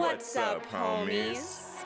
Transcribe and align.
What's 0.00 0.34
up, 0.34 0.64
homies? 0.72 1.84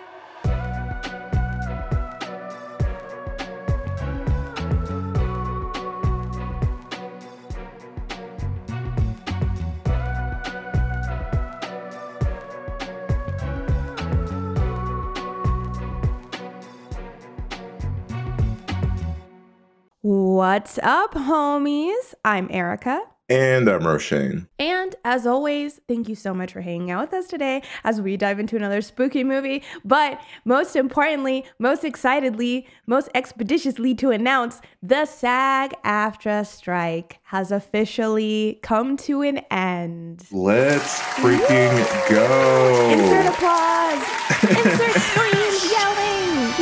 What's 20.03 20.79
up, 20.85 21.15
homies? 21.15 22.15
I'm 22.25 22.47
Erica. 22.53 23.14
And 23.31 23.69
I'm 23.71 23.81
Roshane. 23.81 24.47
And 24.59 24.95
as 25.03 25.27
always, 25.27 25.81
thank 25.89 26.11
you 26.11 26.15
so 26.15 26.35
much 26.35 26.53
for 26.53 26.61
hanging 26.61 26.91
out 26.91 27.07
with 27.11 27.15
us 27.15 27.27
today 27.27 27.63
as 27.83 27.99
we 27.99 28.19
dive 28.19 28.39
into 28.39 28.55
another 28.55 28.83
spooky 28.83 29.25
movie. 29.25 29.63
But 29.83 30.21
most 30.45 30.77
importantly, 30.77 31.47
most 31.59 31.85
excitedly, 31.85 32.67
most 32.87 33.09
expeditiously 33.15 33.95
to 33.95 34.11
announce 34.11 34.61
the 34.83 35.07
SAG 35.07 35.73
AFTRA 35.87 36.45
strike 36.47 37.19
has 37.23 37.51
officially 37.51 38.59
come 38.63 38.95
to 38.99 39.23
an 39.23 39.39
end. 39.51 40.25
Let's 40.31 41.01
freaking 41.15 42.11
go. 42.11 42.91
Insert 42.91 43.27
applause. 43.27 44.05
Insert 44.51 45.01
screams, 45.01 45.73
yelling, 45.73 46.53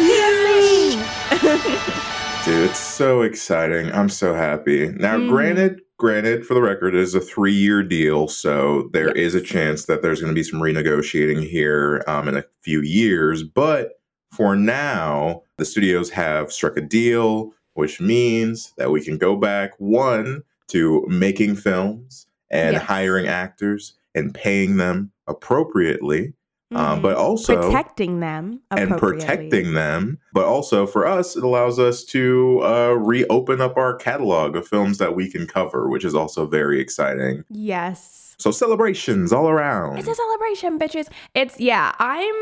dancing. 1.40 1.82
Dude, 2.44 2.70
it's 2.70 2.78
so 2.78 3.22
exciting. 3.22 3.90
I'm 3.92 4.08
so 4.08 4.32
happy. 4.32 4.88
Now, 4.88 5.16
Mm. 5.16 5.28
granted, 5.28 5.80
granted, 6.02 6.44
for 6.44 6.54
the 6.54 6.60
record, 6.60 6.96
it 6.96 7.00
is 7.00 7.14
a 7.14 7.20
three 7.20 7.52
year 7.54 7.80
deal, 7.82 8.26
so 8.26 8.90
there 8.92 9.12
is 9.12 9.34
Yes. 9.34 9.42
a 9.42 9.46
chance 9.46 9.84
that 9.86 10.02
there's 10.02 10.20
going 10.20 10.34
to 10.34 10.38
be 10.38 10.42
some 10.42 10.60
renegotiating 10.60 11.48
here 11.48 12.02
um, 12.08 12.26
in 12.28 12.36
a 12.36 12.44
few 12.60 12.82
years. 12.82 13.44
But 13.44 14.00
for 14.32 14.56
now, 14.56 15.42
the 15.58 15.64
studios 15.64 16.10
have 16.10 16.52
struck 16.52 16.76
a 16.76 16.80
deal, 16.80 17.52
which 17.74 18.00
means 18.00 18.72
that 18.78 18.90
we 18.90 19.00
can 19.00 19.16
go 19.16 19.36
back 19.36 19.70
one 19.78 20.42
to 20.68 21.06
making 21.08 21.54
films 21.54 22.26
and 22.50 22.74
Yes. 22.74 22.82
hiring 22.82 23.28
actors 23.28 23.94
and 24.14 24.34
paying 24.34 24.78
them 24.78 25.12
appropriately, 25.28 26.34
um, 26.74 26.98
Mhm. 26.98 27.02
but 27.02 27.16
also 27.16 27.60
protecting 27.60 28.20
them 28.20 28.60
and 28.70 28.96
protecting 28.98 29.74
them. 29.74 30.18
But 30.32 30.44
also 30.46 30.86
for 30.86 31.06
us, 31.06 31.36
it 31.36 31.44
allows 31.44 31.78
us 31.78 32.04
to 32.06 32.60
uh, 32.62 32.92
reopen 32.92 33.60
up 33.60 33.76
our 33.76 33.94
catalog 33.96 34.56
of 34.56 34.66
films 34.66 34.98
that 34.98 35.14
we 35.14 35.30
can 35.30 35.46
cover, 35.46 35.88
which 35.88 36.04
is 36.04 36.14
also 36.14 36.46
very 36.46 36.80
exciting. 36.80 37.44
Yes. 37.50 38.34
So 38.38 38.50
celebrations 38.50 39.32
all 39.32 39.48
around. 39.48 39.98
It's 39.98 40.08
a 40.08 40.14
celebration, 40.14 40.78
bitches. 40.78 41.08
It's 41.34 41.60
yeah. 41.60 41.92
I'm 41.98 42.34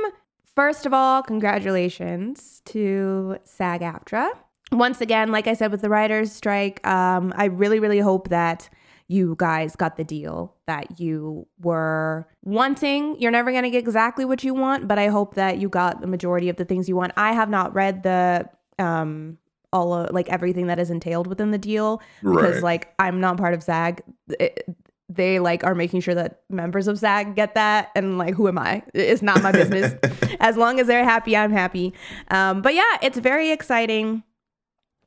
first 0.56 0.87
of 0.87 0.92
all, 0.92 1.22
congratulations 1.22 2.62
to 2.67 3.37
SAG 3.44 3.83
AFTRA. 3.83 4.31
Once 4.72 5.00
again, 5.00 5.33
like 5.33 5.47
I 5.47 5.55
said 5.55 5.72
with 5.72 5.81
the 5.83 5.89
writers' 5.89 6.31
strike, 6.33 6.84
um, 6.87 7.33
I 7.37 7.47
really, 7.47 7.81
really 7.81 7.98
hope 7.98 8.28
that 8.28 8.69
you 9.09 9.34
guys 9.37 9.75
got 9.75 9.97
the 9.97 10.05
deal 10.05 10.55
that 10.71 11.01
you 11.01 11.49
were 11.61 12.29
wanting. 12.45 13.21
You're 13.21 13.33
never 13.33 13.51
gonna 13.51 13.71
get 13.71 13.81
exactly 13.81 14.25
what 14.25 14.45
you 14.45 14.55
want, 14.55 14.87
but 14.87 15.01
I 15.01 15.09
hope 15.09 15.35
that 15.35 15.59
you 15.59 15.69
got 15.69 16.01
the 16.01 16.07
majority 16.07 16.49
of 16.49 16.57
the 16.57 16.65
things 16.65 16.89
you 16.89 16.95
want. 16.95 17.12
I 17.17 17.33
have 17.33 17.51
not 17.51 17.75
read 17.75 18.05
the 18.05 18.49
um 18.79 19.39
all 19.73 19.93
of, 19.93 20.12
like 20.12 20.29
everything 20.29 20.69
that 20.69 20.79
is 20.79 20.91
entailed 20.91 21.27
within 21.27 21.51
the 21.51 21.59
deal 21.59 22.01
because 22.23 22.55
right. 22.55 22.62
like 22.62 22.95
I'm 23.01 23.21
not 23.21 23.37
part 23.37 23.53
of 23.55 23.62
SAG. 23.65 24.03
It- 24.39 24.65
they 25.12 25.41
like 25.41 25.65
are 25.65 25.75
making 25.75 26.03
sure 26.03 26.15
that 26.15 26.43
members 26.49 26.87
of 26.87 26.97
SAG 26.97 27.34
get 27.34 27.57
that, 27.57 27.91
and 27.97 28.17
like 28.17 28.34
who 28.34 28.47
am 28.47 28.59
I? 28.59 28.84
It's 28.95 29.23
not 29.23 29.43
my 29.43 29.51
business. 29.51 29.93
as 30.41 30.56
long 30.56 30.78
as 30.78 30.87
they're 30.87 31.03
happy, 31.03 31.37
I'm 31.37 31.50
happy. 31.50 31.93
Um, 32.28 32.62
but 32.62 32.75
yeah, 32.75 32.97
it's 33.03 33.19
very 33.19 33.50
exciting, 33.50 34.23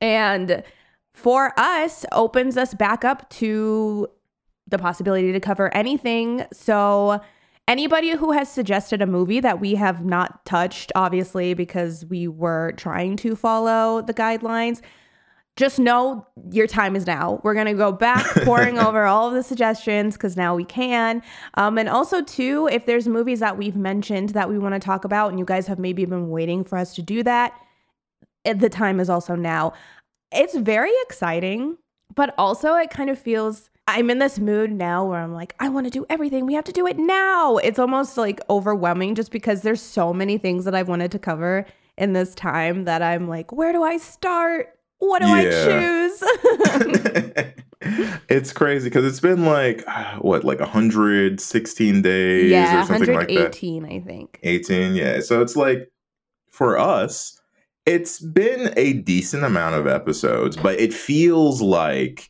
and 0.02 0.62
for 1.14 1.54
us, 1.58 2.06
opens 2.12 2.58
us 2.58 2.74
back 2.74 3.06
up 3.06 3.30
to 3.30 4.10
the 4.74 4.78
possibility 4.78 5.32
to 5.32 5.40
cover 5.40 5.74
anything. 5.74 6.46
So. 6.52 7.22
Anybody 7.66 8.10
who 8.10 8.34
has 8.34 8.52
suggested 8.52 9.02
a 9.02 9.08
movie 9.08 9.40
that 9.40 9.62
we 9.62 9.76
have 9.76 10.04
not 10.04 10.46
touched, 10.46 10.92
obviously, 10.96 11.54
because 11.54 12.06
we 12.08 12.28
were 12.28 12.74
trying 12.76 13.16
to 13.16 13.38
follow 13.38 14.02
the 14.02 14.14
guidelines, 14.14 14.82
just 15.56 15.78
know 15.78 16.26
your 16.52 16.66
time 16.66 16.96
is 16.96 17.06
now. 17.06 17.40
We're 17.44 17.54
gonna 17.54 17.76
go 17.76 17.92
back 17.92 18.26
pouring 18.44 18.80
over 18.80 19.06
all 19.06 19.28
of 19.28 19.34
the 19.34 19.44
suggestions 19.44 20.16
because 20.16 20.36
now 20.36 20.56
we 20.56 20.66
can. 20.66 21.22
Um, 21.54 21.78
and 21.78 21.88
also 21.88 22.24
too, 22.24 22.68
if 22.72 22.86
there's 22.86 23.08
movies 23.08 23.40
that 23.40 23.58
we've 23.58 23.76
mentioned 23.76 24.30
that 24.30 24.50
we 24.50 24.58
want 24.58 24.74
to 24.74 24.80
talk 24.80 25.06
about, 25.06 25.30
and 25.30 25.38
you 25.38 25.46
guys 25.46 25.68
have 25.68 25.80
maybe 25.80 26.06
been 26.06 26.30
waiting 26.30 26.64
for 26.64 26.78
us 26.78 26.96
to 26.96 27.02
do 27.02 27.22
that, 27.24 27.54
eh, 28.46 28.54
the 28.54 28.70
time 28.70 29.00
is 29.00 29.10
also 29.10 29.36
now. 29.36 29.74
It's 30.32 30.56
very 30.56 30.92
exciting, 31.04 31.78
but 32.16 32.34
also 32.38 32.74
it 32.76 32.90
kind 32.90 33.10
of 33.10 33.20
feels. 33.20 33.70
I'm 33.88 34.10
in 34.10 34.20
this 34.20 34.40
mood 34.40 34.72
now 34.72 35.06
where 35.06 35.20
I'm 35.20 35.34
like, 35.34 35.56
I 35.60 35.68
want 35.70 35.86
to 35.88 35.92
do 35.92 36.06
everything. 36.10 36.46
We 36.46 36.54
have 36.54 36.64
to 36.66 36.72
do 36.72 36.88
it 36.88 36.98
now. 36.98 37.58
It's 37.58 37.80
almost 37.80 38.18
like 38.18 38.40
overwhelming 38.50 39.16
just 39.16 39.32
because 39.32 39.62
there's 39.62 39.82
so 39.82 40.14
many 40.14 40.38
things 40.38 40.64
that 40.66 40.74
I've 40.74 40.88
wanted 40.88 41.12
to 41.12 41.20
cover 41.20 41.66
in 41.98 42.14
this 42.14 42.34
time 42.34 42.86
that 42.86 43.02
I'm 43.02 43.28
like, 43.28 43.52
where 43.52 43.74
do 43.74 43.84
I 43.84 43.98
start? 43.98 44.70
What 45.00 45.22
do 45.22 45.28
Yeah. 45.28 45.36
I 45.36 45.66
choose? 45.66 46.24
it's 48.30 48.54
crazy 48.54 48.90
because 48.90 49.04
it's 49.04 49.20
been 49.20 49.44
like 49.46 49.84
what, 50.20 50.46
like 50.46 50.62
116 50.62 52.02
days 52.02 52.52
yeah, 52.52 52.84
or 52.84 52.86
something 52.86 53.14
like 53.14 53.28
that. 53.28 53.54
118, 53.62 53.86
I 53.86 54.00
think. 54.00 54.40
18, 54.44 54.96
yeah. 54.96 55.20
So 55.20 55.42
it's 55.42 55.58
like 55.58 55.92
for 56.50 56.78
us, 56.78 57.38
it's 57.86 58.22
been 58.22 58.74
a 58.78 58.94
decent 58.94 59.44
amount 59.44 59.76
of 59.76 59.88
episodes, 59.88 60.56
but 60.56 60.80
it 60.80 60.94
feels 60.94 61.62
like 61.62 62.30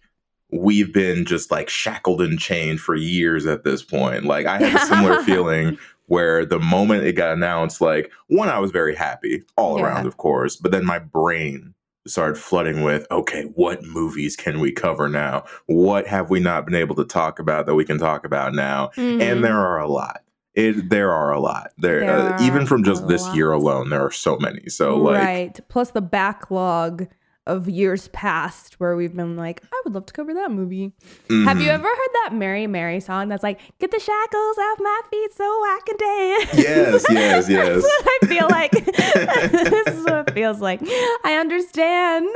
we've 0.54 0.94
been 0.94 1.26
just 1.26 1.52
like 1.52 1.70
shackled 1.70 2.22
and 2.22 2.40
chained 2.40 2.80
for 2.80 2.96
years 2.96 3.46
at 3.46 3.64
this 3.64 3.82
point. 3.84 4.26
Like 4.26 4.46
I 4.46 4.58
had 4.60 4.76
a 4.82 4.86
similar 4.86 5.24
feeling 5.26 5.78
where 6.08 6.46
the 6.46 6.60
moment 6.60 7.06
it 7.06 7.14
got 7.14 7.34
announced, 7.34 7.82
like 7.82 8.12
one, 8.28 8.50
I 8.50 8.60
was 8.60 8.72
very 8.72 8.96
happy 8.96 9.44
all 9.58 9.78
Yeah. 9.80 9.86
around, 9.86 10.06
of 10.06 10.18
course, 10.18 10.56
but 10.56 10.72
then 10.72 10.86
my 10.86 11.00
brain 11.00 11.74
started 12.06 12.38
flooding 12.38 12.84
with, 12.84 13.08
okay, 13.10 13.44
what 13.56 13.82
movies 13.84 14.36
can 14.36 14.60
we 14.60 14.72
cover 14.74 15.08
now? 15.08 15.46
What 15.68 16.06
have 16.08 16.30
we 16.30 16.42
not 16.42 16.66
been 16.66 16.76
able 16.76 16.96
to 16.96 17.06
talk 17.06 17.40
about 17.40 17.66
that 17.66 17.76
we 17.76 17.86
can 17.86 17.98
talk 17.98 18.26
about 18.26 18.54
now? 18.54 18.90
Mhm. 18.98 19.22
and 19.22 19.44
there 19.44 19.58
are 19.58 19.80
a 19.80 19.88
lot. 19.88 20.22
It 20.54 20.90
there 20.92 21.12
are 21.12 21.32
a 21.32 21.40
lot. 21.40 21.72
There, 21.80 22.02
There 22.02 22.34
uh, 22.34 22.44
even 22.44 22.66
from 22.68 22.84
just 22.84 23.08
this 23.08 23.26
year 23.34 23.52
alone, 23.54 23.90
there 23.90 24.06
are 24.06 24.12
so 24.12 24.38
many. 24.38 24.68
So 24.70 24.98
like, 24.98 25.24
right. 25.24 25.60
Plus 25.70 25.92
the 25.92 26.02
backlog 26.02 27.08
of 27.46 27.68
years 27.68 28.08
past 28.10 28.80
where 28.80 28.96
we've 28.96 29.16
been 29.16 29.36
like, 29.36 29.62
I 29.72 29.82
would 29.84 29.94
love 29.94 30.06
to 30.06 30.14
cover 30.14 30.34
that 30.34 30.52
movie. 30.52 30.94
Have 31.30 31.60
you 31.60 31.68
mhm. 31.68 31.74
ever 31.74 31.88
heard 31.88 32.10
that 32.24 32.30
Mary 32.34 32.68
Mary 32.68 33.00
song 33.00 33.28
that's 33.28 33.44
like, 33.44 33.60
get 33.80 33.92
the 33.92 34.00
shackles 34.00 34.58
off 34.58 34.80
my 34.80 35.02
feet 35.12 35.34
so 35.34 35.44
I 35.44 35.80
can 35.86 35.98
dance? 35.98 36.54
Yes, 36.54 37.06
yes, 37.12 37.50
yes. 37.50 37.84
I 37.86 38.20
feel 38.28 38.48
like. 38.50 38.72
this 39.52 39.88
is 39.88 40.04
what 40.06 40.30
it 40.30 40.34
feels 40.34 40.62
like. 40.62 40.82
I 41.24 41.38
understand. 41.40 42.28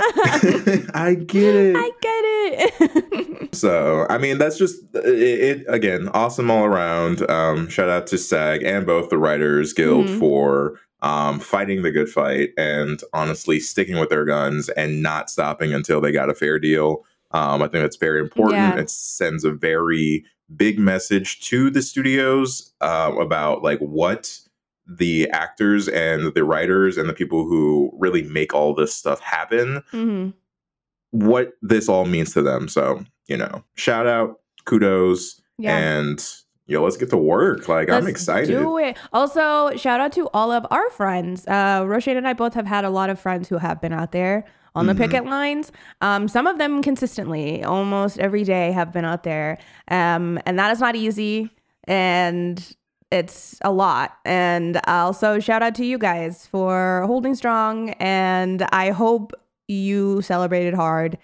I 0.94 1.16
get 1.26 1.56
it. 1.56 1.76
I 1.78 1.92
get 2.02 2.24
it. 2.26 3.56
so 3.56 4.06
I 4.10 4.18
mean, 4.18 4.38
that's 4.38 4.58
just 4.58 4.84
it, 4.94 5.06
it. 5.06 5.66
Again, 5.68 6.10
awesome 6.14 6.52
all 6.52 6.66
around. 6.66 7.30
Um, 7.30 7.70
shout 7.70 7.90
out 7.90 8.08
to 8.08 8.18
SAG 8.18 8.64
and 8.64 8.86
both 8.86 9.10
the 9.10 9.18
Writers 9.18 9.74
Guild 9.74 10.08
Mhm. 10.08 10.20
for 10.20 10.80
um, 11.02 11.40
fighting 11.40 11.84
the 11.84 11.92
good 11.92 12.10
fight 12.10 12.50
and 12.58 13.02
honestly 13.14 13.60
sticking 13.60 14.00
with 14.00 14.10
their 14.10 14.26
guns 14.26 14.70
and 14.70 15.02
not 15.04 15.30
stopping 15.30 15.74
until 15.74 16.02
they 16.02 16.12
got 16.12 16.30
a 16.30 16.34
fair 16.34 16.58
deal. 16.60 17.06
Um, 17.32 17.62
I 17.62 17.68
think 17.68 17.84
that's 17.84 17.98
very 17.98 18.20
important. 18.20 18.56
Yeah. 18.58 18.78
It 18.80 18.90
sends 18.90 19.44
a 19.44 19.52
very 19.52 20.26
big 20.56 20.80
message 20.80 21.42
to 21.50 21.70
the 21.70 21.82
studios 21.82 22.74
uh, 22.82 23.12
about 23.20 23.64
like 23.64 23.80
what 23.80 24.40
the 24.88 25.30
actors 25.32 25.90
and 25.90 26.34
the 26.34 26.44
writers 26.46 26.98
and 26.98 27.10
the 27.10 27.14
people 27.14 27.44
who 27.44 27.92
really 28.00 28.24
make 28.24 28.54
all 28.54 28.74
this 28.74 28.94
stuff 28.94 29.20
happen 29.20 29.84
Mhm. 29.92 30.34
what 31.12 31.52
this 31.62 31.90
all 31.90 32.06
means 32.06 32.34
to 32.34 32.42
them. 32.42 32.70
So, 32.70 33.04
you 33.28 33.36
know, 33.36 33.64
shout 33.76 34.08
out, 34.08 34.40
kudos, 34.66 35.42
Yeah. 35.58 35.78
and 35.78 36.26
yo, 36.68 36.84
let's 36.84 36.98
get 36.98 37.10
to 37.10 37.18
work. 37.18 37.68
Like, 37.68 37.90
I'm 37.90 38.04
Let's 38.04 38.08
excited. 38.08 38.48
Do 38.48 38.78
it. 38.78 38.98
Also, 39.14 39.76
shout 39.76 40.00
out 40.00 40.12
to 40.14 40.30
all 40.34 40.52
of 40.52 40.66
our 40.70 40.90
friends. 40.92 41.46
Uh, 41.48 41.82
Roshane 41.84 42.18
and 42.18 42.28
I 42.28 42.34
both 42.34 42.54
have 42.54 42.66
had 42.68 42.86
a 42.86 42.90
lot 42.90 43.10
of 43.10 43.20
friends 43.20 43.50
who 43.50 43.58
have 43.58 43.82
been 43.82 43.94
out 43.94 44.12
there 44.12 44.46
on 44.76 44.86
the 44.86 44.94
Mhm. 44.94 44.98
picket 44.98 45.26
lines. 45.26 45.72
Um, 46.02 46.28
some 46.28 46.46
of 46.46 46.60
them 46.60 46.84
consistently, 46.84 47.64
almost 47.64 48.20
every 48.20 48.44
day, 48.44 48.72
have 48.74 48.92
been 48.94 49.06
out 49.06 49.24
there, 49.24 49.58
um, 49.90 50.40
and 50.46 50.60
that 50.60 50.72
is 50.72 50.80
not 50.80 50.96
easy. 50.96 51.50
And 51.86 52.76
it's 53.10 53.58
a 53.64 53.72
lot. 53.72 54.18
And 54.26 54.80
also, 54.88 55.40
shout 55.40 55.64
out 55.64 55.74
to 55.76 55.86
you 55.86 55.98
guys 55.98 56.46
for 56.46 57.04
holding 57.08 57.34
strong. 57.34 57.92
And 57.92 58.68
I 58.74 58.92
hope 58.92 59.32
you 59.70 60.22
celebrated 60.22 60.74
hard 60.74 61.18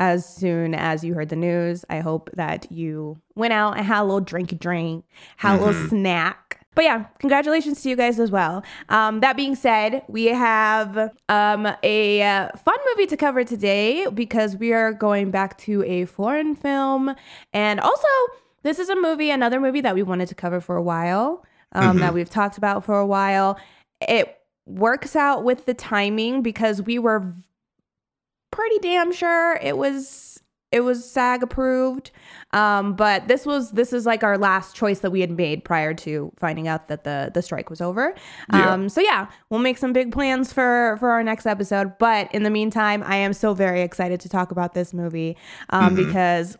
as 0.00 0.24
soon 0.26 0.74
as 0.74 1.04
you 1.04 1.14
heard 1.14 1.28
the 1.28 1.36
news. 1.36 1.84
I 1.90 2.00
hope 2.00 2.30
that 2.34 2.72
you 2.72 3.18
went 3.36 3.52
out 3.52 3.76
and 3.76 3.86
had 3.86 4.00
a 4.00 4.04
little 4.04 4.20
drink 4.20 4.58
drink, 4.58 5.04
had 5.36 5.56
a 5.56 5.64
little 5.64 5.80
Mhm. 5.80 5.88
snack, 5.90 6.56
But 6.76 6.84
yeah, 6.84 7.04
congratulations 7.18 7.82
to 7.82 7.88
you 7.90 7.96
guys 7.96 8.18
as 8.20 8.30
well. 8.30 8.62
Um, 8.88 9.20
that 9.20 9.36
being 9.36 9.56
said, 9.56 10.02
we 10.08 10.26
have 10.26 11.10
um, 11.28 11.66
a 11.82 12.22
uh, 12.22 12.48
fun 12.64 12.76
movie 12.94 13.06
to 13.08 13.16
cover 13.16 13.42
today 13.44 14.06
because 14.14 14.56
we 14.56 14.72
are 14.72 14.92
going 14.92 15.32
back 15.32 15.58
to 15.58 15.82
a 15.82 16.04
foreign 16.04 16.54
film. 16.54 17.14
And 17.52 17.80
also, 17.80 18.06
this 18.62 18.78
is 18.78 18.88
a 18.88 18.94
movie, 18.94 19.30
another 19.30 19.60
movie 19.60 19.80
that 19.80 19.96
we 19.96 20.04
wanted 20.04 20.28
to 20.28 20.34
cover 20.36 20.60
for 20.60 20.76
a 20.76 20.82
while, 20.82 21.44
um, 21.72 21.98
that 21.98 22.14
we've 22.14 22.30
talked 22.30 22.56
about 22.56 22.84
for 22.84 22.98
a 22.98 23.06
while. 23.06 23.58
It 24.00 24.38
works 24.64 25.16
out 25.16 25.42
with 25.42 25.66
the 25.66 25.74
timing 25.74 26.40
because 26.40 26.80
we 26.80 27.00
were 27.00 27.34
pretty 28.50 28.78
damn 28.78 29.12
sure 29.12 29.58
it 29.62 29.76
was 29.76 30.30
it 30.72 30.80
was 30.80 31.08
SAG 31.08 31.42
approved. 31.42 32.10
Um, 32.52 32.94
but 32.94 33.28
this 33.28 33.44
was 33.44 33.72
this 33.72 33.92
is 33.92 34.06
like 34.06 34.22
our 34.22 34.38
last 34.38 34.74
choice 34.74 35.00
that 35.00 35.10
we 35.10 35.20
had 35.20 35.30
made 35.30 35.64
prior 35.64 35.94
to 35.94 36.32
finding 36.38 36.68
out 36.68 36.88
that 36.88 37.04
the 37.04 37.30
the 37.32 37.42
strike 37.42 37.70
was 37.70 37.80
over. 37.80 38.14
Yeah. 38.52 38.72
Um, 38.72 38.88
so 38.88 39.00
yeah, 39.00 39.28
we'll 39.50 39.60
make 39.60 39.78
some 39.78 39.92
big 39.92 40.12
plans 40.12 40.52
for 40.52 40.96
for 40.98 41.10
our 41.10 41.22
next 41.22 41.46
episode. 41.46 41.98
But 41.98 42.32
in 42.34 42.42
the 42.42 42.50
meantime, 42.50 43.02
I 43.04 43.16
am 43.16 43.32
so 43.32 43.54
very 43.54 43.82
excited 43.82 44.20
to 44.20 44.28
talk 44.28 44.50
about 44.50 44.74
this 44.74 44.94
movie 44.94 45.36
um, 45.70 45.94
because 45.94 46.56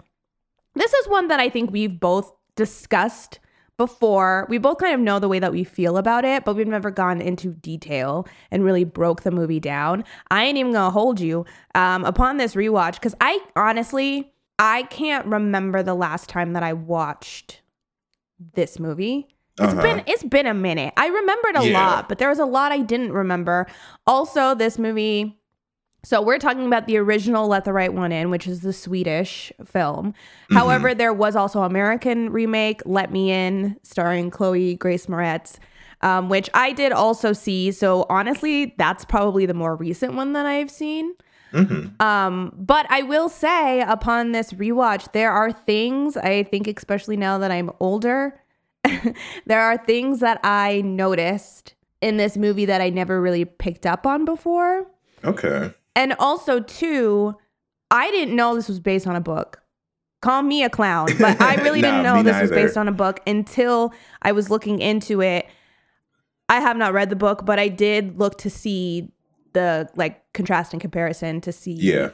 this 0.75 0.93
is 0.93 1.09
one 1.09 1.29
that 1.29 1.41
I 1.41 1.49
think 1.49 1.71
we've 1.71 1.99
both 1.99 2.33
discussed 2.57 3.41
before. 3.81 4.47
We 4.51 4.59
both 4.59 4.77
kind 4.77 4.95
of 4.95 5.01
know 5.01 5.19
the 5.19 5.27
way 5.27 5.39
that 5.39 5.53
we 5.53 5.65
feel 5.65 5.97
about 5.97 6.23
it, 6.27 6.45
but 6.45 6.55
we've 6.55 6.69
never 6.69 6.91
gone 6.91 7.23
into 7.23 7.55
detail 7.55 8.29
and 8.51 8.63
really 8.63 8.85
broke 8.85 9.23
the 9.23 9.31
movie 9.31 9.59
down. 9.59 10.05
I 10.31 10.45
ain't 10.45 10.59
even 10.59 10.73
gonna 10.73 10.91
hold 10.91 11.19
you 11.19 11.47
um, 11.75 12.05
upon 12.05 12.37
this 12.37 12.55
rewatch 12.55 12.97
because 12.97 13.15
I 13.23 13.41
honestly 13.57 14.35
I 14.59 14.83
can't 14.83 15.25
remember 15.25 15.83
the 15.83 15.95
last 15.95 16.29
time 16.29 16.53
that 16.53 16.63
I 16.63 16.75
watched 16.75 17.63
this 18.53 18.79
movie. 18.79 19.29
It's 19.59 19.73
Uh-huh. 19.73 19.81
been 19.83 20.05
it's 20.07 20.25
been 20.25 20.47
a 20.47 20.53
minute. 20.53 20.93
I 20.99 21.07
remembered 21.07 21.57
a 21.57 21.63
Yeah. 21.65 21.73
lot, 21.87 22.09
but 22.11 22.19
there 22.19 22.29
was 22.29 22.39
a 22.39 22.45
lot 22.45 22.73
I 22.73 22.83
didn't 22.83 23.13
remember. 23.13 23.67
Also, 24.07 24.55
this 24.55 24.79
movie 24.79 25.40
so 26.03 26.23
we're 26.23 26.39
talking 26.39 26.67
about 26.67 26.87
the 26.87 26.97
original 26.97 27.47
Let 27.49 27.65
the 27.65 27.73
Right 27.73 27.93
One 27.93 28.13
In, 28.13 28.31
which 28.31 28.47
is 28.47 28.61
the 28.61 28.73
Swedish 28.73 29.53
film. 29.65 30.15
However, 30.51 30.95
there 30.95 31.13
was 31.13 31.37
also 31.37 31.63
American 31.63 32.31
remake 32.31 32.81
Let 32.87 33.13
Me 33.13 33.31
In, 33.31 33.77
starring 33.83 34.31
Chloe 34.31 34.77
Grace 34.77 35.07
Moretz, 35.07 35.59
um, 36.03 36.29
which 36.29 36.49
I 36.55 36.73
did 36.73 36.93
also 36.93 37.33
see. 37.33 37.71
So 37.73 38.07
honestly, 38.09 38.75
that's 38.79 39.05
probably 39.05 39.45
the 39.47 39.55
more 39.55 39.77
recent 39.77 40.15
one 40.15 40.33
that 40.33 40.47
I've 40.47 40.71
seen. 40.71 41.15
Mhm. 41.53 42.01
Um, 42.01 42.55
but 42.57 42.87
I 42.91 43.03
will 43.03 43.29
say, 43.29 43.81
upon 43.83 44.33
this 44.33 44.53
rewatch, 44.53 45.13
there 45.13 45.33
are 45.33 45.53
things 45.53 46.17
I 46.17 46.45
think, 46.45 46.67
especially 46.69 47.17
now 47.17 47.39
that 47.39 47.51
I'm 47.51 47.71
older, 47.81 48.41
there 49.47 49.61
are 49.61 49.77
things 49.77 50.21
that 50.21 50.41
I 50.45 50.81
noticed 50.81 51.75
in 52.01 52.17
this 52.17 52.37
movie 52.37 52.65
that 52.67 52.81
I 52.81 52.89
never 52.89 53.21
really 53.21 53.45
picked 53.45 53.85
up 53.85 54.07
on 54.07 54.25
before. 54.25 54.87
Okay. 55.25 55.75
And 56.01 56.15
also, 56.19 56.61
too, 56.61 57.35
I 57.91 58.11
didn't 58.11 58.35
know 58.35 58.55
this 58.55 58.69
was 58.69 58.81
based 58.81 59.07
on 59.07 59.17
a 59.17 59.21
book. 59.21 59.61
Call 60.23 60.43
me 60.43 60.63
a 60.65 60.71
clown, 60.71 61.09
but 61.19 61.41
I 61.41 61.55
really 61.63 61.83
didn't 61.83 62.03
know 62.03 62.23
this 62.23 62.41
was 62.41 62.51
based 62.51 62.77
on 62.79 62.89
a 62.89 62.93
book 62.93 63.21
until 63.27 63.93
I 64.23 64.33
was 64.33 64.49
looking 64.49 64.81
into 64.81 65.21
it. 65.21 65.47
I 66.49 66.61
have 66.61 66.77
not 66.79 66.93
read 66.95 67.11
the 67.11 67.17
book, 67.17 67.45
but 67.45 67.59
I 67.59 67.69
did 67.69 68.19
look 68.19 68.39
to 68.39 68.51
see 68.51 69.13
the 69.53 69.89
like 69.95 70.23
contrast 70.33 70.73
and 70.73 70.81
comparison 70.81 71.41
to 71.43 71.53
see 71.53 71.73
Yeah. 71.73 72.11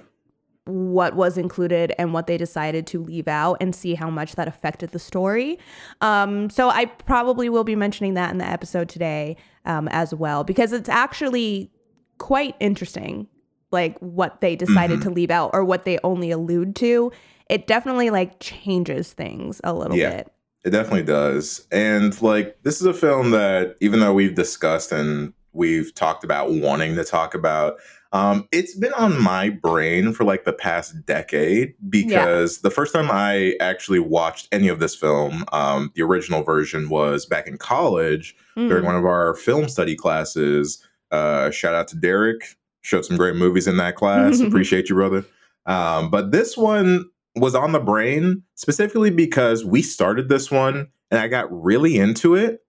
what 0.65 1.15
was 1.15 1.39
included 1.39 1.93
and 1.99 2.13
what 2.13 2.27
they 2.27 2.37
decided 2.37 2.87
to 2.89 3.01
leave 3.03 3.29
out 3.29 3.57
and 3.61 3.75
see 3.75 3.95
how 3.95 4.11
much 4.11 4.35
that 4.35 4.49
affected 4.49 4.91
the 4.91 4.99
story. 4.99 5.59
Um, 6.01 6.51
so 6.51 6.71
I 6.71 6.87
probably 6.87 7.49
will 7.49 7.65
be 7.65 7.77
mentioning 7.77 8.15
that 8.15 8.31
in 8.33 8.39
the 8.39 8.49
episode 8.49 8.89
today 8.89 9.37
um, 9.65 9.87
as 9.89 10.13
well 10.15 10.43
because 10.45 10.73
it's 10.73 10.89
actually 10.89 11.71
quite 12.19 12.55
interesting, 12.61 13.27
like 13.73 13.99
what 13.99 14.41
they 14.41 14.57
decided 14.57 15.01
Mm-hmm. 15.01 15.09
to 15.09 15.15
leave 15.15 15.31
out 15.31 15.51
or 15.53 15.65
what 15.65 15.85
they 15.85 15.99
only 16.05 16.31
allude 16.31 16.77
to. 16.77 17.13
It 17.49 17.67
definitely 17.67 18.11
like 18.11 18.39
changes 18.41 19.13
things 19.13 19.61
a 19.65 19.73
little 19.73 19.97
Yeah. 19.97 20.17
bit. 20.19 20.33
It 20.65 20.71
definitely 20.71 21.05
does. 21.05 21.67
And 21.71 22.21
like 22.23 22.57
this 22.63 22.81
is 22.81 22.87
a 22.87 22.95
film 22.95 23.31
that 23.31 23.77
even 23.81 24.01
though 24.01 24.13
we've 24.15 24.35
discussed 24.35 24.91
and 24.93 25.33
we've 25.53 25.95
talked 25.95 26.25
about 26.25 26.51
wanting 26.53 26.97
to 26.97 27.05
talk 27.05 27.35
about, 27.35 27.77
um, 28.13 28.49
it's 28.53 28.75
been 28.77 28.93
on 28.95 29.21
my 29.21 29.49
brain 29.51 30.13
for 30.13 30.25
like 30.25 30.45
the 30.45 30.53
past 30.53 31.05
decade 31.07 31.75
because 31.89 32.61
the 32.61 32.71
first 32.71 32.93
time 32.93 33.09
I 33.11 33.55
actually 33.61 33.99
watched 34.01 34.49
any 34.53 34.69
of 34.69 34.81
this 34.81 34.95
film, 34.97 35.45
um, 35.53 35.93
the 35.95 36.03
original 36.03 36.43
version 36.43 36.89
was 36.89 37.27
back 37.27 37.47
in 37.47 37.59
college 37.59 38.35
during 38.57 38.83
Mm. 38.83 38.87
one 38.87 38.97
of 38.97 39.05
our 39.05 39.35
film 39.35 39.69
study 39.69 39.95
classes. 39.97 40.83
Uh, 41.11 41.51
shout 41.51 41.75
out 41.75 41.89
to 41.89 41.97
Derek. 41.97 42.57
Showed 42.87 43.05
some 43.05 43.17
great 43.17 43.35
movies 43.35 43.67
in 43.67 43.79
that 43.79 43.97
class. 43.97 44.39
Appreciate 44.41 44.89
you, 44.89 44.95
brother. 44.95 45.25
Um, 45.67 46.09
but 46.09 46.31
this 46.31 46.57
one 46.57 47.05
was 47.35 47.57
on 47.57 47.73
the 47.73 47.81
brain 47.81 48.45
specifically 48.55 49.11
because 49.11 49.65
we 49.65 49.83
started 49.83 50.29
this 50.29 50.53
one 50.53 50.89
and 51.11 51.21
I 51.21 51.27
got 51.27 51.49
really 51.51 51.99
into 51.99 52.37
it. 52.37 52.61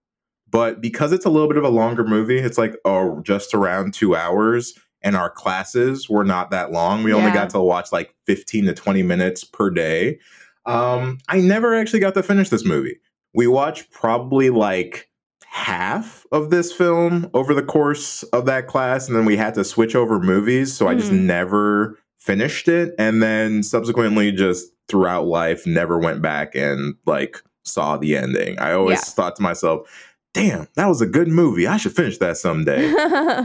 But 0.50 0.80
because 0.80 1.12
it's 1.12 1.24
a 1.24 1.30
little 1.30 1.46
bit 1.46 1.56
of 1.56 1.62
a 1.62 1.68
longer 1.68 2.04
movie, 2.04 2.38
it's 2.38 2.58
like 2.58 2.74
oh, 2.84 3.20
just 3.22 3.54
around 3.54 3.94
two 3.94 4.16
hours, 4.16 4.74
and 5.02 5.14
our 5.14 5.30
classes 5.30 6.08
were 6.08 6.24
not 6.24 6.50
that 6.50 6.72
long. 6.72 7.04
We 7.04 7.12
only 7.12 7.30
got 7.30 7.50
to 7.50 7.60
watch 7.60 7.92
like 7.92 8.12
15 8.26 8.64
to 8.64 8.74
20 8.74 9.02
minutes 9.04 9.44
per 9.44 9.70
day. 9.70 10.18
Um, 10.66 11.18
I 11.28 11.40
never 11.40 11.74
actually 11.74 12.00
got 12.00 12.14
to 12.14 12.22
finish 12.24 12.48
this 12.48 12.64
movie. 12.64 12.98
We 13.34 13.46
watched 13.46 13.92
probably 13.92 14.50
like 14.50 15.07
half 15.50 16.26
of 16.30 16.50
this 16.50 16.72
film 16.72 17.30
over 17.34 17.54
the 17.54 17.62
course 17.62 18.22
of 18.24 18.46
that 18.46 18.66
class, 18.66 19.08
and 19.08 19.16
then 19.16 19.24
we 19.24 19.36
had 19.36 19.54
to 19.54 19.64
switch 19.64 19.94
over 19.94 20.18
movies. 20.18 20.72
So 20.74 20.88
I 20.88 20.94
just 20.94 21.10
Mhm. 21.12 21.22
never 21.22 21.98
finished 22.18 22.68
it. 22.68 22.94
And 22.98 23.22
then 23.22 23.62
subsequently, 23.62 24.30
just 24.32 24.68
throughout 24.88 25.26
life, 25.26 25.66
never 25.66 25.98
went 25.98 26.22
back 26.22 26.54
and 26.54 26.94
like 27.06 27.42
saw 27.64 27.96
the 27.96 28.16
ending. 28.16 28.58
I 28.58 28.72
always 28.72 28.98
Yeah. 28.98 29.12
thought 29.14 29.36
to 29.36 29.42
myself, 29.42 29.88
damn, 30.38 30.68
that 30.74 30.86
was 30.86 31.00
a 31.00 31.06
good 31.06 31.28
movie. 31.28 31.66
I 31.66 31.76
should 31.76 31.92
finish 31.94 32.18
that 32.18 32.36
someday. 32.36 32.86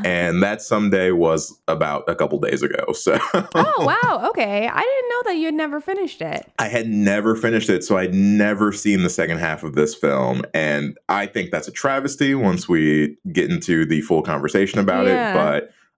and 0.05 0.43
that 0.43 0.61
someday 0.61 1.11
was 1.11 1.59
about 1.67 2.03
a 2.07 2.15
couple 2.15 2.39
days 2.39 2.61
ago. 2.61 2.93
So 2.93 3.17
oh 3.33 3.73
wow, 3.79 4.27
okay. 4.29 4.67
I 4.67 4.81
didn't 4.81 5.09
know 5.09 5.21
that 5.31 5.37
you 5.37 5.45
had 5.45 5.53
never 5.55 5.81
finished 5.81 6.21
it. 6.21 6.51
I 6.59 6.67
had 6.67 6.87
never 6.87 7.35
finished 7.35 7.69
it, 7.69 7.83
so 7.83 7.97
I'd 7.97 8.13
never 8.13 8.71
seen 8.71 9.03
the 9.03 9.09
second 9.09 9.39
half 9.39 9.63
of 9.63 9.75
this 9.75 9.95
film. 9.95 10.43
And 10.53 10.97
I 11.09 11.25
think 11.25 11.51
that's 11.51 11.67
a 11.67 11.71
travesty 11.71 12.35
once 12.35 12.69
we 12.69 13.17
get 13.31 13.49
into 13.49 13.85
the 13.85 14.01
full 14.01 14.21
conversation 14.21 14.79
about 14.79 15.05
Yeah. 15.07 15.31
it. 15.31 15.33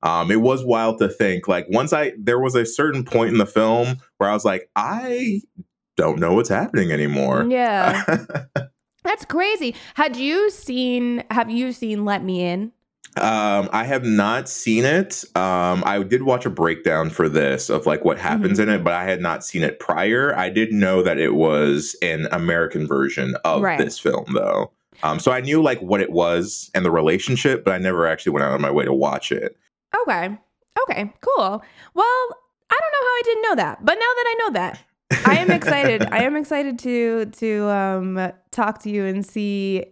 But 0.01 0.07
um, 0.09 0.29
it 0.31 0.41
was 0.41 0.63
wild 0.63 0.99
to 0.99 1.09
think. 1.09 1.47
Like, 1.47 1.65
once 1.69 1.91
I, 1.91 2.13
there 2.17 2.39
was 2.39 2.53
a 2.55 2.65
certain 2.65 3.03
point 3.03 3.31
in 3.31 3.37
the 3.39 3.45
film 3.45 3.97
where 4.17 4.29
I 4.29 4.33
was 4.33 4.45
like, 4.45 4.69
I 4.75 5.41
don't 5.97 6.19
know 6.19 6.33
what's 6.35 6.49
happening 6.49 6.91
anymore. 6.91 7.45
Yeah. 7.49 8.03
That's 9.05 9.23
crazy. 9.23 9.73
Had 9.93 10.17
you 10.17 10.49
seen 10.51 11.23
have 11.31 11.49
you 11.49 11.71
seen 11.71 12.03
Let 12.03 12.23
Me 12.23 12.41
In? 12.41 12.73
Um, 13.17 13.69
I 13.71 13.85
have 13.85 14.03
not 14.03 14.49
seen 14.49 14.83
it. 14.83 15.23
Um, 15.37 15.83
I 15.85 16.03
did 16.03 16.23
watch 16.23 16.45
a 16.45 16.49
breakdown 16.49 17.09
for 17.09 17.29
this 17.29 17.69
of 17.69 17.85
like 17.85 18.03
what 18.03 18.17
happens 18.17 18.59
Mm-hmm. 18.59 18.69
in 18.69 18.75
it, 18.75 18.83
but 18.83 18.91
I 18.91 19.05
had 19.05 19.21
not 19.21 19.45
seen 19.45 19.63
it 19.63 19.79
prior. 19.79 20.35
I 20.35 20.49
did 20.49 20.73
know 20.73 21.01
that 21.01 21.17
it 21.17 21.33
was 21.35 21.95
an 22.01 22.27
American 22.33 22.85
version 22.85 23.35
of 23.45 23.61
Right. 23.61 23.77
this 23.77 23.97
film, 23.97 24.25
though. 24.33 24.73
Um, 25.03 25.19
so 25.19 25.31
I 25.31 25.39
knew 25.39 25.61
like 25.61 25.79
what 25.81 26.01
it 26.01 26.11
was 26.11 26.69
and 26.75 26.83
the 26.83 26.91
relationship, 26.91 27.63
but 27.63 27.73
I 27.73 27.77
never 27.77 28.05
actually 28.05 28.33
went 28.33 28.43
out 28.43 28.53
of 28.53 28.59
my 28.59 28.71
way 28.71 28.83
to 28.83 28.93
watch 28.93 29.31
it. 29.31 29.55
Okay. 30.01 30.37
Okay, 30.83 31.13
cool. 31.21 31.63
Well, 31.93 32.27
I 32.69 32.77
don't 32.81 32.91
know 32.91 33.01
how 33.01 33.15
I 33.15 33.21
didn't 33.23 33.41
know 33.43 33.55
that, 33.55 33.85
but 33.85 33.93
now 33.93 33.99
that 33.99 34.25
I 34.27 34.35
know 34.39 34.49
that, 34.53 34.79
I 35.25 35.37
am 35.37 35.51
excited. 35.51 36.03
I 36.11 36.23
am 36.23 36.35
excited 36.35 36.79
to 36.79 37.25
to 37.25 37.69
um 37.69 38.31
talk 38.51 38.79
to 38.83 38.89
you 38.89 39.05
and 39.05 39.25
see 39.25 39.85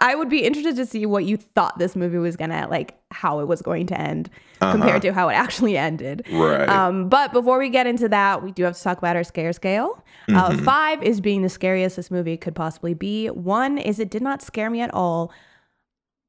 I- 0.00 0.14
would 0.14 0.28
be 0.28 0.44
interested 0.44 0.76
to 0.76 0.84
see 0.84 1.06
what 1.06 1.24
you 1.24 1.36
thought 1.38 1.78
this 1.78 1.96
movie 1.96 2.18
was 2.18 2.36
gonna 2.36 2.66
like 2.68 2.94
how 3.10 3.40
it 3.40 3.46
was 3.48 3.62
going 3.62 3.86
to 3.86 3.98
end 3.98 4.28
compared 4.58 5.00
to 5.02 5.12
how 5.14 5.28
it 5.30 5.34
actually 5.34 5.78
ended. 5.78 6.24
Uh-huh. 6.26 6.36
right. 6.44 6.68
Um, 6.68 7.08
but 7.08 7.32
before 7.32 7.58
we 7.58 7.70
get 7.70 7.86
into 7.86 8.08
that, 8.10 8.42
we 8.42 8.52
do 8.52 8.64
have 8.64 8.76
to 8.76 8.82
talk 8.82 8.98
about 8.98 9.16
our 9.16 9.24
scare 9.24 9.52
scale. 9.54 10.04
Uh, 10.28 10.50
Mhm. 10.50 10.64
five 10.64 11.02
is 11.02 11.20
being 11.22 11.40
the 11.42 11.48
scariest 11.48 11.96
this 11.96 12.10
movie 12.10 12.36
could 12.36 12.54
possibly 12.54 12.92
be. 12.92 13.28
One 13.28 13.78
is 13.78 13.98
it 13.98 14.10
did 14.10 14.22
not 14.22 14.42
scare 14.42 14.68
me 14.68 14.82
at 14.82 14.92
all. 14.92 15.32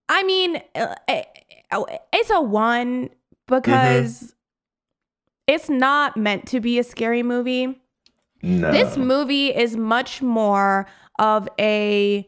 I 0.07 0.23
mean, 0.23 0.57
uh, 0.75 0.95
eh, 1.09 1.23
eh, 1.71 1.97
it's 2.13 2.29
a 2.29 2.39
one 2.41 3.09
because 3.47 4.33
it's 5.47 5.69
not 5.69 6.15
meant 6.15 6.47
to 6.47 6.59
be 6.61 6.79
a 6.79 6.83
scary 6.83 7.23
movie. 7.23 7.81
No. 8.41 8.71
This 8.71 8.97
movie 8.97 9.47
is 9.55 9.75
much 9.77 10.21
more 10.21 10.87
of 11.17 11.47
a 11.59 12.27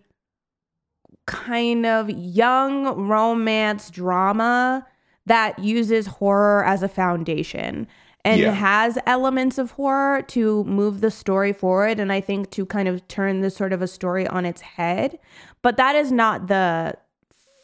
kind 1.28 1.86
of 1.86 2.10
young 2.10 2.86
romance 3.08 3.90
drama 3.90 4.86
that 5.26 5.60
uses 5.60 6.08
horror 6.08 6.64
as 6.66 6.84
a 6.84 6.88
foundation. 6.90 7.88
and 8.24 8.40
Yeah. 8.40 8.52
has 8.52 9.00
elements 9.08 9.58
of 9.58 9.72
horror 9.72 10.22
to 10.22 10.64
move 10.66 11.02
the 11.02 11.10
story 11.10 11.52
forward 11.52 12.00
and 12.00 12.12
I 12.14 12.22
think 12.22 12.52
to 12.52 12.68
kind 12.68 12.88
of 12.88 13.08
turn 13.08 13.42
this 13.42 13.56
sort 13.56 13.74
of 13.74 13.82
a 13.82 13.88
story 13.88 14.28
on 14.28 14.46
its 14.46 14.62
head. 14.62 15.18
But 15.64 15.76
that 15.78 15.96
is 15.96 16.12
not 16.12 16.46
the 16.46 16.94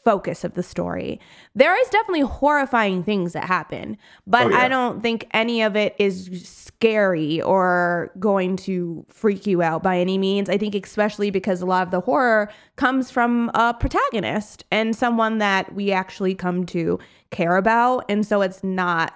focus 0.08 0.46
of 0.46 0.54
the 0.54 0.64
story. 0.64 1.20
There 1.54 1.78
is 1.82 1.90
definitely 1.90 2.22
horrifying 2.22 3.04
things 3.04 3.34
that 3.34 3.44
happen, 3.44 3.98
but 4.26 4.48
Oh, 4.48 4.50
yeah. 4.52 4.60
I 4.60 4.68
don't 4.70 5.02
think 5.02 5.28
any 5.32 5.62
of 5.62 5.76
it 5.76 5.96
is 6.00 6.48
scary 6.48 7.42
or 7.42 8.10
going 8.18 8.56
to 8.68 9.06
freak 9.10 9.46
you 9.46 9.62
out 9.62 9.84
by 9.84 9.98
any 10.00 10.18
means. 10.18 10.50
I 10.50 10.58
think 10.58 10.76
especially 10.76 11.30
because 11.30 11.62
a 11.62 11.66
lot 11.66 11.84
of 11.84 11.92
the 11.92 12.00
horror 12.00 12.50
comes 12.78 13.12
from 13.12 13.52
a 13.54 13.74
protagonist 13.74 14.64
and 14.72 14.96
someone 14.96 15.40
that 15.40 15.76
we 15.76 15.92
actually 15.92 16.36
come 16.36 16.66
to 16.68 17.00
care 17.32 17.58
about 17.58 18.06
and 18.08 18.26
so 18.26 18.42
it's 18.42 18.64
not 18.64 19.14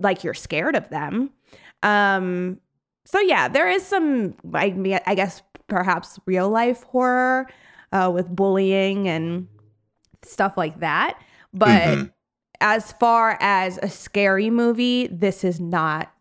like 0.00 0.24
you're 0.24 0.34
scared 0.34 0.74
of 0.74 0.88
them. 0.88 1.30
Um 1.84 2.58
so 3.04 3.20
yeah, 3.20 3.46
there 3.46 3.70
is 3.70 3.84
some 3.86 4.34
I 4.54 4.70
mean, 4.70 4.98
I 5.06 5.14
guess 5.14 5.40
perhaps 5.68 6.18
real 6.26 6.50
life 6.50 6.82
horror 6.82 7.46
uh, 7.92 8.10
with 8.12 8.28
bullying 8.34 9.08
and 9.08 9.48
stuff 10.22 10.56
like 10.56 10.80
that. 10.80 11.18
But 11.52 11.98
Mhm. 11.98 12.12
as 12.60 12.92
far 12.92 13.36
as 13.40 13.78
a 13.82 13.88
scary 13.88 14.50
movie, 14.50 15.06
this 15.08 15.44
is 15.44 15.60
not 15.60 16.12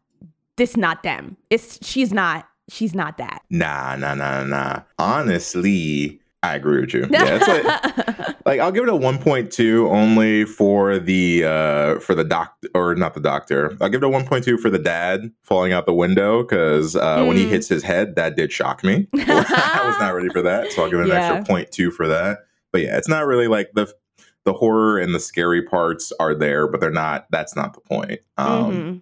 this 0.57 0.77
not 0.77 1.01
them. 1.03 1.37
It's 1.49 1.79
she's 1.85 2.13
not 2.13 2.47
she's 2.69 2.93
not 2.93 3.17
that. 3.17 3.41
Nah, 3.49 3.95
nah, 3.95 4.13
nah, 4.13 4.43
nah. 4.43 4.81
Honestly, 4.99 6.20
I 6.43 6.55
agree 6.55 6.81
with 6.81 6.93
you. 6.93 7.07
Yeah, 7.11 7.35
it's 7.39 7.47
like, 7.47 8.45
like 8.45 8.59
I'll 8.59 8.71
give 8.71 8.83
it 8.83 8.89
a 8.89 8.93
1.2 8.93 9.89
only 9.89 10.45
for 10.45 10.97
the 10.97 11.43
uh 11.43 11.99
for 11.99 12.15
the 12.15 12.23
doc 12.23 12.57
or 12.73 12.95
not 12.95 13.13
the 13.13 13.19
doctor. 13.19 13.77
I'll 13.79 13.89
give 13.89 14.01
it 14.01 14.07
a 14.07 14.09
1.2 14.09 14.59
for 14.59 14.69
the 14.71 14.79
dad 14.79 15.31
falling 15.43 15.71
out 15.71 15.85
the 15.85 15.93
window 15.93 16.41
because 16.41 16.95
uh, 16.95 17.23
when 17.25 17.37
he 17.37 17.45
Mm. 17.45 17.49
hits 17.49 17.67
his 17.67 17.83
head, 17.83 18.15
that 18.15 18.35
did 18.35 18.51
shock 18.51 18.83
me. 18.83 19.07
I 19.15 19.81
was 19.85 19.97
not 19.99 20.15
ready 20.15 20.29
for 20.29 20.41
that, 20.41 20.71
so 20.71 20.83
I'll 20.83 20.89
give 20.89 20.99
it 20.99 21.03
an 21.03 21.09
Yeah. 21.09 21.17
extra 21.17 21.43
0.2 21.43 21.91
for 21.93 22.07
that. 22.07 22.39
But 22.71 22.81
yeah, 22.81 22.97
it's 22.97 23.07
not 23.09 23.25
really 23.27 23.47
like 23.47 23.71
the 23.75 23.93
the 24.43 24.53
horror 24.53 24.97
and 24.97 25.13
the 25.13 25.19
scary 25.19 25.61
parts 25.61 26.11
are 26.19 26.33
there, 26.33 26.67
but 26.67 26.81
they're 26.81 26.89
not. 26.89 27.27
That's 27.29 27.55
not 27.55 27.75
the 27.75 27.81
point. 27.81 28.21
Um, 28.37 28.71
Mhm. 28.73 29.01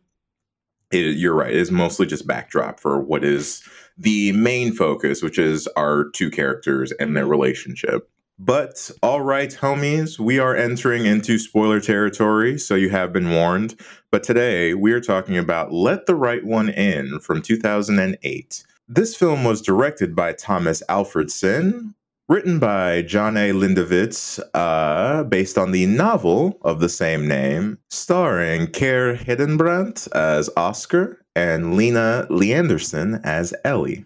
it, 0.92 1.16
you're 1.18 1.36
right. 1.36 1.52
It 1.52 1.56
is 1.58 1.72
mostly 1.72 2.06
just 2.06 2.28
backdrop 2.28 2.82
for 2.82 3.00
what 3.00 3.24
is 3.24 3.64
the 4.00 4.32
main 4.32 4.72
focus, 4.74 5.22
which 5.22 5.38
is 5.38 5.68
our 5.76 6.06
two 6.16 6.32
characters 6.32 6.92
and 6.94 7.16
their 7.16 7.24
mm-hmm. 7.24 7.32
relationship. 7.32 8.10
But 8.42 8.90
all 9.04 9.20
right, 9.20 9.52
homies, 9.52 10.18
we 10.18 10.40
are 10.40 10.56
entering 10.56 11.06
into 11.06 11.38
spoiler 11.38 11.82
territory, 11.82 12.58
so 12.58 12.76
you 12.76 12.90
have 12.90 13.12
been 13.12 13.32
warned. 13.32 13.78
But 14.12 14.24
today 14.24 14.74
we 14.74 14.94
are 14.94 15.02
talking 15.02 15.38
about 15.38 15.74
Let 15.74 16.06
the 16.06 16.16
Right 16.16 16.46
One 16.46 16.70
In 16.70 17.20
from 17.20 17.42
2008. 17.42 18.64
This 18.88 19.16
film 19.16 19.44
was 19.44 19.62
directed 19.62 20.16
by 20.16 20.34
Tomas 20.34 20.82
Alfredson, 20.88 21.94
written 22.30 22.60
by 22.60 23.02
John 23.02 23.36
A. 23.38 23.52
Lindovitz, 23.52 24.40
uh, 24.54 25.24
based 25.24 25.58
on 25.58 25.72
the 25.72 25.88
novel 25.88 26.60
of 26.62 26.80
the 26.80 26.88
same 26.88 27.28
name, 27.28 27.80
starring 27.90 28.68
Kåre 28.68 29.18
Hedebrant 29.18 30.08
as 30.14 30.48
Oscar 30.56 31.26
and 31.36 31.76
Lena 31.76 32.28
Leandersson 32.30 33.20
as 33.24 33.52
Ellie. 33.66 34.06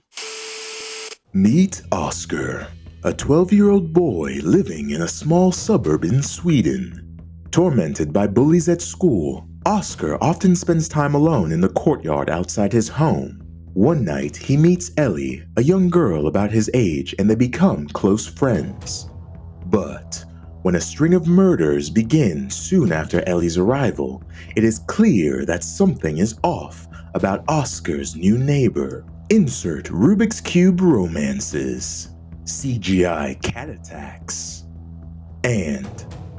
Meet 1.33 1.81
Oscar, 1.91 2.67
a 3.03 3.11
12 3.13 3.51
year 3.51 3.69
old 3.69 3.91
boy 3.91 4.39
living 4.41 4.91
in 4.91 5.01
a 5.01 5.07
small 5.07 5.51
suburb 5.51 6.05
in 6.05 6.23
Sweden. 6.23 7.19
Tormented 7.51 8.13
by 8.13 8.25
bullies 8.27 8.69
at 8.69 8.81
school, 8.81 9.45
Oscar 9.65 10.17
often 10.23 10.55
spends 10.55 10.87
time 10.87 11.13
alone 11.13 11.51
in 11.51 11.59
the 11.59 11.69
courtyard 11.69 12.29
outside 12.29 12.71
his 12.71 12.87
home. 12.87 13.42
One 13.73 14.05
night, 14.05 14.37
he 14.37 14.55
meets 14.55 14.91
Ellie, 14.97 15.43
a 15.57 15.63
young 15.63 15.89
girl 15.89 16.27
about 16.27 16.51
his 16.51 16.69
age, 16.75 17.15
and 17.17 17.27
they 17.27 17.33
become 17.33 17.87
close 17.87 18.27
friends. 18.27 19.09
But 19.65 20.23
when 20.61 20.75
a 20.75 20.81
string 20.81 21.15
of 21.15 21.25
murders 21.25 21.89
begin 21.89 22.51
soon 22.51 22.91
after 22.91 23.27
Ellie's 23.27 23.57
arrival, 23.57 24.21
it 24.55 24.63
is 24.63 24.77
clear 24.85 25.43
that 25.45 25.63
something 25.63 26.19
is 26.19 26.37
off 26.43 26.87
about 27.15 27.43
Oscar's 27.47 28.15
new 28.15 28.37
neighbor. 28.37 29.05
Insert 29.31 29.85
Rubik's 29.85 30.39
Cube 30.39 30.79
romances, 30.79 32.09
CGI 32.43 33.41
cat 33.41 33.69
attacks, 33.69 34.65
and 35.43 35.87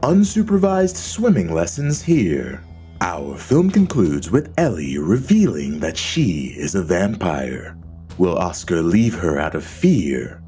unsupervised 0.02 0.94
swimming 0.96 1.52
lessons 1.52 2.00
here. 2.00 2.62
Our 3.00 3.36
film 3.36 3.70
concludes 3.70 4.30
with 4.30 4.52
Ellie 4.56 4.98
revealing 4.98 5.80
that 5.80 5.96
she 5.96 6.54
is 6.56 6.74
a 6.74 6.82
vampire. 6.82 7.76
Will 8.18 8.38
Oscar 8.38 8.82
leave 8.82 9.14
her 9.14 9.38
out 9.38 9.54
of 9.54 9.64
fear? 9.64 10.42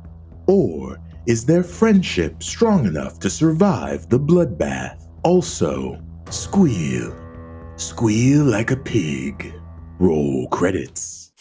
Or 0.47 0.99
is 1.27 1.45
their 1.45 1.65
friendship 1.65 2.43
strong 2.43 2.87
enough 2.87 3.19
to 3.21 3.31
survive 3.31 4.09
the 4.09 4.19
bloodbath? 4.19 5.09
Also, 5.25 6.01
squeal. 6.31 7.15
Squeal 7.77 8.45
like 8.45 8.71
a 8.71 8.77
pig. 8.77 9.53
Roll 9.99 10.49
credits. 10.49 11.33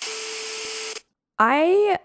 I 1.38 2.00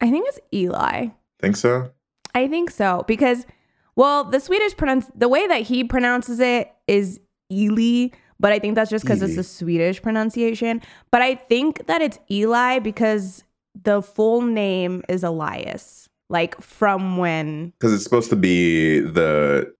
I 0.00 0.10
think 0.10 0.28
it's 0.28 0.40
Eli. 0.52 1.08
Think 1.40 1.56
so? 1.56 1.90
I 2.34 2.46
think 2.46 2.70
so 2.70 3.04
because 3.08 3.44
well, 3.96 4.24
the 4.24 4.40
Swedish 4.40 4.76
pronounce 4.76 5.10
the 5.14 5.28
way 5.28 5.46
that 5.46 5.62
he 5.62 5.82
pronounces 5.82 6.38
it 6.38 6.70
is 6.86 7.18
Eli, 7.50 8.08
but 8.40 8.52
I 8.52 8.58
think 8.58 8.74
that's 8.74 8.90
just 8.90 9.04
because 9.04 9.22
it's 9.22 9.36
the 9.36 9.42
Swedish 9.44 10.00
pronunciation. 10.02 10.82
But 11.10 11.22
I 11.22 11.34
think 11.34 11.86
that 11.86 12.02
it's 12.02 12.18
Eli 12.30 12.78
because 12.78 13.44
the 13.82 14.02
full 14.02 14.42
name 14.42 15.02
is 15.08 15.22
Elias. 15.22 16.08
Like 16.28 16.60
from 16.60 17.18
when 17.18 17.72
Because 17.78 17.92
it's 17.94 18.02
supposed 18.02 18.30
to 18.30 18.36
be 18.36 18.98
the 19.00 19.72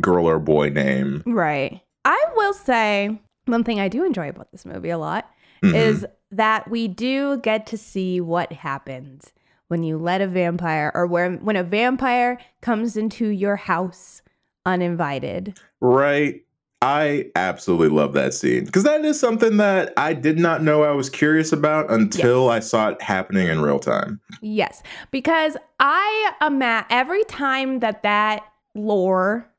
girl 0.00 0.28
or 0.28 0.38
boy 0.38 0.68
name. 0.68 1.22
Right. 1.24 1.80
I 2.04 2.22
will 2.36 2.52
say 2.52 3.18
one 3.46 3.64
thing 3.64 3.80
I 3.80 3.88
do 3.88 4.04
enjoy 4.04 4.28
about 4.28 4.52
this 4.52 4.66
movie 4.66 4.90
a 4.90 4.98
lot 4.98 5.30
Mhm. 5.62 5.74
is 5.74 6.06
that 6.30 6.68
we 6.70 6.88
do 6.88 7.38
get 7.38 7.66
to 7.68 7.78
see 7.78 8.20
what 8.20 8.52
happens 8.52 9.32
when 9.68 9.82
you 9.82 9.96
let 9.96 10.20
a 10.20 10.26
vampire 10.26 10.92
or 10.94 11.06
where 11.06 11.30
when 11.32 11.56
a 11.56 11.62
vampire 11.64 12.38
comes 12.60 12.98
into 12.98 13.28
your 13.28 13.56
house 13.56 14.20
uninvited. 14.66 15.58
Right. 15.80 16.42
I 16.84 17.30
absolutely 17.34 17.88
love 17.88 18.12
that 18.12 18.34
scene 18.34 18.66
because 18.66 18.84
that 18.84 19.06
is 19.06 19.18
something 19.18 19.56
that 19.56 19.94
I 19.96 20.12
did 20.12 20.38
not 20.38 20.62
know 20.62 20.82
I 20.82 20.90
was 20.90 21.08
curious 21.08 21.50
about 21.50 21.90
until 21.90 22.50
I 22.50 22.60
saw 22.60 22.90
it 22.90 23.00
happening 23.00 23.48
in 23.48 23.62
real 23.62 23.78
time. 23.78 24.20
Yes, 24.42 24.82
because 25.10 25.56
I 25.80 26.32
ima- 26.42 26.84
every 26.90 27.24
time 27.24 27.80
that 27.80 28.02
that 28.02 28.44
lore 28.74 29.50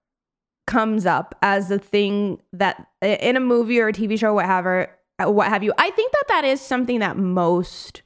comes 0.67 1.07
up 1.07 1.33
as 1.41 1.71
a 1.71 1.79
thing 1.79 2.39
that 2.53 2.85
in 3.01 3.35
a 3.35 3.39
movie 3.39 3.79
or 3.79 3.87
a 3.87 3.93
TV 3.93 4.19
show, 4.19 4.35
whatever, 4.35 4.91
uh, 5.17 5.31
what 5.31 5.47
have 5.47 5.63
you, 5.63 5.73
I 5.79 5.89
think 5.89 6.11
that 6.11 6.25
that 6.27 6.45
is 6.45 6.61
something 6.61 6.99
that 6.99 7.17
most 7.17 8.03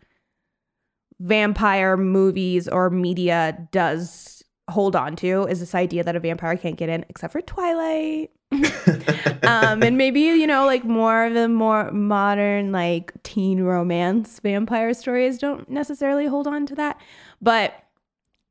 vampire 1.20 1.98
movies 1.98 2.70
or 2.70 2.90
media 2.90 3.68
does 3.74 4.44
hold 4.70 4.96
on 4.96 5.18
to 5.18 5.46
is 5.48 5.60
this 5.60 5.76
idea 5.76 6.06
that 6.06 6.16
a 6.16 6.22
vampire 6.22 6.56
can't 6.56 6.78
get 6.78 6.88
in 6.88 7.04
except 7.10 7.34
for 7.34 7.42
Twilight. 7.42 8.32
um 9.44 9.84
and 9.84 9.98
maybe 9.98 10.22
you 10.22 10.48
know 10.48 10.66
like 10.66 10.84
more 10.84 11.26
of 11.26 11.34
the 11.36 11.48
more 11.48 11.92
modern 11.92 12.72
like 12.72 13.12
teen 13.24 13.62
romance 13.62 14.40
vampire 14.40 14.94
stories 14.94 15.38
don't 15.38 15.70
necessarily 15.70 16.26
hold 16.26 16.48
on 16.48 16.66
to 16.66 16.74
that 16.74 17.00
but 17.42 17.84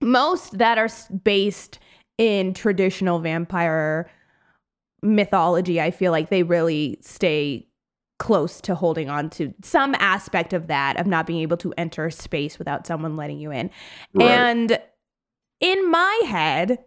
most 0.00 0.56
that 0.58 0.78
are 0.78 0.88
based 1.24 1.80
in 2.16 2.54
traditional 2.54 3.18
vampire 3.18 4.08
mythology 5.02 5.80
i 5.80 5.90
feel 5.90 6.12
like 6.12 6.30
they 6.30 6.44
really 6.44 6.96
stay 7.00 7.66
close 8.20 8.60
to 8.60 8.74
holding 8.74 9.08
on 9.10 9.28
to 9.30 9.52
some 9.62 9.94
aspect 9.98 10.52
of 10.52 10.68
that 10.68 10.98
of 10.98 11.06
not 11.06 11.26
being 11.26 11.40
able 11.40 11.56
to 11.56 11.74
enter 11.76 12.08
space 12.10 12.58
without 12.58 12.86
someone 12.86 13.16
letting 13.16 13.40
you 13.40 13.50
in 13.50 13.68
Right. 14.14 14.30
and 14.30 14.78
in 15.60 15.90
my 15.90 16.22
head, 16.24 16.78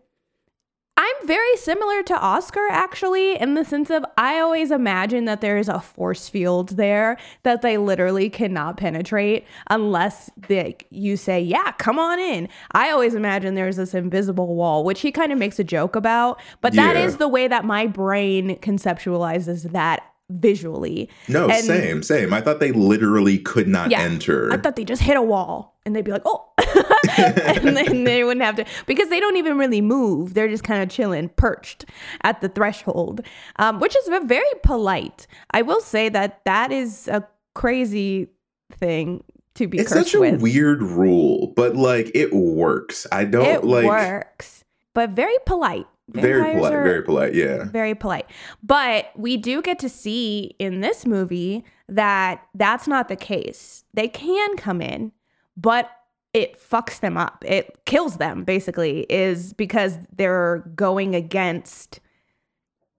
I'm 1.03 1.27
very 1.27 1.55
similar 1.58 2.03
to 2.03 2.20
Oscar 2.20 2.67
actually, 2.70 3.36
in 3.39 3.55
the 3.55 3.65
sense 3.65 3.89
of 3.89 4.05
I 4.20 4.39
always 4.39 4.70
imagine 4.70 5.25
that 5.25 5.41
there 5.41 5.58
is 5.58 5.67
a 5.67 5.79
force 5.79 6.29
field 6.29 6.70
there 6.77 7.17
that 7.41 7.63
they 7.63 7.77
literally 7.79 8.29
cannot 8.29 8.77
penetrate 8.77 9.46
unless 9.72 10.29
they, 10.48 10.75
you 10.91 11.17
say, 11.17 11.41
Yeah, 11.41 11.72
come 11.79 11.98
on 11.98 12.20
in. 12.20 12.48
I 12.74 12.91
always 12.91 13.15
imagine 13.15 13.55
there's 13.55 13.77
this 13.77 13.96
invisible 13.96 14.53
wall, 14.55 14.84
which 14.84 15.01
he 15.01 15.12
kind 15.12 15.31
of 15.31 15.39
makes 15.39 15.58
a 15.58 15.63
joke 15.63 15.96
about, 15.96 16.39
but 16.62 16.74
that 16.74 16.96
Yeah. 16.96 17.05
is 17.05 17.17
the 17.17 17.27
way 17.27 17.48
that 17.48 17.65
my 17.65 17.88
brain 17.88 18.58
conceptualizes 18.58 19.72
that 19.72 20.03
visually. 20.29 21.10
no, 21.27 21.50
And- 21.50 21.63
same, 21.65 22.03
same. 22.03 22.31
I 22.31 22.41
thought 22.41 22.60
they 22.60 22.72
literally 22.72 23.38
could 23.39 23.67
not 23.67 23.89
Yeah. 23.89 24.01
enter. 24.01 24.53
I 24.53 24.58
thought 24.58 24.75
they 24.75 24.86
just 24.86 25.01
hit 25.01 25.17
a 25.17 25.22
wall 25.22 25.75
and 25.86 25.93
they'd 25.96 26.05
be 26.05 26.12
like, 26.12 26.22
Oh, 26.25 26.50
and 27.17 27.75
then 27.75 28.03
they 28.03 28.24
wouldn't 28.24 28.46
have 28.46 28.55
to 28.55 28.65
because 28.86 29.10
they 29.10 29.20
don't 29.20 29.38
even 29.38 29.58
really 29.58 29.81
move. 29.81 30.34
They're 30.34 30.50
just 30.50 30.63
kind 30.63 30.84
of 30.84 30.89
chilling, 30.89 31.29
perched 31.29 31.86
at 32.24 32.41
the 32.41 32.50
threshold, 32.50 33.22
um, 33.58 33.79
which 33.79 33.96
is 33.96 34.10
very 34.24 34.43
polite. 34.63 35.27
I 35.51 35.62
will 35.62 35.81
say 35.81 36.10
that 36.10 36.43
that 36.46 36.72
is 36.72 37.08
a 37.08 37.27
crazy 37.53 38.29
thing 38.72 39.24
to 39.55 39.67
be 39.67 39.79
It's 39.79 39.91
such 39.91 40.13
a 40.13 40.20
with. 40.20 40.41
weird 40.41 40.81
rule, 40.81 41.53
but 41.55 41.75
like 41.75 42.12
it 42.15 42.34
works. 42.34 43.08
I 43.12 43.25
don't 43.25 43.46
it 43.46 43.63
like 43.63 43.86
works, 43.86 44.63
but 44.93 45.12
very 45.12 45.38
polite. 45.46 45.88
very 46.08 46.53
polite, 46.53 46.72
very 46.72 47.03
polite. 47.03 47.34
Yeah. 47.34 47.65
very 47.65 47.96
polite. 47.96 48.29
But 48.63 49.12
we 49.15 49.38
do 49.38 49.62
get 49.62 49.79
to 49.79 49.89
see 49.89 50.55
in 50.60 50.81
this 50.81 51.05
movie 51.05 51.65
that 51.89 52.46
that's 52.55 52.88
not 52.88 53.08
the 53.10 53.15
case. 53.15 53.84
They 53.93 54.08
can 54.08 54.55
come 54.58 54.81
in, 54.81 55.12
but 55.58 55.89
it 56.34 56.58
fucks 56.60 57.00
them 57.00 57.18
up. 57.18 57.44
It 57.48 57.80
kills 57.86 58.18
them 58.18 58.44
basically 58.44 59.02
is 59.10 59.54
because 59.54 59.98
they're 60.16 60.60
going 60.76 61.14
against 61.16 62.00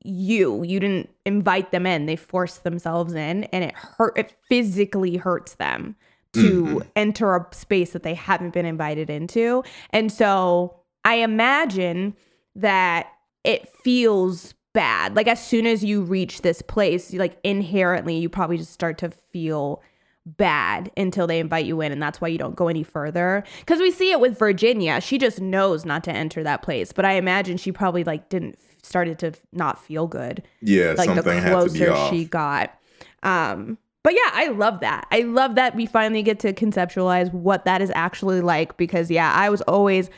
you. 0.05 0.63
You 0.65 0.81
didn't 0.81 1.11
invite 1.25 1.71
them 1.71 1.87
in. 1.87 2.07
They 2.07 2.17
forced 2.17 2.65
themselves 2.65 3.15
in 3.15 3.45
and 3.45 3.65
it 3.65 3.75
hurt 3.75 4.19
it 4.19 4.35
physically 4.49 5.17
hurts 5.17 5.55
them 5.55 5.97
to 6.35 6.63
Mhm. 6.65 6.87
enter 6.97 7.37
a 7.37 7.47
space 7.55 7.93
that 7.93 8.03
they 8.03 8.15
haven't 8.15 8.53
been 8.55 8.67
invited 8.67 9.11
into. 9.11 9.63
And 9.91 10.11
so 10.11 10.77
I 11.05 11.17
imagine 11.17 12.15
that 12.57 13.07
it 13.45 13.69
feels 13.69 14.55
bad. 14.73 15.15
Like 15.15 15.27
as 15.29 15.45
soon 15.45 15.67
as 15.67 15.85
you 15.85 16.03
reach 16.03 16.41
this 16.43 16.63
place, 16.63 17.13
you 17.13 17.19
like 17.19 17.39
inherently 17.45 18.17
you 18.17 18.29
probably 18.29 18.57
just 18.57 18.73
start 18.73 18.99
to 18.99 19.11
feel 19.11 19.83
bad 20.25 20.91
until 20.97 21.27
they 21.27 21.41
invite 21.41 21.67
you 21.67 21.81
in 21.81 21.91
and 21.91 22.01
that's 22.01 22.21
why 22.21 22.29
you 22.29 22.39
don't 22.39 22.55
go 22.55 22.69
any 22.69 22.85
further 22.85 23.43
because 23.59 23.81
we 23.81 23.91
see 23.91 24.13
it 24.13 24.21
with 24.21 24.39
virginia 24.39 25.01
she 25.01 25.19
just 25.19 25.41
knows 25.41 25.85
not 25.85 26.05
to 26.05 26.13
enter 26.13 26.45
that 26.45 26.63
place 26.63 26.93
but 26.93 27.05
i 27.05 27.15
imagine 27.15 27.57
she 27.57 27.73
probably 27.73 28.05
like 28.05 28.29
didn't 28.29 28.57
started 28.83 29.19
to 29.21 29.33
not 29.53 29.83
feel 29.83 30.07
good 30.07 30.43
Yeah, 30.61 30.95
like 30.99 31.09
the 31.09 31.17
something 31.17 31.39
had 31.39 31.59
to 31.61 31.73
be 31.73 31.79
closer 31.79 32.11
she 32.11 32.25
got. 32.25 32.79
Um, 33.23 33.79
but 34.03 34.15
yeah, 34.15 34.31
I 34.33 34.49
love 34.49 34.81
that. 34.81 35.07
I 35.13 35.21
love 35.21 35.55
that 35.55 35.77
we 35.77 35.87
finally 35.87 36.25
get 36.25 36.41
to 36.41 36.53
conceptualize 36.53 37.33
what 37.33 37.65
that 37.65 37.81
is 37.81 37.93
actually 37.95 38.41
like 38.41 38.77
because 38.77 39.11
yeah, 39.11 39.33
I 39.33 39.49
was 39.49 39.61
always 39.63 40.11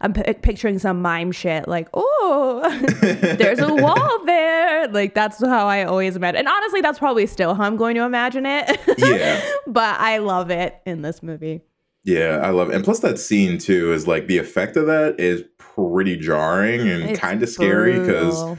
I'm 0.00 0.12
p- 0.12 0.32
picturing 0.34 0.78
some 0.78 1.02
mime 1.02 1.32
shit 1.32 1.68
like, 1.68 1.88
oh, 1.92 2.62
there's 3.00 3.58
a 3.58 3.74
wall 3.74 4.24
there. 4.24 4.88
Like 4.88 5.14
that's 5.14 5.44
how 5.44 5.66
I 5.66 5.84
always 5.84 6.16
imagine. 6.16 6.38
And 6.38 6.48
honestly, 6.48 6.80
that's 6.80 6.98
probably 6.98 7.26
still 7.26 7.54
how 7.54 7.64
I'm 7.64 7.76
going 7.76 7.96
to 7.96 8.02
imagine 8.02 8.46
it. 8.46 8.80
Yeah. 8.98 9.42
but 9.66 10.00
I 10.00 10.18
love 10.18 10.50
it 10.50 10.80
in 10.86 11.02
this 11.02 11.22
movie. 11.22 11.62
Yeah, 12.02 12.40
I 12.42 12.50
love 12.50 12.70
it. 12.70 12.76
And 12.76 12.84
plus 12.84 13.00
that 13.00 13.18
scene 13.18 13.58
too 13.58 13.92
is 13.92 14.06
like 14.06 14.26
the 14.26 14.38
effect 14.38 14.76
of 14.76 14.86
that 14.86 15.20
is 15.20 15.44
pretty 15.58 16.16
jarring 16.16 16.88
and 16.88 17.16
kind 17.16 17.42
of 17.42 17.48
scary 17.48 17.98
because. 17.98 18.58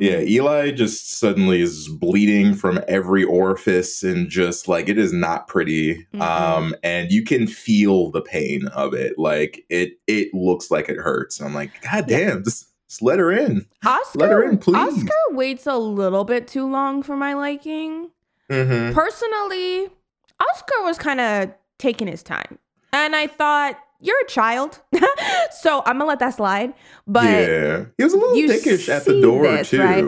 Yeah, 0.00 0.20
Eli 0.20 0.70
just 0.72 1.18
suddenly 1.18 1.60
is 1.60 1.88
bleeding 1.88 2.54
from 2.54 2.80
every 2.88 3.22
orifice 3.22 4.02
and 4.02 4.28
just 4.28 4.66
like 4.66 4.88
it 4.88 4.98
is 4.98 5.12
not 5.12 5.46
pretty. 5.46 6.06
Mhm. 6.14 6.20
Um 6.20 6.74
and 6.82 7.10
you 7.12 7.24
can 7.24 7.46
feel 7.46 8.10
the 8.10 8.22
pain 8.22 8.66
of 8.68 8.94
it. 8.94 9.18
Like 9.18 9.64
it 9.68 9.92
it 10.06 10.34
looks 10.34 10.70
like 10.70 10.88
it 10.88 10.96
hurts. 10.98 11.40
I'm 11.40 11.54
like, 11.54 11.70
God 11.82 12.06
damn, 12.06 12.42
just, 12.42 12.66
just 12.88 13.02
let 13.02 13.18
her 13.18 13.30
in. 13.30 13.66
Oscar, 13.86 14.18
Let 14.18 14.30
her 14.30 14.42
in, 14.42 14.58
please. 14.58 14.76
Oscar 14.76 15.36
waits 15.36 15.66
a 15.66 15.76
little 15.76 16.24
bit 16.24 16.48
too 16.48 16.68
long 16.68 17.02
for 17.02 17.16
my 17.16 17.34
liking. 17.34 18.10
Mm-hmm. 18.50 18.94
Personally, 18.94 19.88
Oscar 20.40 20.82
was 20.82 20.98
kind 20.98 21.20
of 21.20 21.52
taking 21.78 22.08
his 22.08 22.22
time. 22.22 22.58
And 22.92 23.14
I 23.14 23.28
thought, 23.28 23.78
you're 24.00 24.20
a 24.22 24.26
child. 24.28 24.80
so 25.50 25.78
I'm 25.86 25.98
going 25.98 26.00
to 26.00 26.06
let 26.06 26.18
that 26.20 26.34
slide. 26.34 26.72
But 27.06 27.24
yeah. 27.24 27.84
He 27.98 28.04
was 28.04 28.12
a 28.12 28.16
little 28.16 28.34
dickish 28.36 28.88
at 28.88 29.04
the 29.04 29.20
door 29.20 29.42
this, 29.42 29.70
too. 29.70 29.80
right? 29.82 30.04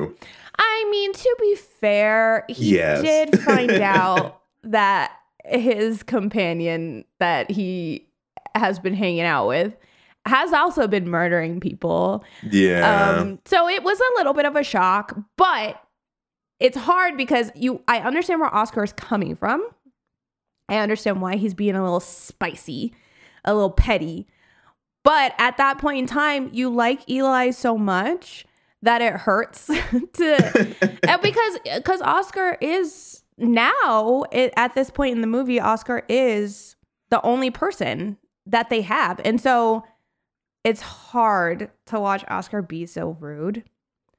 I 0.59 0.89
mean, 0.91 1.13
to 1.13 1.37
be 1.41 1.55
fair, 1.57 2.45
he 2.49 2.77
Yes. 2.77 3.03
did 3.03 3.41
find 3.45 3.71
out 3.71 4.41
that 4.65 5.13
his 5.45 6.03
companion 6.03 7.05
that 7.19 7.51
he 7.51 8.07
has 8.55 8.79
been 8.79 8.95
hanging 8.95 9.23
out 9.23 9.49
with 9.49 9.77
has 10.25 10.53
also 10.53 10.87
been 10.87 11.09
murdering 11.09 11.59
people. 11.59 12.25
Yeah. 12.49 13.17
Um, 13.19 13.41
so 13.45 13.69
it 13.69 13.83
was 13.83 13.99
a 13.99 14.19
little 14.19 14.35
bit 14.35 14.45
of 14.47 14.55
a 14.55 14.63
shock, 14.63 15.17
but 15.37 15.83
it's 16.61 16.77
hard 16.77 17.17
because 17.17 17.51
you 17.57 17.83
I 17.89 17.99
understand 17.99 18.41
where 18.41 18.55
Oscar 18.55 18.85
is 18.85 18.93
coming 18.93 19.35
from. 19.35 19.67
I 20.69 20.77
understand 20.77 21.21
why 21.21 21.37
he's 21.37 21.55
being 21.55 21.75
a 21.75 21.83
little 21.83 21.99
spicy, 21.99 22.95
a 23.45 23.55
little 23.55 23.71
petty. 23.71 24.27
But 25.05 25.35
at 25.39 25.57
that 25.57 25.79
point 25.79 25.99
in 25.99 26.07
time, 26.07 26.51
you 26.53 26.71
like 26.71 27.09
Eli 27.11 27.51
so 27.51 27.77
much 27.77 28.47
that 28.83 29.01
it 29.03 29.13
hurts 29.15 29.67
to 30.15 30.99
and 31.09 31.23
because 31.23 31.59
because 31.77 32.03
Oscar 32.03 32.57
is 32.61 33.23
now 33.39 34.25
it, 34.33 34.53
at 34.57 34.75
this 34.75 34.91
point 34.91 35.15
in 35.15 35.21
the 35.21 35.27
movie, 35.27 35.59
Oscar 35.61 36.03
is 36.09 36.77
the 37.11 37.21
only 37.23 37.51
person 37.51 38.17
that 38.47 38.71
they 38.71 38.83
have, 38.83 39.21
and 39.25 39.41
so 39.41 39.85
it's 40.65 40.81
hard 40.81 41.71
to 41.87 41.99
watch 41.99 42.25
Oscar 42.29 42.63
be 42.63 42.87
so 42.87 43.17
rude. 43.19 43.65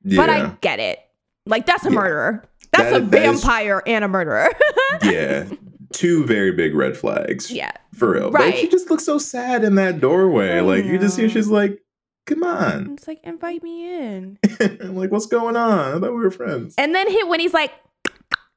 yeah. 0.03 0.17
But 0.17 0.29
I 0.29 0.47
get 0.61 0.79
it. 0.79 0.99
Like 1.45 1.65
that's 1.65 1.85
a 1.85 1.89
Yeah. 1.89 1.95
murderer. 1.95 2.43
That's 2.71 2.91
That- 2.91 3.01
a 3.01 3.05
that 3.05 3.23
is- 3.25 3.41
vampire 3.41 3.81
and 3.87 4.03
a 4.03 4.07
murderer. 4.09 4.49
yeah. 5.03 5.45
Two 5.93 6.25
very 6.25 6.51
big 6.51 6.75
red 6.75 6.97
flags. 6.97 7.51
yeah. 7.51 7.71
For 7.93 8.11
real. 8.11 8.31
Right. 8.31 8.57
She 8.57 8.67
just 8.67 8.89
looks 8.89 9.05
so 9.05 9.17
sad 9.17 9.63
in 9.63 9.75
that 9.75 9.99
doorway. 9.99 10.59
Like 10.59 10.85
you 10.85 10.97
just 10.97 11.15
see 11.15 11.29
she's 11.29 11.45
mm-hmm. 11.45 11.53
like, 11.53 11.79
come 12.25 12.43
on. 12.43 12.93
It's 12.93 13.07
like 13.07 13.19
invite 13.23 13.63
me 13.63 13.87
in. 13.87 14.39
I'm 14.59 14.95
like, 14.95 15.11
what's 15.11 15.27
going 15.27 15.55
on? 15.55 15.95
I 15.95 15.99
thought 15.99 16.13
we 16.13 16.21
were 16.21 16.31
friends. 16.31 16.75
And 16.77 16.95
then 16.95 17.09
he 17.09 17.23
when 17.23 17.39
he's 17.39 17.53
like 17.53 17.71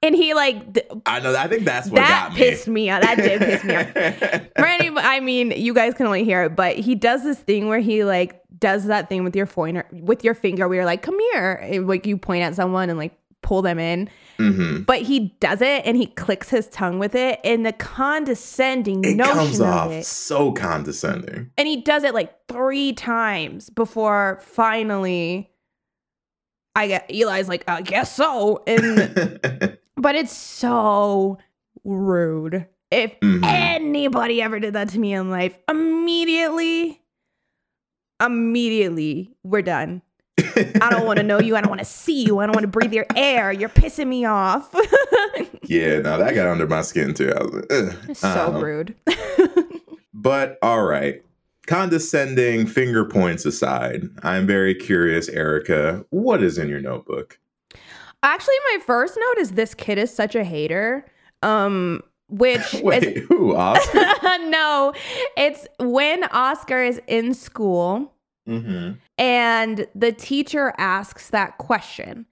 and 0.03 0.15
he 0.15 0.35
like 0.35 0.75
th- 0.75 0.87
I 1.07 1.21
know 1.21 1.35
I 1.35 1.49
think 1.49 1.65
that's 1.65 1.89
what 1.89 1.97
that 1.97 2.29
got 2.29 2.33
me. 2.35 2.39
pissed 2.39 2.69
me 2.69 2.91
off. 2.91 3.03
That 3.03 3.17
did 3.17 3.41
piss 3.41 3.65
me 3.65 3.77
off. 3.77 4.47
For 4.57 4.67
any, 4.67 4.97
I 4.97 5.21
mean, 5.21 5.53
you 5.53 5.75
guys 5.75 5.95
can 5.95 6.07
only 6.07 6.25
hear 6.25 6.45
it, 6.45 6.57
but 6.57 6.77
he 6.77 6.95
does 6.95 7.23
this 7.25 7.39
thing 7.39 7.69
where 7.69 7.81
he 7.81 8.05
like 8.05 8.41
does 8.59 8.87
that 8.87 9.09
thing 9.09 9.25
with 9.25 9.35
your 9.35 9.47
pointer, 9.47 9.87
with 9.93 10.25
your 10.25 10.35
finger, 10.35 10.69
where 10.69 10.77
you're 10.77 10.85
like, 10.85 11.03
"Come 11.03 11.19
here," 11.33 11.55
and, 11.55 11.87
like 11.87 12.07
you 12.07 12.17
point 12.17 12.43
at 12.43 12.55
someone 12.55 12.89
and 12.91 12.99
like 12.99 13.19
pull 13.43 13.63
them 13.63 13.79
in. 13.79 14.09
Hmm 14.37 14.83
But 14.83 15.03
he 15.03 15.37
does 15.41 15.61
it 15.63 15.83
and 15.85 15.97
he 15.97 16.07
clicks 16.07 16.49
his 16.51 16.69
tongue 16.69 16.99
with 16.99 17.15
it, 17.15 17.41
and 17.45 17.65
the 17.65 17.73
condescending 17.73 19.05
It 19.05 19.17
notion 19.17 19.35
comes 19.37 19.61
of 19.61 19.67
off 19.67 19.91
it. 19.93 20.05
so 20.07 20.53
condescending. 20.53 21.51
And 21.59 21.67
he 21.69 21.81
does 21.83 22.05
it 22.05 22.15
like 22.15 22.35
three 22.49 22.93
times 22.93 23.71
before 23.71 24.39
finally. 24.43 25.51
I 26.75 26.89
get 26.89 27.11
Eli's 27.11 27.49
like, 27.49 27.65
I 27.69 27.81
guess 27.81 28.15
so, 28.15 28.63
and 28.67 29.39
but 29.97 30.15
it's 30.15 30.37
so 30.37 31.39
rude. 31.85 32.67
If 32.91 33.19
Mhm. 33.21 33.41
anybody 33.45 34.43
ever 34.43 34.61
did 34.61 34.75
that 34.75 34.91
to 34.91 34.99
me 34.99 35.15
in 35.15 35.31
life, 35.31 35.59
immediately, 35.69 37.01
immediately, 38.23 39.31
we're 39.43 39.63
done. 39.63 40.03
I 40.39 40.89
don't 40.91 41.07
want 41.07 41.19
to 41.19 41.23
know 41.23 41.41
you. 41.41 41.57
I 41.57 41.61
don't 41.61 41.71
want 41.71 41.81
to 41.81 41.85
see 41.85 42.25
you. 42.25 42.39
I 42.41 42.47
don't 42.47 42.55
want 42.55 42.65
to 42.65 42.69
breathe 42.69 42.93
your 42.93 43.07
air. 43.15 43.53
You're 43.53 43.69
pissing 43.69 44.09
me 44.09 44.25
off. 44.25 44.69
yeah, 45.65 45.99
no, 46.01 46.19
that 46.19 46.35
got 46.35 46.47
under 46.47 46.67
my 46.67 46.83
skin 46.83 47.15
too. 47.15 47.33
I 47.35 47.43
was 47.43 47.53
like, 47.53 47.67
Ugh. 47.71 47.97
It's 48.09 48.25
I 48.25 48.35
don't 48.35 48.47
so 48.47 48.53
know. 48.53 48.61
rude. 48.65 48.95
But 50.19 50.59
all 50.63 50.83
right. 50.83 51.23
Condescending 51.67 52.67
finger 52.67 53.05
points 53.05 53.45
aside, 53.45 54.09
I'm 54.23 54.47
very 54.47 54.75
curious, 54.75 55.29
Erica. 55.29 56.05
What 56.11 56.43
is 56.43 56.59
in 56.59 56.69
your 56.69 56.81
notebook? 56.81 57.39
Actually, 58.23 58.55
my 58.73 58.79
first 58.85 59.17
note 59.17 59.39
is 59.41 59.53
this 59.53 59.75
kid 59.75 59.99
is 59.99 60.13
such 60.13 60.35
a 60.35 60.43
hater. 60.43 61.05
Um, 61.43 62.03
which 62.29 62.73
Wait, 62.83 63.03
is 63.05 63.25
who? 63.29 63.55
Oscar? 63.55 63.99
no, 64.49 64.95
it's 65.37 65.67
when 65.79 66.25
Oscar 66.33 66.83
is 66.83 67.01
in 67.07 67.35
school 67.35 68.13
mm-hmm. 68.47 68.93
and 69.19 69.87
the 69.95 70.13
teacher 70.13 70.73
asks 70.79 71.31
that 71.31 71.59
question, 71.59 72.27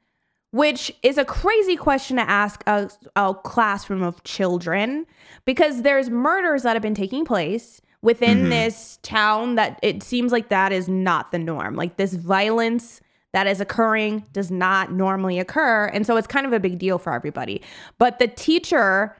which 0.51 0.93
is 1.03 1.19
a 1.19 1.25
crazy 1.25 1.77
question 1.77 2.17
to 2.17 2.29
ask 2.29 2.63
a, 2.67 2.91
a 3.17 3.35
classroom 3.35 4.03
of 4.03 4.23
children 4.25 5.07
because 5.45 5.83
there's 5.83 6.11
murders 6.11 6.63
that 6.63 6.75
have 6.75 6.83
been 6.83 6.95
taking 6.95 7.25
place 7.25 7.81
within 8.03 8.45
Mhm. 8.45 8.51
this 8.51 8.99
town 9.03 9.55
that 9.55 9.79
it 9.83 10.03
seems 10.03 10.31
like 10.31 10.49
that 10.51 10.73
is 10.73 10.89
not 10.89 11.33
the 11.33 11.39
norm. 11.39 11.75
Like 11.75 11.97
this 11.97 12.15
violence 12.15 13.01
that 13.33 13.47
is 13.49 13.61
occurring 13.61 14.25
does 14.33 14.51
not 14.51 14.93
normally 14.93 15.41
occur. 15.41 15.87
And 15.87 16.07
so 16.07 16.17
it's 16.17 16.27
kind 16.27 16.47
of 16.47 16.53
a 16.53 16.61
big 16.61 16.79
deal 16.79 16.99
for 16.99 17.13
everybody. 17.13 17.61
But 17.99 18.19
the 18.21 18.29
teacher 18.29 19.17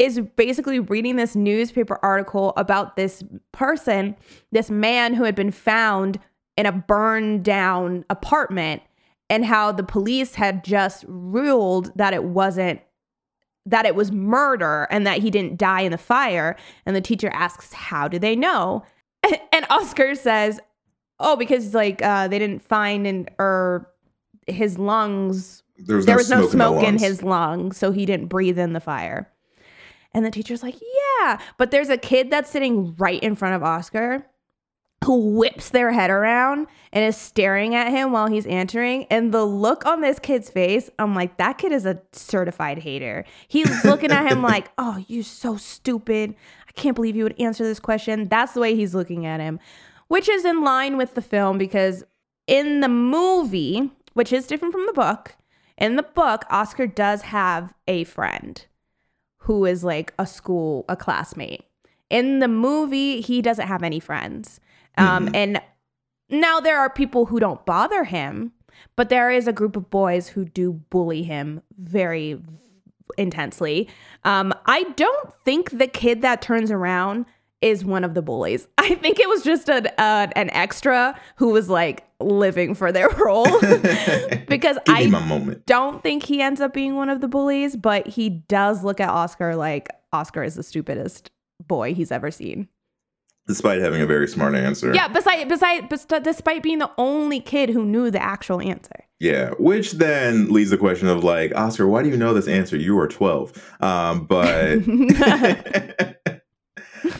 is 0.00 0.18
basically 0.34 0.80
reading 0.80 1.16
this 1.16 1.36
newspaper 1.36 1.98
article 2.02 2.54
about 2.56 2.96
this 2.96 3.22
person, 3.52 4.16
this 4.50 4.70
man 4.70 5.12
who 5.12 5.24
had 5.24 5.34
been 5.34 5.50
found 5.50 6.18
in 6.56 6.64
a 6.64 6.72
burned 6.72 7.44
down 7.44 8.06
apartment, 8.08 8.82
and 9.28 9.44
how 9.44 9.70
the 9.70 9.82
police 9.82 10.36
had 10.36 10.64
just 10.64 11.04
ruled 11.06 11.92
that 11.96 12.14
it 12.14 12.24
wasn't 12.24 12.80
that 13.66 13.84
it 13.84 13.94
was 13.94 14.10
murder 14.10 14.88
and 14.90 15.06
that 15.06 15.18
he 15.18 15.30
didn't 15.30 15.58
die 15.58 15.82
in 15.82 15.92
the 15.92 15.98
fire. 15.98 16.56
And 16.86 16.96
the 16.96 17.02
teacher 17.02 17.28
asks, 17.34 17.74
How 17.74 18.08
do 18.08 18.18
they 18.18 18.34
know? 18.34 18.84
And 19.52 19.66
Oscar 19.68 20.14
says, 20.14 20.60
Oh, 21.18 21.36
because 21.36 21.74
like 21.74 22.00
uh, 22.02 22.26
they 22.28 22.38
didn't 22.38 22.62
find 22.62 23.06
in 23.06 23.28
or 23.38 23.90
his 24.46 24.78
lungs 24.78 25.62
There 25.76 25.96
was 25.96 26.06
there 26.06 26.14
no 26.14 26.18
was 26.18 26.30
no 26.30 26.36
smoke, 26.40 26.50
smoke 26.50 26.82
in, 26.82 26.94
in 26.94 26.98
his 26.98 27.22
lungs, 27.22 27.76
so 27.76 27.92
he 27.92 28.06
didn't 28.06 28.28
breathe 28.28 28.58
in 28.58 28.72
the 28.72 28.80
fire. 28.80 29.30
And 30.12 30.24
the 30.24 30.30
teacher's 30.30 30.62
like, 30.62 30.76
Yeah, 31.20 31.40
but 31.56 31.70
there's 31.70 31.88
a 31.88 31.96
kid 31.96 32.30
that's 32.30 32.50
sitting 32.50 32.94
right 32.96 33.22
in 33.22 33.34
front 33.34 33.54
of 33.54 33.62
Oscar 33.62 34.26
who 35.04 35.30
whips 35.36 35.70
their 35.70 35.92
head 35.92 36.10
around 36.10 36.66
and 36.92 37.04
is 37.04 37.16
staring 37.16 37.74
at 37.74 37.88
him 37.90 38.12
while 38.12 38.26
he's 38.26 38.44
answering. 38.46 39.06
And 39.10 39.32
the 39.32 39.44
look 39.44 39.86
on 39.86 40.02
this 40.02 40.18
kid's 40.18 40.50
face, 40.50 40.90
I'm 40.98 41.14
like, 41.14 41.38
that 41.38 41.56
kid 41.56 41.72
is 41.72 41.86
a 41.86 42.02
certified 42.12 42.78
hater. 42.78 43.24
He's 43.48 43.84
looking 43.84 44.10
at 44.10 44.30
him 44.30 44.42
like, 44.52 44.70
oh, 44.76 45.02
you're 45.08 45.22
so 45.22 45.56
stupid. 45.56 46.34
I 46.68 46.72
can't 46.72 46.94
believe 46.94 47.16
you 47.16 47.24
would 47.24 47.40
answer 47.40 47.64
this 47.64 47.80
question. 47.80 48.28
That's 48.28 48.52
the 48.52 48.60
way 48.60 48.74
he's 48.74 48.94
looking 48.94 49.24
at 49.24 49.40
him, 49.40 49.58
which 50.08 50.28
is 50.28 50.44
in 50.44 50.62
line 50.62 50.98
with 50.98 51.14
the 51.14 51.22
film 51.22 51.56
because 51.56 52.04
in 52.46 52.80
the 52.80 52.88
movie, 52.88 53.90
which 54.12 54.32
is 54.32 54.46
different 54.46 54.72
from 54.72 54.84
the 54.84 54.92
book, 54.92 55.34
in 55.78 55.96
the 55.96 56.02
book, 56.02 56.44
Oscar 56.50 56.86
does 56.86 57.22
have 57.22 57.72
a 57.88 58.04
friend 58.04 58.66
who 59.40 59.64
is 59.64 59.84
like 59.84 60.12
a 60.18 60.26
school, 60.26 60.84
a 60.88 60.96
classmate. 60.96 61.64
In 62.08 62.40
the 62.40 62.48
movie, 62.48 63.20
he 63.20 63.40
doesn't 63.42 63.66
have 63.66 63.82
any 63.82 64.00
friends. 64.00 64.60
Um, 64.98 65.30
And 65.34 65.60
now 66.28 66.60
there 66.60 66.78
are 66.78 66.90
people 66.90 67.26
who 67.26 67.40
don't 67.40 67.64
bother 67.64 68.04
him, 68.04 68.52
but 68.96 69.08
there 69.08 69.30
is 69.30 69.48
a 69.48 69.52
group 69.52 69.76
of 69.76 69.90
boys 69.90 70.28
who 70.28 70.44
do 70.44 70.72
bully 70.90 71.22
him 71.22 71.62
very 71.78 72.40
intensely. 73.18 73.88
Um, 74.24 74.52
I 74.66 74.84
don't 74.96 75.32
think 75.44 75.70
the 75.70 75.86
kid 75.86 76.22
that 76.22 76.42
turns 76.42 76.70
around 76.70 77.26
is 77.60 77.84
one 77.84 78.04
of 78.04 78.14
the 78.14 78.22
bullies. 78.22 78.68
I 78.78 78.94
think 78.94 79.18
it 79.20 79.28
was 79.28 79.42
just 79.42 79.68
an 79.68 79.86
uh, 79.98 80.28
an 80.36 80.50
extra 80.50 81.18
who 81.36 81.48
was 81.50 81.68
like 81.68 82.04
living 82.20 82.74
for 82.74 82.92
their 82.92 83.08
role 83.24 83.46
because 84.48 84.78
I 84.88 85.60
don't 85.66 86.02
think 86.02 86.24
he 86.24 86.40
ends 86.42 86.60
up 86.60 86.72
being 86.72 86.96
one 86.96 87.08
of 87.08 87.20
the 87.20 87.28
bullies, 87.28 87.76
but 87.76 88.06
he 88.06 88.28
does 88.28 88.84
look 88.84 89.00
at 89.00 89.08
Oscar 89.08 89.56
like 89.56 89.88
Oscar 90.12 90.42
is 90.42 90.54
the 90.54 90.62
stupidest 90.62 91.30
boy 91.66 91.94
he's 91.94 92.10
ever 92.10 92.30
seen. 92.30 92.68
Despite 93.46 93.80
having 93.80 94.00
a 94.00 94.06
very 94.06 94.28
smart 94.28 94.54
answer. 94.54 94.94
Yeah, 94.94 95.08
beside 95.08 95.48
beside 95.48 95.88
bes- 95.88 96.04
despite 96.04 96.62
being 96.62 96.78
the 96.78 96.90
only 96.98 97.40
kid 97.40 97.70
who 97.70 97.84
knew 97.84 98.10
the 98.10 98.22
actual 98.22 98.60
answer. 98.60 99.04
Yeah, 99.18 99.50
which 99.58 99.92
then 99.92 100.50
leads 100.50 100.70
the 100.70 100.78
question 100.78 101.08
of 101.08 101.24
like, 101.24 101.54
Oscar, 101.54 101.86
why 101.86 102.02
do 102.02 102.08
you 102.08 102.16
know 102.16 102.32
this 102.32 102.48
answer? 102.48 102.76
You 102.76 102.98
are 102.98 103.08
12. 103.08 103.76
Um, 103.80 104.24
but 104.24 104.78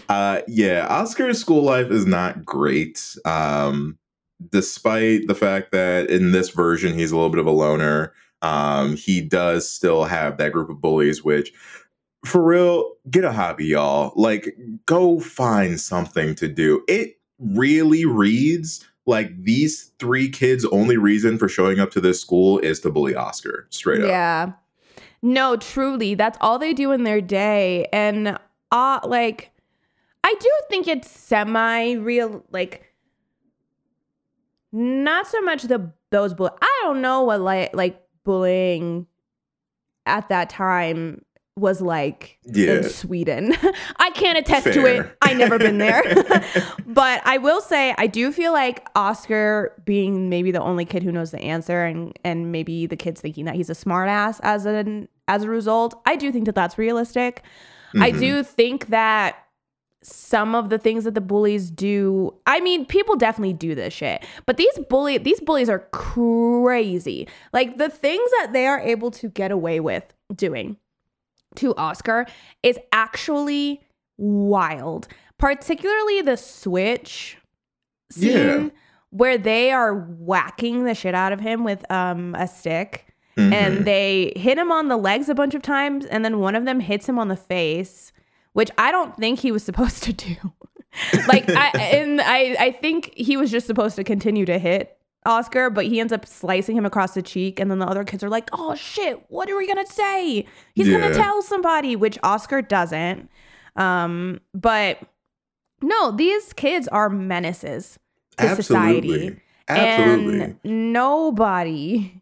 uh, 0.08 0.40
yeah, 0.48 0.86
Oscar's 0.88 1.38
school 1.38 1.62
life 1.62 1.90
is 1.90 2.06
not 2.06 2.44
great. 2.44 3.16
Um, 3.26 3.98
despite 4.48 5.26
the 5.26 5.35
fact 5.35 5.72
that 5.72 6.09
in 6.09 6.33
this 6.33 6.50
version 6.50 6.94
he's 6.94 7.12
a 7.12 7.16
little 7.16 7.31
bit 7.31 7.40
of 7.40 7.46
a 7.46 7.50
loner, 7.50 8.12
um, 8.42 8.96
he 8.96 9.20
does 9.20 9.70
still 9.70 10.05
have 10.05 10.38
that 10.38 10.53
group 10.53 10.70
of 10.70 10.81
bullies, 10.81 11.22
which 11.22 11.53
for 12.24 12.42
real, 12.42 12.92
get 13.11 13.24
a 13.24 13.33
hobby, 13.33 13.66
y'all. 13.66 14.12
Like, 14.14 14.57
go 14.87 15.20
find 15.20 15.81
something 15.81 16.35
to 16.37 16.48
do. 16.48 16.85
It 16.87 17.18
really 17.38 18.05
reads 18.05 18.87
like 19.07 19.42
these 19.42 19.92
three 19.98 20.29
kids' 20.29 20.64
only 20.66 20.96
reason 20.96 21.38
for 21.38 21.48
showing 21.48 21.81
up 21.81 21.90
to 21.92 22.00
this 22.00 22.20
school 22.20 22.59
is 22.59 22.81
to 22.81 22.90
bully 22.90 23.14
Oscar, 23.14 23.66
straight 23.70 24.03
up. 24.03 24.09
Yeah. 24.09 24.53
No, 25.22 25.57
truly, 25.57 26.14
that's 26.14 26.38
all 26.40 26.59
they 26.59 26.72
do 26.72 26.92
in 26.92 27.05
their 27.05 27.20
day. 27.20 27.87
And 27.92 28.38
uh 28.72 29.00
like 29.05 29.50
I 30.22 30.35
do 30.38 30.50
think 30.68 30.87
it's 30.87 31.11
semi 31.11 31.94
real 31.94 32.44
like 32.50 32.89
not 34.72 35.26
so 35.26 35.40
much 35.42 35.62
the 35.64 35.92
those 36.11 36.35
bull 36.35 36.56
I 36.61 36.80
don't 36.85 37.00
know 37.00 37.22
what 37.22 37.40
like 37.40 37.74
like 37.74 38.00
bullying 38.24 39.06
at 40.06 40.28
that 40.28 40.50
time 40.50 41.24
was 41.56 41.80
like 41.83 42.38
Yeah. 42.44 42.76
in 42.78 42.85
Sweden. 42.85 43.54
I 43.98 44.11
can't 44.11 44.38
attest 44.38 44.64
to 44.72 44.87
it. 44.87 45.16
I 45.20 45.35
never 45.35 45.59
been 45.59 45.78
there. 45.78 46.02
but 46.87 47.20
I 47.26 47.37
will 47.38 47.61
say 47.61 47.94
I 47.98 48.06
do 48.06 48.33
feel 48.33 48.52
like 48.52 48.87
Oscar 48.94 49.74
being 49.85 50.28
maybe 50.30 50.52
the 50.52 50.61
only 50.62 50.85
kid 50.85 51.02
who 51.02 51.12
knows 51.12 51.33
the 51.33 51.40
answer 51.40 51.85
and 51.85 52.18
and 52.24 52.50
maybe 52.52 52.87
the 52.87 52.96
kids 52.96 53.20
thinking 53.20 53.44
that 53.44 53.56
he's 53.56 53.68
a 53.70 53.74
smartass 53.74 54.40
as 54.42 54.64
an 54.66 55.09
as 55.28 55.42
a 55.42 55.50
result. 55.50 56.00
I 56.06 56.16
do 56.16 56.33
think 56.33 56.46
that 56.46 56.54
that's 56.54 56.78
realistic. 56.78 57.42
I 57.96 58.12
Mhm. 58.12 58.18
do 58.20 58.42
think 58.44 58.87
that 58.88 59.37
some 60.02 60.54
of 60.54 60.70
the 60.70 60.78
things 60.78 61.04
that 61.04 61.14
the 61.14 61.20
bullies 61.20 61.70
do 61.70 62.32
i 62.46 62.58
mean 62.60 62.86
people 62.86 63.16
definitely 63.16 63.52
do 63.52 63.74
this 63.74 63.92
shit 63.92 64.24
but 64.46 64.56
these 64.56 64.78
bully 64.88 65.18
these 65.18 65.40
bullies 65.40 65.68
are 65.68 65.80
crazy 65.92 67.28
like 67.52 67.76
the 67.76 67.88
things 67.90 68.30
that 68.38 68.50
they 68.52 68.66
are 68.66 68.80
able 68.80 69.10
to 69.10 69.28
get 69.28 69.50
away 69.50 69.78
with 69.78 70.04
doing 70.34 70.76
to 71.54 71.74
oscar 71.76 72.24
is 72.62 72.78
actually 72.92 73.82
wild 74.16 75.06
particularly 75.38 76.22
the 76.22 76.36
switch 76.36 77.36
scene 78.10 78.30
Yeah. 78.30 78.68
where 79.10 79.36
they 79.36 79.70
are 79.70 79.94
whacking 79.94 80.84
the 80.84 80.94
shit 80.94 81.14
out 81.14 81.32
of 81.32 81.40
him 81.40 81.62
with 81.64 81.84
um 81.90 82.34
a 82.36 82.46
stick 82.46 83.06
Mhm. 83.36 83.52
and 83.52 83.84
they 83.84 84.32
hit 84.34 84.58
him 84.58 84.72
on 84.72 84.88
the 84.88 84.96
legs 84.96 85.28
a 85.28 85.34
bunch 85.34 85.54
of 85.54 85.62
times 85.62 86.04
and 86.06 86.24
then 86.24 86.40
one 86.40 86.54
of 86.56 86.64
them 86.64 86.80
hits 86.80 87.08
him 87.08 87.18
on 87.18 87.28
the 87.28 87.36
face 87.36 88.12
which 88.52 88.70
i 88.78 88.90
don't 88.90 89.16
think 89.16 89.38
he 89.40 89.52
was 89.52 89.62
supposed 89.62 90.02
to 90.02 90.12
do. 90.12 90.34
Like 91.28 91.48
i 91.50 91.68
and 91.78 92.20
i 92.20 92.56
i 92.58 92.70
think 92.72 93.12
he 93.16 93.36
was 93.36 93.50
just 93.52 93.66
supposed 93.68 93.94
to 93.96 94.02
continue 94.02 94.44
to 94.46 94.58
hit 94.58 94.96
oscar 95.24 95.70
but 95.70 95.86
he 95.86 96.00
ends 96.00 96.12
up 96.12 96.26
slicing 96.26 96.76
him 96.76 96.84
across 96.84 97.14
the 97.14 97.22
cheek 97.22 97.60
and 97.60 97.70
then 97.70 97.78
the 97.78 97.86
other 97.86 98.02
kids 98.02 98.24
are 98.24 98.28
like 98.28 98.48
oh 98.52 98.74
shit 98.74 99.22
what 99.28 99.48
are 99.48 99.56
we 99.56 99.68
gonna 99.68 99.86
say? 99.86 100.44
He's 100.74 100.88
Yeah. 100.88 100.98
gonna 100.98 101.14
tell 101.14 101.42
somebody 101.42 101.94
which 101.94 102.18
oscar 102.24 102.60
doesn't. 102.60 103.30
Um 103.76 104.40
but 104.52 104.98
no 105.80 106.10
these 106.10 106.52
kids 106.54 106.88
are 106.88 107.08
menaces 107.08 107.98
to 108.38 108.56
society 108.56 109.38
Absolutely. 109.68 110.40
and 110.42 110.58
nobody 110.64 112.20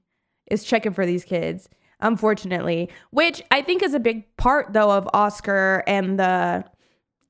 is 0.51 0.65
checking 0.65 0.93
for 0.93 1.07
these 1.07 1.25
kids, 1.25 1.69
unfortunately, 2.01 2.89
which 3.11 3.43
I 3.51 3.63
think 3.63 3.83
is 3.83 3.95
a 3.95 4.01
big 4.01 4.25
part, 4.37 4.73
though, 4.73 4.91
of 4.91 5.09
Oscar 5.13 5.83
and 5.87 6.19
the 6.19 6.65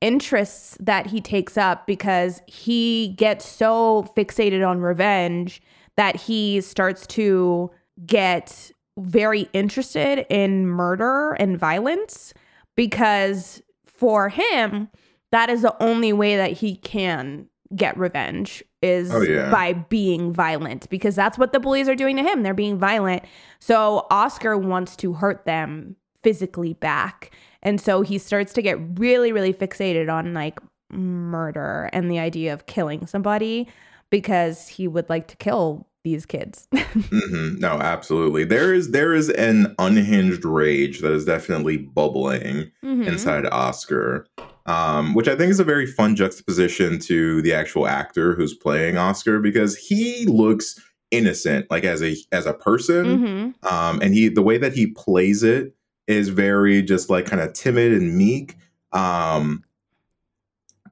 interests 0.00 0.76
that 0.80 1.06
he 1.06 1.20
takes 1.20 1.56
up 1.56 1.86
because 1.86 2.40
he 2.46 3.08
gets 3.16 3.46
so 3.46 4.12
fixated 4.16 4.66
on 4.66 4.80
revenge 4.80 5.60
that 5.96 6.14
he 6.14 6.60
starts 6.60 7.06
to 7.08 7.70
get 8.06 8.70
very 8.98 9.48
interested 9.52 10.26
in 10.28 10.66
murder 10.66 11.32
and 11.32 11.58
violence 11.58 12.32
because 12.76 13.60
for 13.84 14.28
him 14.28 14.88
that 15.30 15.50
is 15.50 15.62
the 15.62 15.82
only 15.82 16.12
way 16.12 16.36
that 16.36 16.52
he 16.52 16.76
can 16.76 17.48
get 17.76 17.96
revenge 17.98 18.62
is 18.82 19.12
Oh, 19.12 19.20
yeah. 19.22 19.50
by 19.50 19.72
being 19.74 20.32
violent 20.32 20.88
because 20.90 21.14
that's 21.14 21.36
what 21.38 21.52
the 21.52 21.60
bullies 21.60 21.88
are 21.88 21.94
doing 21.94 22.16
to 22.16 22.22
him 22.22 22.42
they're 22.42 22.54
being 22.54 22.78
violent 22.78 23.22
so 23.58 24.06
oscar 24.10 24.56
wants 24.56 24.96
to 24.96 25.12
hurt 25.14 25.44
them 25.44 25.96
physically 26.22 26.74
back 26.74 27.30
and 27.62 27.80
so 27.80 28.02
he 28.02 28.18
starts 28.18 28.52
to 28.54 28.62
get 28.62 28.78
really 28.98 29.32
really 29.32 29.52
fixated 29.52 30.10
on 30.12 30.32
like 30.32 30.58
murder 30.90 31.90
and 31.92 32.10
the 32.10 32.18
idea 32.18 32.52
of 32.52 32.66
killing 32.66 33.06
somebody 33.06 33.68
because 34.10 34.68
he 34.68 34.88
would 34.88 35.08
like 35.08 35.26
to 35.28 35.36
kill 35.36 35.86
these 36.04 36.24
kids 36.24 36.68
Mhm. 36.74 37.58
No, 37.58 37.72
absolutely. 37.72 38.44
There 38.44 38.72
is 38.72 38.92
there 38.92 39.12
is 39.14 39.28
an 39.30 39.74
unhinged 39.78 40.44
rage 40.44 41.00
that 41.00 41.12
is 41.12 41.24
definitely 41.24 41.76
bubbling 41.76 42.70
Mhm. 42.84 43.06
inside 43.06 43.44
Oscar, 43.46 44.26
um, 44.68 45.14
which 45.14 45.26
I 45.28 45.34
think 45.36 45.50
is 45.50 45.60
a 45.60 45.64
very 45.64 45.86
fun 45.86 46.14
juxtaposition 46.14 46.98
to 47.00 47.40
the 47.42 47.52
actual 47.54 47.86
actor 47.88 48.34
who's 48.34 48.54
playing 48.54 48.96
Oscar 48.98 49.40
because 49.40 49.76
he 49.76 50.26
looks 50.26 50.78
innocent, 51.10 51.66
like 51.70 51.84
as 51.84 52.02
a 52.02 52.16
as 52.32 52.44
a 52.46 52.52
person, 52.52 53.54
Mhm. 53.64 53.70
um, 53.72 54.00
and 54.02 54.14
he 54.14 54.28
the 54.28 54.42
way 54.42 54.58
that 54.58 54.74
he 54.74 54.88
plays 54.88 55.42
it 55.42 55.74
is 56.06 56.28
very 56.28 56.82
just 56.82 57.08
like 57.10 57.26
kind 57.26 57.42
of 57.42 57.52
timid 57.54 57.92
and 57.92 58.16
meek. 58.16 58.56
Um, 58.92 59.64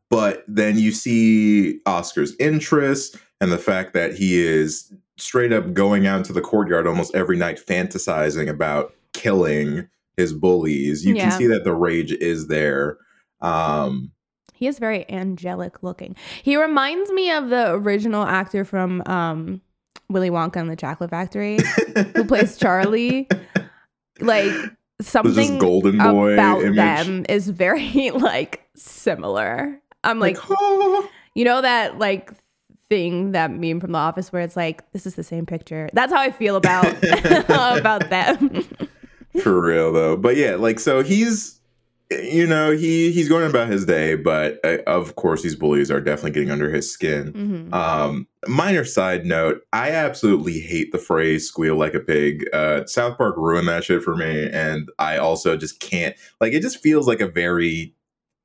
but 0.08 0.44
then 0.46 0.78
you 0.78 0.92
see 0.92 1.80
Oscar's 1.86 2.34
interest 2.38 3.16
and 3.40 3.50
the 3.50 3.58
fact 3.58 3.92
that 3.94 4.14
he 4.14 4.38
is 4.38 4.92
straight 5.18 5.52
up 5.52 5.72
going 5.72 6.06
out 6.06 6.18
into 6.18 6.32
the 6.32 6.40
courtyard 6.40 6.86
almost 6.86 7.14
every 7.14 7.36
night 7.36 7.58
fantasizing 7.58 8.48
about 8.48 8.94
killing 9.14 9.88
his 10.16 10.32
bullies. 10.32 11.04
You 11.04 11.14
Yeah. 11.14 11.30
can 11.30 11.38
see 11.38 11.46
that 11.48 11.64
the 11.64 11.74
rage 11.74 12.12
is 12.12 12.46
there. 12.48 12.98
Um, 13.40 14.12
He 14.54 14.66
is 14.66 14.78
very 14.78 15.08
angelic 15.10 15.82
looking. 15.82 16.16
He 16.42 16.56
reminds 16.56 17.10
me 17.12 17.30
of 17.30 17.50
the 17.50 17.72
original 17.74 18.24
actor 18.24 18.64
from 18.64 19.02
um, 19.06 19.60
Willy 20.08 20.30
Wonka 20.30 20.56
and 20.56 20.70
the 20.70 20.76
Chocolate 20.76 21.10
Factory, 21.10 21.58
who 22.14 22.24
plays 22.24 22.56
Charlie. 22.58 23.28
Like 24.20 24.52
something 25.00 25.58
golden 25.58 25.98
boy 25.98 26.32
about 26.32 26.62
image. 26.62 26.76
them 26.76 27.26
is 27.28 27.48
very 27.50 28.10
like 28.14 28.66
similar. 28.76 29.78
I'm 30.04 30.20
like, 30.20 30.38
oh. 30.48 31.08
you 31.34 31.44
know 31.44 31.60
that 31.60 31.98
like 31.98 32.30
thing 32.88 33.32
that 33.32 33.50
meme 33.50 33.80
from 33.80 33.92
The 33.92 33.98
Office 33.98 34.32
where 34.32 34.42
it's 34.42 34.56
like, 34.56 34.90
this 34.92 35.06
is 35.06 35.16
the 35.16 35.24
same 35.24 35.44
picture. 35.44 35.90
That's 35.92 36.12
how 36.12 36.20
I 36.20 36.30
feel 36.30 36.56
about 36.56 36.86
about 37.50 38.08
them. 38.08 38.62
for 39.42 39.60
real 39.60 39.92
though. 39.92 40.16
But 40.16 40.36
yeah, 40.36 40.54
like 40.54 40.78
so 40.80 41.02
he's 41.02 41.55
you 42.10 42.46
know 42.46 42.70
he 42.70 43.10
he's 43.12 43.28
going 43.28 43.48
about 43.48 43.68
his 43.68 43.84
day, 43.84 44.14
but 44.14 44.60
uh, 44.64 44.78
of 44.86 45.16
course 45.16 45.42
these 45.42 45.56
bullies 45.56 45.90
are 45.90 46.00
definitely 46.00 46.30
getting 46.32 46.50
under 46.50 46.70
his 46.70 46.90
skin. 46.90 47.32
Mhm. 47.32 47.74
Um, 47.74 48.28
minor 48.46 48.84
side 48.84 49.24
note: 49.26 49.62
I 49.72 49.90
absolutely 49.90 50.60
hate 50.60 50.92
the 50.92 50.98
phrase 50.98 51.48
"squeal 51.48 51.76
like 51.76 51.94
a 51.94 52.00
pig." 52.00 52.46
Uh, 52.52 52.86
South 52.86 53.18
Park 53.18 53.36
ruined 53.36 53.68
that 53.68 53.84
shit 53.84 54.02
for 54.02 54.14
me, 54.16 54.48
and 54.52 54.88
I 54.98 55.16
also 55.18 55.56
just 55.56 55.80
can't. 55.80 56.14
Like, 56.40 56.52
it 56.52 56.62
just 56.62 56.80
feels 56.80 57.06
like 57.08 57.20
a 57.20 57.26
very, 57.28 57.94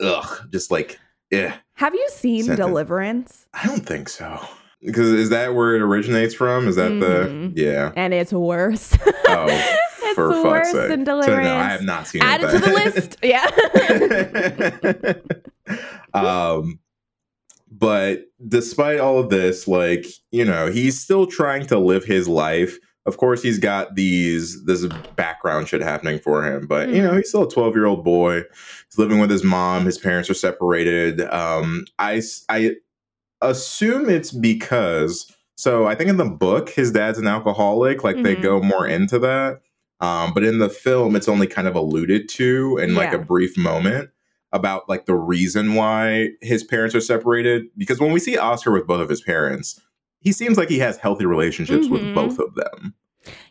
ugh, 0.02 0.47
just 0.52 0.71
like, 0.71 1.00
yeah. 1.30 1.56
Have 1.76 1.93
you 1.93 2.08
seen 2.12 2.43
Sentence. 2.45 2.58
Deliverance? 2.67 3.45
I 3.54 3.65
don't 3.67 3.86
think 3.86 4.10
so. 4.10 4.39
Because 4.84 5.10
is 5.12 5.30
that 5.30 5.54
where 5.54 5.76
it 5.76 5.82
originates 5.84 6.34
from? 6.34 6.67
Is 6.67 6.76
that 6.78 6.91
Mhm. 6.91 7.54
the 7.56 7.62
yeah? 7.62 7.91
And 7.95 8.13
it's 8.15 8.34
worse. 8.34 8.97
Oh, 9.28 9.76
it's 10.12 10.15
for 10.15 10.32
fuck's 10.32 10.43
worse 10.43 10.71
sake! 10.71 10.88
than 10.89 11.06
So 11.06 11.19
no, 11.19 11.56
I 11.58 11.63
have 11.69 11.84
not 11.84 12.08
seen 12.08 12.21
Add 12.21 12.41
it. 12.41 12.52
to 12.52 12.60
the 12.60 12.71
list. 12.71 13.17
Yeah. 13.24 13.47
um, 16.13 16.80
but 17.71 18.26
despite 18.47 19.00
all 19.00 19.19
of 19.19 19.30
this, 19.30 19.67
like 19.67 20.06
you 20.32 20.45
know, 20.45 20.67
he's 20.71 21.00
still 21.00 21.26
trying 21.26 21.65
to 21.67 21.80
live 21.80 22.04
his 22.04 22.28
life. 22.28 22.78
Of 23.06 23.17
course, 23.17 23.41
he's 23.41 23.58
got 23.58 23.95
these 23.95 24.63
this 24.65 24.86
background 25.15 25.67
shit 25.67 25.82
happening 25.82 26.19
for 26.19 26.45
him, 26.45 26.67
but 26.67 26.89
you 26.89 27.02
know, 27.02 27.12
Mhm. 27.12 27.17
he's 27.17 27.30
still 27.30 27.43
a 27.43 27.50
twelve 27.50 27.76
year 27.76 27.86
old 27.86 28.04
boy. 28.04 28.41
He's 28.89 28.97
living 28.97 29.19
with 29.19 29.32
his 29.32 29.43
mom. 29.43 29.86
His 29.86 29.97
parents 29.97 30.30
are 30.30 30.34
separated. 30.36 31.21
Um, 31.21 31.86
I 31.97 32.21
I 32.50 32.76
assume 33.41 34.10
it's 34.10 34.32
because. 34.32 35.32
So 35.56 35.86
I 35.88 35.93
think 35.95 36.10
in 36.10 36.17
the 36.17 36.26
book, 36.26 36.69
his 36.69 36.91
dad's 36.91 37.17
an 37.19 37.28
alcoholic. 37.28 38.04
Like 38.04 38.21
they 38.24 38.36
Mhm. 38.36 38.41
go 38.43 38.62
more 38.62 38.86
into 38.88 39.19
that. 39.19 39.62
Um, 40.02 40.34
but 40.34 40.44
in 40.44 40.58
the 40.60 40.70
film, 40.70 41.16
it's 41.16 41.28
only 41.30 41.48
kind 41.48 41.68
of 41.68 41.76
alluded 41.76 42.28
to 42.30 42.78
in 42.82 42.96
like 42.96 43.14
a 43.14 43.20
brief 43.20 43.56
moment 43.58 44.10
about 44.52 44.90
like 44.90 45.06
the 45.06 45.16
reason 45.16 45.76
why 45.76 46.30
his 46.42 46.64
parents 46.64 46.94
are 46.96 47.02
separated. 47.02 47.66
Because 47.78 48.00
when 48.00 48.12
we 48.12 48.20
see 48.20 48.38
Oscar 48.38 48.72
with 48.72 48.88
both 48.88 49.00
of 49.00 49.10
his 49.10 49.22
parents, 49.22 49.80
he 50.20 50.32
seems 50.32 50.58
like 50.58 50.70
he 50.70 50.80
has 50.80 50.98
healthy 50.98 51.26
relationships 51.26 51.88
with 51.88 52.02
Mhm. 52.02 52.16
both 52.16 52.40
of 52.40 52.56
them. 52.56 52.94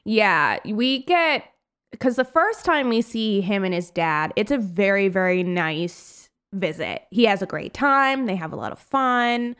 Yeah, 0.04 0.58
we 0.66 1.04
get 1.04 1.44
because 1.92 2.16
the 2.16 2.24
first 2.24 2.64
time 2.64 2.88
we 2.88 3.00
see 3.02 3.40
him 3.40 3.64
and 3.64 3.74
his 3.74 3.90
dad, 3.90 4.32
it's 4.36 4.52
a 4.52 4.58
very, 4.58 5.08
very 5.08 5.42
nice 5.42 6.28
visit. 6.52 7.02
He 7.10 7.24
has 7.24 7.42
a 7.42 7.46
great 7.46 7.74
time, 7.74 8.26
they 8.26 8.36
have 8.36 8.52
a 8.52 8.56
lot 8.56 8.72
of 8.72 8.78
fun. 8.78 9.56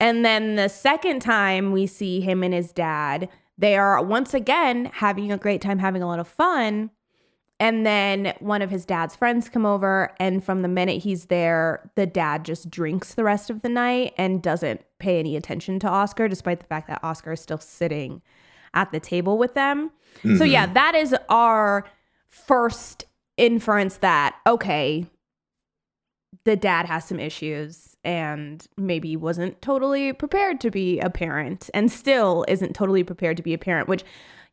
And 0.00 0.24
then 0.24 0.56
the 0.56 0.68
second 0.68 1.20
time 1.20 1.70
we 1.72 1.86
see 1.86 2.20
him 2.20 2.42
and 2.42 2.52
his 2.52 2.72
dad, 2.72 3.28
they 3.56 3.76
are 3.76 4.02
once 4.02 4.34
again 4.34 4.90
having 4.94 5.30
a 5.30 5.38
great 5.38 5.60
time, 5.60 5.78
having 5.78 6.02
a 6.02 6.06
lot 6.06 6.18
of 6.18 6.28
fun. 6.28 6.90
And 7.60 7.86
then 7.86 8.34
one 8.40 8.62
of 8.62 8.70
his 8.70 8.84
dad's 8.84 9.14
friends 9.14 9.48
come 9.48 9.64
over, 9.64 10.12
and 10.18 10.42
from 10.42 10.62
the 10.62 10.68
minute 10.68 11.02
he's 11.02 11.26
there, 11.26 11.88
the 11.94 12.04
dad 12.04 12.44
just 12.44 12.68
drinks 12.68 13.14
the 13.14 13.22
rest 13.22 13.48
of 13.48 13.62
the 13.62 13.68
night 13.68 14.12
and 14.18 14.42
doesn't 14.42 14.82
pay 14.98 15.20
any 15.20 15.36
attention 15.36 15.78
to 15.80 15.88
Oscar, 15.88 16.26
despite 16.26 16.58
the 16.58 16.66
fact 16.66 16.88
that 16.88 17.02
Oscar 17.04 17.32
is 17.32 17.40
still 17.40 17.58
sitting 17.58 18.22
at 18.74 18.90
the 18.90 18.98
table 18.98 19.38
with 19.38 19.54
them. 19.54 19.92
So 20.22 20.28
Mhm. 20.44 20.50
yeah, 20.50 20.66
that 20.66 20.96
is 20.96 21.14
our 21.28 21.84
first 22.28 23.04
inference 23.36 23.98
that 23.98 24.34
okay, 24.46 25.06
the 26.44 26.56
dad 26.56 26.86
has 26.86 27.04
some 27.04 27.20
issues 27.20 27.93
and 28.04 28.66
maybe 28.76 29.16
wasn't 29.16 29.60
totally 29.62 30.12
prepared 30.12 30.60
to 30.60 30.70
be 30.70 31.00
a 31.00 31.10
parent 31.10 31.70
and 31.74 31.90
still 31.90 32.44
isn't 32.48 32.74
totally 32.74 33.02
prepared 33.04 33.36
to 33.38 33.42
be 33.42 33.54
a 33.54 33.58
parent, 33.58 33.88
which 33.88 34.04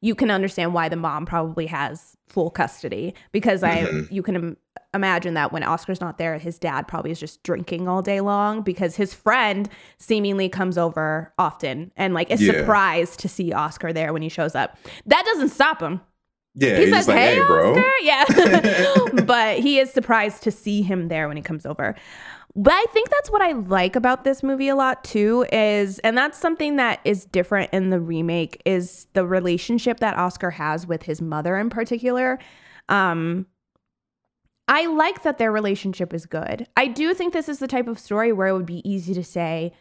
you 0.01 0.15
can 0.15 0.31
understand 0.31 0.73
why 0.73 0.89
the 0.89 0.95
mom 0.95 1.25
probably 1.25 1.67
has 1.67 2.17
full 2.27 2.49
custody 2.49 3.13
because 3.31 3.61
I 3.61 3.83
Mhm. 3.83 4.11
you 4.11 4.23
can 4.23 4.35
Im- 4.35 4.57
imagine 4.93 5.35
that 5.35 5.51
when 5.51 5.63
Oscar's 5.63 6.01
not 6.01 6.17
there, 6.17 6.37
his 6.37 6.57
dad 6.57 6.87
probably 6.87 7.11
is 7.11 7.19
just 7.19 7.43
drinking 7.43 7.87
all 7.87 8.01
day 8.01 8.19
long 8.21 8.61
because 8.61 8.95
his 8.95 9.13
friend 9.13 9.69
seemingly 9.99 10.49
comes 10.49 10.77
over 10.77 11.33
often 11.37 11.91
and 11.97 12.13
like 12.13 12.31
is 12.31 12.41
Yeah. 12.41 12.53
surprised 12.53 13.19
to 13.19 13.29
see 13.29 13.51
Oscar 13.53 13.93
there 13.93 14.11
when 14.13 14.21
he 14.21 14.29
shows 14.29 14.55
up. 14.55 14.77
That 15.05 15.23
doesn't 15.25 15.49
stop 15.49 15.81
him. 15.81 16.01
Yeah, 16.55 16.75
He 16.77 16.85
he's 16.85 16.93
says, 16.93 17.07
like, 17.07 17.17
"Hey, 17.17 17.35
hey, 17.35 17.41
bro. 17.41 17.71
Oscar," 17.71 17.91
yeah, 18.01 19.23
but 19.25 19.59
he 19.59 19.79
is 19.79 19.91
surprised 19.91 20.43
to 20.43 20.51
see 20.51 20.81
him 20.81 21.07
there 21.07 21.27
when 21.27 21.37
he 21.37 21.43
comes 21.43 21.65
over. 21.65 21.95
But 22.53 22.73
I 22.73 22.85
think 22.91 23.09
that's 23.09 23.31
what 23.31 23.41
I 23.41 23.53
like 23.53 23.95
about 23.95 24.25
this 24.25 24.43
movie 24.43 24.67
a 24.67 24.75
lot 24.75 25.05
too 25.05 25.45
is 25.53 25.99
and 25.99 26.17
that's 26.17 26.37
something 26.37 26.75
that 26.75 26.99
is 27.05 27.23
different 27.23 27.71
in 27.71 27.91
the 27.91 27.99
remake 27.99 28.61
is 28.65 29.07
the 29.13 29.25
relationship 29.25 30.01
that 30.01 30.17
Oscar 30.17 30.51
has 30.51 30.85
with 30.85 31.03
his 31.03 31.21
mother 31.21 31.57
in 31.57 31.69
particular. 31.69 32.39
Um 32.89 33.45
I 34.67 34.85
like 34.87 35.23
that 35.23 35.37
their 35.37 35.51
relationship 35.51 36.13
is 36.13 36.25
good. 36.25 36.67
I 36.75 36.87
do 36.87 37.13
think 37.13 37.31
this 37.33 37.47
is 37.49 37.59
the 37.59 37.67
type 37.67 37.87
of 37.87 37.99
story 37.99 38.33
where 38.33 38.47
it 38.47 38.53
would 38.53 38.65
be 38.65 38.87
easy 38.89 39.13
to 39.13 39.23
say, 39.23 39.71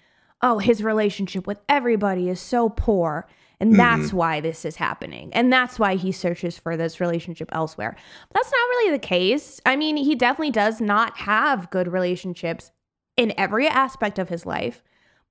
"Oh, 0.41 0.59
his 0.59 0.83
relationship 0.83 1.47
with 1.49 1.59
everybody 1.69 2.29
is 2.29 2.41
so 2.41 2.69
poor." 2.69 3.27
And 3.61 3.79
that's 3.79 4.11
why 4.11 4.41
this 4.41 4.65
is 4.65 4.77
happening. 4.77 5.31
And 5.35 5.53
that's 5.53 5.79
why 5.79 5.97
he 5.97 6.13
searches 6.13 6.59
for 6.59 6.79
this 6.79 6.99
relationship 6.99 7.51
elsewhere. 7.53 7.95
But 8.29 8.41
that's 8.41 8.51
not 8.51 8.69
really 8.71 8.93
the 8.93 8.99
case. 8.99 9.61
I 9.67 9.77
mean, 9.77 9.99
he 9.99 10.15
definitely 10.15 10.51
does 10.51 10.81
not 10.81 11.19
have 11.19 11.71
good 11.71 11.87
relationships 11.87 12.73
in 13.19 13.35
every 13.37 13.69
aspect 13.69 14.19
of 14.19 14.31
his 14.31 14.47
life, 14.47 14.83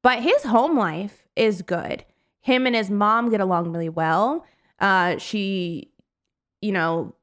but 0.04 0.22
his 0.22 0.44
home 0.44 0.78
life 0.78 1.26
is 1.36 1.64
good. 1.64 2.06
Him 2.42 2.68
and 2.68 2.76
his 2.76 2.92
mom 2.92 3.32
get 3.32 3.42
along 3.42 3.72
really 3.72 3.90
well. 3.90 4.46
Uh, 4.80 5.18
she, 5.18 5.92
you 6.62 6.72
know, 6.72 7.16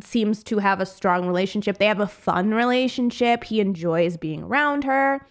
seems 0.00 0.44
to 0.44 0.58
have 0.58 0.80
a 0.80 0.86
strong 0.86 1.26
relationship. 1.26 1.78
They 1.78 1.86
have 1.86 2.00
a 2.00 2.06
fun 2.06 2.54
relationship. 2.54 3.44
He 3.44 3.60
enjoys 3.60 4.16
being 4.16 4.44
around 4.44 4.84
her. 4.84 5.26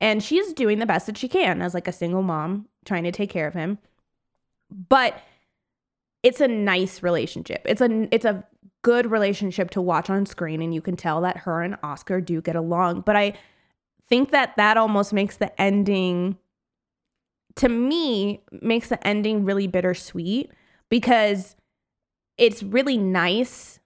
And 0.00 0.22
she's 0.22 0.52
doing 0.52 0.78
the 0.78 0.86
best 0.86 1.06
that 1.06 1.18
she 1.18 1.28
can 1.28 1.60
as 1.60 1.74
like 1.74 1.88
a 1.88 1.92
single 1.92 2.22
mom 2.22 2.68
trying 2.84 3.04
to 3.04 3.12
take 3.12 3.30
care 3.30 3.48
of 3.48 3.54
him. 3.54 3.78
But 4.88 5.22
it's 6.24 6.40
a 6.40 6.48
nice 6.48 7.02
relationship. 7.02 7.62
It's 7.64 7.80
a 7.80 8.08
it's 8.12 8.24
a 8.24 8.44
good 8.82 9.10
relationship 9.10 9.70
to 9.70 9.80
watch 9.80 10.10
on 10.10 10.26
screen 10.26 10.60
and 10.60 10.74
you 10.74 10.82
can 10.82 10.96
tell 10.96 11.20
that 11.22 11.38
her 11.38 11.62
and 11.62 11.76
Oscar 11.82 12.20
do 12.20 12.40
get 12.42 12.56
along. 12.56 13.00
But 13.02 13.16
I 13.16 13.34
think 14.08 14.30
that 14.30 14.56
that 14.56 14.76
almost 14.76 15.12
makes 15.12 15.36
the 15.36 15.58
ending 15.60 16.36
to 17.56 17.68
me 17.68 18.42
makes 18.62 18.88
the 18.88 19.06
ending 19.06 19.44
really 19.44 19.66
bittersweet 19.66 20.50
because 20.88 21.56
it's 22.36 22.62
really 22.62 22.98
nice. 22.98 23.78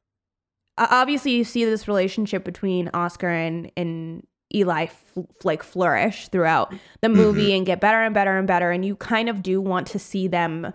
Obviously, 0.78 1.32
you 1.32 1.44
see 1.44 1.64
this 1.64 1.88
relationship 1.88 2.44
between 2.44 2.88
Oscar 2.94 3.28
and 3.28 3.70
and 3.76 4.26
Eli 4.54 4.84
f- 4.84 5.18
like 5.44 5.62
flourish 5.62 6.28
throughout 6.28 6.74
the 7.00 7.08
movie 7.08 7.48
mm-hmm. 7.48 7.56
and 7.58 7.66
get 7.66 7.80
better 7.80 8.02
and 8.02 8.14
better 8.14 8.38
and 8.38 8.46
better, 8.46 8.70
and 8.70 8.84
you 8.84 8.96
kind 8.96 9.28
of 9.28 9.42
do 9.42 9.60
want 9.60 9.86
to 9.88 9.98
see 9.98 10.28
them 10.28 10.72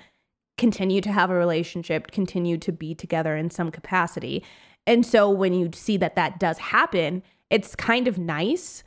continue 0.58 1.02
to 1.02 1.12
have 1.12 1.30
a 1.30 1.36
relationship, 1.36 2.12
continue 2.12 2.58
to 2.58 2.72
be 2.72 2.94
together 2.94 3.36
in 3.36 3.50
some 3.50 3.72
capacity. 3.72 4.44
And 4.86 5.06
so 5.06 5.30
when 5.30 5.54
you 5.54 5.70
see 5.74 5.98
that 5.98 6.16
that 6.16 6.40
does 6.40 6.58
happen, 6.58 7.24
it's 7.50 7.76
kind 7.76 8.08
of 8.08 8.18
nice. 8.18 8.84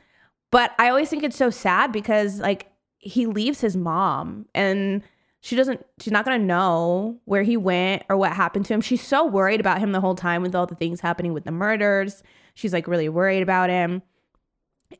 But 0.52 0.72
I 0.78 0.88
always 0.88 1.08
think 1.08 1.22
it's 1.22 1.36
so 1.36 1.50
sad 1.50 1.92
because 1.92 2.38
like 2.40 2.70
he 2.98 3.26
leaves 3.26 3.60
his 3.60 3.76
mom 3.76 4.46
and 4.54 5.02
she 5.40 5.54
doesn't 5.54 5.84
she's 6.00 6.12
not 6.12 6.24
going 6.24 6.40
to 6.40 6.46
know 6.46 7.20
where 7.24 7.42
he 7.42 7.56
went 7.56 8.02
or 8.08 8.16
what 8.16 8.32
happened 8.32 8.66
to 8.66 8.74
him. 8.74 8.80
She's 8.80 9.06
so 9.06 9.24
worried 9.24 9.60
about 9.60 9.78
him 9.78 9.92
the 9.92 10.00
whole 10.00 10.14
time 10.14 10.42
with 10.42 10.54
all 10.54 10.66
the 10.66 10.74
things 10.74 11.00
happening 11.00 11.32
with 11.32 11.44
the 11.44 11.52
murders. 11.52 12.22
She's 12.54 12.72
like 12.72 12.86
really 12.86 13.08
worried 13.08 13.42
about 13.42 13.70
him. 13.70 14.02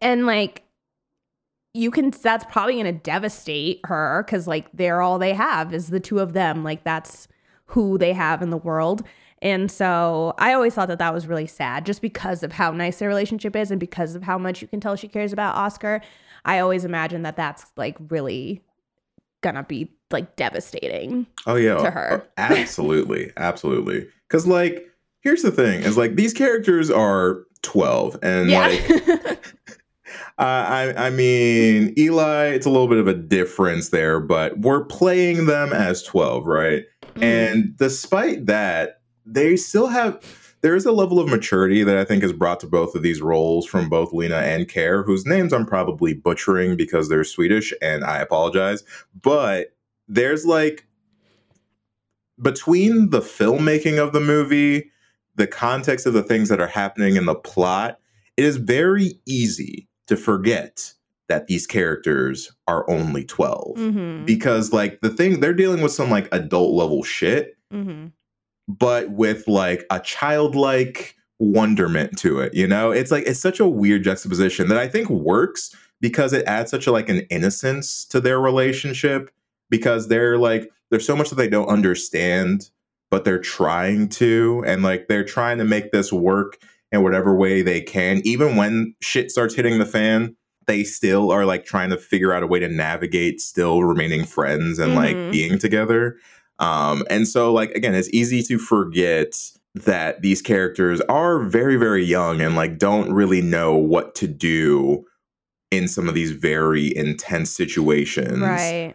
And 0.01 0.27
like 0.27 0.63
you 1.75 1.91
can 1.91 2.11
that's 2.11 2.45
probably 2.47 2.75
going 2.75 2.87
to 2.87 2.93
devastate 2.93 3.81
her 3.85 4.25
cuz 4.29 4.47
like 4.47 4.69
they're 4.73 5.03
all 5.03 5.19
they 5.19 5.35
have 5.35 5.75
is 5.75 5.89
the 5.89 6.01
two 6.01 6.19
of 6.19 6.33
them. 6.33 6.65
Like 6.65 6.85
that's 6.85 7.29
who 7.67 7.99
they 7.99 8.13
have 8.13 8.43
in 8.43 8.51
the 8.51 8.57
world. 8.57 9.03
And 9.43 9.71
so 9.71 10.35
I 10.39 10.55
always 10.55 10.75
thought 10.75 10.89
that 10.89 10.99
that 10.99 11.13
was 11.13 11.27
really 11.27 11.47
sad 11.47 11.85
just 11.85 12.01
because 12.01 12.43
of 12.43 12.53
how 12.53 12.71
nice 12.71 12.99
their 12.99 13.09
relationship 13.09 13.55
is 13.55 13.71
and 13.71 13.79
because 13.79 14.15
of 14.15 14.23
how 14.23 14.39
much 14.39 14.63
you 14.63 14.69
can 14.69 14.81
tell 14.81 14.97
she 14.97 15.09
cares 15.09 15.33
about 15.33 15.55
Oscar. 15.57 16.01
I 16.45 16.61
always 16.61 16.85
imagine 16.85 17.23
that 17.23 17.37
that's 17.37 17.67
like 17.77 17.97
really 18.09 18.63
gonna 19.43 19.65
be 19.65 19.91
like 20.11 20.37
devastating. 20.37 21.27
Oh 21.47 21.57
yeah, 21.57 21.77
to 21.77 21.91
her. 21.91 22.27
absolutely, 22.37 23.33
absolutely. 23.37 24.09
Because 24.29 24.47
like, 24.47 24.89
here's 25.21 25.43
the 25.43 25.51
thing: 25.51 25.83
is 25.83 25.97
like 25.97 26.17
these 26.17 26.33
characters 26.33 26.91
are 26.91 27.45
twelve, 27.63 28.19
and 28.23 28.49
yeah. 28.49 28.69
like, 28.69 29.36
uh, 30.39 30.43
I 30.43 31.07
I 31.07 31.11
mean, 31.11 31.95
Eli, 31.99 32.47
it's 32.47 32.67
a 32.67 32.71
little 32.71 32.89
bit 32.89 32.99
of 32.99 33.09
a 33.09 33.15
difference 33.15 33.91
there, 33.91 34.21
but 34.21 34.59
we're 34.59 34.85
playing 34.85 35.47
them 35.47 35.73
as 35.73 36.03
twelve, 36.03 36.47
right? 36.47 36.85
Mm. 37.15 37.23
And 37.23 37.77
despite 37.77 38.47
that, 38.47 39.01
they 39.25 39.57
still 39.57 39.89
have 39.89 40.23
there 40.63 40.75
is 40.75 40.87
a 40.87 40.93
level 40.93 41.21
of 41.21 41.29
maturity 41.29 41.85
that 41.85 41.97
I 41.97 42.05
think 42.05 42.25
is 42.25 42.33
brought 42.33 42.61
to 42.61 42.67
both 42.67 42.95
of 42.95 43.03
these 43.03 43.23
roles 43.23 43.67
from 43.67 43.89
both 43.89 44.13
Lena 44.13 44.39
and 44.39 44.67
Kåre, 44.67 45.05
whose 45.05 45.27
names 45.27 45.53
I'm 45.53 45.67
probably 45.67 46.15
butchering 46.15 46.77
because 46.77 47.09
they're 47.09 47.25
Swedish 47.25 47.73
and 47.83 48.05
I 48.05 48.19
apologize. 48.19 48.83
But 49.21 49.77
there's 50.09 50.45
like 50.45 50.87
between 52.41 53.11
the 53.11 53.21
filmmaking 53.21 53.99
of 53.99 54.13
the 54.13 54.21
movie, 54.21 54.91
the 55.37 55.47
context 55.47 56.07
of 56.07 56.15
the 56.15 56.23
things 56.23 56.49
that 56.49 56.61
are 56.61 56.67
happening 56.67 57.17
in 57.17 57.27
the 57.27 57.35
plot, 57.35 57.99
it 58.37 58.45
is 58.45 58.57
very 58.57 59.21
easy 59.27 59.89
to 60.07 60.17
forget 60.17 60.93
that 61.29 61.47
these 61.49 61.67
characters 61.67 62.53
are 62.69 62.89
only 62.89 63.25
12 63.25 63.77
Mm-hmm. 63.77 64.25
because 64.25 64.73
like 64.73 65.01
the 65.01 65.11
thing 65.11 65.41
they're 65.41 65.53
dealing 65.55 65.83
with 65.83 65.93
some 65.93 66.11
like 66.11 66.29
adult 66.33 66.75
level 66.75 67.03
shit 67.03 67.57
Mm-hmm. 67.73 68.07
but 68.69 69.11
with 69.11 69.49
like 69.49 69.85
a 69.91 69.99
childlike 70.01 71.17
wonderment 71.39 72.17
to 72.19 72.39
it 72.41 72.55
you 72.55 72.67
know 72.67 72.91
it's 72.93 73.11
like 73.11 73.25
it's 73.27 73.41
such 73.41 73.61
a 73.61 73.67
weird 73.69 74.05
juxtaposition 74.05 74.69
that 74.69 74.79
i 74.79 74.87
think 74.89 75.11
works 75.11 75.75
because 76.01 76.33
it 76.33 76.47
adds 76.47 76.71
such 76.71 76.87
a 76.87 76.93
like 76.93 77.09
an 77.09 77.21
innocence 77.31 78.05
to 78.07 78.21
their 78.21 78.41
relationship 78.41 79.31
because 79.69 80.09
they're 80.09 80.39
like 80.39 80.71
there's 80.91 81.05
so 81.07 81.17
much 81.17 81.29
that 81.29 81.37
they 81.37 81.49
don't 81.49 81.69
understand 81.69 82.71
but 83.11 83.25
they're 83.25 83.39
trying 83.41 84.09
to 84.09 84.63
and 84.67 84.83
like 84.83 85.09
they're 85.09 85.25
trying 85.25 85.59
to 85.59 85.65
make 85.65 85.91
this 85.93 86.13
work 86.13 86.59
in 86.93 87.03
whatever 87.03 87.35
way 87.35 87.63
they 87.63 87.81
can 87.81 88.21
even 88.25 88.57
when 88.57 88.95
shit 89.01 89.31
starts 89.31 89.55
hitting 89.55 89.79
the 89.79 89.87
fan 89.87 90.35
they 90.67 90.83
still 90.85 91.31
are 91.31 91.45
like 91.45 91.65
trying 91.65 91.91
to 91.91 91.97
figure 91.97 92.33
out 92.33 92.43
a 92.43 92.47
way 92.47 92.59
to 92.59 92.69
navigate 92.69 93.41
still 93.41 93.83
remaining 93.85 94.25
friends 94.25 94.79
and 94.79 94.93
Mhm. 94.93 94.97
like 94.97 95.33
being 95.33 95.59
together 95.59 96.17
um 96.59 97.05
and 97.11 97.27
so 97.29 97.53
like 97.53 97.71
again 97.73 97.95
it's 97.95 98.09
easy 98.13 98.43
to 98.45 98.59
forget 98.59 99.35
that 99.75 100.23
these 100.23 100.41
characters 100.41 101.01
are 101.03 101.41
very 101.41 101.77
very 101.77 102.05
young 102.05 102.41
and 102.41 102.57
like 102.57 102.79
don't 102.79 103.13
really 103.13 103.43
know 103.43 103.75
what 103.77 104.15
to 104.15 104.27
do 104.27 105.05
in 105.71 105.87
some 105.89 106.09
of 106.09 106.15
these 106.15 106.31
very 106.31 106.97
intense 106.97 107.51
situations 107.51 108.39
Right. 108.41 108.95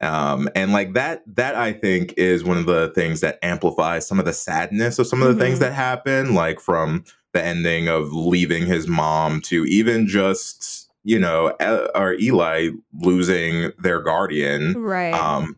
um 0.00 0.48
and 0.54 0.72
like 0.72 0.94
that 0.94 1.22
that 1.36 1.54
i 1.56 1.72
think 1.72 2.14
is 2.16 2.42
one 2.44 2.56
of 2.56 2.66
the 2.66 2.90
things 2.94 3.20
that 3.20 3.38
amplifies 3.42 4.06
some 4.06 4.18
of 4.18 4.24
the 4.24 4.32
sadness 4.32 4.98
of 4.98 5.06
some 5.06 5.20
of 5.22 5.28
the 5.36 5.44
things 5.44 5.58
Mhm. 5.58 5.62
that 5.62 5.72
happen 5.74 6.34
like 6.34 6.58
from 6.60 7.04
the 7.34 7.44
ending 7.44 7.88
of 7.88 8.12
leaving 8.12 8.64
his 8.64 8.88
mom 8.88 9.40
to 9.42 9.64
even 9.66 10.06
just 10.06 10.90
you 11.02 11.18
know 11.18 11.50
or 11.94 12.14
eli 12.14 12.68
losing 13.00 13.70
their 13.78 14.00
guardian 14.00 14.72
Right. 14.82 15.12
um 15.12 15.56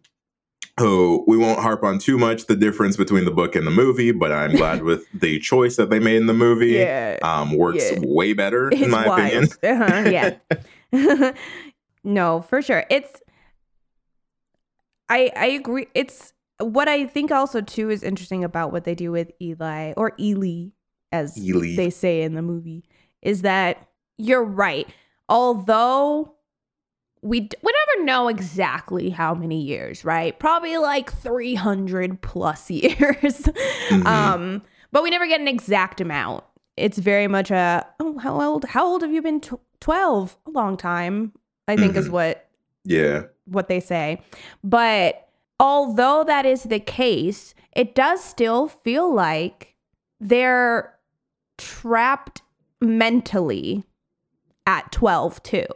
who 0.81 1.25
we 1.27 1.39
won't 1.39 1.61
harp 1.61 1.85
on 1.85 1.99
too 1.99 2.19
much 2.19 2.47
the 2.47 2.57
difference 2.57 2.97
between 2.97 3.25
the 3.25 3.31
book 3.31 3.55
and 3.55 3.67
the 3.67 3.71
movie 3.71 4.11
but 4.11 4.33
i'm 4.33 4.53
glad 4.57 4.83
with 4.83 5.05
the 5.15 5.39
choice 5.39 5.77
that 5.77 5.89
they 5.91 6.01
made 6.01 6.17
in 6.17 6.27
the 6.27 6.35
movie 6.35 6.73
yeah. 6.73 7.19
um 7.23 7.57
works 7.57 7.93
Yeah. 7.93 8.01
way 8.03 8.33
better 8.33 8.69
in 8.71 8.83
It's 8.83 8.91
my 8.91 9.05
opinion. 9.07 9.49
Uh-huh, 9.63 10.11
yeah. 10.11 11.33
no, 12.05 12.41
for 12.43 12.61
sure. 12.63 12.85
It's 12.91 13.21
I 15.09 15.31
I 15.37 15.47
agree. 15.47 15.87
It's 15.95 16.33
what 16.59 16.89
I 16.89 17.07
think 17.07 17.31
also 17.31 17.61
too 17.61 17.91
is 17.91 18.03
interesting 18.03 18.43
about 18.45 18.73
what 18.73 18.85
they 18.85 18.95
do 18.95 19.13
with 19.13 19.31
Eli 19.41 19.93
or 19.97 20.13
Ely 20.19 20.71
as 21.13 21.35
they 21.77 21.91
say 21.91 22.23
in 22.23 22.35
the 22.35 22.43
movie 22.43 22.85
is 23.23 23.43
that 23.43 23.89
you're 24.19 24.45
right. 24.45 24.89
Although 25.29 26.33
we 27.23 27.41
d- 27.41 27.57
we 27.63 27.73
never 27.97 28.05
know 28.07 28.29
exactly 28.29 29.11
how 29.11 29.35
many 29.35 29.61
years, 29.63 30.05
right? 30.05 30.39
Probably 30.39 30.77
like 30.77 31.13
300 31.13 32.21
plus 32.23 32.71
years. 32.71 33.49
Mhm. 33.91 34.07
Um 34.07 34.63
but 34.93 35.03
we 35.03 35.11
never 35.11 35.27
get 35.27 35.41
an 35.41 35.49
exact 35.49 36.01
amount. 36.01 36.45
It's 36.77 36.99
very 36.99 37.27
much 37.29 37.51
a 37.51 37.87
oh 38.01 38.19
how 38.19 38.41
old 38.41 38.65
how 38.67 38.87
old 38.87 39.03
have 39.03 39.13
you 39.13 39.23
been 39.23 39.41
12? 39.81 40.37
A 40.47 40.51
long 40.51 40.77
time. 40.77 41.33
I 41.69 41.77
think 41.77 41.97
is 41.97 42.09
Mhm. 42.09 42.13
what 42.13 42.49
yeah 42.85 43.23
what 43.47 43.69
they 43.69 43.81
say. 43.81 44.21
But 44.63 45.29
although 45.59 46.23
that 46.25 46.47
is 46.47 46.65
the 46.65 46.81
case, 46.81 47.55
it 47.75 47.95
does 47.95 48.23
still 48.23 48.69
feel 48.69 49.13
like 49.13 49.75
they're 50.21 50.95
trapped 51.59 52.43
mentally 52.81 53.85
at 54.67 54.91
12 54.93 55.43
too. 55.43 55.67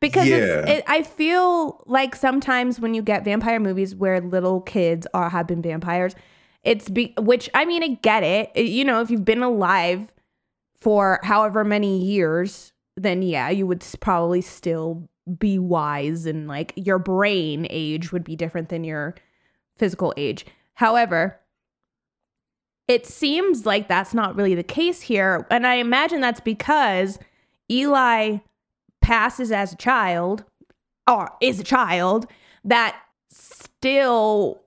Because 0.00 0.28
it's, 0.28 0.46
Yeah. 0.66 0.72
it, 0.74 0.84
I 0.86 1.02
feel 1.02 1.82
like 1.86 2.16
sometimes 2.16 2.80
when 2.80 2.94
you 2.94 3.02
get 3.02 3.24
vampire 3.24 3.60
movies 3.60 3.94
where 3.94 4.20
little 4.20 4.60
kids 4.60 5.06
are 5.14 5.30
have 5.30 5.46
been 5.46 5.62
vampires, 5.62 6.14
it's 6.64 6.88
be 6.88 7.14
which 7.18 7.48
I 7.54 7.64
mean 7.64 7.82
I 7.84 7.88
get 8.02 8.22
it. 8.24 8.50
It- 8.54 8.66
You 8.66 8.84
know, 8.84 9.00
if 9.00 9.10
you've 9.10 9.24
been 9.24 9.42
alive 9.42 10.12
for 10.80 11.20
however 11.22 11.64
many 11.64 11.98
years, 11.98 12.72
then 12.96 13.22
yeah, 13.22 13.48
you 13.50 13.66
would 13.66 13.84
probably 14.00 14.40
still 14.40 15.08
be 15.38 15.58
wise 15.58 16.26
and 16.26 16.48
like 16.48 16.72
your 16.74 16.98
brain 16.98 17.66
age 17.70 18.12
would 18.12 18.24
be 18.24 18.34
different 18.34 18.70
than 18.70 18.82
your 18.82 19.14
physical 19.76 20.12
age. 20.16 20.44
However, 20.74 21.38
it 22.88 23.06
seems 23.06 23.66
like 23.66 23.86
that's 23.86 24.14
not 24.14 24.34
really 24.34 24.54
the 24.54 24.62
case 24.62 25.02
here. 25.02 25.46
And 25.50 25.66
I 25.66 25.74
imagine 25.74 26.20
that's 26.20 26.40
because 26.40 27.18
Eli 27.70 28.38
passes 29.02 29.52
as 29.52 29.72
a 29.72 29.76
child 29.76 30.44
or 31.06 31.30
is 31.40 31.60
a 31.60 31.64
child 31.64 32.26
that 32.64 32.98
still 33.30 34.62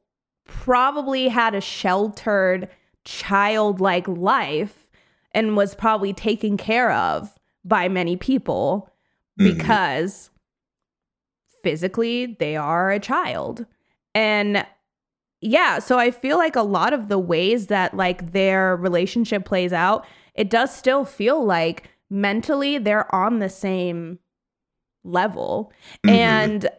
probably 0.46 1.28
had 1.28 1.56
a 1.56 1.62
sheltered 1.62 2.70
childlike 3.04 4.08
life 4.08 4.90
and 5.34 5.58
was 5.58 5.74
probably 5.76 6.14
taken 6.14 6.58
care 6.58 6.92
of 6.92 7.34
by 7.64 7.88
many 7.90 8.16
people 8.16 8.90
Mhm. 9.40 9.58
because 9.58 10.30
physically 11.64 12.36
they 12.40 12.56
are 12.56 12.92
a 12.92 13.00
child. 13.00 13.66
And 14.14 14.66
yeah, 15.42 15.80
so 15.80 15.98
I 16.00 16.12
feel 16.12 16.38
like 16.38 16.56
a 16.56 16.62
lot 16.62 16.94
of 16.94 17.08
the 17.10 17.20
ways 17.20 17.68
that 17.68 17.96
like 17.96 18.32
their 18.32 18.76
relationship 18.76 19.44
plays 19.46 19.74
out, 19.74 20.06
it 20.36 20.50
does 20.50 20.74
still 20.74 21.04
feel 21.04 21.44
like 21.44 21.90
mentally 22.10 22.78
they're 22.78 23.14
on 23.14 23.40
the 23.40 23.50
same 23.50 24.20
level. 25.04 25.74
Mhm. 26.06 26.12
And 26.12 26.70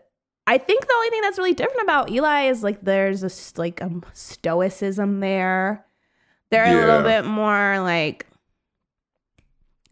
I 0.46 0.58
think 0.58 0.86
the 0.86 0.94
only 0.94 1.10
thing 1.10 1.20
that's 1.22 1.38
really 1.38 1.54
different 1.54 1.82
about 1.82 2.10
Eli 2.10 2.42
is 2.48 2.62
like 2.62 2.80
there's 2.82 3.22
a 3.22 3.26
s- 3.26 3.54
like 3.56 3.80
a 3.80 3.90
stoicism 4.12 5.20
there. 5.20 5.84
They're 6.50 6.64
a 6.66 6.86
little 6.86 7.02
bit 7.02 7.24
more 7.24 7.80
like 7.80 8.26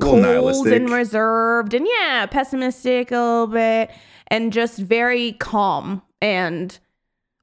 cold 0.01 0.25
and 0.67 0.91
reserved 0.91 1.75
and 1.75 1.87
yeah, 1.87 2.27
pessimistic 2.27 3.11
a 3.11 3.17
little 3.17 3.47
bit 3.47 3.91
and 4.29 4.53
just 4.53 4.79
very 4.79 5.33
calm 5.33 6.03
and 6.23 6.79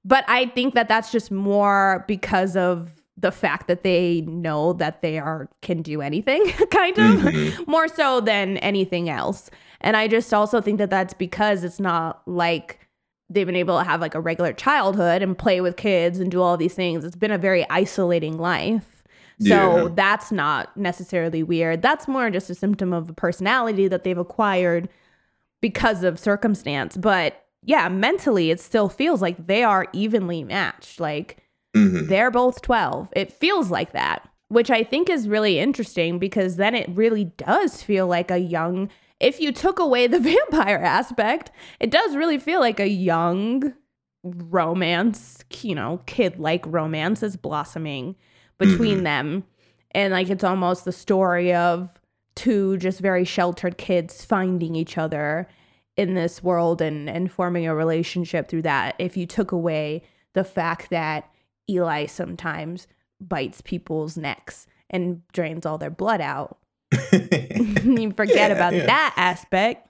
but 0.08 0.24
I 0.28 0.46
think 0.48 0.74
that 0.76 0.88
that's 0.88 1.12
just 1.12 1.32
more 1.32 2.06
because 2.08 2.56
of 2.56 2.92
the 3.20 3.32
fact 3.32 3.68
that 3.68 3.84
they 3.84 4.22
know 4.22 4.74
that 4.74 5.02
they 5.02 5.18
are 5.20 5.50
can 5.62 5.82
do 5.82 6.02
anything 6.02 6.46
kind 6.72 6.98
of 7.00 7.16
Mhm. 7.16 7.68
more 7.68 7.88
so 7.88 8.22
than 8.22 8.58
anything 8.58 9.10
else. 9.10 9.50
And 9.82 9.98
I 9.98 10.08
just 10.08 10.34
also 10.34 10.62
think 10.62 10.78
that 10.78 10.90
that's 10.92 11.14
because 11.16 11.64
it's 11.64 11.80
not 11.80 12.22
like 12.28 12.80
they've 13.30 13.46
been 13.48 13.56
able 13.56 13.78
to 13.78 13.84
have 13.84 14.00
like 14.02 14.16
a 14.16 14.20
regular 14.22 14.54
childhood 14.54 15.22
and 15.24 15.38
play 15.38 15.62
with 15.62 15.78
kids 15.78 16.20
and 16.20 16.32
do 16.32 16.42
all 16.42 16.58
these 16.58 16.76
things. 16.76 17.04
It's 17.04 17.16
been 17.16 17.32
a 17.32 17.38
very 17.38 17.66
isolating 17.70 18.38
life. 18.38 19.04
So 19.40 19.48
Yeah. 19.48 19.88
that's 19.94 20.32
not 20.32 20.76
necessarily 20.78 21.44
weird. 21.44 21.82
That's 21.82 22.08
more 22.08 22.30
just 22.30 22.50
a 22.50 22.56
symptom 22.56 22.94
of 22.94 23.10
a 23.10 23.14
personality 23.14 23.88
that 23.88 24.04
they've 24.04 24.18
acquired 24.18 24.90
because 25.62 26.04
of 26.04 26.20
circumstance. 26.20 26.98
But 26.98 27.44
yeah, 27.68 27.88
mentally, 27.90 28.50
it 28.50 28.60
still 28.60 28.90
feels 28.90 29.22
like 29.22 29.46
they 29.46 29.62
are 29.64 29.86
evenly 29.94 30.44
matched. 30.44 31.00
Like 31.00 31.38
Mhm. 31.76 32.08
they're 32.08 32.32
both 32.32 32.62
12. 32.64 33.10
It 33.16 33.32
feels 33.32 33.70
like 33.70 33.92
that, 33.92 34.28
which 34.48 34.72
I 34.72 34.84
think 34.84 35.10
is 35.10 35.28
really 35.30 35.60
interesting 35.60 36.18
because 36.18 36.56
then 36.56 36.74
it 36.74 36.90
really 36.90 37.26
does 37.38 37.84
feel 37.84 38.08
like 38.08 38.32
a 38.32 38.40
young, 38.40 38.90
if 39.20 39.40
you 39.40 39.52
took 39.52 39.78
away 39.80 40.08
the 40.08 40.20
vampire 40.50 40.78
aspect, 40.84 41.52
it 41.80 41.92
does 41.92 42.16
really 42.16 42.40
feel 42.40 42.60
like 42.62 42.80
a 42.80 42.88
young 42.90 43.74
romance, 44.24 45.44
you 45.62 45.76
know, 45.76 46.02
kid 46.06 46.40
like 46.40 46.64
romance 46.66 47.24
is 47.24 47.36
blossoming 47.36 48.16
between 48.58 49.00
Mhm. 49.00 49.04
them. 49.04 49.44
And 49.92 50.14
like 50.14 50.30
it's 50.30 50.44
almost 50.44 50.86
the 50.86 50.92
story 50.92 51.54
of 51.54 51.90
two 52.36 52.78
just 52.78 53.00
very 53.00 53.24
sheltered 53.26 53.78
kids 53.78 54.24
finding 54.24 54.76
each 54.76 54.98
other 54.98 55.48
in 55.98 56.14
this 56.14 56.42
world 56.44 56.82
and 56.82 57.10
and 57.10 57.32
forming 57.32 57.66
a 57.68 57.76
relationship 57.76 58.48
through 58.48 58.62
that 58.62 58.96
if 59.00 59.18
you 59.18 59.26
took 59.26 59.52
away 59.52 60.04
the 60.34 60.44
fact 60.44 60.90
that 60.92 61.30
Eli 61.70 62.06
sometimes 62.06 62.88
bites 63.20 63.62
people's 63.62 64.16
necks 64.18 64.68
and 64.90 65.22
drains 65.34 65.66
all 65.66 65.78
their 65.78 65.90
blood 65.90 66.22
out. 66.22 66.58
you 67.12 68.14
forget 68.16 68.50
Yeah, 68.52 68.56
about 68.56 68.74
yeah. 68.76 68.86
that 68.86 69.14
aspect. 69.18 69.88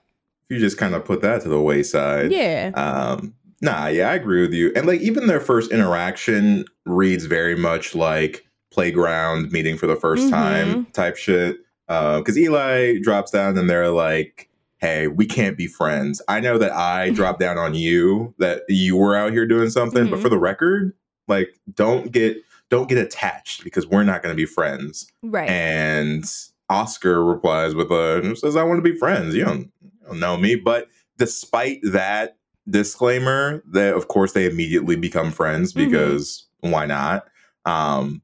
If 0.48 0.54
you 0.56 0.60
just 0.60 0.78
kind 0.78 0.94
of 0.94 1.04
put 1.04 1.20
that 1.22 1.42
to 1.42 1.48
the 1.48 1.60
wayside. 1.60 2.32
Yeah. 2.32 2.70
Um, 2.74 3.34
nah, 3.60 3.86
yeah, 3.88 4.10
I 4.10 4.14
agree 4.14 4.40
with 4.40 4.54
you. 4.54 4.72
And 4.74 4.86
like 4.86 5.00
even 5.02 5.26
their 5.26 5.40
first 5.40 5.70
interaction 5.70 6.64
reads 6.86 7.26
very 7.26 7.54
much 7.54 7.94
like 7.94 8.46
playground 8.72 9.52
meeting 9.52 9.76
for 9.76 9.86
the 9.86 9.94
1st 9.96 10.28
Mhm. 10.28 10.30
time 10.30 10.86
type 10.86 11.16
shit. 11.16 11.58
Because 11.86 12.36
Eli 12.38 12.98
drops 13.02 13.30
down 13.30 13.56
and 13.58 13.68
they're 13.68 13.90
like, 13.90 14.47
"Hey, 14.78 15.06
we 15.08 15.26
can't 15.26 15.56
be 15.56 15.66
friends. 15.66 16.22
I 16.28 16.40
know 16.40 16.58
that 16.58 16.72
I 16.72 17.10
dropped 17.10 17.40
down 17.40 17.58
on 17.58 17.74
you, 17.74 18.34
that 18.38 18.62
you 18.68 18.96
were 18.96 19.16
out 19.16 19.32
here 19.32 19.46
doing 19.46 19.70
something, 19.70 20.08
but 20.08 20.18
Mhm. 20.18 20.22
for 20.22 20.28
the 20.28 20.38
record, 20.38 20.92
like, 21.26 21.50
don't 21.74 22.12
get 22.12 22.36
don't 22.70 22.86
get 22.88 22.98
attached 22.98 23.64
because 23.64 23.86
we're 23.86 24.04
not 24.04 24.22
going 24.22 24.30
to 24.32 24.36
be 24.36 24.44
friends." 24.44 25.10
Right. 25.22 25.48
And 25.48 26.30
Oskar 26.68 27.24
replies 27.24 27.74
with 27.74 27.90
a 27.90 28.36
says, 28.36 28.56
"I 28.56 28.62
want 28.62 28.76
to 28.84 28.90
be 28.92 28.98
friends. 28.98 29.34
You 29.34 29.44
don't, 29.46 29.70
you 29.82 29.90
don't 30.06 30.20
know 30.20 30.36
me." 30.36 30.54
But 30.54 30.88
despite 31.16 31.80
that 31.82 32.36
disclaimer, 32.68 33.62
that 33.72 33.94
of 33.94 34.08
course 34.08 34.32
they 34.32 34.44
immediately 34.44 34.96
become 34.96 35.30
friends 35.30 35.72
Mhm. 35.72 35.86
because 35.86 36.46
why 36.60 36.84
not? 36.84 37.26
Um, 37.64 38.20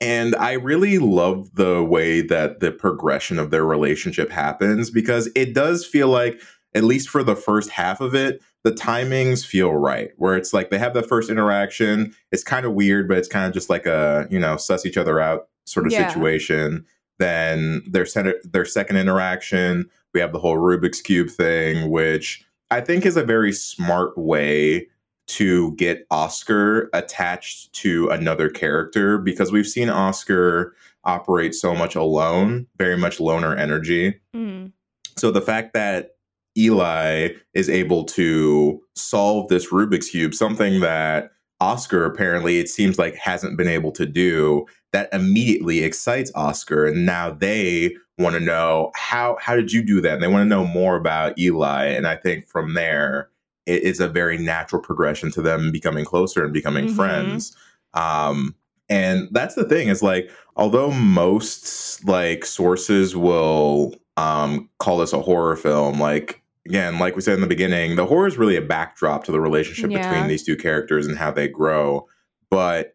and 0.00 0.34
I 0.36 0.52
really 0.52 0.98
love 0.98 1.54
the 1.54 1.82
way 1.82 2.20
that 2.22 2.60
the 2.60 2.72
progression 2.72 3.38
of 3.38 3.50
their 3.50 3.64
relationship 3.64 4.30
happens 4.30 4.90
because 4.90 5.28
it 5.34 5.54
does 5.54 5.84
feel 5.86 6.08
like, 6.08 6.40
at 6.74 6.84
least 6.84 7.08
for 7.08 7.22
the 7.22 7.36
first 7.36 7.70
half 7.70 8.00
of 8.00 8.14
it, 8.14 8.42
the 8.64 8.72
timings 8.72 9.44
feel 9.46 9.72
right. 9.72 10.10
Where 10.16 10.36
it's 10.36 10.52
like 10.52 10.70
they 10.70 10.78
have 10.78 10.94
the 10.94 11.02
first 11.02 11.30
interaction, 11.30 12.14
it's 12.32 12.42
kind 12.42 12.66
of 12.66 12.72
weird, 12.72 13.06
but 13.08 13.18
it's 13.18 13.28
kind 13.28 13.46
of 13.46 13.52
just 13.52 13.70
like 13.70 13.86
a 13.86 14.26
you 14.30 14.38
know 14.38 14.56
suss 14.56 14.84
each 14.84 14.96
other 14.96 15.20
out 15.20 15.48
sort 15.66 15.86
of 15.86 15.92
Yeah. 15.92 16.08
situation. 16.08 16.84
Then 17.20 17.82
their 17.88 18.06
center, 18.06 18.34
their 18.42 18.64
second 18.64 18.96
interaction, 18.96 19.88
we 20.12 20.20
have 20.20 20.32
the 20.32 20.40
whole 20.40 20.56
Rubik's 20.56 21.00
cube 21.00 21.30
thing, 21.30 21.90
which 21.90 22.44
I 22.70 22.80
think 22.80 23.06
is 23.06 23.16
a 23.16 23.22
very 23.22 23.52
smart 23.52 24.18
way 24.18 24.88
to 25.26 25.72
get 25.76 26.06
Oskar 26.10 26.90
attached 26.92 27.72
to 27.74 28.08
another 28.08 28.48
character 28.48 29.18
because 29.18 29.50
we've 29.50 29.66
seen 29.66 29.88
Oskar 29.88 30.74
operate 31.04 31.54
so 31.54 31.74
much 31.74 31.94
alone, 31.94 32.66
very 32.78 32.96
much 32.96 33.20
loner 33.20 33.54
energy. 33.54 34.20
Mhm. 34.34 34.72
So 35.16 35.30
the 35.30 35.40
fact 35.40 35.74
that 35.74 36.10
Eli 36.56 37.30
is 37.52 37.68
able 37.68 38.04
to 38.04 38.80
solve 38.94 39.48
this 39.48 39.70
Rubik's 39.70 40.10
Cube, 40.10 40.34
something 40.34 40.80
that 40.80 41.30
Oskar 41.60 42.04
apparently 42.04 42.58
it 42.58 42.68
seems 42.68 42.98
like 42.98 43.14
hasn't 43.16 43.56
been 43.56 43.68
able 43.68 43.92
to 43.92 44.06
do, 44.06 44.66
that 44.92 45.08
immediately 45.12 45.82
excites 45.82 46.30
Oskar. 46.34 46.86
And 46.86 47.06
now 47.06 47.30
they 47.30 47.96
want 48.18 48.34
to 48.34 48.40
know 48.40 48.92
how 48.94 49.36
how 49.40 49.56
did 49.56 49.72
you 49.72 49.82
do 49.82 50.00
that? 50.00 50.14
And 50.14 50.22
they 50.22 50.28
want 50.28 50.42
to 50.42 50.48
know 50.48 50.64
more 50.64 50.96
about 50.96 51.38
Eli. 51.38 51.86
And 51.86 52.06
I 52.06 52.16
think 52.16 52.46
from 52.48 52.74
there, 52.74 53.28
it 53.66 53.82
is 53.82 54.00
a 54.00 54.08
very 54.08 54.36
natural 54.38 54.80
progression 54.82 55.30
to 55.32 55.42
them 55.42 55.72
becoming 55.72 56.04
closer 56.04 56.44
and 56.44 56.52
becoming 56.52 56.86
Mhm. 56.88 56.96
friends. 56.96 57.56
Um, 57.94 58.54
and 58.88 59.28
that's 59.32 59.54
the 59.54 59.64
thing 59.64 59.88
is 59.88 60.02
like, 60.02 60.30
although 60.56 60.90
most 60.90 62.04
like 62.06 62.44
sources 62.44 63.16
will 63.16 63.94
um, 64.16 64.68
call 64.78 64.98
this 64.98 65.12
a 65.12 65.20
horror 65.20 65.56
film, 65.56 65.98
like 65.98 66.40
again, 66.66 66.98
like 67.00 67.16
we 67.16 67.20
said 67.22 67.34
in 67.34 67.40
the 67.40 67.46
beginning, 67.48 67.96
the 67.96 68.06
horror 68.06 68.26
is 68.28 68.38
really 68.38 68.54
a 68.56 68.62
backdrop 68.62 69.24
to 69.24 69.32
the 69.32 69.40
relationship 69.40 69.90
Yeah. 69.90 69.98
between 70.08 70.28
these 70.28 70.44
two 70.44 70.56
characters 70.56 71.06
and 71.06 71.18
how 71.18 71.30
they 71.32 71.48
grow. 71.48 72.06
But 72.50 72.94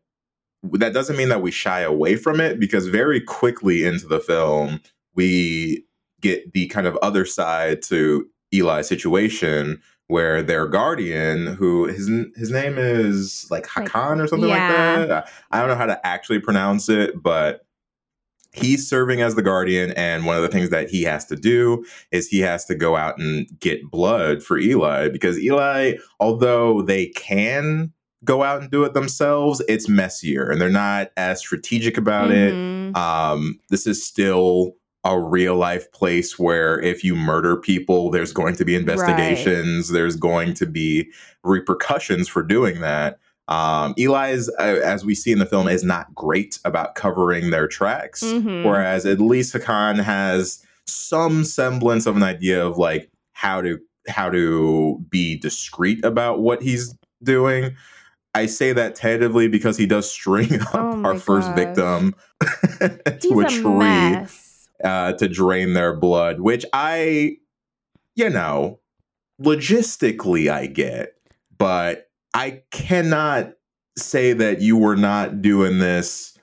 that 0.63 0.93
doesn't 0.93 1.17
mean 1.17 1.29
that 1.29 1.41
we 1.41 1.51
shy 1.51 1.81
away 1.81 2.15
from 2.15 2.39
it 2.39 2.59
because 2.59 2.87
very 2.87 3.19
quickly 3.19 3.83
into 3.83 4.07
the 4.07 4.19
film, 4.19 4.79
we 5.15 5.85
get 6.21 6.53
the 6.53 6.67
kind 6.67 6.87
of 6.87 6.97
other 7.01 7.25
side 7.25 7.81
to 7.83 8.25
Eli's 8.53 8.87
situation 8.87 9.81
where 10.09 10.41
their 10.41 10.67
guardian, 10.67 11.45
who 11.55 11.85
his 11.85 12.09
his 12.35 12.51
name 12.51 12.77
is 12.77 13.47
like 13.49 13.65
Like- 13.77 13.87
Håkan 13.89 14.21
or 14.21 14.27
something 14.27 14.49
yeah. 14.49 14.95
like 14.97 15.07
that. 15.07 15.31
I 15.51 15.59
don't 15.59 15.69
know 15.69 15.75
how 15.75 15.85
to 15.85 16.05
actually 16.05 16.39
pronounce 16.39 16.89
it, 16.89 17.21
but 17.23 17.61
he's 18.51 18.89
serving 18.89 19.21
as 19.21 19.35
the 19.35 19.43
guardian 19.43 19.91
and 19.91 20.25
one 20.25 20.35
of 20.35 20.41
the 20.41 20.47
things 20.49 20.71
that 20.71 20.89
he 20.89 21.03
has 21.03 21.23
to 21.25 21.35
do 21.35 21.85
is 22.11 22.27
he 22.27 22.39
has 22.39 22.65
to 22.65 22.73
go 22.73 22.95
out 22.95 23.19
and 23.19 23.47
get 23.59 23.89
blood 23.91 24.41
for 24.41 24.57
Eli 24.57 25.07
because 25.09 25.37
Eli 25.39 25.93
although 26.19 26.81
they 26.81 27.05
can 27.09 27.93
go 28.25 28.41
out 28.41 28.59
and 28.59 28.71
do 28.71 28.83
it 28.83 28.95
themselves 28.95 29.61
it's 29.69 29.87
messier 29.87 30.49
and 30.49 30.59
they're 30.59 30.67
not 30.67 31.11
as 31.15 31.37
strategic 31.39 31.95
about 31.95 32.31
it 32.31 32.51
Mhm. 32.55 32.97
um, 32.97 33.59
this 33.69 33.85
is 33.85 34.03
still 34.03 34.73
a 35.03 35.19
real 35.19 35.55
life 35.55 35.91
place 35.91 36.37
where 36.37 36.79
if 36.81 37.03
you 37.03 37.15
murder 37.15 37.55
people, 37.55 38.09
there's 38.11 38.33
going 38.33 38.55
to 38.55 38.65
be 38.65 38.75
investigations, 38.75 39.89
there's 39.89 40.15
going 40.15 40.53
to 40.55 40.65
be 40.65 41.09
repercussions 41.43 42.27
for 42.27 42.43
doing 42.43 42.81
that. 42.81 43.17
Um, 43.47 43.93
Eli's, 43.97 44.49
uh, 44.59 44.79
as 44.83 45.03
we 45.05 45.15
see 45.15 45.31
in 45.31 45.39
the 45.39 45.45
film, 45.45 45.67
is 45.67 45.83
not 45.83 46.13
great 46.13 46.59
about 46.65 46.95
covering 46.95 47.49
their 47.49 47.67
tracks, 47.67 48.21
Mhm. 48.23 48.63
whereas 48.65 49.05
at 49.05 49.19
least 49.19 49.55
Håkan 49.55 50.03
has 50.03 50.63
some 50.85 51.43
semblance 51.43 52.05
of 52.05 52.15
an 52.15 52.23
idea 52.23 52.63
of 52.65 52.77
like 52.77 53.09
how 53.33 53.61
to 53.61 53.79
how 54.07 54.29
to 54.29 54.99
be 55.09 55.37
discreet 55.37 56.03
about 56.03 56.39
what 56.41 56.61
he's 56.63 56.95
doing. 57.23 57.75
I 58.35 58.45
say 58.47 58.73
that 58.73 58.95
tentatively 58.95 59.47
because 59.47 59.77
he 59.77 59.85
does 59.85 60.11
string 60.11 60.61
up 60.61 60.75
Oh 60.75 61.03
our 61.03 61.15
first 61.19 61.47
gosh. 61.49 61.55
victim 61.55 62.15
He's 62.81 63.31
to 63.31 63.41
a 63.41 63.45
a 63.45 63.49
tree 63.49 63.61
mess. 63.63 64.48
Uh, 64.83 65.13
to 65.13 65.27
drain 65.27 65.73
their 65.73 65.95
blood, 65.95 66.39
which 66.39 66.65
I, 66.73 67.37
you 68.15 68.29
know, 68.29 68.79
logistically 69.41 70.51
I 70.51 70.67
get, 70.67 71.13
but 71.57 72.09
I 72.33 72.63
cannot 72.71 73.53
say 73.97 74.33
that 74.33 74.61
you 74.61 74.77
were 74.77 74.95
not 74.95 75.41
doing 75.41 75.79
this. 75.79 76.37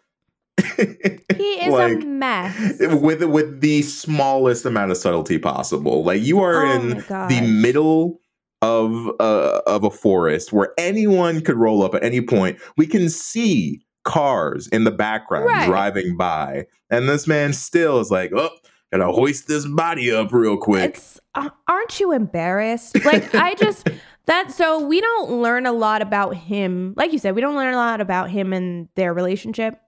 He 0.76 0.82
is 1.36 1.72
like, 1.72 2.02
a 2.02 2.06
mess. 2.06 2.78
with 2.80 3.22
with 3.24 3.60
the 3.60 3.82
smallest 3.82 4.64
amount 4.64 4.90
of 4.90 4.96
subtlety 4.96 5.38
possible. 5.38 6.04
Like 6.04 6.22
you 6.22 6.40
are 6.40 6.66
Oh 6.66 6.72
in 6.72 6.88
the 6.88 7.60
middle 7.62 8.20
of 8.62 9.08
uh, 9.20 9.60
of 9.66 9.84
a 9.84 9.90
forest 9.90 10.52
where 10.52 10.72
anyone 10.78 11.40
could 11.40 11.56
roll 11.56 11.82
up 11.82 11.94
at 11.94 12.02
any 12.02 12.20
point. 12.20 12.58
We 12.76 12.86
can 12.86 13.08
see 13.08 13.85
cars 14.06 14.66
in 14.68 14.84
the 14.84 14.90
background 14.90 15.44
Right. 15.46 15.66
driving 15.66 16.16
by, 16.16 16.66
and 16.88 17.06
this 17.08 17.26
man 17.26 17.52
still 17.52 18.00
is 18.00 18.10
like, 18.10 18.30
"Oh, 18.34 18.48
gotta 18.90 19.12
hoist 19.12 19.48
this 19.48 19.66
body 19.66 20.10
up 20.10 20.32
real 20.32 20.56
quick." 20.56 20.94
It's 20.94 21.20
uh, 21.34 21.50
aren't 21.68 22.00
you 22.00 22.12
embarrassed? 22.12 23.04
Like 23.04 23.34
I 23.34 23.52
just 23.54 23.88
that 24.26 24.50
so 24.52 24.80
we 24.86 25.00
don't 25.02 25.42
learn 25.42 25.66
a 25.66 25.72
lot 25.72 26.00
about 26.00 26.34
him. 26.36 26.94
Like 26.96 27.12
you 27.12 27.18
said, 27.18 27.34
we 27.34 27.40
don't 27.42 27.56
learn 27.56 27.74
a 27.74 27.76
lot 27.76 28.00
about 28.00 28.30
him 28.30 28.52
and 28.54 28.88
their 28.94 29.12
relationship. 29.12 29.78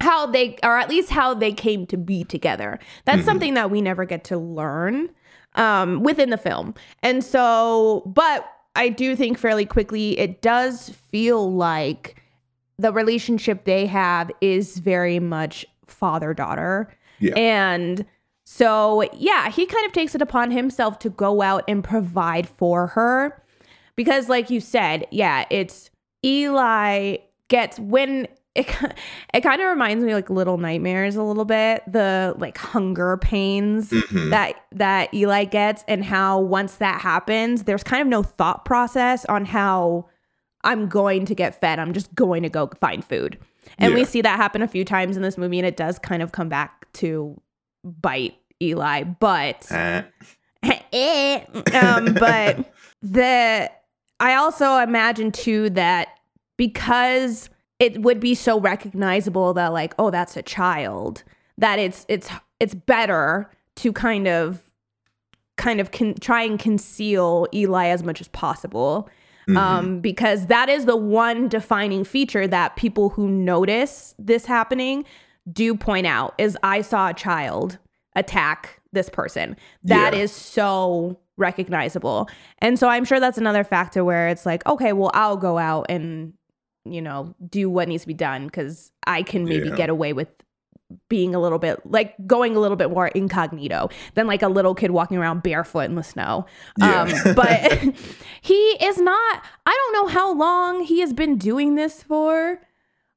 How 0.00 0.26
they 0.26 0.58
or 0.64 0.76
at 0.78 0.88
least 0.88 1.10
how 1.10 1.32
they 1.34 1.52
came 1.52 1.86
to 1.86 1.96
be 1.96 2.24
together. 2.24 2.78
That's 3.04 3.22
Mhm. 3.22 3.26
something 3.26 3.54
that 3.54 3.70
we 3.70 3.80
never 3.80 4.04
get 4.04 4.24
to 4.24 4.38
learn 4.38 5.10
um 5.54 6.02
within 6.02 6.30
the 6.30 6.38
film. 6.38 6.74
And 7.02 7.22
so 7.22 8.02
but 8.06 8.48
I 8.74 8.88
do 8.88 9.14
think 9.14 9.38
fairly 9.38 9.64
quickly 9.66 10.18
it 10.18 10.40
does 10.42 10.88
feel 11.10 11.52
like 11.54 12.21
the 12.78 12.92
relationship 12.92 13.64
they 13.64 13.86
have 13.86 14.30
is 14.40 14.78
very 14.78 15.18
much 15.18 15.64
father 15.86 16.34
daughter. 16.34 16.92
Yeah. 17.18 17.34
And 17.36 18.04
so, 18.44 19.02
yeah, 19.14 19.50
he 19.50 19.66
kind 19.66 19.86
of 19.86 19.92
takes 19.92 20.14
it 20.14 20.22
upon 20.22 20.50
himself 20.50 20.98
to 21.00 21.10
go 21.10 21.42
out 21.42 21.64
and 21.68 21.82
provide 21.84 22.48
for 22.48 22.88
her. 22.88 23.42
Because, 23.94 24.28
like 24.28 24.50
you 24.50 24.60
said, 24.60 25.06
yeah, 25.10 25.44
it's 25.50 25.90
Eli 26.24 27.16
gets 27.48 27.78
when 27.78 28.26
it, 28.54 28.66
it 29.34 29.40
kind 29.42 29.62
of 29.62 29.68
reminds 29.68 30.04
me 30.04 30.14
like 30.14 30.28
Little 30.30 30.58
Nightmares 30.58 31.16
a 31.16 31.22
little 31.22 31.44
bit, 31.44 31.82
the 31.86 32.34
like 32.38 32.58
hunger 32.58 33.16
pains 33.18 33.90
Mhm. 33.90 34.30
that 34.30 34.54
that 34.72 35.12
Eli 35.14 35.44
gets 35.44 35.84
and 35.88 36.04
how 36.04 36.40
once 36.40 36.76
that 36.76 37.00
happens, 37.00 37.64
there's 37.64 37.82
kind 37.82 38.02
of 38.02 38.08
no 38.08 38.22
thought 38.22 38.64
process 38.64 39.24
on 39.26 39.44
how 39.44 40.06
I'm 40.64 40.88
going 40.88 41.26
to 41.26 41.34
get 41.34 41.60
fed. 41.60 41.78
I'm 41.78 41.92
just 41.92 42.14
going 42.14 42.42
to 42.42 42.48
go 42.48 42.70
find 42.80 43.04
food. 43.04 43.38
And 43.78 43.94
we 43.94 44.04
see 44.04 44.20
that 44.22 44.36
happen 44.36 44.62
a 44.62 44.68
few 44.68 44.84
times 44.84 45.16
in 45.16 45.22
this 45.22 45.38
movie 45.38 45.58
and 45.58 45.66
it 45.66 45.76
does 45.76 45.98
kind 45.98 46.22
of 46.22 46.32
come 46.32 46.48
back 46.48 46.92
to 46.94 47.40
bite 47.84 48.34
Eli, 48.60 49.04
but 49.04 49.66
Eh. 49.70 50.02
Eh, 50.92 51.44
um, 51.74 52.14
but 52.14 52.72
the 53.02 53.70
I 54.20 54.34
also 54.34 54.76
imagine 54.76 55.32
too 55.32 55.70
that 55.70 56.08
because 56.56 57.50
it 57.80 58.02
would 58.02 58.20
be 58.20 58.34
so 58.34 58.60
recognizable 58.60 59.54
that 59.54 59.72
like 59.72 59.94
oh 59.98 60.10
that's 60.10 60.36
a 60.36 60.42
child 60.42 61.24
that 61.58 61.78
it's 61.80 62.06
it's 62.08 62.30
it's 62.60 62.74
better 62.74 63.50
to 63.76 63.92
kind 63.92 64.28
of 64.28 64.62
kind 65.56 65.80
of 65.80 65.90
con- 65.90 66.14
try 66.20 66.42
and 66.42 66.58
conceal 66.58 67.48
Eli 67.52 67.86
as 67.88 68.04
much 68.04 68.20
as 68.20 68.28
possible 68.28 69.08
Mhm. 69.48 69.56
um, 69.56 70.00
because 70.00 70.46
that 70.46 70.68
is 70.68 70.84
the 70.86 70.96
one 70.96 71.48
defining 71.48 72.04
feature 72.04 72.46
that 72.46 72.76
people 72.76 73.08
who 73.10 73.28
notice 73.28 74.14
this 74.18 74.46
happening 74.46 75.04
do 75.52 75.74
point 75.74 76.06
out 76.06 76.34
is 76.38 76.56
I 76.62 76.82
saw 76.82 77.08
a 77.08 77.14
child 77.14 77.78
attack 78.14 78.80
this 78.92 79.08
person. 79.08 79.56
That 79.84 80.14
is 80.14 80.30
Yeah. 80.30 80.36
so 80.36 81.18
recognizable. 81.38 82.28
And 82.58 82.78
so 82.78 82.88
I'm 82.88 83.04
sure 83.04 83.18
that's 83.18 83.38
another 83.38 83.64
factor 83.64 84.04
where 84.04 84.28
it's 84.28 84.44
like, 84.46 84.64
okay, 84.66 84.92
well, 84.92 85.10
I'll 85.14 85.36
go 85.36 85.58
out 85.58 85.86
and 85.88 86.34
you 86.84 87.00
know, 87.00 87.32
do 87.48 87.70
what 87.70 87.86
needs 87.86 88.02
to 88.02 88.08
be 88.08 88.12
done 88.14 88.46
because 88.46 88.90
I 89.06 89.22
can 89.22 89.44
maybe 89.44 89.68
Yeah. 89.68 89.76
get 89.76 89.88
away 89.88 90.12
with 90.12 90.26
being 91.08 91.34
a 91.34 91.40
little 91.40 91.58
bit 91.58 91.80
like 91.84 92.14
going 92.26 92.56
a 92.56 92.60
little 92.60 92.76
bit 92.76 92.90
more 92.90 93.08
incognito 93.08 93.88
than 94.14 94.26
like 94.26 94.42
a 94.42 94.48
little 94.48 94.74
kid 94.74 94.90
walking 94.90 95.16
around 95.18 95.42
barefoot 95.42 95.80
in 95.86 95.94
the 95.94 96.02
snow. 96.02 96.46
Yeah. 96.78 97.02
Um, 97.02 97.34
but 97.34 97.80
he 98.40 98.54
is 98.84 98.98
not, 98.98 99.44
I 99.66 99.90
don't 99.92 99.92
know 100.06 100.12
how 100.12 100.32
long 100.34 100.84
he 100.84 101.00
has 101.00 101.12
been 101.12 101.38
doing 101.38 101.74
this 101.74 102.02
for, 102.02 102.60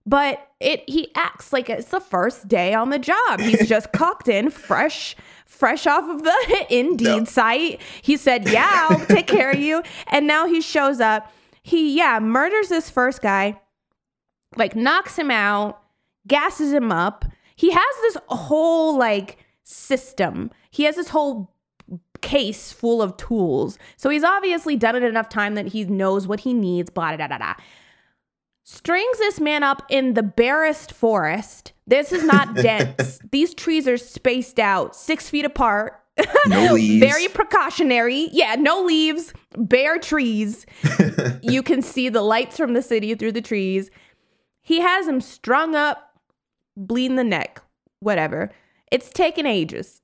but 0.06 0.48
it 0.60 0.88
he 0.88 1.10
acts 1.16 1.52
like 1.52 1.70
it's 1.70 1.90
the 1.90 2.00
first 2.00 2.48
day 2.48 2.74
on 2.74 2.90
the 2.92 3.00
job. 3.00 3.40
He's 3.40 3.68
just 3.68 3.92
cocked 3.92 4.28
in, 4.28 4.50
fresh, 4.52 5.16
fresh 5.46 5.88
off 5.88 6.08
of 6.10 6.24
the 6.24 6.66
Indeed 6.70 7.06
No. 7.06 7.24
site. 7.26 7.82
He 8.02 8.16
said, 8.18 8.48
Yeah, 8.48 8.88
I'll 8.90 9.06
take 9.06 9.28
care 9.28 9.52
of 9.52 9.60
you. 9.60 9.82
And 10.08 10.28
now 10.28 10.48
he 10.48 10.62
shows 10.62 11.00
up. 11.00 11.32
He, 11.64 11.98
yeah, 11.98 12.20
murders 12.20 12.70
this 12.70 12.92
first 12.92 13.24
guy, 13.24 13.60
like 14.56 14.76
knocks 14.76 15.18
him 15.18 15.32
out, 15.32 15.82
gasses 16.28 16.72
him 16.72 16.92
up. 16.92 17.26
He 17.56 17.72
has 17.72 17.96
this 18.02 18.18
whole 18.28 18.98
like 18.98 19.38
system. 19.64 20.52
He 20.72 20.84
has 20.84 20.96
this 20.96 21.10
whole 21.10 21.56
case 22.22 22.72
full 22.72 23.02
of 23.02 23.16
tools. 23.18 23.78
So 23.98 24.10
he's 24.10 24.24
obviously 24.24 24.76
done 24.76 24.96
it 24.96 25.04
enough 25.04 25.30
time 25.30 25.56
that 25.56 25.68
he 25.68 25.86
knows 25.86 26.28
what 26.28 26.42
he 26.42 26.54
needs, 26.54 26.90
blah, 26.90 27.12
da, 27.12 27.18
da, 27.18 27.28
da, 27.28 27.38
da. 27.38 27.54
Strings 28.64 29.20
this 29.20 29.40
man 29.40 29.62
up 29.62 29.84
in 29.90 30.16
the 30.16 30.24
barest 30.24 30.92
forest. 30.92 31.74
This 31.86 32.12
is 32.12 32.24
not 32.24 32.56
dense. 32.56 33.20
These 33.32 33.54
trees 33.54 33.88
are 33.88 33.98
spaced 33.98 34.60
out 34.60 34.96
six 34.96 35.30
feet 35.30 35.46
apart. 35.46 36.02
No 36.48 36.74
leaves. 36.74 37.06
Very 37.06 37.28
precautionary. 37.28 38.30
Yeah, 38.32 38.56
no 38.56 38.82
leaves, 38.82 39.34
bare 39.56 40.00
trees. 40.00 40.66
you 41.42 41.62
can 41.62 41.84
see 41.84 42.10
the 42.10 42.22
lights 42.24 42.58
from 42.58 42.74
the 42.74 42.82
city 42.82 43.14
through 43.14 43.34
the 43.34 43.42
trees. 43.42 43.92
He 44.62 44.82
has 44.82 45.08
him 45.08 45.22
strung 45.22 45.76
up, 45.76 46.05
bleeding 46.76 47.16
the 47.18 47.24
neck, 47.24 47.62
whatever. 48.00 48.52
It's 48.92 49.10
taken 49.10 49.46
ages. 49.46 50.02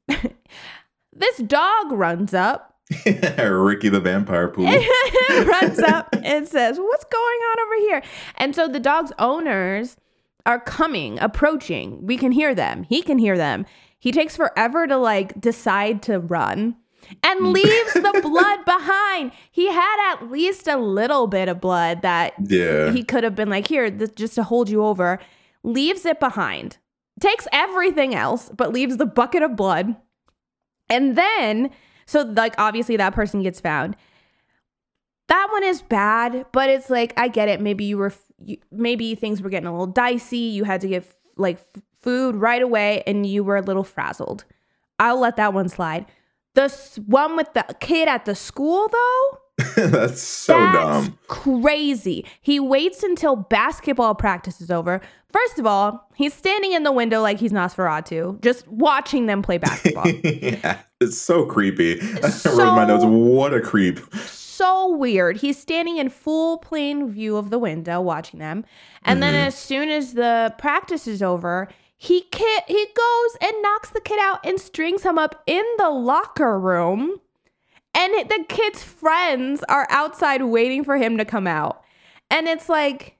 this 1.13 1.37
dog 1.37 1.91
runs 1.91 2.33
up, 2.33 2.71
Ricky 3.05 3.89
the 3.89 3.99
vampire 4.01 4.47
pool. 4.49 4.65
runs 5.45 5.79
up 5.79 6.13
and 6.23 6.47
says, 6.47 6.77
What's 6.79 7.05
going 7.05 7.39
on 7.39 7.59
over 7.61 7.75
here? 7.75 8.03
And 8.37 8.55
so 8.55 8.67
the 8.67 8.79
dog's 8.79 9.11
owners 9.19 9.97
are 10.45 10.59
coming, 10.59 11.19
approaching. 11.19 12.05
We 12.05 12.17
can 12.17 12.31
hear 12.31 12.53
them. 12.55 12.83
He 12.83 13.01
can 13.01 13.17
hear 13.17 13.37
them. 13.37 13.65
He 13.99 14.11
takes 14.11 14.35
forever 14.35 14.87
to 14.87 14.97
like 14.97 15.39
decide 15.39 16.01
to 16.03 16.19
run 16.19 16.75
and 17.23 17.41
mm. 17.41 17.53
leaves 17.53 17.93
the 17.93 18.19
blood 18.21 18.65
behind. 18.65 19.31
He 19.51 19.67
had 19.67 20.13
at 20.13 20.31
least 20.31 20.67
a 20.67 20.77
little 20.77 21.27
bit 21.27 21.47
of 21.47 21.61
blood 21.61 22.01
that 22.01 22.33
Yeah. 22.39 22.91
he 22.91 23.03
could 23.03 23.23
have 23.23 23.35
been 23.35 23.49
like, 23.49 23.67
Here, 23.67 23.89
this, 23.89 24.09
just 24.11 24.35
to 24.35 24.43
hold 24.43 24.69
you 24.69 24.83
over. 24.83 25.19
Leaves 25.63 26.05
it 26.05 26.19
behind. 26.19 26.77
Takes 27.19 27.47
everything 27.51 28.15
else, 28.15 28.49
but 28.55 28.71
leaves 28.71 28.97
the 28.97 29.05
bucket 29.05 29.43
of 29.43 29.55
blood. 29.55 29.95
And 30.89 31.15
then, 31.15 31.69
so 32.05 32.21
like 32.21 32.55
obviously 32.57 32.97
that 32.97 33.13
person 33.13 33.43
gets 33.43 33.59
found. 33.59 33.95
That 35.27 35.47
one 35.51 35.63
is 35.63 35.81
bad, 35.81 36.45
but 36.51 36.69
it's 36.69 36.89
like 36.89 37.13
I 37.17 37.27
get 37.27 37.47
it. 37.47 37.61
Maybe 37.61 37.85
you 37.85 37.97
were, 37.97 38.13
you, 38.43 38.57
maybe 38.71 39.15
things 39.15 39.41
were 39.41 39.49
getting 39.49 39.67
a 39.67 39.71
little 39.71 39.87
dicey. 39.87 40.37
You 40.37 40.65
had 40.65 40.81
to 40.81 40.87
get 40.87 41.05
like 41.37 41.59
food 42.01 42.35
right 42.35 42.61
away, 42.61 43.03
and 43.07 43.25
you 43.25 43.43
were 43.43 43.55
a 43.55 43.61
little 43.61 43.83
frazzled. 43.83 44.43
I'll 44.99 45.19
let 45.19 45.37
that 45.37 45.53
one 45.53 45.69
slide. 45.69 46.05
The 46.55 46.69
one 47.05 47.37
with 47.37 47.53
the 47.53 47.65
kid 47.79 48.09
at 48.09 48.25
the 48.25 48.35
school, 48.35 48.89
though, 48.91 49.37
That's 49.75 50.21
so 50.21 50.57
that's 50.59 51.07
dumb. 51.07 51.17
crazy. 51.27 52.25
He 52.41 52.59
waits 52.59 53.03
until 53.03 53.35
basketball 53.35 54.15
practice 54.15 54.61
is 54.61 54.71
over. 54.71 55.01
First 55.31 55.59
of 55.59 55.65
all, 55.65 56.07
he's 56.15 56.33
standing 56.33 56.73
in 56.73 56.83
the 56.83 56.91
window 56.91 57.21
like 57.21 57.39
he's 57.39 57.51
Nosferatu, 57.51 58.41
just 58.41 58.67
watching 58.67 59.25
them 59.27 59.41
play 59.41 59.57
basketball. 59.57 60.07
yeah, 60.23 60.79
it's 60.99 61.17
so 61.17 61.45
creepy. 61.45 61.99
I 62.23 62.31
wrote 62.53 62.75
my 62.75 62.85
notes, 62.85 63.05
what 63.05 63.53
a 63.53 63.61
creep. 63.61 63.99
so 64.15 64.95
weird. 64.95 65.37
He's 65.37 65.57
standing 65.57 65.97
in 65.97 66.09
full 66.09 66.57
plain 66.57 67.09
view 67.09 67.37
of 67.37 67.49
the 67.49 67.57
window 67.59 68.01
watching 68.01 68.39
them. 68.39 68.65
And 69.03 69.23
then 69.23 69.33
Mhm. 69.33 69.47
as 69.47 69.55
soon 69.55 69.89
as 69.89 70.13
the 70.13 70.53
practice 70.57 71.07
is 71.07 71.23
over, 71.23 71.69
he 71.97 72.21
ki- 72.31 72.63
he 72.67 72.85
goes 72.95 73.37
and 73.41 73.53
knocks 73.61 73.89
the 73.91 74.01
kid 74.01 74.19
out 74.19 74.39
and 74.45 74.59
strings 74.59 75.03
him 75.03 75.17
up 75.17 75.41
in 75.47 75.63
the 75.77 75.89
locker 75.89 76.59
room. 76.59 77.19
And 77.93 78.13
the 78.29 78.45
kid's 78.47 78.81
friends 78.83 79.63
are 79.67 79.85
outside 79.89 80.43
waiting 80.43 80.83
for 80.83 80.97
him 80.97 81.17
to 81.17 81.25
come 81.25 81.45
out. 81.47 81.83
And 82.29 82.47
it's 82.47 82.69
like 82.69 83.17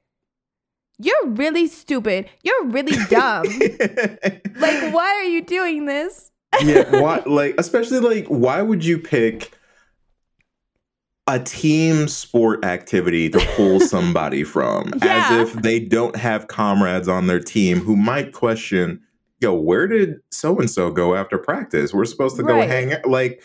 you're 0.98 1.28
really 1.28 1.68
stupid. 1.68 2.30
You're 2.44 2.66
really 2.66 2.96
dumb. 3.10 3.44
like 4.58 4.94
why 4.94 5.16
are 5.18 5.24
you 5.24 5.42
doing 5.44 5.86
this? 5.86 6.32
yeah, 6.64 6.84
why, 7.02 7.22
like 7.26 7.56
especially 7.58 8.00
like 8.00 8.28
why 8.28 8.62
would 8.62 8.84
you 8.86 8.98
pick 8.98 9.52
a 11.28 11.40
team 11.40 12.08
sport 12.08 12.66
activity 12.66 13.30
to 13.30 13.40
pull 13.56 13.80
somebody 13.96 14.44
from 14.44 14.92
Yeah. 15.04 15.28
as 15.32 15.50
if 15.50 15.54
they 15.62 15.80
don't 15.80 16.16
have 16.16 16.48
comrades 16.48 17.08
on 17.08 17.28
their 17.28 17.40
team 17.40 17.80
who 17.80 17.96
might 17.96 18.34
question, 18.34 19.02
yo, 19.40 19.54
where 19.54 19.88
did 19.88 20.16
so 20.32 20.58
and 20.60 20.70
so 20.70 20.90
go 20.92 21.16
after 21.16 21.38
practice? 21.38 21.94
We're 21.94 22.06
supposed 22.06 22.38
to 22.38 22.44
go 22.44 22.56
Right. 22.56 22.70
hang 22.70 22.94
out 22.94 23.06
like 23.08 23.44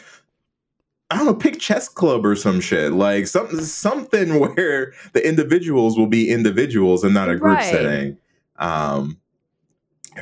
I 1.11 1.17
don't 1.17 1.27
know, 1.27 1.35
pick 1.35 1.61
chess 1.61 1.89
club 1.89 2.27
or 2.27 2.35
some 2.35 2.61
shit. 2.61 2.93
Like 2.93 3.27
something 3.29 3.61
something 3.61 4.39
where 4.41 4.93
the 5.13 5.27
individuals 5.27 5.97
will 5.99 6.09
be 6.09 6.31
individuals 6.31 7.05
and 7.05 7.15
not 7.15 7.29
a 7.31 7.37
group 7.37 7.59
Right. 7.59 7.65
setting. 7.65 8.19
Um 8.59 9.19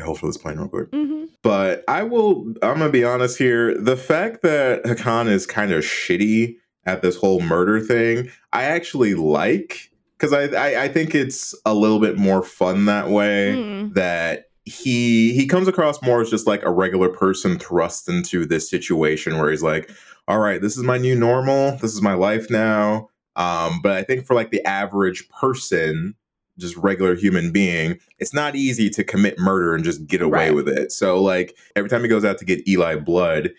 hopefully 0.02 0.28
this 0.30 0.36
playing 0.36 0.58
real 0.58 0.68
quick. 0.68 0.88
hmm 0.92 1.24
But 1.42 1.84
I 1.88 2.02
will, 2.02 2.46
I'm 2.62 2.78
going 2.78 2.80
to 2.80 2.90
be 2.90 3.04
honest 3.04 3.38
here. 3.38 3.78
The 3.78 3.96
fact 3.96 4.42
that 4.42 4.82
Håkan 4.84 5.28
is 5.28 5.46
kind 5.46 5.72
of 5.72 5.84
shitty 5.84 6.56
at 6.84 7.00
this 7.00 7.16
whole 7.16 7.40
murder 7.40 7.78
thing, 7.80 8.28
I 8.52 8.64
actually 8.64 9.14
like 9.14 9.90
because 10.18 10.32
I, 10.32 10.46
I, 10.46 10.84
I 10.84 10.88
think 10.88 11.14
it's 11.14 11.54
a 11.64 11.74
little 11.74 12.00
bit 12.00 12.16
more 12.18 12.42
fun 12.42 12.86
that 12.86 13.08
way. 13.08 13.54
Mm. 13.56 13.94
That 13.94 14.46
he 14.64 15.32
he 15.34 15.46
comes 15.46 15.68
across 15.68 16.02
more 16.02 16.22
as 16.22 16.30
just 16.30 16.46
like 16.46 16.64
a 16.64 16.70
regular 16.72 17.08
person 17.08 17.58
thrust 17.58 18.08
into 18.08 18.44
this 18.46 18.68
situation 18.68 19.38
where 19.38 19.50
he's 19.50 19.62
like, 19.62 19.90
all 20.28 20.38
right, 20.38 20.60
this 20.60 20.76
is 20.76 20.82
my 20.82 20.98
new 20.98 21.14
normal. 21.14 21.72
This 21.78 21.92
is 21.92 22.02
my 22.02 22.14
life 22.14 22.48
now. 22.50 23.08
Um, 23.36 23.80
but 23.82 23.92
I 23.92 24.02
think 24.02 24.26
for 24.26 24.34
like 24.34 24.50
the 24.50 24.64
average 24.64 25.28
person, 25.28 26.14
just 26.58 26.76
regular 26.76 27.14
human 27.16 27.50
being, 27.52 27.98
it's 28.18 28.32
not 28.32 28.54
easy 28.54 28.88
to 28.90 29.02
commit 29.04 29.38
murder 29.38 29.74
and 29.74 29.84
just 29.84 30.06
get 30.06 30.22
away 30.22 30.46
Right. 30.50 30.54
with 30.54 30.68
it. 30.68 30.92
So 30.92 31.20
like 31.20 31.56
every 31.74 31.90
time 31.90 32.02
he 32.02 32.08
goes 32.08 32.24
out 32.24 32.38
to 32.38 32.44
get 32.44 32.66
Eli 32.68 32.96
blood, 32.96 33.50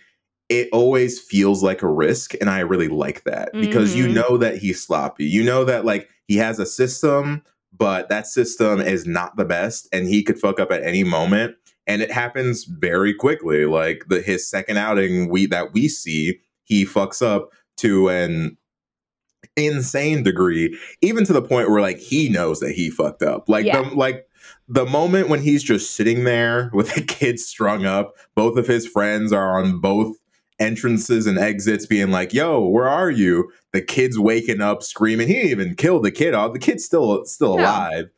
it 0.48 0.70
always 0.72 1.20
feels 1.20 1.62
like 1.62 1.82
a 1.82 1.88
risk 1.90 2.34
and 2.40 2.50
I 2.50 2.60
really 2.60 2.88
like 2.88 3.24
that 3.26 3.52
because 3.60 3.96
you 3.96 4.08
Mhm. 4.08 4.14
know 4.14 4.38
that 4.38 4.58
he's 4.58 4.82
sloppy. 4.82 5.26
You 5.26 5.44
know 5.44 5.66
that 5.66 5.84
like 5.86 6.08
he 6.28 6.38
has 6.38 6.58
a 6.60 6.66
system, 6.66 7.42
but 7.78 8.08
that 8.10 8.28
system 8.28 8.80
is 8.80 9.06
not 9.06 9.36
the 9.36 9.46
best 9.46 9.90
and 9.92 10.08
he 10.08 10.24
could 10.24 10.40
fuck 10.40 10.60
up 10.60 10.72
at 10.72 10.84
any 10.84 11.04
moment 11.04 11.56
and 11.88 12.02
it 12.02 12.12
happens 12.12 12.64
very 12.64 13.14
quickly. 13.14 13.66
Like 13.66 14.06
the 14.08 14.22
his 14.22 14.48
second 14.50 14.78
outing 14.78 15.30
we 15.30 15.48
that 15.48 15.74
we 15.74 15.88
see, 15.90 16.40
he 16.66 16.86
fucks 16.86 17.26
up 17.26 17.50
to 17.78 18.10
an 18.10 18.58
insane 19.58 20.24
degree, 20.24 20.78
even 21.02 21.24
to 21.26 21.34
the 21.34 21.42
point 21.42 21.70
where 21.70 21.82
like 21.82 21.98
he 21.98 22.30
knows 22.30 22.60
that 22.60 22.74
he 22.74 22.90
fucked 22.90 23.22
up. 23.24 23.48
Like 23.48 23.66
Yeah. 23.66 23.82
the 23.90 23.96
like 23.96 24.28
the 24.68 24.86
moment 24.86 25.30
when 25.30 25.42
he's 25.42 25.64
just 25.64 25.92
sitting 25.96 26.24
there 26.24 26.70
with 26.74 26.94
the 26.94 27.02
kids 27.02 27.46
strung 27.46 27.86
up, 27.86 28.16
both 28.36 28.58
of 28.58 28.68
his 28.68 28.86
friends 28.88 29.32
are 29.32 29.60
on 29.60 29.80
both 29.80 30.18
entrances 30.60 31.28
and 31.28 31.38
exits 31.38 31.86
being 31.86 32.12
like, 32.12 32.34
yo, 32.34 32.66
where 32.66 32.88
are 32.88 33.12
you? 33.12 33.52
The 33.74 33.82
kid's 33.82 34.18
waking 34.18 34.62
up 34.62 34.84
screaming. 34.84 35.28
He 35.28 35.34
didn't 35.36 35.50
even 35.52 35.76
kill 35.76 36.00
the 36.00 36.12
kid 36.12 36.34
off. 36.34 36.54
The 36.54 36.60
kid's 36.60 36.86
still 36.86 37.26
still 37.26 37.58
No. 37.58 37.64
alive. 37.64 38.10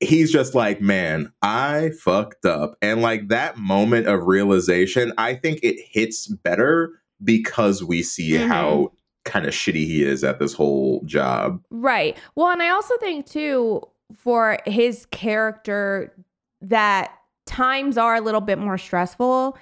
He's 0.00 0.30
just 0.30 0.54
like, 0.54 0.80
man, 0.82 1.32
I 1.40 1.90
fucked 1.98 2.44
up. 2.44 2.76
And 2.82 3.00
like 3.00 3.28
that 3.28 3.56
moment 3.56 4.06
of 4.06 4.26
realization, 4.26 5.12
I 5.16 5.34
think 5.34 5.60
it 5.62 5.76
hits 5.88 6.26
better 6.26 6.92
because 7.24 7.82
we 7.82 8.02
see 8.02 8.32
Mhm. 8.32 8.46
how 8.48 8.92
kind 9.24 9.46
of 9.46 9.54
shitty 9.54 9.86
he 9.86 10.04
is 10.04 10.22
at 10.22 10.38
this 10.38 10.52
whole 10.52 11.00
job. 11.06 11.60
Right. 11.70 12.16
Well, 12.34 12.50
and 12.50 12.62
I 12.62 12.68
also 12.68 12.96
think 12.98 13.26
too 13.26 13.82
for 14.14 14.58
his 14.66 15.06
character 15.06 16.14
that 16.60 17.10
times 17.46 17.96
are 17.98 18.14
a 18.16 18.20
little 18.20 18.40
bit 18.40 18.58
more 18.58 18.78
stressful 18.78 19.56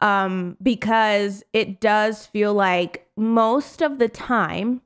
um 0.00 0.56
because 0.62 1.44
it 1.52 1.80
does 1.80 2.26
feel 2.26 2.52
like 2.54 3.06
most 3.16 3.80
of 3.82 3.98
the 3.98 4.08
time 4.08 4.80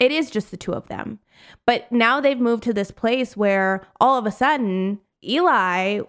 it 0.00 0.10
is 0.10 0.30
just 0.30 0.50
the 0.50 0.56
two 0.56 0.72
of 0.72 0.88
them. 0.88 1.18
But 1.66 1.90
now 1.92 2.20
they've 2.20 2.40
moved 2.40 2.62
to 2.64 2.72
this 2.72 2.90
place 2.90 3.36
where 3.36 3.86
all 4.00 4.18
of 4.18 4.26
a 4.26 4.30
sudden 4.30 5.00
Eli 5.22 6.00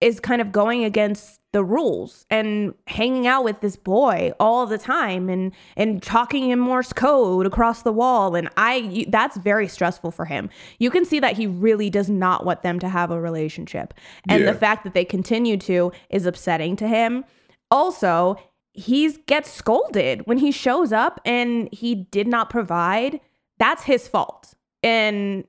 is 0.00 0.20
kind 0.20 0.40
of 0.40 0.52
going 0.52 0.84
against 0.84 1.40
the 1.52 1.64
rules 1.64 2.26
and 2.30 2.74
hanging 2.86 3.26
out 3.26 3.42
with 3.42 3.60
this 3.62 3.74
boy 3.74 4.32
all 4.38 4.66
the 4.66 4.76
time 4.76 5.30
and 5.30 5.50
and 5.76 6.02
talking 6.02 6.50
in 6.50 6.58
Morse 6.58 6.92
code 6.92 7.46
across 7.46 7.82
the 7.82 7.92
wall 7.92 8.34
and 8.34 8.50
I 8.58 9.06
that's 9.08 9.36
very 9.38 9.66
stressful 9.66 10.10
for 10.10 10.26
him. 10.26 10.50
You 10.78 10.90
can 10.90 11.06
see 11.06 11.20
that 11.20 11.36
he 11.36 11.46
really 11.46 11.88
does 11.88 12.10
not 12.10 12.44
want 12.44 12.62
them 12.62 12.78
to 12.80 12.88
have 12.88 13.10
a 13.10 13.20
relationship. 13.20 13.94
And 14.28 14.44
Yeah. 14.44 14.52
the 14.52 14.58
fact 14.58 14.84
that 14.84 14.92
they 14.92 15.06
continue 15.06 15.56
to 15.58 15.90
is 16.10 16.26
upsetting 16.26 16.76
to 16.76 16.86
him. 16.86 17.24
Also, 17.70 18.36
he 18.74 19.10
gets 19.26 19.50
scolded 19.50 20.26
when 20.26 20.38
he 20.38 20.52
shows 20.52 20.92
up 20.92 21.18
and 21.24 21.68
he 21.72 21.94
did 21.94 22.28
not 22.28 22.50
provide. 22.50 23.20
That's 23.58 23.84
his 23.84 24.06
fault. 24.06 24.54
And 24.82 25.44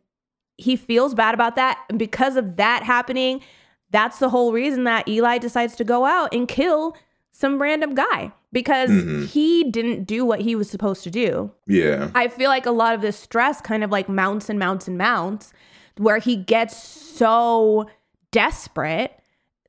he 0.57 0.75
feels 0.75 1.13
bad 1.13 1.33
about 1.33 1.55
that. 1.57 1.77
And 1.89 1.99
because 1.99 2.35
of 2.35 2.55
that 2.55 2.83
happening, 2.83 3.41
that's 3.91 4.19
the 4.19 4.29
whole 4.29 4.51
reason 4.53 4.83
that 4.85 5.07
Eli 5.07 5.37
decides 5.37 5.75
to 5.77 5.83
go 5.83 6.05
out 6.05 6.33
and 6.33 6.47
kill 6.47 6.95
some 7.31 7.61
random 7.61 7.95
guy 7.95 8.31
because 8.51 8.89
Mhm. 8.89 9.27
he 9.27 9.63
didn't 9.63 10.03
do 10.05 10.25
what 10.25 10.41
he 10.41 10.55
was 10.55 10.69
supposed 10.69 11.03
to 11.03 11.09
do. 11.11 11.51
Yeah. 11.67 12.09
I 12.13 12.27
feel 12.27 12.49
like 12.49 12.65
a 12.65 12.71
lot 12.71 12.93
of 12.95 13.01
this 13.01 13.17
stress 13.17 13.61
kind 13.61 13.83
of 13.83 13.91
like 13.91 14.09
mounts 14.09 14.49
and 14.49 14.59
mounts 14.59 14.87
and 14.87 14.97
mounts, 14.97 15.53
where 15.97 16.17
he 16.17 16.35
gets 16.35 16.75
so 16.77 17.87
desperate 18.31 19.11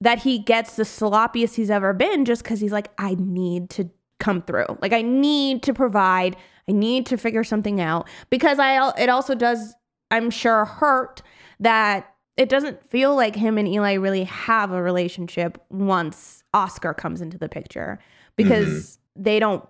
that 0.00 0.20
he 0.20 0.38
gets 0.38 0.76
the 0.76 0.82
sloppiest 0.84 1.54
he's 1.54 1.70
ever 1.70 1.92
been 1.92 2.24
just 2.24 2.42
because 2.42 2.60
he's 2.60 2.72
like, 2.72 2.88
I 2.98 3.16
need 3.18 3.68
to 3.70 3.90
come 4.18 4.42
through. 4.42 4.78
Like, 4.80 4.92
I 4.92 5.02
need 5.02 5.62
to 5.64 5.74
provide. 5.74 6.36
I 6.68 6.72
need 6.72 7.06
to 7.06 7.16
figure 7.16 7.44
something 7.44 7.80
out 7.80 8.08
because 8.30 8.58
I. 8.58 8.92
It 8.98 9.08
also 9.08 9.34
does, 9.34 9.74
I'm 10.10 10.30
sure, 10.30 10.64
hurt 10.64 11.22
that 11.58 12.06
it 12.40 12.48
doesn't 12.48 12.82
feel 12.88 13.14
like 13.14 13.36
him 13.36 13.58
and 13.58 13.68
Eli 13.68 13.92
really 13.92 14.24
have 14.24 14.72
a 14.72 14.82
relationship 14.82 15.62
once 15.68 16.42
Oskar 16.54 16.94
comes 16.94 17.20
into 17.20 17.36
the 17.36 17.50
picture 17.50 17.98
because 18.34 18.68
mm-hmm. 19.16 19.22
they 19.24 19.38
don't 19.38 19.68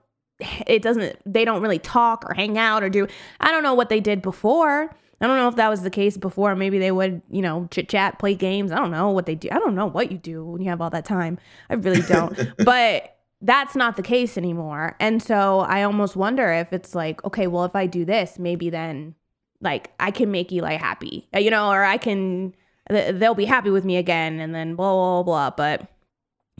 it 0.68 0.80
doesn't 0.80 1.18
they 1.26 1.44
don't 1.44 1.62
really 1.62 1.80
talk 1.80 2.24
or 2.24 2.32
hang 2.32 2.56
out 2.56 2.84
or 2.84 2.88
do 2.88 3.08
I 3.40 3.50
don't 3.50 3.64
know 3.64 3.74
what 3.74 3.88
they 3.88 3.98
did 3.98 4.22
before. 4.22 4.88
I 5.20 5.26
don't 5.26 5.36
know 5.36 5.48
if 5.48 5.56
that 5.56 5.68
was 5.68 5.82
the 5.82 5.90
case 5.90 6.16
before. 6.16 6.54
Maybe 6.54 6.78
they 6.78 6.92
would, 6.92 7.20
you 7.28 7.42
know, 7.42 7.66
chit 7.72 7.88
chat, 7.88 8.20
play 8.20 8.36
games. 8.36 8.70
I 8.70 8.76
don't 8.76 8.92
know 8.92 9.10
what 9.10 9.26
they 9.26 9.34
do. 9.34 9.48
I 9.50 9.58
don't 9.58 9.74
know 9.74 9.86
what 9.86 10.12
you 10.12 10.16
do 10.16 10.44
when 10.44 10.62
you 10.62 10.70
have 10.70 10.80
all 10.80 10.90
that 10.90 11.04
time. 11.04 11.38
I 11.68 11.74
really 11.74 12.02
don't. 12.02 12.38
but 12.64 13.18
that's 13.42 13.74
not 13.74 13.96
the 13.96 14.02
case 14.02 14.38
anymore. 14.38 14.96
And 15.00 15.20
so 15.20 15.60
I 15.60 15.82
almost 15.82 16.14
wonder 16.14 16.52
if 16.52 16.72
it's 16.72 16.94
like, 16.94 17.22
okay, 17.24 17.48
well, 17.48 17.64
if 17.64 17.74
I 17.74 17.86
do 17.86 18.04
this, 18.04 18.38
maybe 18.38 18.70
then 18.70 19.16
like 19.60 19.90
I 20.00 20.10
can 20.10 20.30
make 20.30 20.52
Eli 20.52 20.76
happy, 20.76 21.28
you 21.36 21.50
know, 21.50 21.70
or 21.70 21.84
I 21.84 21.98
can, 21.98 22.54
th- 22.90 23.14
they'll 23.16 23.34
be 23.34 23.44
happy 23.46 23.70
with 23.70 23.84
me 23.84 23.96
again 23.96 24.38
and 24.40 24.54
then 24.54 24.74
blah, 24.74 24.92
blah, 24.92 25.22
blah. 25.22 25.50
But 25.50 25.88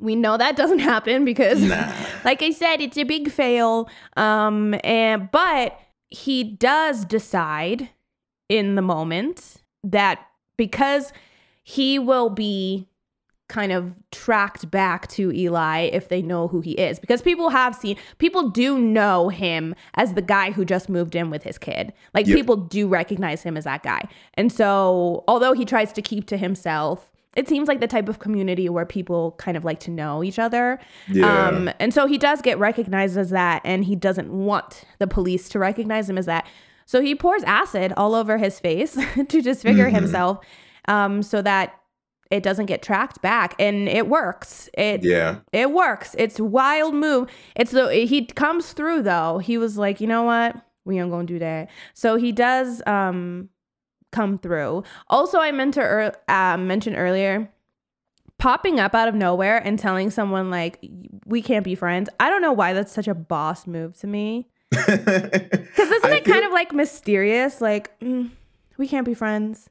we 0.00 0.16
know 0.16 0.36
that 0.36 0.56
doesn't 0.56 0.78
happen 0.92 1.24
because 1.24 1.60
Nah. 1.62 1.92
like 2.24 2.42
I 2.42 2.50
said, 2.50 2.80
it's 2.80 2.96
a 2.96 3.04
big 3.04 3.30
fail. 3.30 3.88
Um, 4.16 4.74
and 4.82 5.30
but 5.30 5.78
he 6.08 6.42
does 6.44 7.04
decide 7.04 7.90
in 8.48 8.74
the 8.74 8.82
moment 8.82 9.56
that 9.84 10.26
because 10.56 11.12
he 11.62 11.98
will 11.98 12.30
be 12.30 12.88
kind 13.50 13.72
of 13.72 13.92
tracked 14.12 14.70
back 14.70 15.06
to 15.08 15.30
Eli 15.32 15.90
if 15.92 16.08
they 16.08 16.22
know 16.22 16.48
who 16.48 16.60
he 16.62 16.72
is 16.72 16.98
because 16.98 17.20
people 17.20 17.50
have 17.50 17.74
seen 17.74 17.96
people 18.18 18.48
do 18.48 18.78
know 18.78 19.28
him 19.28 19.74
as 19.94 20.14
the 20.14 20.22
guy 20.22 20.50
who 20.52 20.64
just 20.64 20.88
moved 20.88 21.14
in 21.14 21.28
with 21.28 21.42
his 21.42 21.58
kid 21.58 21.92
like 22.14 22.26
Yep. 22.26 22.36
people 22.36 22.56
do 22.56 22.88
recognize 22.88 23.42
him 23.42 23.56
as 23.56 23.64
that 23.64 23.82
guy 23.82 24.02
and 24.34 24.50
so 24.52 25.24
although 25.28 25.52
he 25.52 25.64
tries 25.64 25.92
to 25.92 26.00
keep 26.00 26.26
to 26.28 26.36
himself 26.38 27.10
it 27.36 27.48
seems 27.48 27.68
like 27.68 27.80
the 27.80 27.86
type 27.86 28.08
of 28.08 28.18
community 28.20 28.68
where 28.68 28.86
people 28.86 29.32
kind 29.38 29.56
of 29.56 29.64
like 29.64 29.80
to 29.80 29.90
know 29.90 30.22
each 30.24 30.38
other 30.38 30.78
Yeah. 31.08 31.48
um, 31.48 31.70
and 31.78 31.92
so 31.94 32.06
he 32.06 32.18
does 32.18 32.40
get 32.42 32.58
recognized 32.58 33.16
as 33.16 33.30
that, 33.30 33.62
and 33.64 33.84
he 33.84 33.94
doesn't 33.94 34.32
want 34.32 34.84
the 34.98 35.06
police 35.06 35.48
to 35.50 35.58
recognize 35.60 36.10
him 36.10 36.18
as 36.18 36.26
that. 36.26 36.46
So 36.86 37.00
he 37.00 37.14
pours 37.14 37.44
acid 37.44 37.92
all 37.96 38.16
over 38.16 38.36
his 38.38 38.58
face 38.58 38.96
to 39.28 39.40
disfigure 39.42 39.88
Mhm. 39.90 39.94
himself 39.94 40.40
um, 40.88 41.22
so 41.22 41.40
that 41.42 41.74
it 42.30 42.42
doesn't 42.42 42.66
get 42.66 42.82
tracked 42.82 43.20
back. 43.20 43.54
And 43.58 43.88
it 43.88 44.08
works. 44.08 44.70
It 44.74 45.02
yeah. 45.02 45.38
it 45.52 45.72
works. 45.72 46.14
It's 46.18 46.40
wild 46.40 46.94
move. 46.94 47.28
It's 47.56 47.72
the 47.72 47.92
he 47.92 48.24
comes 48.24 48.72
through 48.72 49.02
though. 49.02 49.38
He 49.38 49.58
was 49.58 49.76
like, 49.76 50.00
you 50.00 50.06
know 50.06 50.22
what? 50.22 50.56
We 50.84 50.98
ain't 50.98 51.10
gonna 51.10 51.26
do 51.26 51.38
that. 51.40 51.70
So 51.94 52.16
he 52.16 52.32
does 52.32 52.82
um 52.86 53.48
come 54.12 54.38
through. 54.38 54.84
Also, 55.08 55.38
I 55.38 55.50
meant 55.52 55.74
to 55.74 55.80
ear 55.80 56.14
uh, 56.28 56.56
mention 56.56 56.96
earlier, 56.96 57.50
popping 58.38 58.80
up 58.80 58.94
out 58.94 59.08
of 59.08 59.14
nowhere 59.14 59.58
and 59.58 59.78
telling 59.78 60.10
someone 60.10 60.50
like 60.50 60.78
we 61.26 61.42
can't 61.42 61.64
be 61.64 61.74
friends. 61.74 62.08
I 62.18 62.30
don't 62.30 62.42
know 62.42 62.52
why 62.52 62.72
that's 62.72 62.92
such 62.92 63.08
a 63.08 63.14
boss 63.14 63.66
move 63.66 63.98
to 63.98 64.06
me. 64.06 64.48
Because 65.70 65.90
isn't 65.90 66.12
I 66.12 66.16
it 66.16 66.24
kind 66.24 66.44
of 66.44 66.52
like 66.52 66.72
mysterious? 66.72 67.60
Like 67.60 67.98
mm, 68.00 68.30
we 68.76 68.86
can't 68.86 69.06
be 69.06 69.14
friends. 69.14 69.68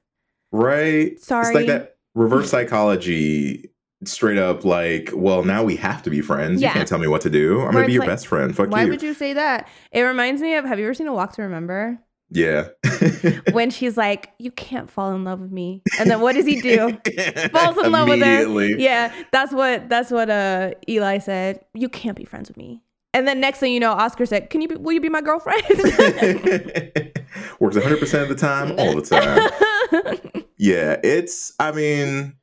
right? 0.51 1.14
It's 1.14 1.28
Sorry. 1.28 1.53
like 1.53 1.68
that 1.68 1.99
reverse 2.16 2.49
psychology. 2.49 3.72
Straight 4.05 4.38
up, 4.38 4.64
like, 4.64 5.10
well, 5.14 5.43
now 5.43 5.62
we 5.62 5.76
have 5.76 6.01
to 6.03 6.10
be 6.10 6.22
friends. 6.22 6.62
Yeah. 6.62 6.70
You 6.70 6.74
can't 6.76 6.88
tell 6.88 6.99
me 6.99 7.07
what 7.07 7.20
to 7.20 7.30
do. 7.30 7.55
I'm 7.57 7.64
Where 7.66 7.72
gonna 7.74 7.88
be 7.88 7.91
your 7.93 7.99
like, 8.03 8.10
best 8.10 8.28
friend. 8.28 8.55
Fuck 8.55 8.70
Why 8.70 8.84
you. 8.84 8.89
would 8.91 9.03
you 9.03 9.14
say 9.14 9.34
that? 9.34 9.68
It 9.91 10.03
reminds 10.03 10.41
me 10.41 10.55
of 10.55 10.64
Have 10.64 10.80
you 10.80 10.86
ever 10.86 10.93
seen 10.93 11.07
A 11.07 11.14
Walk 11.14 11.34
to 11.34 11.41
Remember? 11.41 11.99
yeah. 12.30 12.70
when 13.51 13.72
she's 13.72 13.97
like, 13.97 14.32
"You 14.39 14.51
can't 14.51 14.89
fall 14.89 15.12
in 15.14 15.26
love 15.26 15.41
with 15.41 15.51
me," 15.51 15.82
and 15.99 16.10
then 16.10 16.22
what 16.22 16.36
does 16.36 16.45
he 16.45 16.62
do? 16.62 16.97
Falls 17.51 17.78
in 17.84 17.91
love 17.91 18.07
with 18.07 18.22
her. 18.22 18.62
Yeah, 18.78 19.14
that's 19.34 19.51
what 19.51 19.89
that's 19.89 20.12
what 20.12 20.30
uh 20.30 20.72
Eli 20.88 21.18
said. 21.18 21.66
You 21.74 21.89
can't 21.89 22.16
be 22.16 22.24
friends 22.24 22.47
with 22.49 22.55
me. 22.55 22.82
And 23.14 23.28
then 23.28 23.39
next 23.39 23.60
thing 23.60 23.74
you 23.74 23.80
know, 23.80 23.91
Oskar 23.93 24.26
said, 24.26 24.49
"Can 24.49 24.62
you 24.62 24.68
be, 24.68 24.76
will 24.76 24.93
you 24.93 25.01
be 25.01 25.10
my 25.10 25.22
girlfriend?" 25.22 25.64
Works 27.60 27.76
100% 27.76 28.22
of 28.24 28.30
the 28.30 28.36
time, 28.38 28.80
all 28.80 28.95
the 28.95 29.01
time. 29.01 30.43
Yeah, 30.57 30.97
it's, 31.03 31.53
I 31.60 31.72
mean, 31.72 32.36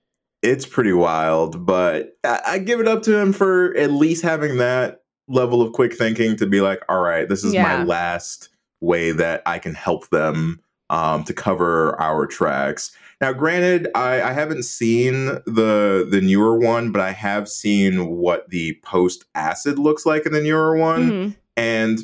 it's 0.42 0.66
pretty 0.66 0.92
wild, 0.92 1.64
but 1.66 2.16
I, 2.24 2.40
I 2.46 2.58
give 2.58 2.80
it 2.80 2.88
up 2.88 3.02
to 3.04 3.16
him 3.16 3.32
for 3.32 3.76
at 3.76 3.90
least 3.92 4.22
having 4.22 4.56
that 4.56 5.02
level 5.28 5.60
of 5.62 5.72
quick 5.72 5.94
thinking 5.96 6.36
to 6.36 6.46
be 6.46 6.60
like, 6.60 6.82
all 6.88 7.00
right, 7.00 7.28
this 7.28 7.44
is 7.44 7.52
Yeah. 7.54 7.62
my 7.62 7.84
last 7.84 8.48
way 8.80 9.10
that 9.12 9.42
I 9.44 9.58
can 9.58 9.74
help 9.74 10.08
them 10.10 10.60
um, 10.88 11.24
to 11.24 11.32
cover 11.34 12.00
our 12.00 12.26
tracks. 12.26 12.96
Now, 13.20 13.32
granted, 13.32 13.88
I, 13.94 14.20
I 14.20 14.32
haven't 14.32 14.64
seen 14.64 15.26
the 15.46 16.06
the 16.10 16.20
newer 16.20 16.58
one, 16.58 16.92
but 16.92 17.00
I 17.00 17.12
have 17.12 17.48
seen 17.48 18.08
what 18.08 18.50
the 18.50 18.78
post 18.82 19.24
acid 19.34 19.78
looks 19.78 20.04
like 20.04 20.26
in 20.26 20.32
the 20.32 20.42
newer 20.42 20.76
one. 20.76 21.10
Mhm. 21.10 21.36
And 21.56 21.98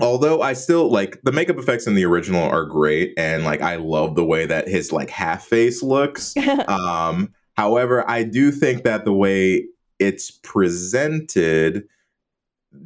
although 0.00 0.42
I 0.42 0.52
still 0.52 0.90
like 0.90 1.22
the 1.22 1.32
makeup 1.32 1.58
effects 1.58 1.86
in 1.86 1.94
the 1.94 2.04
original 2.04 2.42
are 2.44 2.64
great, 2.64 3.14
and 3.16 3.44
like 3.44 3.62
I 3.62 3.76
love 3.76 4.14
the 4.14 4.24
way 4.24 4.44
that 4.44 4.68
his 4.68 4.92
like 4.92 5.08
half 5.08 5.46
face 5.46 5.82
looks. 5.82 6.34
um, 6.68 7.32
however, 7.56 8.08
I 8.08 8.24
do 8.24 8.50
think 8.50 8.84
that 8.84 9.06
the 9.06 9.14
way 9.14 9.66
it's 9.98 10.30
presented, 10.30 11.84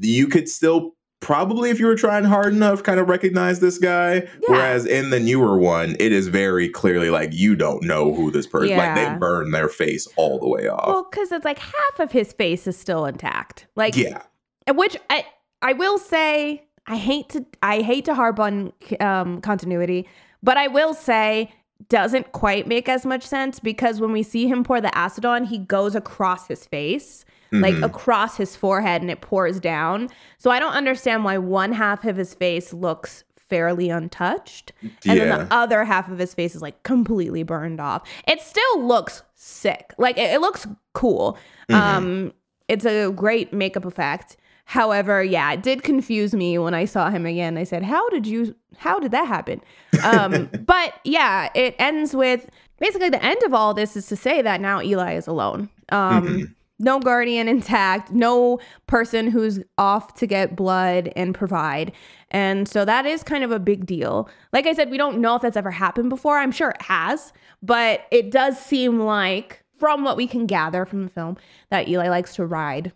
you 0.01 0.29
could 0.29 0.49
still 0.49 0.96
probably, 1.21 1.71
if 1.71 1.81
you 1.81 1.87
were 1.87 1.97
trying 1.97 2.25
hard 2.25 2.53
enough, 2.53 2.83
kind 2.83 3.01
of 3.01 3.09
recognize 3.09 3.61
this 3.61 3.79
guy. 3.79 4.29
Whereas 4.47 4.87
in 4.87 5.11
the 5.11 5.21
newer 5.21 5.59
one, 5.59 5.97
it 5.99 6.13
is 6.13 6.29
very 6.29 6.69
clearly 6.69 7.11
like 7.11 7.33
you 7.33 7.57
don't 7.57 7.83
know 7.83 8.15
who 8.15 8.31
this 8.31 8.47
person. 8.47 8.77
Like 8.77 8.95
they 8.95 9.19
burn 9.19 9.51
their 9.51 9.69
face 9.69 10.07
all 10.17 10.39
the 10.39 10.49
way 10.49 10.69
off. 10.69 10.87
well, 10.87 11.07
because 11.11 11.33
it's 11.33 11.45
like 11.45 11.59
half 11.59 12.01
of 12.01 12.13
his 12.13 12.33
face 12.33 12.67
is 12.67 12.77
still 12.77 13.07
intact. 13.07 13.67
Like, 13.77 13.97
yeah, 13.97 14.23
which 14.69 14.97
I 15.11 15.27
I 15.63 15.73
will 15.73 15.99
say 15.99 16.65
I 16.87 16.97
hate 16.97 17.29
to 17.31 17.45
I 17.63 17.83
hate 17.83 18.05
to 18.07 18.15
harp 18.15 18.39
on 18.39 18.73
um, 19.01 19.41
continuity, 19.41 20.09
but 20.43 20.57
I 20.57 20.69
will 20.69 20.95
say 20.95 21.53
doesn't 21.89 22.33
quite 22.33 22.67
make 22.67 22.89
as 22.89 23.05
much 23.05 23.23
sense 23.23 23.61
because 23.61 24.01
when 24.01 24.11
we 24.13 24.23
see 24.23 24.49
him 24.49 24.65
pour 24.65 24.81
the 24.81 24.97
acid 24.97 25.25
on, 25.25 25.45
he 25.45 25.59
goes 25.59 25.95
across 25.95 26.49
his 26.49 26.67
face. 26.67 27.25
Like 27.53 27.75
Mhm. 27.77 27.85
across 27.85 28.37
his 28.37 28.57
forehead 28.57 29.03
and 29.03 29.11
it 29.11 29.21
pours 29.21 29.61
down. 29.61 30.09
So 30.39 30.51
I 30.51 30.59
don't 30.59 30.73
understand 30.75 31.25
why 31.25 31.39
one 31.39 31.73
half 31.73 32.05
of 32.05 32.17
his 32.17 32.35
face 32.35 32.73
looks 32.73 33.23
fairly 33.37 33.89
untouched 33.91 34.73
and 34.83 35.21
then 35.21 35.29
the 35.29 35.55
other 35.55 35.85
half 35.85 36.09
of 36.11 36.19
his 36.19 36.35
face 36.35 36.57
is 36.57 36.63
like 36.63 36.83
completely 36.83 37.45
burned 37.45 37.81
off. 37.81 38.03
It 38.27 38.41
still 38.41 38.83
looks 38.83 39.23
sick. 39.35 39.93
Like 39.99 40.19
it, 40.19 40.35
it 40.35 40.41
looks 40.41 40.67
cool. 40.95 41.39
Mhm. 41.71 41.75
Um 41.77 42.33
it's 42.69 42.85
a 42.85 43.11
great 43.13 43.53
makeup 43.53 43.85
effect. 43.85 44.37
However, 44.65 45.23
yeah, 45.23 45.53
it 45.53 45.63
did 45.63 45.85
confuse 45.85 46.35
me 46.35 46.59
when 46.59 46.75
I 46.75 46.87
saw 46.87 47.09
him 47.11 47.25
again. 47.25 47.57
I 47.57 47.63
said, 47.63 47.85
"How 47.85 48.09
did 48.09 48.27
you 48.27 48.57
how 48.79 48.99
did 48.99 49.13
that 49.13 49.29
happen?" 49.29 49.61
Um 50.03 50.51
but 50.67 50.95
yeah, 51.05 51.49
it 51.55 51.77
ends 51.79 52.17
with 52.17 52.51
basically 52.81 53.11
the 53.11 53.25
end 53.25 53.41
of 53.45 53.55
all 53.55 53.73
this 53.75 53.97
is 53.97 54.07
to 54.09 54.17
say 54.17 54.43
that 54.43 54.61
now 54.61 54.83
Eli 54.83 55.13
is 55.15 55.29
alone. 55.29 55.69
Um 55.91 56.27
Mhm. 56.27 56.55
No 56.79 57.01
guardian 57.01 57.49
intact, 57.49 58.11
no 58.13 58.59
person 58.87 59.29
who's 59.31 59.61
off 59.79 60.15
to 60.15 60.27
get 60.27 60.55
blood 60.57 61.11
and 61.17 61.35
provide. 61.35 61.93
And 62.31 62.69
so 62.69 62.85
that 62.85 63.07
is 63.07 63.23
kind 63.23 63.45
of 63.45 63.51
a 63.51 63.59
big 63.59 63.87
deal. 63.87 64.29
Like 64.53 64.67
I 64.67 64.75
said, 64.75 64.91
we 64.91 64.99
don't 64.99 65.19
know 65.19 65.37
if 65.37 65.43
that's 65.43 65.57
ever 65.57 65.71
happened 65.71 66.11
before. 66.11 66.39
I'm 66.39 66.53
sure 66.53 66.71
it 66.71 66.83
has, 66.83 67.33
but 67.63 68.07
it 68.11 68.31
does 68.31 68.59
seem 68.59 69.01
like 69.01 69.63
from 69.79 70.05
what 70.05 70.17
we 70.17 70.27
can 70.27 70.47
gather 70.47 70.85
from 70.85 71.05
the 71.05 71.11
film, 71.11 71.37
that 71.71 71.89
Eli 71.89 72.09
likes 72.09 72.35
to 72.37 72.47
ride, 72.47 72.93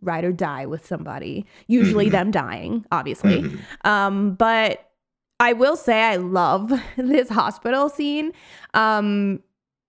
ride 0.00 0.24
or 0.24 0.32
die 0.32 0.66
with 0.66 0.86
somebody. 0.86 1.44
Usually 1.66 2.06
Mhm. 2.08 2.12
them 2.12 2.30
dying, 2.30 2.86
obviously. 2.92 3.42
Mhm. 3.42 3.60
Um, 3.86 4.34
but 4.34 4.90
I 5.40 5.52
will 5.52 5.76
say 5.76 6.02
I 6.02 6.16
love 6.16 6.72
this 6.96 7.28
hospital 7.28 7.88
scene. 7.88 8.32
Um, 8.74 9.42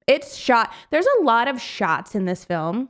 it's 0.08 0.36
shot. 0.36 0.74
There's 0.92 1.08
a 1.20 1.24
lot 1.24 1.48
of 1.48 1.62
shots 1.62 2.16
in 2.16 2.26
this 2.26 2.44
film 2.46 2.90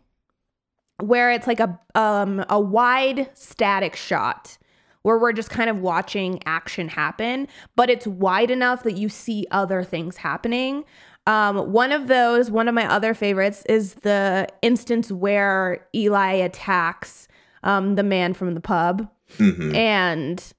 where 1.02 1.32
it's 1.32 1.48
like 1.48 1.60
a 1.60 1.80
um 1.96 2.44
a 2.50 2.60
wide 2.60 3.30
static 3.34 3.96
shot 3.96 4.58
where 5.02 5.18
we're 5.18 5.32
just 5.32 5.50
kind 5.50 5.70
of 5.70 5.80
watching 5.80 6.42
action 6.46 6.90
happen, 6.90 7.48
but 7.76 7.90
it's 7.90 8.06
wide 8.06 8.52
enough 8.52 8.84
that 8.84 8.98
you 8.98 9.08
see 9.08 9.46
other 9.52 9.82
things 9.84 10.18
happening. 10.18 10.84
Um, 11.26 11.72
one 11.72 11.92
of 11.94 12.08
those, 12.08 12.52
one 12.52 12.68
of 12.68 12.74
my 12.76 12.86
other 12.92 13.14
favorites, 13.14 13.64
is 13.70 13.94
the 13.96 14.48
instance 14.62 15.10
where 15.12 15.86
Eli 15.96 16.34
attacks 16.34 17.28
um, 17.64 17.96
the 17.96 18.04
man 18.04 18.34
from 18.34 18.56
the 18.56 18.62
pub, 18.62 19.10
Mhm. 19.38 19.74
and 19.76 20.54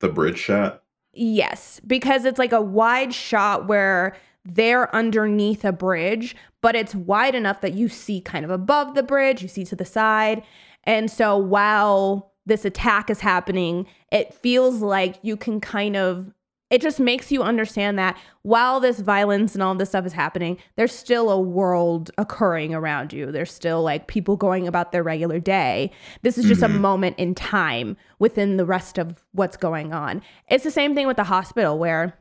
The 0.00 0.08
bridge 0.08 0.38
shot. 0.38 0.82
Yes, 1.12 1.80
because 1.86 2.24
it's 2.24 2.38
like 2.38 2.52
a 2.52 2.60
wide 2.62 3.12
shot 3.14 3.66
where 3.68 4.16
they're 4.44 4.94
underneath 4.94 5.64
a 5.64 5.72
bridge, 5.72 6.34
but 6.62 6.74
it's 6.74 6.94
wide 6.94 7.34
enough 7.34 7.60
that 7.60 7.74
you 7.74 7.88
see 7.88 8.20
kind 8.20 8.44
of 8.44 8.50
above 8.50 8.94
the 8.94 9.02
bridge, 9.02 9.42
you 9.42 9.48
see 9.48 9.64
to 9.66 9.76
the 9.76 9.84
side. 9.84 10.42
And 10.84 11.10
so 11.10 11.36
while 11.36 12.32
this 12.46 12.64
attack 12.64 13.10
is 13.10 13.20
happening, 13.20 13.86
it 14.10 14.32
feels 14.32 14.80
like 14.80 15.16
you 15.22 15.36
can 15.36 15.60
kind 15.60 15.96
of 15.96 16.32
it 16.70 16.80
just 16.80 16.98
makes 16.98 17.30
you 17.30 17.42
understand 17.42 17.98
that 17.98 18.18
while 18.40 18.80
this 18.80 19.00
violence 19.00 19.52
and 19.52 19.62
all 19.62 19.74
this 19.74 19.90
stuff 19.90 20.06
is 20.06 20.14
happening, 20.14 20.56
there's 20.76 20.90
still 20.90 21.28
a 21.28 21.38
world 21.38 22.10
occurring 22.16 22.74
around 22.74 23.12
you. 23.12 23.30
There's 23.30 23.52
still 23.52 23.82
like 23.82 24.06
people 24.06 24.38
going 24.38 24.66
about 24.66 24.90
their 24.90 25.02
regular 25.02 25.38
day. 25.38 25.90
This 26.22 26.38
is 26.38 26.46
just 26.46 26.62
a 26.62 26.68
Mhm. 26.68 26.80
moment 26.80 27.18
in 27.18 27.34
time 27.34 27.94
within 28.18 28.56
the 28.56 28.64
rest 28.64 28.96
of 28.96 29.22
what's 29.32 29.58
going 29.58 29.92
on. 29.92 30.22
It's 30.48 30.64
the 30.64 30.70
same 30.70 30.94
thing 30.94 31.06
with 31.06 31.18
the 31.18 31.24
hospital 31.24 31.78
where 31.78 32.18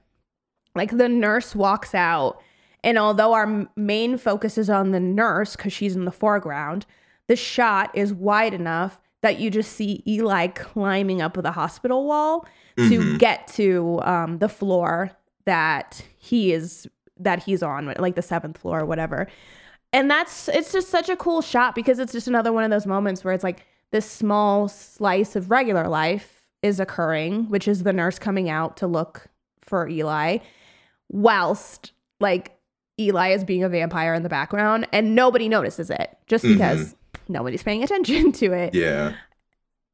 like 0.75 0.97
the 0.97 1.07
nurse 1.07 1.55
walks 1.55 1.95
out 1.95 2.41
and 2.83 2.97
although 2.97 3.33
our 3.33 3.67
main 3.75 4.17
focus 4.17 4.57
is 4.57 4.69
on 4.69 4.91
the 4.91 4.99
nurse 4.99 5.55
cuz 5.55 5.71
she's 5.73 5.95
in 5.95 6.05
the 6.05 6.11
foreground, 6.11 6.85
the 7.27 7.35
shot 7.35 7.91
is 7.95 8.13
wide 8.13 8.53
enough 8.53 8.99
that 9.21 9.39
you 9.39 9.49
just 9.51 9.73
see 9.73 10.01
Eli 10.07 10.47
climbing 10.47 11.21
up 11.21 11.33
the 11.41 11.51
hospital 11.51 12.05
wall 12.07 12.45
to 12.77 12.99
Mhm. 12.99 13.19
get 13.19 13.45
to 13.47 13.99
um, 14.03 14.39
the 14.39 14.49
floor 14.49 15.11
that 15.45 16.03
he 16.17 16.51
is 16.53 16.87
that 17.19 17.43
he's 17.43 17.61
on, 17.61 17.93
like 17.99 18.15
the 18.15 18.21
seventh 18.23 18.57
floor 18.57 18.79
or 18.79 18.85
whatever. 18.85 19.27
And 19.93 20.09
that's 20.09 20.47
it's 20.47 20.71
just 20.71 20.89
such 20.89 21.07
a 21.09 21.15
cool 21.15 21.41
shot 21.41 21.75
because 21.75 21.99
it's 21.99 22.13
just 22.13 22.27
another 22.27 22.51
one 22.51 22.63
of 22.63 22.71
those 22.71 22.87
moments 22.87 23.23
where 23.23 23.33
it's 23.33 23.43
like 23.43 23.63
this 23.91 24.09
small 24.09 24.67
slice 24.67 25.35
of 25.35 25.51
regular 25.51 25.87
life 25.87 26.47
is 26.63 26.79
occurring, 26.79 27.45
which 27.49 27.67
is 27.67 27.83
the 27.83 27.93
nurse 27.93 28.17
coming 28.17 28.49
out 28.49 28.77
to 28.77 28.87
look 28.87 29.27
for 29.59 29.87
Eli, 29.87 30.37
whilst 31.09 31.91
like 32.19 32.57
Eli 33.07 33.29
is 33.29 33.43
being 33.43 33.63
a 33.63 33.69
vampire 33.69 34.13
in 34.13 34.23
the 34.23 34.29
background 34.29 34.87
and 34.91 35.15
nobody 35.15 35.47
notices 35.49 35.89
it 35.89 36.17
just 36.27 36.43
Mhm. 36.45 36.53
because 36.53 36.95
nobody's 37.27 37.63
paying 37.63 37.83
attention 37.83 38.31
to 38.41 38.53
it. 38.53 38.73
Yeah. 38.73 39.13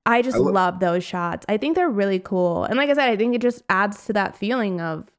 I 0.06 0.22
just 0.22 0.36
I 0.38 0.40
lo- 0.40 0.52
love 0.52 0.80
those 0.80 1.04
shots. 1.04 1.46
I 1.50 1.58
think 1.58 1.76
they're 1.76 1.90
really 1.90 2.20
cool. 2.20 2.64
And 2.64 2.78
like 2.78 2.90
I 2.90 2.94
said, 2.94 3.10
I 3.10 3.16
think 3.18 3.36
it 3.36 3.42
just 3.42 3.62
adds 3.70 4.06
to 4.06 4.14
that 4.14 4.36
feeling 4.38 4.80
of 4.80 5.12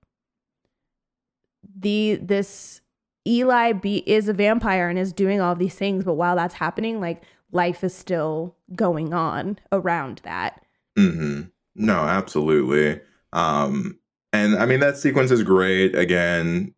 the 1.78 2.18
this 2.22 2.80
Eli 3.26 3.72
be 3.72 3.98
is 4.08 4.28
a 4.28 4.32
vampire 4.32 4.88
and 4.88 4.98
is 4.98 5.12
doing 5.12 5.40
all 5.40 5.54
these 5.54 5.74
things, 5.74 6.04
but 6.04 6.14
while 6.14 6.34
that's 6.36 6.54
happening, 6.54 7.00
like 7.00 7.22
life 7.52 7.84
is 7.84 7.94
still 7.94 8.56
going 8.74 9.12
on 9.12 9.58
around 9.72 10.20
that. 10.24 10.62
hmm 10.96 11.42
No, 11.74 11.94
absolutely. 11.94 13.00
Um, 13.32 13.98
and 14.32 14.56
I 14.56 14.64
mean 14.66 14.80
that 14.80 14.96
sequence 14.96 15.30
is 15.30 15.42
great. 15.42 15.94
Again, 15.94 16.74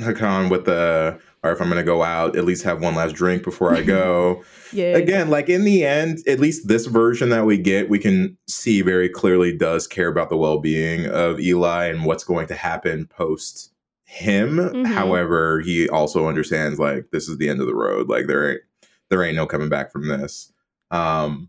Håkan 0.00 0.50
with 0.50 0.64
the 0.64 1.18
or 1.42 1.52
if 1.52 1.60
I'm 1.60 1.68
gonna 1.68 1.84
go 1.84 2.02
out, 2.02 2.36
at 2.36 2.44
least 2.44 2.64
have 2.64 2.80
one 2.80 2.94
last 2.94 3.14
drink 3.14 3.42
before 3.44 3.74
I 3.74 3.82
go. 3.82 4.42
Yeah. 4.72 4.96
Again, 4.96 5.30
like 5.30 5.48
in 5.48 5.62
the 5.62 5.84
end, 5.86 6.18
at 6.26 6.40
least 6.40 6.66
this 6.66 6.86
version 6.86 7.28
that 7.28 7.46
we 7.46 7.58
get, 7.58 7.88
we 7.88 8.00
can 8.00 8.36
see 8.48 8.82
very 8.82 9.08
clearly 9.08 9.56
does 9.56 9.86
care 9.86 10.08
about 10.08 10.30
the 10.30 10.36
well-being 10.36 11.06
of 11.06 11.38
Eli 11.38 11.84
and 11.86 12.04
what's 12.04 12.24
going 12.24 12.48
to 12.48 12.56
happen 12.56 13.06
post 13.06 13.70
him. 14.04 14.56
Mhm. 14.56 14.86
However, 14.86 15.60
he 15.60 15.88
also 15.88 16.26
understands 16.26 16.80
like 16.80 17.06
this 17.12 17.28
is 17.28 17.38
the 17.38 17.48
end 17.48 17.60
of 17.60 17.68
the 17.68 17.74
road. 17.74 18.08
Like 18.08 18.26
there 18.26 18.50
ain't 18.50 18.60
there 19.10 19.22
ain't 19.22 19.36
no 19.36 19.46
coming 19.46 19.68
back 19.68 19.92
from 19.92 20.08
this. 20.08 20.52
Um 20.90 21.48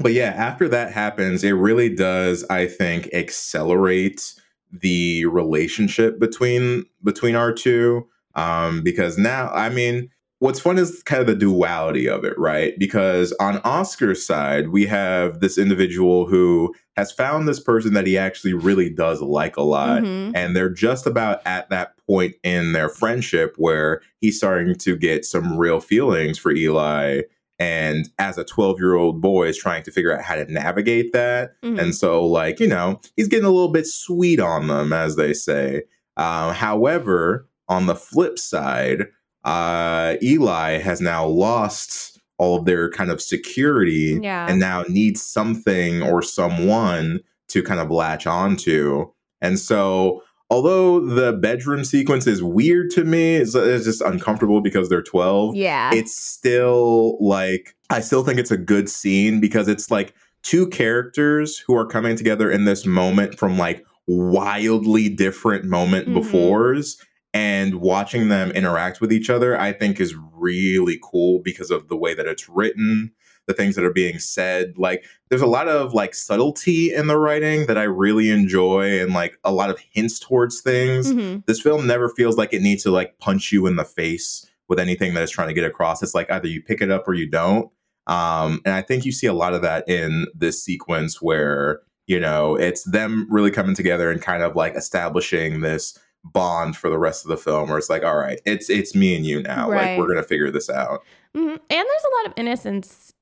but 0.00 0.12
yeah, 0.12 0.30
after 0.36 0.68
that 0.68 0.92
happens, 0.92 1.44
it 1.44 1.52
really 1.52 1.94
does, 1.94 2.44
I 2.50 2.66
think, 2.66 3.08
accelerate 3.12 4.34
the 4.72 5.26
relationship 5.26 6.18
between 6.18 6.84
between 7.02 7.34
our 7.34 7.52
two. 7.52 8.06
Um, 8.34 8.82
because 8.82 9.18
now, 9.18 9.50
I 9.50 9.68
mean, 9.70 10.08
what's 10.38 10.60
fun 10.60 10.78
is 10.78 11.02
kind 11.02 11.20
of 11.20 11.26
the 11.26 11.34
duality 11.34 12.08
of 12.08 12.24
it, 12.24 12.38
right? 12.38 12.78
Because 12.78 13.32
on 13.40 13.58
Oskar's 13.58 14.24
side, 14.24 14.68
we 14.68 14.86
have 14.86 15.40
this 15.40 15.58
individual 15.58 16.26
who 16.26 16.74
has 16.96 17.10
found 17.12 17.48
this 17.48 17.60
person 17.60 17.92
that 17.94 18.06
he 18.06 18.16
actually 18.16 18.54
really 18.54 18.88
does 18.88 19.20
like 19.20 19.56
a 19.56 19.62
lot 19.62 20.02
Mhm. 20.02 20.32
and 20.34 20.54
they're 20.54 20.70
just 20.70 21.06
about 21.06 21.40
at 21.46 21.68
that 21.70 21.94
point 22.06 22.34
in 22.42 22.72
their 22.72 22.88
friendship 22.88 23.54
where 23.56 24.00
he's 24.20 24.36
starting 24.36 24.74
to 24.76 24.96
get 24.96 25.24
some 25.24 25.56
real 25.58 25.80
feelings 25.80 26.38
for 26.38 26.52
Eli 26.52 27.22
and 27.60 28.08
as 28.18 28.36
a 28.38 28.44
12 28.44 28.80
year 28.80 28.94
old 28.96 29.20
boy 29.20 29.46
is 29.46 29.56
trying 29.58 29.82
to 29.84 29.92
figure 29.92 30.16
out 30.16 30.24
how 30.24 30.34
to 30.34 30.50
navigate 30.52 31.12
that 31.12 31.52
Mhm. 31.62 31.78
and 31.80 31.94
so 31.94 32.26
like 32.26 32.58
you 32.58 32.66
know 32.66 33.00
he's 33.16 33.28
getting 33.28 33.44
a 33.46 33.50
little 33.50 33.70
bit 33.70 33.86
sweet 33.86 34.40
on 34.40 34.66
them 34.66 34.92
as 34.92 35.14
they 35.16 35.32
say 35.32 35.82
uh, 36.16 36.52
however 36.52 37.46
on 37.68 37.86
the 37.86 37.94
flip 37.94 38.38
side 38.38 39.06
uh, 39.44 40.16
eli 40.22 40.78
has 40.78 41.00
now 41.00 41.26
lost 41.26 42.18
all 42.38 42.58
of 42.58 42.64
their 42.64 42.90
kind 42.90 43.10
of 43.10 43.20
security 43.20 44.18
Yeah. 44.22 44.46
and 44.48 44.58
now 44.58 44.84
needs 44.88 45.22
something 45.22 46.02
or 46.02 46.22
someone 46.22 47.20
to 47.48 47.62
kind 47.62 47.80
of 47.80 47.90
latch 47.90 48.26
onto. 48.26 49.10
And 49.42 49.58
so, 49.58 50.22
although 50.50 51.00
the 51.00 51.32
bedroom 51.32 51.84
sequence 51.84 52.26
is 52.26 52.42
weird 52.42 52.90
to 52.90 53.04
me, 53.04 53.36
it's, 53.36 53.54
it's 53.54 53.84
just 53.84 54.00
uncomfortable 54.02 54.60
because 54.60 54.88
they're 54.88 55.02
12. 55.02 55.54
yeah. 55.54 55.90
It's 55.94 56.14
still 56.14 57.16
like, 57.24 57.76
I 57.88 58.00
still 58.00 58.24
think 58.24 58.38
it's 58.38 58.50
a 58.50 58.56
good 58.56 58.88
scene 58.88 59.40
because 59.40 59.68
it's 59.68 59.90
like 59.90 60.14
two 60.42 60.66
characters 60.68 61.58
who 61.58 61.76
are 61.76 61.86
coming 61.86 62.16
together 62.16 62.50
in 62.50 62.64
this 62.64 62.84
moment 62.84 63.38
from 63.38 63.56
like 63.58 63.84
wildly 64.06 65.08
different 65.08 65.64
moment 65.64 66.08
Mhm. 66.08 66.14
befores. 66.16 66.96
And 67.32 67.76
watching 67.76 68.28
them 68.28 68.50
interact 68.50 69.00
with 69.00 69.12
each 69.12 69.30
other, 69.30 69.56
I 69.60 69.72
think 69.72 70.00
is 70.00 70.16
really 70.34 70.98
cool 71.00 71.40
because 71.44 71.70
of 71.70 71.86
the 71.86 71.96
way 71.96 72.12
that 72.14 72.26
it's 72.26 72.48
written, 72.48 73.12
the 73.50 73.54
things 73.62 73.74
that 73.76 73.84
are 73.84 73.92
being 73.92 74.18
said. 74.18 74.78
Like, 74.78 75.04
there's 75.28 75.42
a 75.42 75.46
lot 75.46 75.68
of 75.68 75.92
like 75.92 76.14
subtlety 76.14 76.94
in 76.94 77.06
the 77.08 77.18
writing 77.18 77.66
that 77.66 77.76
I 77.78 77.82
really 77.84 78.30
enjoy, 78.30 79.00
and 79.00 79.12
like 79.12 79.38
a 79.44 79.52
lot 79.52 79.70
of 79.70 79.78
hints 79.92 80.18
towards 80.20 80.60
things 80.60 81.12
Mhm. 81.12 81.44
this 81.46 81.60
film 81.60 81.86
never 81.86 82.08
feels 82.08 82.36
like 82.36 82.52
it 82.52 82.62
needs 82.62 82.82
to 82.84 82.90
like 82.90 83.18
punch 83.18 83.52
you 83.52 83.66
in 83.66 83.76
the 83.76 83.84
face 83.84 84.46
with 84.68 84.78
anything 84.78 85.14
that 85.14 85.22
it's 85.22 85.32
trying 85.32 85.48
to 85.48 85.54
get 85.54 85.64
across. 85.64 86.02
It's 86.02 86.14
like 86.14 86.30
either 86.30 86.46
you 86.48 86.62
pick 86.62 86.80
it 86.80 86.90
up 86.90 87.06
or 87.08 87.14
you 87.14 87.28
don't. 87.28 87.68
Um, 88.06 88.60
and 88.64 88.74
I 88.74 88.82
think 88.82 89.04
you 89.04 89.12
see 89.12 89.26
a 89.26 89.32
lot 89.32 89.52
of 89.54 89.62
that 89.62 89.88
in 89.88 90.26
this 90.34 90.62
sequence 90.62 91.20
where, 91.20 91.80
you 92.06 92.18
know, 92.20 92.56
it's 92.56 92.84
them 92.84 93.26
really 93.30 93.50
coming 93.50 93.74
together 93.74 94.10
and 94.10 94.20
kind 94.22 94.42
of 94.42 94.56
like 94.56 94.74
establishing 94.74 95.60
this 95.60 95.98
bond 96.24 96.76
for 96.76 96.90
the 96.90 96.98
rest 96.98 97.24
of 97.24 97.30
the 97.30 97.36
film 97.36 97.68
where 97.68 97.78
it's 97.78 97.88
like, 97.90 98.04
all 98.04 98.16
right, 98.16 98.40
it's 98.44 98.68
it's 98.68 98.94
me 98.94 99.16
and 99.16 99.24
you 99.26 99.42
now. 99.42 99.68
Like 99.70 99.98
we're 99.98 100.06
gonna 100.08 100.22
figure 100.22 100.50
this 100.50 100.68
out. 100.68 101.02
Mhm. 101.36 101.50
And 101.52 101.60
there's 101.68 102.04
a 102.04 102.16
lot 102.18 102.26
of 102.26 102.32
innocence 102.36 103.12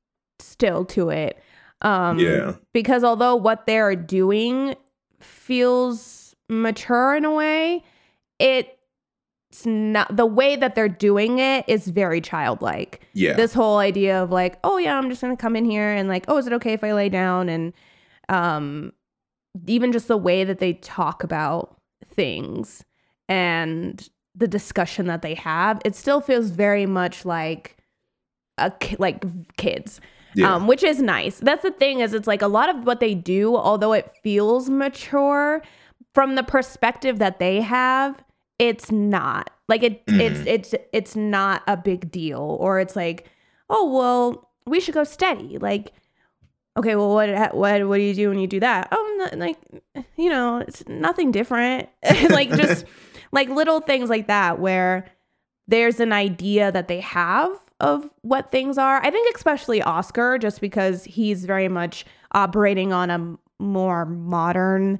still 0.58 0.84
to 0.84 1.10
it. 1.10 1.40
Um, 1.82 2.18
Yeah. 2.18 2.54
Because 2.72 3.04
although 3.04 3.36
what 3.36 3.66
they're 3.66 3.94
doing 3.94 4.74
feels 5.20 6.34
mature 6.48 7.14
in 7.14 7.24
a 7.24 7.32
way, 7.32 7.84
it's 8.40 9.64
not 9.64 10.16
the 10.16 10.26
way 10.26 10.56
that 10.56 10.74
they're 10.74 10.88
doing 10.88 11.38
it 11.38 11.64
is 11.68 11.86
very 11.86 12.20
childlike. 12.20 13.06
Yeah. 13.12 13.34
This 13.34 13.54
whole 13.54 13.78
idea 13.78 14.20
of 14.20 14.32
like, 14.32 14.58
oh 14.64 14.78
yeah, 14.78 14.98
I'm 14.98 15.08
just 15.08 15.20
gonna 15.20 15.36
come 15.36 15.54
in 15.54 15.64
here 15.64 15.88
and 15.88 16.08
like, 16.08 16.24
oh, 16.26 16.38
is 16.38 16.46
it 16.48 16.52
okay 16.54 16.72
if 16.72 16.82
I 16.82 16.92
lay 16.92 17.08
down? 17.08 17.48
And 17.48 17.72
um, 18.28 18.92
even 19.66 19.92
just 19.92 20.08
the 20.08 20.16
way 20.16 20.42
that 20.42 20.58
they 20.58 20.74
talk 20.74 21.22
about 21.22 21.76
things 22.08 22.84
and 23.28 24.08
the 24.34 24.48
discussion 24.48 25.06
that 25.06 25.22
they 25.22 25.34
have, 25.34 25.80
it 25.84 25.94
still 25.94 26.20
feels 26.20 26.50
very 26.50 26.86
much 26.86 27.24
like 27.24 27.76
a 28.58 28.72
like 28.98 29.24
kids 29.56 30.00
yeah. 30.38 30.54
um, 30.54 30.66
which 30.66 30.82
is 30.82 31.00
nice. 31.02 31.38
That's 31.40 31.62
the 31.62 31.70
thing 31.72 32.00
is 32.00 32.14
it's 32.14 32.26
like 32.26 32.42
a 32.42 32.48
lot 32.48 32.68
of 32.68 32.86
what 32.86 33.00
they 33.00 33.14
do, 33.14 33.56
although 33.56 33.92
it 33.92 34.10
feels 34.22 34.70
mature 34.70 35.62
from 36.14 36.34
the 36.34 36.42
perspective 36.42 37.18
that 37.18 37.38
they 37.38 37.60
have, 37.60 38.22
it's 38.58 38.90
not. 38.90 39.50
Like 39.68 39.82
it 39.82 40.06
Mhm. 40.06 40.20
it's 40.20 40.40
it's 40.46 40.74
it's 40.92 41.16
not 41.16 41.62
a 41.66 41.76
big 41.76 42.10
deal 42.10 42.56
or 42.60 42.80
it's 42.80 42.96
like, 42.96 43.28
"Oh, 43.68 43.90
well, 43.92 44.50
we 44.66 44.80
should 44.80 44.94
go 44.94 45.04
steady." 45.04 45.58
Like 45.58 45.92
okay, 46.76 46.94
well 46.96 47.12
what 47.12 47.28
what 47.54 47.86
what 47.88 47.96
do 47.96 48.02
you 48.02 48.14
do 48.14 48.28
when 48.30 48.38
you 48.38 48.46
do 48.46 48.60
that? 48.60 48.88
Oh, 48.92 49.28
no, 49.32 49.38
like 49.38 49.58
you 50.16 50.30
know, 50.30 50.58
it's 50.58 50.86
nothing 50.88 51.30
different. 51.32 51.88
like 52.30 52.50
just 52.50 52.84
like 53.32 53.48
little 53.50 53.80
things 53.80 54.08
like 54.08 54.26
that 54.28 54.58
where 54.58 55.06
there's 55.66 56.00
an 56.00 56.12
idea 56.14 56.72
that 56.72 56.88
they 56.88 57.00
have 57.00 57.50
of 57.80 58.10
what 58.22 58.50
things 58.50 58.78
are. 58.78 59.02
I 59.04 59.10
think 59.10 59.34
especially 59.36 59.82
Oskar 59.82 60.38
just 60.38 60.60
because 60.60 61.04
he's 61.04 61.44
very 61.44 61.68
much 61.68 62.04
operating 62.32 62.92
on 62.92 63.10
a 63.10 63.62
more 63.62 64.04
modern 64.04 64.98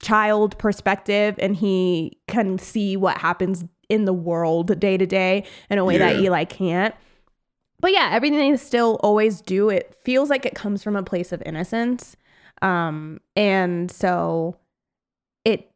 child 0.00 0.58
perspective 0.58 1.36
and 1.38 1.56
he 1.56 2.18
can 2.28 2.58
see 2.58 2.96
what 2.96 3.18
happens 3.18 3.64
in 3.88 4.04
the 4.04 4.12
world 4.12 4.78
day 4.78 4.96
to 4.96 5.06
day 5.06 5.44
in 5.70 5.78
a 5.78 5.84
way 5.84 5.98
that 5.98 6.16
Eli 6.16 6.44
can't. 6.44 6.94
But 7.80 7.92
yeah, 7.92 8.10
everything 8.12 8.52
they 8.52 8.56
still 8.56 8.98
always 9.02 9.40
do, 9.40 9.68
it 9.68 9.94
feels 10.02 10.30
like 10.30 10.46
it 10.46 10.54
comes 10.54 10.82
from 10.82 10.96
a 10.96 11.02
place 11.02 11.32
of 11.32 11.42
innocence. 11.44 12.16
Um, 12.62 13.20
and 13.34 13.90
so 13.90 14.56
it 15.44 15.70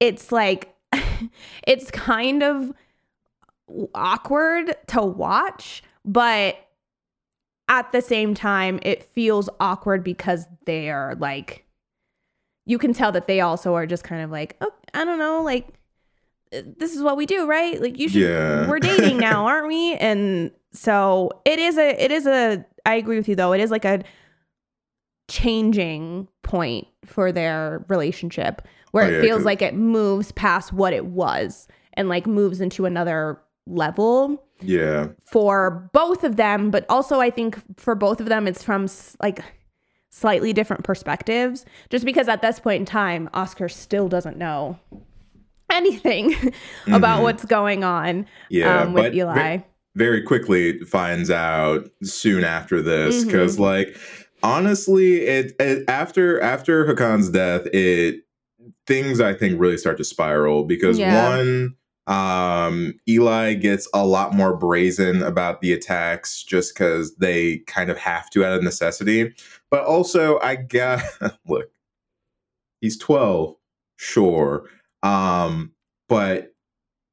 it's 0.00 0.32
like 0.32 0.74
it's 1.66 1.90
kind 1.90 2.42
of 2.42 2.72
awkward 3.94 4.74
to 4.88 5.02
watch, 5.02 5.82
but 6.04 6.56
at 7.68 7.90
the 7.92 8.02
same 8.02 8.34
time, 8.34 8.78
it 8.82 9.02
feels 9.04 9.48
awkward 9.60 10.04
because 10.04 10.46
they're 10.66 11.16
like, 11.18 11.64
you 12.66 12.78
can 12.78 12.92
tell 12.92 13.12
that 13.12 13.26
they 13.26 13.40
also 13.40 13.74
are 13.74 13.86
just 13.86 14.04
kind 14.04 14.22
of 14.22 14.30
like, 14.30 14.56
oh, 14.60 14.70
I 14.92 15.04
don't 15.04 15.18
know, 15.18 15.42
like, 15.42 15.68
uh, 16.54 16.60
this 16.78 16.94
is 16.94 17.02
what 17.02 17.16
we 17.16 17.26
do, 17.26 17.46
right? 17.46 17.80
Like, 17.80 17.98
you 17.98 18.08
should, 18.08 18.22
Yeah. 18.22 18.68
we're 18.68 18.78
dating 18.80 19.16
now, 19.18 19.46
aren't 19.48 19.66
we? 19.68 19.94
And 19.94 20.50
so 20.72 21.30
it 21.44 21.58
is 21.58 21.78
a, 21.78 22.02
it 22.02 22.10
is 22.10 22.26
a, 22.26 22.64
I 22.86 22.94
agree 22.96 23.16
with 23.16 23.28
you 23.28 23.34
though, 23.36 23.52
it 23.52 23.60
is 23.60 23.70
like 23.70 23.84
a 23.86 24.02
changing 25.28 26.28
point 26.42 26.86
for 27.04 27.32
their 27.32 27.84
relationship 27.88 28.62
where 28.92 29.04
Oh, 29.04 29.08
it 29.08 29.12
yeah, 29.14 29.20
feels 29.22 29.38
'cause- 29.38 29.46
like 29.46 29.62
it 29.62 29.74
moves 29.74 30.32
past 30.32 30.72
what 30.72 30.92
it 30.92 31.06
was 31.06 31.66
and 31.94 32.08
like 32.08 32.26
moves 32.26 32.60
into 32.60 32.84
another 32.86 33.40
level 33.66 34.42
Yeah. 34.60 35.08
for 35.24 35.88
both 35.92 36.24
of 36.24 36.36
them, 36.36 36.70
but 36.70 36.84
also 36.88 37.20
I 37.20 37.30
think 37.30 37.58
for 37.80 37.94
both 37.94 38.20
of 38.20 38.26
them, 38.26 38.46
it's 38.46 38.62
from 38.62 38.88
like 39.22 39.40
slightly 40.10 40.52
different 40.52 40.84
perspectives. 40.84 41.64
Just 41.90 42.04
because 42.04 42.28
at 42.28 42.42
this 42.42 42.60
point 42.60 42.80
in 42.80 42.86
time, 42.86 43.28
Oskar 43.34 43.68
still 43.68 44.08
doesn't 44.08 44.36
know 44.36 44.78
anything 45.70 46.34
about 46.86 47.20
Mhm. 47.20 47.22
what's 47.22 47.44
going 47.44 47.84
on 47.84 48.26
Yeah. 48.50 48.82
um, 48.82 48.92
with 48.92 49.04
but 49.04 49.14
Eli. 49.14 49.56
ve- 49.58 49.64
very 49.96 50.22
quickly 50.22 50.78
finds 50.80 51.30
out 51.30 51.88
soon 52.02 52.44
after 52.44 52.82
this 52.82 53.16
Mm-hmm. 53.20 53.26
because 53.28 53.58
like 53.58 53.96
honestly 54.42 55.22
it, 55.22 55.54
it 55.58 55.84
after 55.88 56.40
after 56.42 56.84
håkan's 56.84 57.30
death 57.30 57.62
it 57.72 58.24
things 58.86 59.20
i 59.20 59.32
think 59.32 59.58
really 59.58 59.78
start 59.78 59.96
to 59.96 60.04
spiral 60.04 60.64
because 60.64 60.98
Yeah. 60.98 61.30
one 61.38 61.76
um 62.06 62.92
eli 63.08 63.54
gets 63.54 63.88
a 63.94 64.04
lot 64.04 64.34
more 64.34 64.54
brazen 64.54 65.22
about 65.22 65.62
the 65.62 65.72
attacks 65.72 66.42
just 66.42 66.74
because 66.74 67.14
they 67.16 67.58
kind 67.66 67.90
of 67.90 67.96
have 67.96 68.28
to 68.28 68.44
out 68.44 68.52
of 68.52 68.62
necessity 68.62 69.34
but 69.70 69.82
also 69.84 70.38
i 70.40 70.54
got 70.54 71.00
look 71.48 71.70
he's 72.82 72.98
12 72.98 73.56
sure 73.96 74.68
um 75.02 75.72
but 76.08 76.52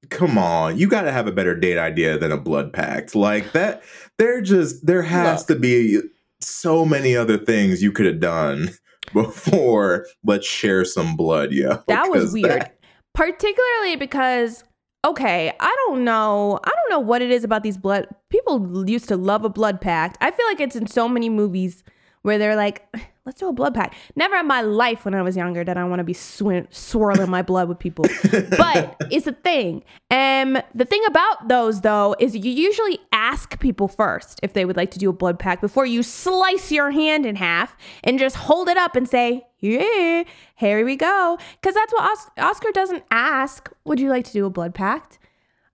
come 0.09 0.37
on 0.37 0.77
you 0.77 0.89
got 0.89 1.03
to 1.03 1.11
have 1.13 1.25
a 1.27 1.31
better 1.31 1.55
date 1.55 1.77
idea 1.77 2.17
than 2.17 2.33
a 2.33 2.37
blood 2.37 2.73
pact 2.73 3.15
like 3.15 3.53
that 3.53 3.81
there 4.17 4.41
just 4.41 4.85
there 4.85 5.03
has 5.03 5.41
Look. 5.41 5.47
to 5.47 5.61
be 5.61 6.01
so 6.41 6.83
many 6.83 7.15
other 7.15 7.37
things 7.37 7.81
you 7.81 7.93
could 7.93 8.07
have 8.07 8.19
done 8.19 8.71
before 9.13 10.05
let's 10.25 10.45
share 10.45 10.83
some 10.83 11.15
blood 11.15 11.53
yo 11.53 11.81
That 11.87 12.09
was 12.09 12.33
weird. 12.33 12.51
that- 12.61 12.77
Particularly 13.13 13.97
because 13.97 14.63
okay, 15.05 15.53
I 15.59 15.75
don't 15.87 16.03
know. 16.03 16.59
I 16.63 16.69
don't 16.69 16.89
know 16.89 16.99
what 16.99 17.21
it 17.21 17.31
is 17.31 17.43
about 17.43 17.63
these 17.63 17.77
blood 17.77 18.07
people 18.29 18.87
used 18.87 19.07
to 19.09 19.17
love 19.17 19.43
a 19.43 19.49
blood 19.49 19.81
pact. 19.81 20.17
I 20.21 20.31
feel 20.31 20.45
like 20.47 20.59
it's 20.59 20.75
in 20.75 20.87
so 20.87 21.07
many 21.07 21.29
movies 21.29 21.83
where 22.21 22.37
they're 22.37 22.55
like, 22.55 22.85
let's 23.25 23.39
do 23.39 23.47
a 23.47 23.53
blood 23.53 23.73
pact. 23.75 23.95
Never 24.15 24.35
in 24.35 24.47
my 24.47 24.61
life 24.61 25.05
when 25.05 25.13
I 25.13 25.21
was 25.21 25.37
younger 25.37 25.63
did 25.63 25.77
I 25.77 25.83
want 25.83 25.99
to 25.99 26.03
be 26.03 26.13
swi- 26.13 26.65
swirling 26.73 27.29
my 27.29 27.41
blood 27.41 27.69
with 27.69 27.79
people. 27.79 28.05
But 28.57 28.95
it's 29.11 29.27
a 29.27 29.33
thing. 29.33 29.83
And 30.09 30.63
the 30.73 30.85
thing 30.85 31.01
about 31.07 31.47
those 31.47 31.81
though 31.81 32.15
is 32.19 32.35
you 32.35 32.51
usually 32.51 32.99
ask 33.11 33.59
people 33.59 33.87
first 33.87 34.39
if 34.43 34.53
they 34.53 34.65
would 34.65 34.77
like 34.77 34.91
to 34.91 34.99
do 34.99 35.09
a 35.09 35.13
blood 35.13 35.39
pact 35.39 35.61
before 35.61 35.85
you 35.85 36.03
slice 36.03 36.71
your 36.71 36.91
hand 36.91 37.25
in 37.25 37.35
half 37.35 37.77
and 38.03 38.17
just 38.19 38.35
hold 38.35 38.67
it 38.69 38.77
up 38.77 38.95
and 38.95 39.07
say, 39.07 39.45
"Yeah, 39.59 40.23
here 40.55 40.83
we 40.85 40.95
go." 40.95 41.37
Cuz 41.61 41.73
that's 41.73 41.93
what 41.93 42.03
Os- 42.03 42.31
Oskar 42.37 42.71
doesn't 42.71 43.03
ask, 43.11 43.69
"Would 43.85 43.99
you 43.99 44.09
like 44.09 44.25
to 44.25 44.33
do 44.33 44.45
a 44.45 44.49
blood 44.49 44.73
pact?" 44.73 45.19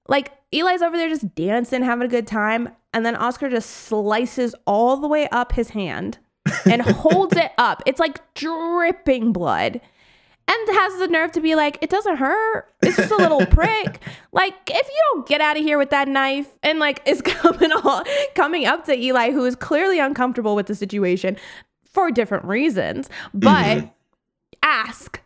Like 0.08 0.32
Eli's 0.54 0.82
over 0.82 0.96
there 0.98 1.10
just 1.10 1.36
dancing, 1.36 1.84
having 1.84 2.06
a 2.06 2.10
good 2.10 2.28
time, 2.28 2.70
and 2.94 3.06
then 3.06 3.16
Oskar 3.16 3.50
just 3.50 3.70
slices 3.70 4.56
all 4.66 4.98
the 4.98 5.08
way 5.08 5.28
up 5.30 5.54
his 5.54 5.70
hand 5.72 6.20
and 6.66 6.82
holds 6.82 7.36
it 7.36 7.52
up. 7.58 7.84
It's 7.86 8.00
like 8.00 8.22
dripping 8.34 9.34
blood. 9.34 9.82
And 10.50 10.78
has 10.78 10.98
the 11.00 11.10
nerve 11.10 11.34
to 11.34 11.42
be 11.42 11.56
like, 11.56 11.78
it 11.82 11.90
doesn't 11.90 12.16
hurt. 12.16 12.70
It's 12.82 12.96
just 12.96 13.12
a 13.12 13.18
little 13.18 13.46
prick. 13.48 14.00
Like, 14.32 14.54
if 14.70 14.88
you 14.88 15.02
don't 15.14 15.28
get 15.28 15.42
out 15.42 15.58
of 15.58 15.64
here 15.64 15.78
with 15.78 15.90
that 15.90 16.08
knife 16.08 16.48
and 16.64 16.80
like 16.80 17.02
is 17.06 17.22
coming 17.26 17.72
all 17.74 18.02
coming 18.34 18.66
up 18.66 18.86
to 18.86 18.98
Eli, 18.98 19.32
who 19.32 19.44
is 19.44 19.58
clearly 19.58 20.00
uncomfortable 20.00 20.56
with 20.56 20.68
the 20.68 20.76
situation 20.76 21.36
for 21.84 22.12
different 22.12 22.46
reasons, 22.46 23.10
but 23.34 23.78
Mhm. 23.78 23.92
ask. 24.64 25.22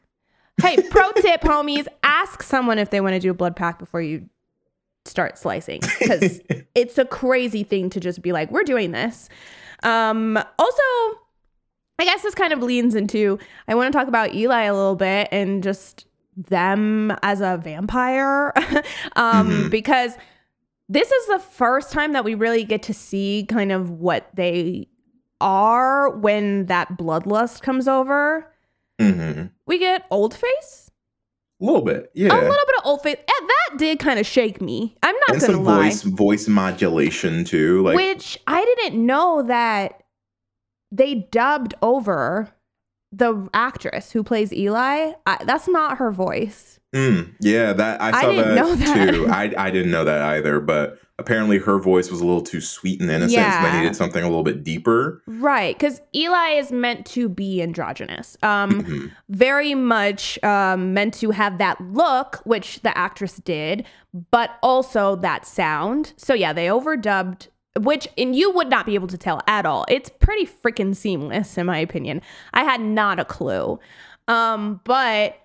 Hey, 0.59 0.77
pro 0.89 1.11
tip, 1.11 1.41
homies, 1.41 1.85
ask 2.03 2.41
someone 2.41 2.79
if 2.79 2.89
they 2.89 2.99
want 3.01 3.13
to 3.13 3.19
do 3.19 3.29
a 3.29 3.33
blood 3.35 3.55
pack 3.55 3.77
before 3.77 4.01
you 4.01 4.27
start 5.05 5.37
slicing. 5.37 5.81
Because 5.99 6.41
it's 6.75 6.97
a 6.97 7.05
crazy 7.05 7.63
thing 7.63 7.89
to 7.91 7.99
just 7.99 8.21
be 8.23 8.31
like, 8.31 8.49
we're 8.51 8.63
doing 8.63 8.91
this. 8.91 9.29
Um, 9.83 10.37
also, 10.37 10.83
I 11.99 12.05
guess 12.05 12.21
this 12.23 12.35
kind 12.35 12.53
of 12.53 12.61
leans 12.63 12.95
into 12.95 13.37
I 13.67 13.75
want 13.75 13.91
to 13.91 13.97
talk 13.97 14.07
about 14.07 14.33
Eli 14.33 14.63
a 14.63 14.73
little 14.73 14.95
bit 14.95 15.27
and 15.31 15.61
just 15.61 16.05
them 16.35 17.11
as 17.21 17.41
a 17.41 17.59
vampire. 17.63 18.53
um, 19.15 19.49
Mhm. 19.49 19.69
because 19.69 20.13
this 20.89 21.11
is 21.11 21.27
the 21.27 21.39
first 21.39 21.91
time 21.91 22.13
that 22.13 22.23
we 22.25 22.33
really 22.35 22.63
get 22.63 22.81
to 22.83 22.93
see 22.93 23.45
kind 23.47 23.71
of 23.71 23.89
what 23.91 24.27
they 24.35 24.87
are 25.39 26.09
when 26.09 26.65
that 26.67 26.97
bloodlust 26.97 27.61
comes 27.61 27.87
over. 27.87 28.47
Mhm. 28.99 29.51
We 29.65 29.77
get 29.77 30.05
old 30.09 30.33
face. 30.33 30.80
A 31.61 31.65
little 31.65 31.81
bit 31.81 32.11
yeah 32.15 32.27
A 32.33 32.35
little 32.35 32.49
bit 32.49 32.75
of 32.79 32.85
old 32.85 33.01
face. 33.03 33.17
And 33.17 33.49
that 33.49 33.77
did 33.77 33.99
kind 33.99 34.19
of 34.19 34.25
shake 34.25 34.61
me. 34.61 34.95
I'm 35.03 35.15
not 35.27 35.29
and 35.29 35.41
gonna 35.41 35.53
some 35.53 35.63
lie. 35.63 35.83
voice 35.89 36.01
voice 36.03 36.47
modulation 36.47 37.43
too 37.45 37.83
like 37.83 37.95
Which 37.95 38.37
I 38.47 38.63
didn't 38.77 39.05
know 39.05 39.43
that 39.43 40.03
they 40.91 41.15
dubbed 41.31 41.73
over 41.81 42.49
the 43.13 43.49
actress 43.53 44.11
who 44.11 44.23
plays 44.23 44.51
Eli. 44.53 45.11
I, 45.25 45.43
that's 45.45 45.67
not 45.67 45.97
her 45.97 46.11
voice. 46.11 46.79
Mm, 46.95 47.33
yeah, 47.39 47.71
that 47.73 48.01
I 48.01 48.09
I 48.09 48.21
saw 48.21 48.29
didn't 48.31 48.47
that, 48.47 48.55
know 48.55 48.75
that. 48.75 49.13
too. 49.13 49.27
I 49.27 49.53
I 49.57 49.71
didn't 49.71 49.91
know 49.91 50.03
that 50.05 50.21
either, 50.21 50.59
but 50.59 50.99
apparently 51.21 51.57
her 51.59 51.79
voice 51.79 52.11
was 52.11 52.19
a 52.19 52.25
little 52.25 52.41
too 52.41 52.59
sweet 52.59 52.99
and 52.99 53.09
innocent. 53.09 53.31
So 53.31 53.39
Yeah. 53.39 53.71
they 53.71 53.77
needed 53.79 53.95
something 53.95 54.21
a 54.21 54.27
little 54.27 54.43
bit 54.43 54.63
deeper. 54.63 55.21
Right, 55.27 55.77
because 55.77 56.01
Eli 56.13 56.55
is 56.57 56.71
meant 56.71 57.05
to 57.07 57.29
be 57.29 57.61
androgynous. 57.61 58.37
Um, 58.43 58.81
Mhm. 58.83 59.11
very 59.29 59.73
much 59.75 60.37
um, 60.43 60.93
meant 60.93 61.13
to 61.15 61.31
have 61.31 61.57
that 61.59 61.79
look, 61.79 62.41
which 62.43 62.81
the 62.81 62.95
actress 62.97 63.35
did, 63.37 63.85
but 64.31 64.51
also 64.61 65.15
that 65.17 65.45
sound. 65.45 66.13
So 66.17 66.33
yeah, 66.33 66.51
they 66.51 66.67
overdubbed, 66.67 67.47
which 67.79 68.07
and 68.17 68.35
you 68.35 68.51
would 68.51 68.69
not 68.69 68.85
be 68.85 68.95
able 68.95 69.07
to 69.07 69.17
tell 69.17 69.39
at 69.47 69.65
all. 69.65 69.85
It's 69.87 70.09
pretty 70.09 70.45
freaking 70.45 70.93
seamless, 70.95 71.57
in 71.57 71.65
my 71.67 71.77
opinion. 71.77 72.21
I 72.53 72.63
had 72.65 72.81
not 72.81 73.19
a 73.19 73.23
clue, 73.25 73.79
um, 74.27 74.81
but 74.83 75.37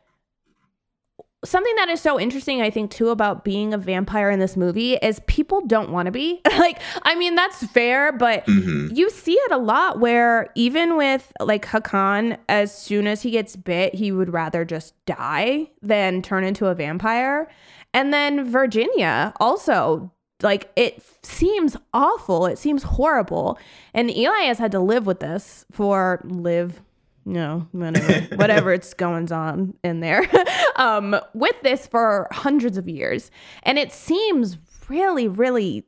something 1.47 1.75
that 1.77 1.89
is 1.89 2.01
so 2.01 2.19
interesting 2.21 2.61
i 2.61 2.69
think 2.71 2.91
too 2.91 3.09
about 3.11 3.45
being 3.45 3.73
a 3.73 3.79
vampire 3.79 4.31
in 4.31 4.39
this 4.39 4.57
movie 4.57 4.95
is 4.97 5.21
people 5.27 5.61
don't 5.67 5.91
want 5.91 6.07
to 6.07 6.13
be 6.13 6.41
like 6.59 6.79
i 7.03 7.15
mean 7.15 7.35
that's 7.35 7.65
fair 7.69 8.13
but 8.13 8.45
Mhm. 8.47 8.95
you 8.97 9.09
see 9.11 9.33
it 9.35 9.53
a 9.53 9.57
lot 9.59 10.01
where 10.01 10.51
even 10.55 10.97
with 10.97 11.33
like 11.41 11.67
Håkan, 11.67 12.37
as 12.49 12.77
soon 12.77 13.07
as 13.07 13.23
he 13.23 13.31
gets 13.31 13.57
bit, 13.57 13.95
he 13.95 14.13
would 14.13 14.33
rather 14.33 14.65
just 14.65 14.95
die 15.07 15.71
than 15.83 16.23
turn 16.23 16.45
into 16.45 16.67
a 16.67 16.75
vampire. 16.75 17.49
And 17.95 18.13
then 18.13 18.45
Virginia 18.51 19.33
also, 19.41 20.13
like, 20.43 20.71
it 20.77 21.03
seems 21.23 21.77
awful. 21.95 22.47
It 22.47 22.59
seems 22.59 22.83
horrible. 22.83 23.59
And 23.95 24.11
Eli 24.11 24.43
has 24.45 24.59
had 24.59 24.73
to 24.73 24.81
live 24.81 25.07
with 25.07 25.21
this 25.21 25.65
for 25.73 26.21
live, 26.25 26.81
no, 27.27 27.67
whatever, 27.73 28.13
whatever 28.37 28.73
it's 28.73 28.95
going 28.95 29.31
on 29.33 29.75
in 29.85 30.01
there. 30.01 30.23
um, 30.77 31.17
with 31.35 31.61
this 31.63 31.87
for 31.87 32.29
hundreds 32.33 32.79
of 32.79 32.89
years, 32.89 33.31
and 33.65 33.79
it 33.79 33.93
seems 33.93 34.57
really, 34.89 35.29
really 35.29 35.85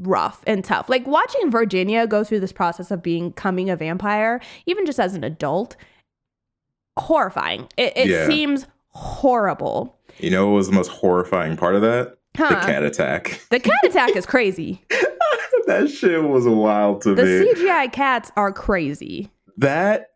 rough 0.00 0.42
and 0.46 0.64
tough. 0.64 0.88
Like 0.88 1.06
watching 1.06 1.50
Virginia 1.50 2.06
go 2.06 2.24
through 2.24 2.40
this 2.40 2.52
process 2.52 2.90
of 2.90 3.02
becoming 3.02 3.70
a 3.70 3.76
vampire, 3.76 4.40
even 4.66 4.84
just 4.84 4.98
as 4.98 5.14
an 5.14 5.22
adult, 5.24 5.76
horrifying. 6.98 7.68
It, 7.76 7.92
it 7.96 8.08
Yeah. 8.08 8.26
seems 8.26 8.66
horrible. 8.88 9.96
You 10.18 10.30
know 10.30 10.46
what 10.46 10.54
was 10.56 10.66
the 10.68 10.74
most 10.74 10.88
horrifying 10.88 11.56
part 11.56 11.74
of 11.76 11.82
that? 11.82 12.16
The 12.34 12.38
cat 12.46 12.82
attack. 12.82 13.40
The 13.50 13.60
cat 13.60 13.78
attack 13.84 14.16
is 14.16 14.26
crazy. 14.26 14.82
that 15.66 15.88
shit 15.88 16.22
was 16.24 16.46
wild 16.48 17.02
to 17.02 17.14
The 17.14 17.22
me. 17.24 17.38
The 17.38 17.54
CGI 17.54 17.92
cats 17.92 18.32
are 18.36 18.52
crazy. 18.52 19.30
that 19.58 20.10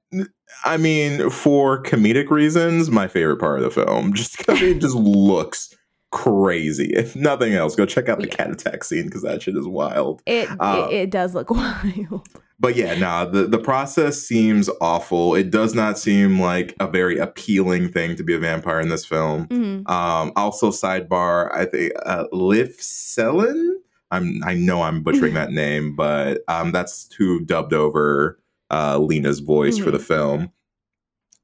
I 0.64 0.76
mean, 0.76 1.30
for 1.30 1.82
comedic 1.82 2.30
reasons, 2.30 2.90
my 2.90 3.08
favorite 3.08 3.38
part 3.38 3.58
of 3.58 3.64
the 3.64 3.84
film, 3.84 4.12
just 4.14 4.38
because 4.38 4.60
it 4.62 4.80
just 4.80 4.94
looks 4.96 5.74
crazy. 6.10 6.86
If 6.94 7.14
nothing 7.14 7.52
else, 7.52 7.76
go 7.76 7.84
check 7.86 8.08
out 8.08 8.18
the 8.18 8.26
Yeah. 8.28 8.34
cat 8.34 8.50
attack 8.50 8.84
scene 8.84 9.04
because 9.06 9.22
that 9.22 9.42
shit 9.42 9.56
is 9.56 9.66
wild. 9.66 10.22
It, 10.26 10.48
Uh, 10.58 10.88
it 10.90 10.94
it 10.94 11.10
does 11.10 11.34
look 11.34 11.50
wild. 11.50 12.26
But 12.60 12.74
yeah, 12.74 12.98
nah, 12.98 13.24
the, 13.24 13.44
the 13.46 13.58
process 13.58 14.18
seems 14.20 14.68
awful. 14.80 15.36
It 15.36 15.50
does 15.50 15.74
not 15.74 15.96
seem 15.96 16.40
like 16.40 16.74
a 16.80 16.88
very 16.88 17.16
appealing 17.18 17.88
thing 17.92 18.16
to 18.16 18.24
be 18.24 18.34
a 18.34 18.38
vampire 18.38 18.80
in 18.80 18.88
this 18.88 19.04
film. 19.04 19.46
Mhm. 19.46 19.88
Um, 19.88 20.32
also, 20.34 20.70
sidebar, 20.72 21.54
I 21.54 21.66
think 21.66 21.92
uh, 22.04 22.24
Liv 22.32 22.76
Selen. 22.80 23.74
I'm 24.10 24.40
I 24.44 24.54
know 24.54 24.82
I'm 24.82 25.02
butchering 25.02 25.34
that 25.34 25.52
name, 25.52 25.94
but 25.94 26.40
um, 26.48 26.72
that's 26.72 27.12
who 27.18 27.44
dubbed 27.44 27.74
over 27.74 28.40
uh, 28.70 28.98
Lena's 28.98 29.40
voice 29.40 29.78
for 29.78 29.90
the 29.90 29.98
film. 29.98 30.50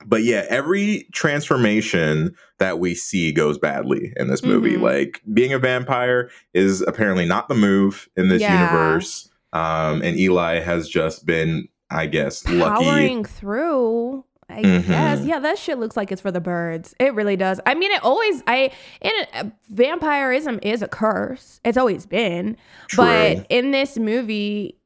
But 0.07 0.23
yeah, 0.25 0.45
every 0.51 1.09
transformation 1.13 2.35
that 2.59 2.79
we 2.79 2.95
see 2.95 3.33
goes 3.33 3.59
badly 3.59 4.13
in 4.17 4.29
this 4.29 4.43
movie. 4.43 4.77
Mhm. 4.77 4.83
Like 4.83 5.23
being 5.33 5.53
a 5.53 5.59
vampire 5.59 6.31
is 6.53 6.83
apparently 6.83 7.25
not 7.25 7.49
the 7.49 7.55
move 7.55 8.09
in 8.17 8.29
this 8.29 8.43
Yeah. 8.43 8.61
universe. 8.61 9.31
Um, 9.53 10.03
and 10.03 10.19
Eli 10.19 10.61
has 10.61 10.89
just 10.89 11.25
been, 11.25 11.69
I 11.91 12.07
guess, 12.07 12.47
lucky. 12.49 12.85
powering 12.85 13.25
through. 13.25 14.25
I 14.51 14.63
Mhm. 14.63 14.87
guess, 14.87 15.25
yeah, 15.25 15.39
that 15.39 15.57
shit 15.59 15.79
looks 15.79 15.97
like 15.97 16.13
it's 16.13 16.21
for 16.21 16.31
the 16.31 16.41
birds. 16.41 16.95
It 17.01 17.15
really 17.15 17.37
does. 17.37 17.61
I 17.65 17.75
mean, 17.75 17.91
it 17.93 18.03
always. 18.05 18.43
I 18.47 18.73
in 19.01 19.13
a, 19.33 19.51
vampirism 19.71 20.59
is 20.63 20.83
a 20.83 20.89
curse. 20.89 21.61
It's 21.65 21.79
always 21.79 22.05
been, 22.05 22.59
True. 22.89 23.05
but 23.05 23.47
in 23.49 23.71
this 23.71 23.97
movie, 23.97 24.77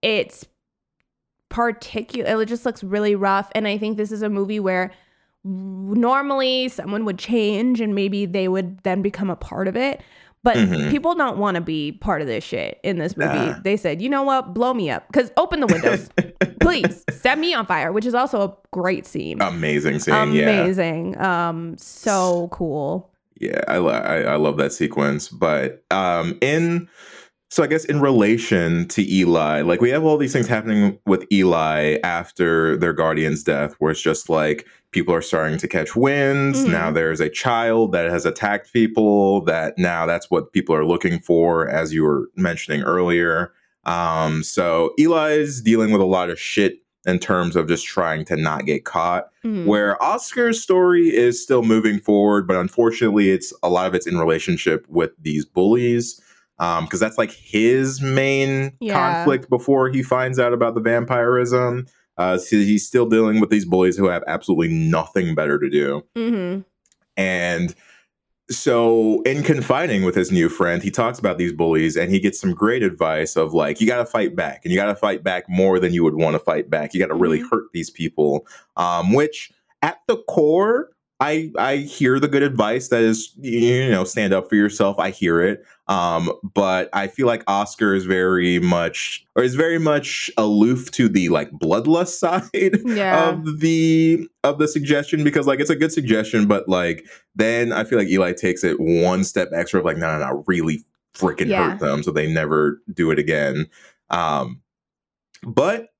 it's 0.00 0.46
particular. 1.52 2.42
It 2.42 2.46
just 2.46 2.64
looks 2.66 2.82
really 2.82 3.14
rough, 3.14 3.50
and 3.54 3.68
I 3.68 3.78
think 3.78 3.96
this 3.96 4.10
is 4.10 4.22
a 4.22 4.28
movie 4.28 4.58
where 4.58 4.90
normally 5.44 6.68
someone 6.68 7.04
would 7.04 7.18
change 7.18 7.80
and 7.80 7.94
maybe 7.94 8.26
they 8.26 8.48
would 8.48 8.78
then 8.84 9.02
become 9.02 9.30
a 9.30 9.36
part 9.36 9.68
of 9.68 9.76
it. 9.76 10.00
But 10.44 10.56
Mhm. 10.56 10.90
people 10.90 11.14
don't 11.14 11.38
want 11.38 11.54
to 11.54 11.60
be 11.60 11.92
part 11.92 12.20
of 12.20 12.26
this 12.26 12.42
shit 12.42 12.80
in 12.82 12.98
this 12.98 13.16
movie. 13.16 13.32
Nah. 13.32 13.58
They 13.62 13.76
said, 13.76 14.02
you 14.02 14.08
know 14.08 14.24
what, 14.24 14.52
blow 14.54 14.74
me 14.74 14.90
up. 14.90 15.06
Because 15.06 15.30
open 15.36 15.60
the 15.60 15.68
windows. 15.68 16.08
Please 16.60 17.04
set 17.12 17.38
me 17.38 17.54
on 17.54 17.64
fire, 17.66 17.92
which 17.92 18.06
is 18.06 18.14
also 18.14 18.40
a 18.42 18.56
great 18.72 19.06
scene. 19.06 19.40
Amazing 19.40 20.00
scene, 20.00 20.32
yeah. 20.32 20.62
Amazing. 20.62 21.16
Um, 21.20 21.76
so 21.78 22.48
cool. 22.50 23.08
Yeah, 23.40 23.60
I, 23.68 23.78
lo- 23.78 23.90
I 23.90 24.22
I 24.22 24.36
love 24.36 24.56
that 24.58 24.72
sequence. 24.72 25.28
But 25.28 25.84
um, 25.92 26.38
in 26.40 26.88
so 27.52 27.62
I 27.62 27.66
guess 27.66 27.84
in 27.84 28.00
relation 28.00 28.88
to 28.88 29.06
Eli, 29.14 29.60
like 29.60 29.82
we 29.82 29.90
have 29.90 30.04
all 30.04 30.16
these 30.16 30.32
things 30.32 30.48
happening 30.48 30.98
with 31.04 31.26
Eli 31.30 31.98
after 32.02 32.78
their 32.78 32.94
guardian's 32.94 33.42
death, 33.44 33.74
where 33.78 33.90
it's 33.90 34.00
just 34.00 34.30
like 34.30 34.66
people 34.90 35.14
are 35.14 35.20
starting 35.20 35.58
to 35.58 35.68
catch 35.68 35.94
winds. 35.94 36.64
Mhm. 36.64 36.70
Now 36.70 36.90
there's 36.90 37.20
a 37.20 37.28
child 37.28 37.92
that 37.92 38.08
has 38.08 38.24
attacked 38.24 38.72
people. 38.72 39.42
That 39.44 39.76
now 39.76 40.06
that's 40.06 40.30
what 40.30 40.54
people 40.54 40.74
are 40.74 40.86
looking 40.86 41.18
for, 41.18 41.68
as 41.68 41.92
you 41.92 42.04
were 42.04 42.30
mentioning 42.36 42.84
earlier. 42.84 43.52
Um, 43.84 44.42
so 44.42 44.94
Eli's 44.98 45.60
dealing 45.60 45.90
with 45.92 46.00
a 46.00 46.06
lot 46.06 46.30
of 46.30 46.40
shit 46.40 46.78
in 47.06 47.18
terms 47.18 47.54
of 47.54 47.68
just 47.68 47.84
trying 47.84 48.24
to 48.24 48.36
not 48.36 48.64
get 48.64 48.86
caught 48.86 49.26
Mhm. 49.44 49.66
where 49.66 50.02
Oskar's 50.02 50.62
story 50.62 51.14
is 51.14 51.42
still 51.42 51.62
moving 51.62 51.98
forward, 51.98 52.46
but 52.46 52.56
unfortunately, 52.56 53.28
it's 53.28 53.52
a 53.62 53.68
lot 53.68 53.88
of 53.88 53.94
it's 53.94 54.06
in 54.06 54.16
relationship 54.16 54.86
with 54.88 55.10
these 55.20 55.44
bullies. 55.44 56.18
Because 56.82 57.00
that's 57.00 57.18
like 57.18 57.32
his 57.32 58.00
main 58.00 58.72
Yeah. 58.80 58.92
conflict 58.94 59.50
before 59.50 59.88
he 59.88 60.02
finds 60.02 60.38
out 60.38 60.52
about 60.52 60.74
the 60.76 60.80
vampirism. 60.80 61.86
Uh, 62.18 62.38
so 62.38 62.56
he's 62.56 62.86
still 62.86 63.06
dealing 63.06 63.40
with 63.40 63.50
these 63.50 63.64
bullies 63.64 63.96
who 63.96 64.06
have 64.06 64.22
absolutely 64.28 64.68
nothing 64.68 65.34
better 65.34 65.58
to 65.58 65.68
do. 65.68 66.04
Mhm. 66.16 66.64
And 67.16 67.74
so, 68.50 69.22
in 69.22 69.42
confiding 69.42 70.02
with 70.04 70.14
his 70.14 70.30
new 70.30 70.48
friend, 70.48 70.82
he 70.82 70.90
talks 70.90 71.18
about 71.18 71.38
these 71.38 71.52
bullies 71.52 71.96
and 71.96 72.10
he 72.12 72.20
gets 72.20 72.38
some 72.38 72.52
great 72.52 72.82
advice 72.82 73.34
of 73.36 73.54
like, 73.54 73.80
you 73.80 73.86
got 73.86 73.96
to 73.98 74.06
fight 74.06 74.36
back 74.36 74.60
and 74.64 74.70
you 74.72 74.78
got 74.78 74.86
to 74.86 74.94
fight 74.94 75.24
back 75.24 75.48
more 75.48 75.80
than 75.80 75.94
you 75.94 76.04
would 76.04 76.14
want 76.16 76.34
to 76.34 76.38
fight 76.38 76.68
back. 76.68 76.92
You 76.92 77.00
got 77.00 77.06
to 77.08 77.14
really 77.14 77.40
Mhm. 77.40 77.50
hurt 77.50 77.64
these 77.72 77.88
people. 77.90 78.46
Um, 78.76 79.12
which 79.12 79.50
at 79.80 79.98
the 80.06 80.18
core, 80.28 80.90
I 81.22 81.52
I 81.56 81.76
hear 81.76 82.18
the 82.18 82.26
good 82.26 82.42
advice 82.42 82.88
that 82.88 83.02
is 83.02 83.32
you 83.38 83.88
know 83.90 84.02
stand 84.04 84.32
up 84.32 84.48
for 84.48 84.56
yourself. 84.56 84.98
I 84.98 85.10
hear 85.10 85.40
it, 85.40 85.64
um, 85.86 86.32
but 86.42 86.88
I 86.92 87.06
feel 87.06 87.28
like 87.28 87.44
Oskar 87.46 87.94
is 87.94 88.04
very 88.06 88.58
much 88.58 89.24
or 89.36 89.44
is 89.44 89.54
very 89.54 89.78
much 89.78 90.30
aloof 90.36 90.90
to 90.92 91.08
the 91.08 91.28
like 91.28 91.50
bloodlust 91.52 92.08
side 92.18 92.80
Yeah. 92.84 93.28
of 93.30 93.60
the 93.60 94.28
of 94.42 94.58
the 94.58 94.66
suggestion 94.66 95.22
because 95.22 95.46
like 95.46 95.60
it's 95.60 95.70
a 95.70 95.76
good 95.76 95.92
suggestion, 95.92 96.48
but 96.48 96.68
like 96.68 97.06
then 97.36 97.72
I 97.72 97.84
feel 97.84 97.98
like 97.98 98.08
Eli 98.08 98.32
takes 98.32 98.64
it 98.64 98.80
one 98.80 99.22
step 99.22 99.50
extra 99.54 99.78
of 99.78 99.86
like 99.86 99.96
no 99.98 100.18
no 100.18 100.26
no 100.26 100.44
really 100.48 100.84
freaking 101.14 101.46
Yeah. 101.48 101.70
hurt 101.70 101.78
them 101.78 102.02
so 102.02 102.10
they 102.10 102.32
never 102.32 102.82
do 102.92 103.12
it 103.12 103.18
again. 103.20 103.66
Um, 104.10 104.60
but 105.44 105.90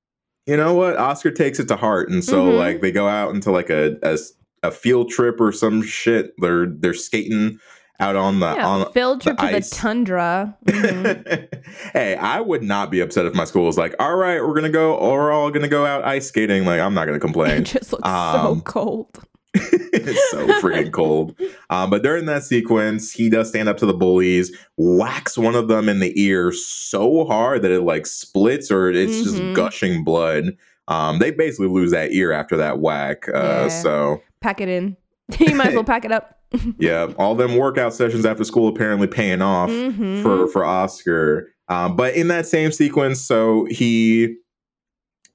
you 0.45 0.57
know 0.57 0.73
what? 0.73 0.97
Oskar 0.97 1.31
takes 1.31 1.59
it 1.59 1.69
to 1.69 1.77
heart, 1.77 2.09
and 2.09 2.25
so 2.25 2.47
Mhm. 2.47 2.57
like 2.57 2.81
they 2.81 2.91
go 2.91 3.07
out 3.07 3.33
into 3.33 3.49
like 3.51 3.69
a, 3.69 3.97
a 4.03 4.17
a 4.63 4.71
field 4.71 5.09
trip 5.09 5.39
or 5.39 5.51
some 5.51 5.81
shit. 5.83 6.33
They're 6.39 6.65
they're 6.67 6.93
skating 6.93 7.59
out 7.99 8.15
on 8.15 8.39
the 8.39 8.53
yeah. 8.55 8.67
on. 8.67 8.91
Field 8.93 9.21
trip 9.21 9.37
to 9.37 9.43
ice. 9.45 9.69
the 9.69 9.75
tundra. 9.75 10.57
Mhm. 10.65 11.47
hey, 11.93 12.15
I 12.15 12.41
would 12.41 12.63
not 12.63 12.89
be 12.91 12.99
upset 13.01 13.25
if 13.25 13.33
my 13.33 13.45
school 13.45 13.65
was 13.65 13.77
like, 13.77 13.95
"All 13.99 14.15
right, 14.15 14.41
we're 14.41 14.55
gonna 14.55 14.69
go, 14.69 14.95
or 14.95 15.19
we're 15.19 15.31
all 15.31 15.51
gonna 15.51 15.67
go 15.67 15.85
out 15.85 16.03
ice 16.03 16.27
skating." 16.27 16.65
Like, 16.65 16.79
I'm 16.81 16.93
not 16.93 17.05
gonna 17.05 17.17
it 17.17 17.21
complain. 17.21 17.63
just 17.63 17.91
looks 17.93 18.07
so 18.07 18.13
Um, 18.13 18.61
cold. 18.65 19.19
it's 19.55 20.31
so 20.31 20.47
freaking 20.59 20.91
cold. 20.91 21.35
Um, 21.69 21.89
but 21.91 22.01
during 22.01 22.25
that 22.25 22.43
sequence, 22.43 23.11
he 23.11 23.29
does 23.29 23.49
stand 23.49 23.69
up 23.69 23.77
to 23.77 23.85
the 23.85 23.93
bullies, 23.93 24.51
whacks 24.77 25.37
one 25.37 25.53
of 25.55 25.67
them 25.67 25.87
in 25.89 25.99
the 25.99 26.19
ear 26.19 26.51
so 26.51 27.25
hard 27.25 27.61
that 27.61 27.71
it 27.71 27.81
like 27.81 28.07
splits 28.07 28.71
or 28.71 28.89
it's 28.89 29.11
Mhm. 29.11 29.23
just 29.23 29.53
gushing 29.55 30.03
blood. 30.03 30.57
Um, 30.87 31.19
they 31.19 31.29
basically 31.31 31.67
lose 31.67 31.91
that 31.91 32.11
ear 32.13 32.31
after 32.31 32.57
that 32.57 32.79
whack. 32.79 33.29
Uh, 33.29 33.31
Yeah. 33.41 33.67
So 33.67 34.21
Pack 34.43 34.61
it 34.61 34.67
in. 34.69 34.97
you 35.39 35.55
might 35.55 35.67
as 35.67 35.73
well 35.73 35.83
pack 35.85 36.03
it 36.05 36.11
up. 36.11 36.37
yeah, 36.77 37.11
all 37.17 37.33
them 37.33 37.55
workout 37.55 37.93
sessions 37.93 38.25
after 38.25 38.43
school 38.43 38.67
apparently 38.67 39.07
paying 39.07 39.41
off 39.41 39.69
Mhm. 39.71 40.21
for 40.21 40.47
for 40.49 40.65
Oskar. 40.65 41.47
Um, 41.69 41.95
but 41.95 42.13
in 42.13 42.27
that 42.27 42.45
same 42.45 42.71
sequence, 42.73 43.21
so 43.21 43.65
he, 43.71 44.35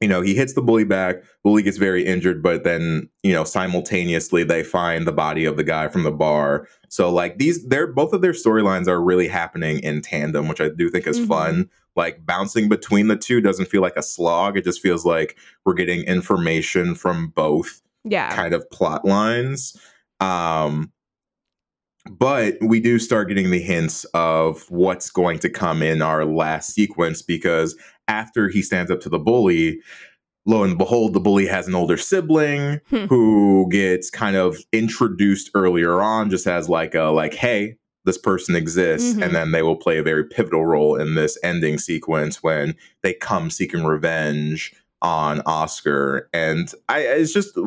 you 0.00 0.06
know, 0.08 0.20
he 0.20 0.34
hits 0.34 0.52
the 0.52 0.60
bully 0.62 0.84
back. 0.84 1.16
Bully 1.42 1.62
gets 1.62 1.78
very 1.78 2.04
injured, 2.04 2.42
but 2.42 2.62
then 2.64 3.08
you 3.24 3.32
know, 3.32 3.44
simultaneously 3.44 4.44
they 4.44 4.62
find 4.62 5.06
the 5.06 5.12
body 5.12 5.44
of 5.46 5.56
the 5.56 5.64
guy 5.64 5.88
from 5.88 6.02
the 6.02 6.12
bar. 6.12 6.68
So 6.88 7.10
like 7.10 7.38
these, 7.38 7.66
they're 7.66 7.86
both 7.88 8.12
of 8.12 8.20
their 8.20 8.32
storylines 8.32 8.86
are 8.88 9.02
really 9.02 9.26
happening 9.26 9.80
in 9.80 10.02
tandem, 10.02 10.48
which 10.48 10.60
I 10.60 10.68
do 10.68 10.88
think 10.90 11.06
is 11.06 11.18
Mhm. 11.18 11.26
fun. 11.28 11.70
Like 11.96 12.24
bouncing 12.24 12.68
between 12.68 13.08
the 13.08 13.16
two 13.16 13.40
doesn't 13.40 13.66
feel 13.70 13.82
like 13.82 13.96
a 13.96 14.02
slog. 14.02 14.56
It 14.56 14.64
just 14.64 14.80
feels 14.82 15.04
like 15.04 15.36
we're 15.64 15.74
getting 15.74 16.02
information 16.02 16.94
from 16.94 17.28
both 17.34 17.80
yeah. 18.08 18.34
kind 18.34 18.54
of 18.54 18.68
plot 18.70 19.04
lines. 19.04 19.76
Um, 20.20 20.92
but 22.10 22.56
we 22.62 22.80
do 22.80 22.98
start 22.98 23.28
getting 23.28 23.50
the 23.50 23.60
hints 23.60 24.04
of 24.14 24.64
what's 24.70 25.10
going 25.10 25.38
to 25.40 25.50
come 25.50 25.82
in 25.82 26.00
our 26.00 26.24
last 26.24 26.72
sequence 26.72 27.20
because 27.22 27.76
after 28.06 28.48
he 28.48 28.62
stands 28.62 28.90
up 28.90 29.00
to 29.00 29.08
the 29.10 29.18
bully, 29.18 29.80
lo 30.46 30.62
and 30.62 30.78
behold, 30.78 31.12
the 31.12 31.20
bully 31.20 31.46
has 31.46 31.68
an 31.68 31.74
older 31.74 31.98
sibling 31.98 32.80
Hmm. 32.88 33.04
who 33.06 33.68
gets 33.70 34.08
kind 34.08 34.36
of 34.36 34.56
introduced 34.72 35.50
earlier 35.54 36.00
on, 36.00 36.30
just 36.30 36.46
as 36.46 36.68
like 36.68 36.94
a 36.94 37.04
like, 37.04 37.34
hey, 37.34 37.76
this 38.06 38.16
person 38.16 38.56
exists, 38.56 39.12
Mhm. 39.14 39.22
and 39.24 39.34
then 39.34 39.52
they 39.52 39.60
will 39.62 39.76
play 39.76 39.98
a 39.98 40.02
very 40.02 40.24
pivotal 40.24 40.64
role 40.64 40.96
in 40.96 41.14
this 41.14 41.36
ending 41.42 41.76
sequence 41.76 42.42
when 42.42 42.74
they 43.02 43.12
come 43.12 43.50
seeking 43.50 43.84
revenge 43.84 44.72
on 45.02 45.42
Oskar. 45.44 46.30
And 46.32 46.72
I 46.88 47.00
it's 47.00 47.34
just 47.34 47.58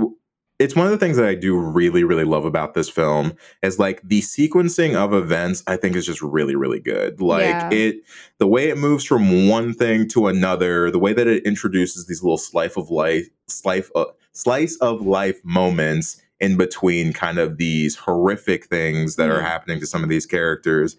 it's 0.62 0.76
one 0.76 0.86
of 0.86 0.92
the 0.92 0.98
things 0.98 1.18
that 1.18 1.26
I 1.26 1.34
do 1.34 1.58
really, 1.58 2.04
really 2.04 2.24
love 2.24 2.46
about 2.46 2.76
this 2.76 2.88
film 2.88 3.34
is 3.64 3.80
like 3.80 4.00
the 4.04 4.22
sequencing 4.22 4.94
of 4.94 5.12
events, 5.12 5.64
I 5.66 5.76
think 5.76 5.96
is 5.96 6.06
just 6.06 6.22
really, 6.22 6.56
really 6.56 6.80
good. 6.80 7.20
Like 7.20 7.46
Yeah. 7.46 7.70
it 7.72 7.96
the 8.38 8.46
way 8.46 8.70
it 8.70 8.78
moves 8.78 9.04
from 9.04 9.48
one 9.48 9.74
thing 9.74 10.08
to 10.10 10.28
another, 10.28 10.92
the 10.92 11.00
way 11.00 11.14
that 11.14 11.28
it 11.28 11.44
introduces 11.46 12.06
these 12.06 12.22
little 12.22 12.38
slice 12.38 12.78
of 12.78 12.92
life, 12.92 13.28
slice, 13.48 13.90
uh, 13.96 14.06
slice 14.34 14.76
of 14.78 15.02
life 15.06 15.40
moments 15.44 16.22
in 16.40 16.58
between 16.58 17.12
kind 17.12 17.40
of 17.40 17.58
these 17.58 17.96
horrific 17.96 18.66
things 18.66 19.16
that 19.16 19.30
are 19.30 19.40
Mhm. 19.40 19.46
happening 19.46 19.80
to 19.80 19.88
some 19.88 20.04
of 20.04 20.10
these 20.10 20.26
characters. 20.28 20.96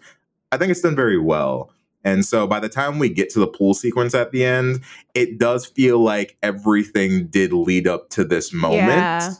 I 0.51 0.57
think 0.57 0.71
it's 0.71 0.81
done 0.81 0.95
very 0.95 1.17
well. 1.19 1.71
And 2.05 2.25
so 2.25 2.45
by 2.47 2.59
the 2.59 2.67
time 2.69 2.99
we 2.99 3.07
get 3.07 3.29
to 3.31 3.39
the 3.39 3.47
pool 3.47 3.73
sequence 3.73 4.13
at 4.13 4.31
the 4.31 4.43
end, 4.43 4.81
it 5.13 5.39
does 5.39 5.65
feel 5.65 5.99
like 5.99 6.35
everything 6.43 7.27
did 7.27 7.53
lead 7.53 7.87
up 7.87 8.09
to 8.09 8.25
this 8.25 8.51
moment. 8.51 8.87
Yeah. 8.89 9.33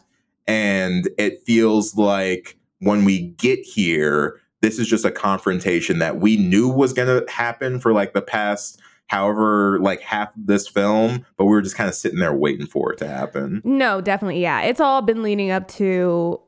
And 0.47 1.09
it 1.17 1.41
feels 1.45 1.95
like 1.95 2.57
when 2.79 3.05
we 3.05 3.29
get 3.29 3.59
here, 3.59 4.39
this 4.61 4.79
is 4.79 4.87
just 4.87 5.05
a 5.05 5.11
confrontation 5.11 5.99
that 5.99 6.19
we 6.19 6.37
knew 6.37 6.69
was 6.69 6.93
going 6.93 7.07
to 7.07 7.31
happen 7.31 7.79
for 7.79 7.93
like 7.93 8.13
the 8.13 8.21
past 8.21 8.79
however 9.07 9.79
like 9.79 10.01
half 10.01 10.31
this 10.35 10.67
film, 10.67 11.25
but 11.37 11.45
we 11.45 11.51
were 11.51 11.61
just 11.61 11.75
kind 11.75 11.89
of 11.89 11.95
sitting 11.95 12.19
there 12.19 12.33
waiting 12.33 12.65
for 12.65 12.93
it 12.93 12.97
to 12.97 13.07
happen. 13.07 13.61
No, 13.63 14.01
definitely. 14.01 14.41
Yeah. 14.41 14.61
It's 14.61 14.79
all 14.79 15.01
been 15.01 15.21
leading 15.21 15.51
up 15.51 15.67
to 15.69 16.41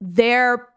their 0.00 0.68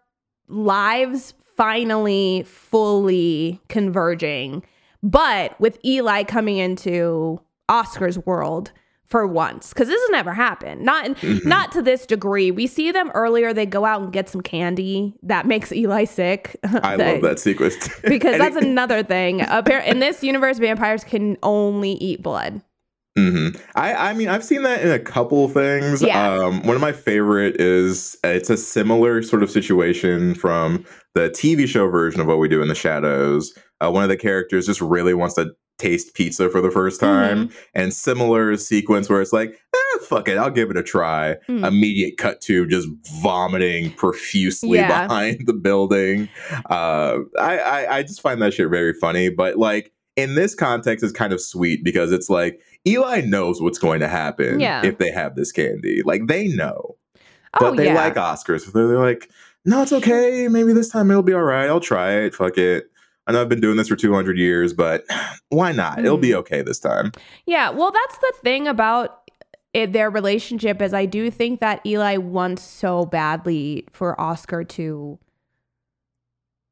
lives 0.47 1.33
finally 1.55 2.43
fully 2.43 3.59
converging. 3.67 4.63
But 5.03 5.59
with 5.59 5.83
Eli 5.83 6.23
coming 6.23 6.57
into 6.57 7.41
Oskar's 7.67 8.19
world 8.19 8.71
for 9.07 9.25
once, 9.25 9.69
because 9.73 9.87
this 9.87 9.99
has 10.01 10.09
never 10.09 10.33
happened. 10.33 10.81
Not 10.81 11.05
in, 11.05 11.15
Mhm. 11.15 11.45
not 11.45 11.71
to 11.71 11.81
this 11.81 12.05
degree. 12.05 12.51
We 12.51 12.67
see 12.67 12.91
them 12.91 13.09
earlier, 13.13 13.53
they 13.53 13.65
go 13.65 13.85
out 13.85 14.01
and 14.01 14.11
get 14.11 14.27
some 14.29 14.41
candy. 14.41 15.13
That 15.23 15.45
makes 15.45 15.71
Eli 15.71 16.03
sick. 16.03 16.57
I 16.83 16.97
They- 16.97 17.13
love 17.13 17.21
that 17.21 17.39
sequence. 17.39 17.77
Because 18.03 18.37
that's 18.37 18.57
another 18.57 19.03
thing. 19.03 19.39
Appar- 19.39 19.85
In 19.87 19.99
this 19.99 20.23
universe, 20.23 20.59
vampires 20.59 21.03
can 21.05 21.37
only 21.41 21.91
eat 21.93 22.21
blood. 22.21 22.61
Hmm 23.17 23.47
I, 23.75 24.11
I 24.11 24.13
mean, 24.13 24.27
I've 24.29 24.43
seen 24.43 24.61
that 24.61 24.81
in 24.81 24.91
a 24.91 24.99
couple 24.99 25.47
things. 25.49 26.01
Yeah. 26.03 26.33
Um, 26.33 26.61
one 26.63 26.75
of 26.75 26.81
my 26.81 26.91
favorite 26.91 27.59
is 27.59 28.15
it's 28.23 28.49
a 28.51 28.57
similar 28.57 29.23
sort 29.23 29.41
of 29.41 29.49
situation 29.49 30.35
from 30.35 30.85
the 31.15 31.29
TV 31.31 31.67
show 31.67 31.87
version 31.89 32.21
of 32.21 32.27
What 32.27 32.37
We 32.37 32.47
Do 32.47 32.61
in 32.61 32.67
the 32.67 32.75
Shadows. 32.75 33.53
Uh, 33.81 33.89
one 33.91 34.03
of 34.03 34.09
the 34.09 34.17
characters 34.17 34.67
just 34.67 34.81
really 34.81 35.15
wants 35.15 35.33
to 35.35 35.51
taste 35.79 36.13
pizza 36.15 36.49
for 36.49 36.59
the 36.61 36.71
first 36.71 36.99
time, 36.99 37.49
and 37.75 37.93
similar 37.93 38.55
sequence 38.57 39.09
where 39.09 39.21
it's 39.21 39.33
like, 39.33 39.49
eh, 39.75 39.97
fuck 40.07 40.27
it, 40.27 40.35
I'll 40.37 40.49
give 40.49 40.71
it 40.71 40.77
a 40.77 40.81
try. 40.83 41.35
Mm. 41.47 41.67
Immediate 41.67 42.17
cut 42.17 42.41
to 42.41 42.67
just 42.67 42.87
vomiting 43.21 43.91
profusely 43.93 44.77
Yeah. 44.79 45.07
behind 45.07 45.45
the 45.45 45.53
building. 45.53 46.29
Uh, 46.69 47.19
I, 47.39 47.57
I 47.59 47.97
I 47.97 48.03
just 48.03 48.21
find 48.21 48.41
that 48.41 48.53
shit 48.53 48.69
very 48.69 48.93
funny, 48.93 49.29
but 49.29 49.57
like. 49.57 49.91
In 50.15 50.33
this 50.33 50.55
context, 50.55 51.03
it's 51.03 51.13
kind 51.13 51.31
of 51.31 51.39
sweet 51.39 51.83
because 51.83 52.11
it's 52.11 52.27
like 52.27 52.59
Eli 52.87 53.21
knows 53.21 53.61
what's 53.61 53.77
going 53.77 53.99
to 53.99 54.07
happen 54.07 54.59
Yeah. 54.59 54.83
if 54.85 54.97
they 54.97 55.11
have 55.11 55.35
this 55.35 55.51
candy. 55.51 56.01
Like 56.03 56.27
they 56.27 56.47
know, 56.47 56.95
Oh, 57.53 57.59
but 57.59 57.75
they 57.77 57.85
yeah. 57.85 57.95
like 57.95 58.17
Oskars. 58.17 58.65
So 58.65 58.71
they're 58.71 58.97
like, 58.99 59.29
no, 59.65 59.81
it's 59.81 59.91
okay. 59.93 60.47
Maybe 60.47 60.73
this 60.73 60.89
time 60.89 61.11
it'll 61.11 61.23
be 61.23 61.33
all 61.33 61.43
right. 61.43 61.67
I'll 61.67 61.79
try 61.79 62.13
it. 62.13 62.33
Fuck 62.35 62.57
it. 62.57 62.89
I 63.25 63.33
know 63.33 63.41
I've 63.41 63.49
been 63.49 63.59
doing 63.59 63.75
this 63.77 63.89
for 63.89 63.95
200 63.97 64.37
years, 64.37 64.71
but 64.73 65.03
why 65.49 65.71
not? 65.73 65.99
It'll 65.99 66.17
Mm. 66.17 66.21
be 66.21 66.35
okay 66.35 66.61
this 66.61 66.79
time. 66.79 67.11
Yeah, 67.45 67.69
well, 67.71 67.91
that's 67.91 68.17
the 68.19 68.33
thing 68.41 68.67
about 68.67 69.29
it, 69.73 69.91
their 69.93 70.09
relationship 70.09 70.81
is 70.81 70.93
I 70.93 71.05
do 71.05 71.29
think 71.29 71.59
that 71.59 71.85
Eli 71.85 72.17
wants 72.17 72.63
so 72.63 73.05
badly 73.05 73.85
for 73.91 74.19
Oskar 74.19 74.63
to 74.63 75.19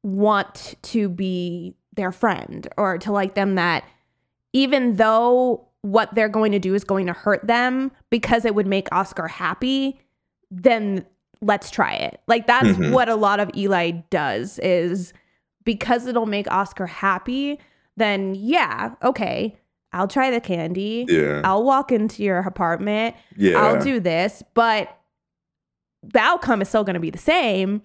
want 0.02 0.74
to 0.82 1.08
be 1.08 1.74
their 1.94 2.12
friend 2.12 2.68
or 2.76 2.98
to 2.98 3.12
like 3.12 3.34
them 3.34 3.54
that 3.56 3.84
even 4.52 4.96
though 4.96 5.65
what 5.90 6.14
they're 6.14 6.28
going 6.28 6.52
to 6.52 6.58
do 6.58 6.74
is 6.74 6.84
going 6.84 7.06
to 7.06 7.12
hurt 7.12 7.46
them 7.46 7.90
because 8.10 8.44
it 8.44 8.54
would 8.54 8.66
make 8.66 8.88
Oskar 8.92 9.28
happy, 9.28 10.00
then 10.50 11.04
let's 11.40 11.70
try 11.70 11.92
it. 11.94 12.20
Like 12.26 12.46
that's 12.46 12.68
Mhm. 12.68 12.92
what 12.92 13.08
a 13.08 13.14
lot 13.14 13.40
of 13.40 13.50
Eli 13.56 13.90
does 14.10 14.58
is 14.60 15.12
because 15.64 16.06
it'll 16.06 16.26
make 16.26 16.50
Oskar 16.50 16.86
happy, 16.86 17.58
then 17.96 18.34
yeah, 18.34 18.94
okay, 19.02 19.56
I'll 19.92 20.08
try 20.08 20.30
the 20.30 20.40
candy. 20.40 21.06
Yeah. 21.08 21.42
I'll 21.44 21.62
walk 21.64 21.92
into 21.92 22.22
your 22.22 22.38
apartment. 22.38 23.14
yeah. 23.36 23.58
I'll 23.58 23.80
do 23.80 24.00
this, 24.00 24.42
but 24.54 24.96
the 26.02 26.18
outcome 26.18 26.60
is 26.62 26.68
still 26.68 26.84
going 26.84 26.94
to 26.94 27.00
be 27.00 27.10
the 27.10 27.18
same. 27.18 27.82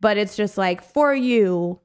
But 0.00 0.18
it's 0.18 0.36
just 0.36 0.58
like 0.58 0.82
for 0.82 1.14
you, 1.14 1.80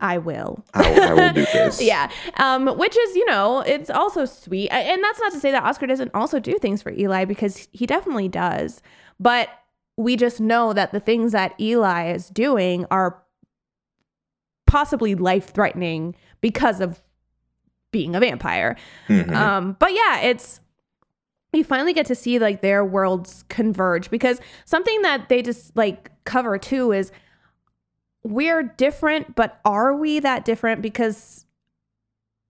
I 0.00 0.18
will. 0.18 0.64
I, 0.74 0.90
will- 0.92 1.02
I 1.02 1.12
will 1.14 1.32
do 1.32 1.44
this. 1.52 1.82
yeah, 1.82 2.10
um, 2.38 2.66
which 2.78 2.96
is 2.96 3.16
you 3.16 3.26
know 3.26 3.60
it's 3.60 3.90
also 3.90 4.24
sweet, 4.24 4.68
and 4.70 5.02
that's 5.02 5.18
not 5.20 5.32
to 5.32 5.40
say 5.40 5.50
that 5.50 5.64
Oskar 5.64 5.86
doesn't 5.86 6.12
also 6.14 6.38
do 6.38 6.58
things 6.58 6.82
for 6.82 6.90
Eli 6.92 7.24
because 7.24 7.68
he 7.72 7.84
definitely 7.86 8.28
does. 8.28 8.80
But 9.18 9.48
we 9.96 10.16
just 10.16 10.40
know 10.40 10.72
that 10.72 10.92
the 10.92 11.00
things 11.00 11.32
that 11.32 11.54
Eli 11.60 12.12
is 12.12 12.28
doing 12.28 12.86
are 12.90 13.20
possibly 14.66 15.14
life 15.14 15.50
threatening 15.52 16.14
because 16.40 16.80
of 16.80 17.02
being 17.90 18.14
a 18.14 18.20
vampire. 18.20 18.76
Mhm. 19.08 19.32
Um, 19.34 19.76
but 19.80 19.92
yeah, 19.94 20.20
it's 20.20 20.60
you 21.52 21.64
finally 21.64 21.94
get 21.94 22.06
to 22.06 22.14
see 22.14 22.38
like 22.38 22.60
their 22.60 22.84
worlds 22.84 23.44
converge 23.48 24.10
because 24.10 24.40
something 24.66 25.00
that 25.02 25.28
they 25.30 25.40
just 25.42 25.74
like 25.76 26.10
cover 26.24 26.58
too 26.58 26.92
is 26.92 27.10
we're 28.24 28.62
different, 28.62 29.34
but 29.34 29.60
are 29.64 29.94
we 29.94 30.18
that 30.20 30.44
different? 30.44 30.82
Because 30.82 31.46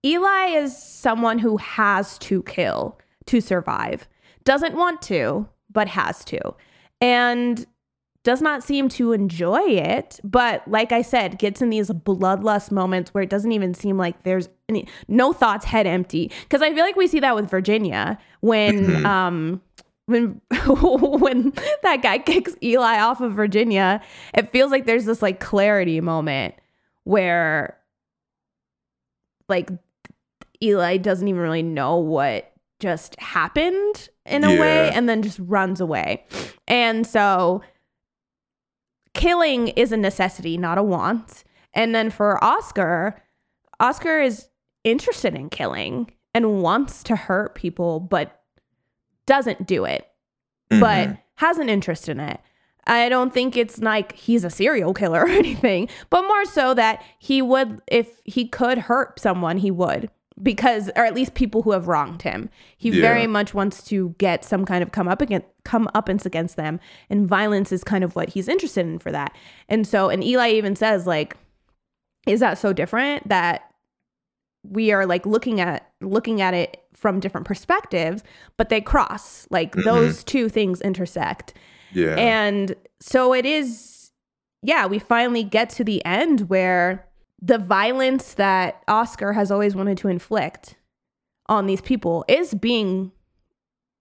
Eli 0.05 0.47
is 0.55 0.75
someone 0.81 1.39
who 1.39 1.57
has 1.57 2.17
to 2.19 2.43
kill 2.43 2.97
to 3.25 3.41
survive, 3.41 4.07
doesn't 4.43 4.75
want 4.75 5.01
to, 5.03 5.47
but 5.71 5.87
has 5.89 6.23
to, 6.25 6.39
and 7.01 7.65
does 8.23 8.41
not 8.41 8.63
seem 8.63 8.89
to 8.89 9.13
enjoy 9.13 9.61
it. 9.61 10.19
But 10.23 10.67
like 10.67 10.91
I 10.91 11.01
said, 11.01 11.37
gets 11.39 11.61
in 11.61 11.69
these 11.69 11.89
bloodlust 11.89 12.71
moments 12.71 13.13
where 13.13 13.23
it 13.23 13.29
doesn't 13.29 13.51
even 13.51 13.73
seem 13.73 13.97
like 13.97 14.23
there's 14.23 14.49
any, 14.67 14.87
no 15.07 15.31
thoughts, 15.31 15.65
head 15.65 15.87
empty. 15.87 16.31
Because 16.43 16.61
I 16.61 16.73
feel 16.73 16.83
like 16.83 16.95
we 16.97 17.07
see 17.07 17.19
that 17.21 17.35
with 17.35 17.49
Virginia 17.49 18.17
when 18.41 18.85
Mhm. 18.87 19.05
um 19.05 19.61
when 20.09 20.41
when 20.67 21.53
that 21.83 22.01
guy 22.01 22.17
kicks 22.19 22.55
Eli 22.61 22.99
off 22.99 23.21
of 23.21 23.33
Virginia, 23.33 24.01
it 24.33 24.51
feels 24.51 24.71
like 24.71 24.85
there's 24.85 25.05
this 25.05 25.21
like 25.21 25.39
clarity 25.39 26.01
moment 26.01 26.55
where 27.03 27.77
like 29.47 29.69
Eli 30.61 30.97
doesn't 30.97 31.27
even 31.27 31.41
really 31.41 31.63
know 31.63 31.97
what 31.97 32.51
just 32.79 33.19
happened 33.19 34.09
in 34.25 34.43
a 34.43 34.59
way 34.59 34.89
and 34.91 35.09
then 35.09 35.21
just 35.21 35.39
runs 35.39 35.81
away. 35.81 36.25
And 36.67 37.05
so 37.05 37.61
killing 39.13 39.69
is 39.69 39.91
a 39.91 39.97
necessity, 39.97 40.57
not 40.57 40.77
a 40.77 40.83
want. 40.83 41.43
And 41.73 41.93
then 41.93 42.09
for 42.09 42.41
Oskar, 42.43 43.21
Oskar 43.79 44.21
is 44.21 44.47
interested 44.83 45.35
in 45.35 45.49
killing 45.49 46.11
and 46.33 46.61
wants 46.61 47.03
to 47.03 47.15
hurt 47.15 47.55
people, 47.55 47.99
but 47.99 48.38
doesn't 49.29 49.65
do 49.67 49.85
it, 49.85 50.05
but 50.69 51.07
Mhm. 51.09 51.19
has 51.35 51.57
an 51.57 51.69
interest 51.69 52.09
in 52.09 52.19
it. 52.19 52.39
I 52.87 53.07
don't 53.07 53.31
think 53.33 53.55
it's 53.55 53.77
like 53.79 54.13
he's 54.13 54.43
a 54.43 54.49
serial 54.49 54.93
killer 54.93 55.21
or 55.25 55.29
anything, 55.29 55.87
but 56.09 56.23
more 56.23 56.45
so 56.45 56.73
that 56.73 57.01
he 57.19 57.41
would, 57.41 57.81
if 57.87 58.19
he 58.25 58.47
could 58.47 58.77
hurt 58.79 59.19
someone, 59.19 59.57
he 59.59 59.71
would. 59.71 60.09
Because, 60.41 60.89
or 60.95 61.03
at 61.05 61.13
least 61.13 61.33
people 61.33 61.63
who 61.63 61.71
have 61.71 61.87
wronged 61.89 62.21
him, 62.21 62.49
he 62.77 62.89
Yeah. 62.89 63.01
very 63.01 63.27
much 63.27 63.53
wants 63.53 63.83
to 63.89 64.15
get 64.17 64.45
some 64.45 64.65
kind 64.65 64.81
of 64.81 64.91
come 64.91 65.07
up 65.07 65.21
against 65.21 65.47
come 65.65 65.87
uppance 65.93 66.25
against 66.25 66.55
them, 66.55 66.79
and 67.09 67.27
violence 67.27 67.71
is 67.71 67.83
kind 67.83 68.03
of 68.03 68.15
what 68.15 68.29
he's 68.29 68.47
interested 68.47 68.85
in 68.87 68.97
for 68.99 69.11
that. 69.11 69.35
And 69.67 69.85
so, 69.85 70.09
and 70.09 70.23
Eli 70.23 70.49
even 70.51 70.75
says, 70.75 71.05
like, 71.05 71.35
is 72.25 72.39
that 72.39 72.57
so 72.57 72.71
different 72.73 73.27
that 73.29 73.69
we 74.63 74.91
are 74.91 75.05
like 75.05 75.25
looking 75.25 75.59
at 75.61 75.89
looking 76.01 76.41
at 76.41 76.53
it 76.53 76.77
from 76.99 77.19
different 77.19 77.47
perspectives, 77.47 78.23
but 78.57 78.69
they 78.69 78.81
cross. 78.81 79.47
Like 79.49 79.73
Mhm. 79.75 79.83
those 79.85 80.23
two 80.23 80.49
things 80.49 80.81
intersect. 80.81 81.53
yeah. 81.91 82.15
And 82.15 82.75
so 82.99 83.33
it 83.33 83.45
is, 83.45 84.11
yeah, 84.61 84.85
we 84.85 84.99
finally 84.99 85.43
get 85.43 85.69
to 85.71 85.83
the 85.83 86.03
end 86.05 86.49
where 86.49 87.05
the 87.41 87.57
violence 87.57 88.33
that 88.35 88.83
Oskar 88.87 89.33
has 89.33 89.49
always 89.49 89.75
wanted 89.75 89.97
to 89.99 90.07
inflict 90.09 90.75
on 91.47 91.65
these 91.65 91.81
people 91.81 92.25
is 92.27 92.53
being 92.53 93.11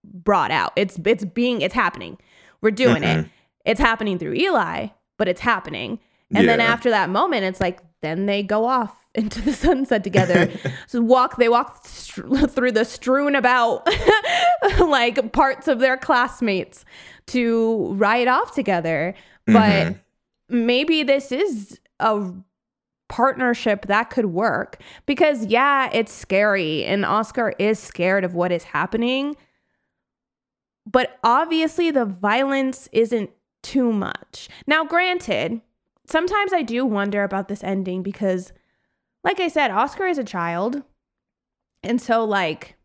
brought 0.05 0.51
out. 0.51 0.73
It's 0.77 0.99
it's 1.05 1.25
being 1.25 1.61
it's 1.62 1.75
happening. 1.75 2.19
We're 2.61 2.70
doing 2.73 3.03
it. 3.03 3.25
Mhm. 3.25 3.31
It's 3.65 3.81
happening 3.81 4.19
through 4.19 4.35
Eli, 4.35 4.89
but 5.16 5.29
it's 5.29 5.41
happening. 5.41 5.99
And 6.35 6.47
then 6.49 6.61
after 6.61 6.91
that 6.91 7.09
moment, 7.11 7.45
it's 7.45 7.61
like 7.61 7.81
then 8.03 8.27
they 8.27 8.43
go 8.43 8.65
off 8.66 9.07
into 9.19 9.43
the 9.43 9.53
sunset 9.53 10.03
together. 10.05 10.51
so 10.86 11.03
walk 11.03 11.36
they 11.36 11.49
walk 11.49 11.86
str- 11.86 12.47
through 12.47 12.73
the 12.73 12.85
strewn 12.85 13.35
about 13.35 13.86
like 14.81 15.32
parts 15.32 15.69
of 15.69 15.78
their 15.81 15.97
classmates 15.99 16.85
to 17.27 17.93
ride 17.95 18.28
off 18.28 18.55
together. 18.55 19.15
But 19.47 19.86
Mhm. 19.89 20.01
maybe 20.49 21.03
this 21.03 21.31
is 21.32 21.81
a 22.01 22.32
partnership 23.09 23.86
that 23.86 24.11
could 24.11 24.27
work 24.27 24.81
because 25.07 25.47
yeah, 25.47 25.89
it's 25.93 26.12
scary 26.12 26.85
and 26.85 27.05
Oskar 27.05 27.55
is 27.59 27.78
scared 27.78 28.24
of 28.24 28.35
what 28.35 28.53
is 28.53 28.65
happening. 28.65 29.36
but 30.90 31.19
obviously 31.23 31.90
the 31.90 32.05
violence 32.07 32.89
isn't 32.93 33.31
too 33.62 33.93
much. 33.93 34.49
Now, 34.66 34.85
granted, 34.85 35.61
sometimes 36.07 36.53
I 36.55 36.62
do 36.62 36.86
wonder 36.86 37.24
about 37.24 37.49
this 37.49 37.62
ending 37.62 38.03
because, 38.03 38.53
like 39.24 39.40
I 39.40 39.49
said, 39.49 39.70
Oskar 39.70 40.07
is 40.07 40.19
a 40.19 40.24
child. 40.24 40.82
And 41.82 42.01
so, 42.01 42.24
like, 42.24 42.77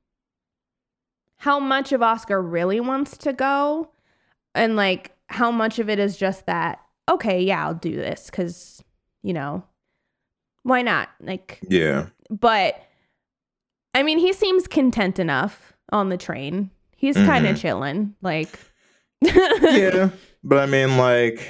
how 1.37 1.59
much 1.59 1.91
of 1.91 2.01
Oskar 2.01 2.41
really 2.41 2.79
wants 2.79 3.17
to 3.17 3.33
go, 3.33 3.89
and 4.55 4.75
like, 4.75 5.11
how 5.27 5.51
much 5.51 5.79
of 5.79 5.89
it 5.89 5.97
is 5.99 6.15
just 6.15 6.45
that, 6.45 6.79
okay, 7.09 7.41
yeah, 7.41 7.65
I'll 7.65 7.73
do 7.73 7.95
this 7.95 8.27
because, 8.29 8.83
you 9.23 9.33
know, 9.33 9.63
why 10.61 10.83
not? 10.83 11.09
Like, 11.19 11.59
Yeah. 11.67 12.07
but 12.29 12.81
I 13.95 14.03
mean, 14.03 14.19
he 14.19 14.31
seems 14.31 14.67
content 14.67 15.19
enough 15.19 15.73
on 15.91 16.09
the 16.09 16.17
train. 16.17 16.69
He's 16.95 17.15
kind 17.17 17.45
of 17.45 17.55
Mhm. 17.57 17.59
chilling. 17.61 18.15
Like, 18.21 18.57
yeah. 19.21 20.09
But 20.43 20.59
I 20.59 20.65
mean, 20.65 20.97
like, 20.97 21.47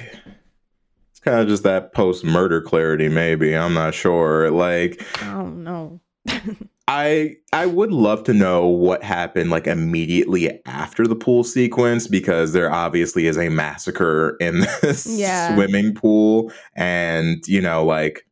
kind 1.24 1.40
of 1.40 1.48
just 1.48 1.62
that 1.64 1.92
post 1.94 2.24
murder 2.24 2.60
clarity, 2.60 3.08
maybe. 3.08 3.56
I'm 3.56 3.74
not 3.74 3.94
sure. 3.94 4.50
Like, 4.50 5.04
I 5.22 5.32
don't 5.32 5.64
know. 5.64 6.00
I 6.86 7.36
I 7.52 7.64
would 7.66 7.92
love 7.92 8.24
to 8.24 8.34
know 8.34 8.66
what 8.66 9.02
happened 9.02 9.50
like 9.50 9.66
immediately 9.66 10.60
after 10.66 11.06
the 11.06 11.16
pool 11.16 11.42
sequence 11.42 12.06
because 12.06 12.52
there 12.52 12.70
obviously 12.70 13.26
is 13.26 13.38
a 13.38 13.48
massacre 13.48 14.36
in 14.38 14.60
this 14.82 15.06
Yeah. 15.06 15.54
swimming 15.54 15.94
pool 15.94 16.52
and 16.76 17.42
you 17.46 17.62
know 17.62 17.84
like 17.84 18.26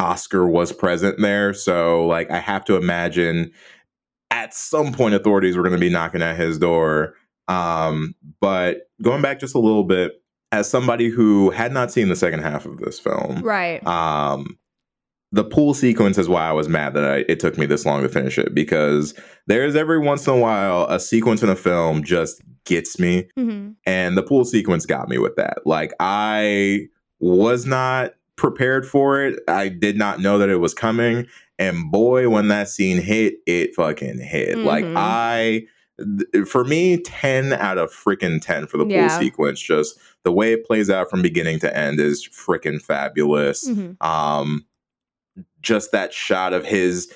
Oskar 0.00 0.48
was 0.48 0.72
present 0.72 1.20
there 1.20 1.52
so 1.54 2.04
like 2.06 2.30
I 2.32 2.40
have 2.40 2.64
to 2.64 2.74
imagine 2.76 3.52
at 4.32 4.54
some 4.54 4.92
point 4.92 5.14
authorities 5.14 5.56
were 5.56 5.62
going 5.62 5.72
to 5.72 5.78
be 5.78 5.90
knocking 5.90 6.22
at 6.22 6.36
his 6.36 6.58
door 6.58 7.14
um 7.46 8.14
but 8.40 8.88
going 9.02 9.22
back 9.22 9.38
just 9.38 9.54
a 9.54 9.60
little 9.60 9.84
bit 9.84 10.20
as 10.52 10.68
somebody 10.68 11.08
who 11.08 11.50
had 11.50 11.72
not 11.72 11.90
seen 11.92 12.08
the 12.08 12.16
second 12.16 12.40
half 12.40 12.64
of 12.66 12.78
this 12.78 12.98
film 12.98 13.42
Right. 13.42 13.84
um 13.86 14.58
the 15.30 15.44
pool 15.44 15.74
sequence 15.74 16.16
is 16.16 16.26
why 16.26 16.48
I 16.48 16.52
was 16.52 16.70
mad 16.70 16.94
that 16.94 17.04
I, 17.04 17.16
it 17.28 17.38
took 17.38 17.58
me 17.58 17.66
this 17.66 17.84
long 17.84 18.02
to 18.02 18.08
finish 18.08 18.38
it 18.38 18.54
because 18.54 19.12
there's 19.46 19.76
every 19.76 19.98
once 19.98 20.26
in 20.26 20.32
a 20.32 20.38
while 20.38 20.86
a 20.88 20.98
sequence 20.98 21.42
in 21.42 21.50
a 21.50 21.54
film 21.56 22.02
just 22.02 22.40
gets 22.64 22.98
me. 22.98 23.28
Hmm 23.36 23.70
and 23.84 24.16
the 24.16 24.22
pool 24.22 24.44
sequence 24.46 24.86
got 24.86 25.08
me 25.08 25.18
with 25.18 25.36
that. 25.36 25.58
Like 25.66 25.92
I 26.00 26.88
was 27.20 27.66
not 27.66 28.12
prepared 28.36 28.86
for 28.86 29.20
it. 29.22 29.38
I 29.48 29.68
did 29.68 29.98
not 29.98 30.20
know 30.20 30.38
that 30.38 30.48
it 30.48 30.58
was 30.58 30.72
coming. 30.72 31.26
And 31.58 31.90
boy 31.90 32.28
when 32.30 32.48
that 32.48 32.68
scene 32.70 32.96
hit 33.02 33.34
it 33.46 33.74
fucking 33.74 34.20
hit. 34.20 34.56
Like 34.58 34.84
Mhm. 34.86 34.94
I 34.96 35.66
for 36.46 36.64
me 36.64 36.98
10 36.98 37.52
out 37.54 37.78
of 37.78 37.90
freaking 37.90 38.40
10 38.40 38.66
for 38.66 38.76
the 38.78 38.84
pool 38.84 38.92
Yeah. 38.92 39.18
sequence 39.18 39.60
just 39.60 39.98
the 40.24 40.32
way 40.32 40.52
it 40.52 40.64
plays 40.66 40.90
out 40.90 41.10
from 41.10 41.22
beginning 41.22 41.58
to 41.60 41.76
end 41.76 41.98
is 42.00 42.26
freaking 42.28 42.80
fabulous. 42.80 43.68
Hmm 43.68 43.92
um 44.00 44.64
just 45.60 45.90
that 45.92 46.12
shot 46.12 46.52
of 46.52 46.64
his 46.64 47.12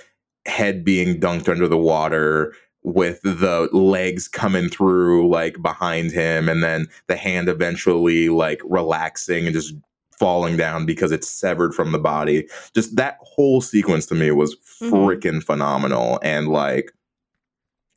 head 0.47 0.85
being 0.85 1.21
dunked 1.21 1.49
under 1.49 1.69
the 1.69 1.79
water 1.79 2.53
with 2.83 3.21
the 3.23 3.69
legs 3.73 4.27
coming 4.27 4.69
through 4.69 5.29
like 5.29 5.63
behind 5.63 6.11
him 6.11 6.49
and 6.49 6.63
then 6.65 6.89
the 7.07 7.15
hand 7.17 7.49
eventually 7.49 8.29
like 8.29 8.61
relaxing 8.65 9.47
and 9.47 9.55
just 9.55 9.73
falling 10.19 10.57
down 10.57 10.85
because 10.85 11.13
it's 11.13 11.29
severed 11.31 11.73
from 11.75 11.93
the 11.93 11.99
body. 11.99 12.49
Just 12.75 12.97
that 12.97 13.19
whole 13.21 13.61
sequence 13.61 14.07
to 14.07 14.15
me 14.17 14.31
was 14.33 14.57
freaking 14.81 15.43
phenomenal 15.43 16.19
and 16.25 16.49
like 16.49 16.93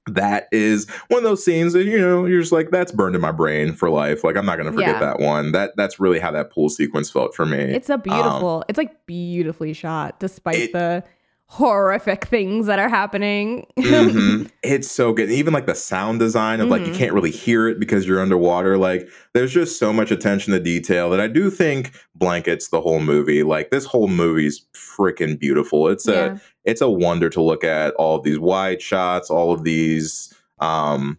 that 0.07 0.47
is 0.51 0.87
one 1.07 1.17
of 1.17 1.23
those 1.23 1.43
scenes 1.43 1.73
that 1.73 1.83
you 1.85 1.99
know 1.99 2.25
you're 2.25 2.39
just 2.41 2.51
like 2.51 2.69
that's 2.69 2.91
burned 2.91 3.15
in 3.15 3.21
my 3.21 3.31
brain 3.31 3.73
for 3.73 3.89
life. 3.89 4.23
Like 4.23 4.35
i'm 4.37 4.45
not 4.45 4.57
gonna 4.57 4.71
forget 4.71 4.95
Yeah. 4.95 4.99
that 4.99 5.19
one. 5.19 5.51
That 5.51 5.71
that's 5.77 5.99
really 5.99 6.19
how 6.19 6.31
that 6.31 6.51
pool 6.51 6.69
sequence 6.69 7.09
felt 7.09 7.33
for 7.35 7.45
me. 7.45 7.57
It's 7.57 7.89
a 7.89 7.97
beautiful, 7.97 8.63
it's 8.67 8.77
like 8.77 9.05
beautifully 9.07 9.73
shot 9.73 10.19
despite 10.19 10.55
Um, 10.55 10.61
It- 10.61 10.73
the 10.73 11.03
horrific 11.47 12.25
things 12.25 12.65
that 12.67 12.79
are 12.79 12.89
happening. 12.89 13.65
Mhm. 13.77 14.49
It's 14.63 14.89
so 14.89 15.13
good. 15.13 15.29
Even 15.29 15.53
like 15.53 15.67
the 15.67 15.75
sound 15.75 16.19
design 16.19 16.59
of 16.59 16.69
like 16.69 16.81
you 16.87 16.91
Mhm. 16.91 16.97
can't 16.97 17.13
really 17.13 17.29
hear 17.31 17.67
it 17.67 17.79
because 17.79 18.07
you're 18.07 18.19
underwater. 18.19 18.77
Like 18.79 19.07
there's 19.33 19.53
just 19.53 19.77
so 19.77 19.93
much 19.93 20.09
attention 20.09 20.53
to 20.53 20.59
detail 20.59 21.09
that 21.11 21.19
I 21.21 21.27
do 21.27 21.51
think 21.51 21.91
blankets 22.15 22.69
the 22.69 22.81
whole 22.81 22.99
movie. 22.99 23.43
Like 23.43 23.69
this 23.69 23.85
whole 23.85 24.07
movie's 24.07 24.65
freaking 24.73 25.37
beautiful. 25.39 25.87
It's 25.87 26.07
yeah. 26.07 26.33
a 26.35 26.39
it's 26.63 26.81
a 26.81 26.89
wonder 26.89 27.29
to 27.29 27.41
look 27.41 27.63
at 27.63 27.93
all 27.93 28.17
of 28.17 28.23
these 28.23 28.39
wide 28.39 28.81
shots, 28.81 29.29
all 29.29 29.51
of 29.53 29.63
these 29.63 30.33
um 30.59 31.17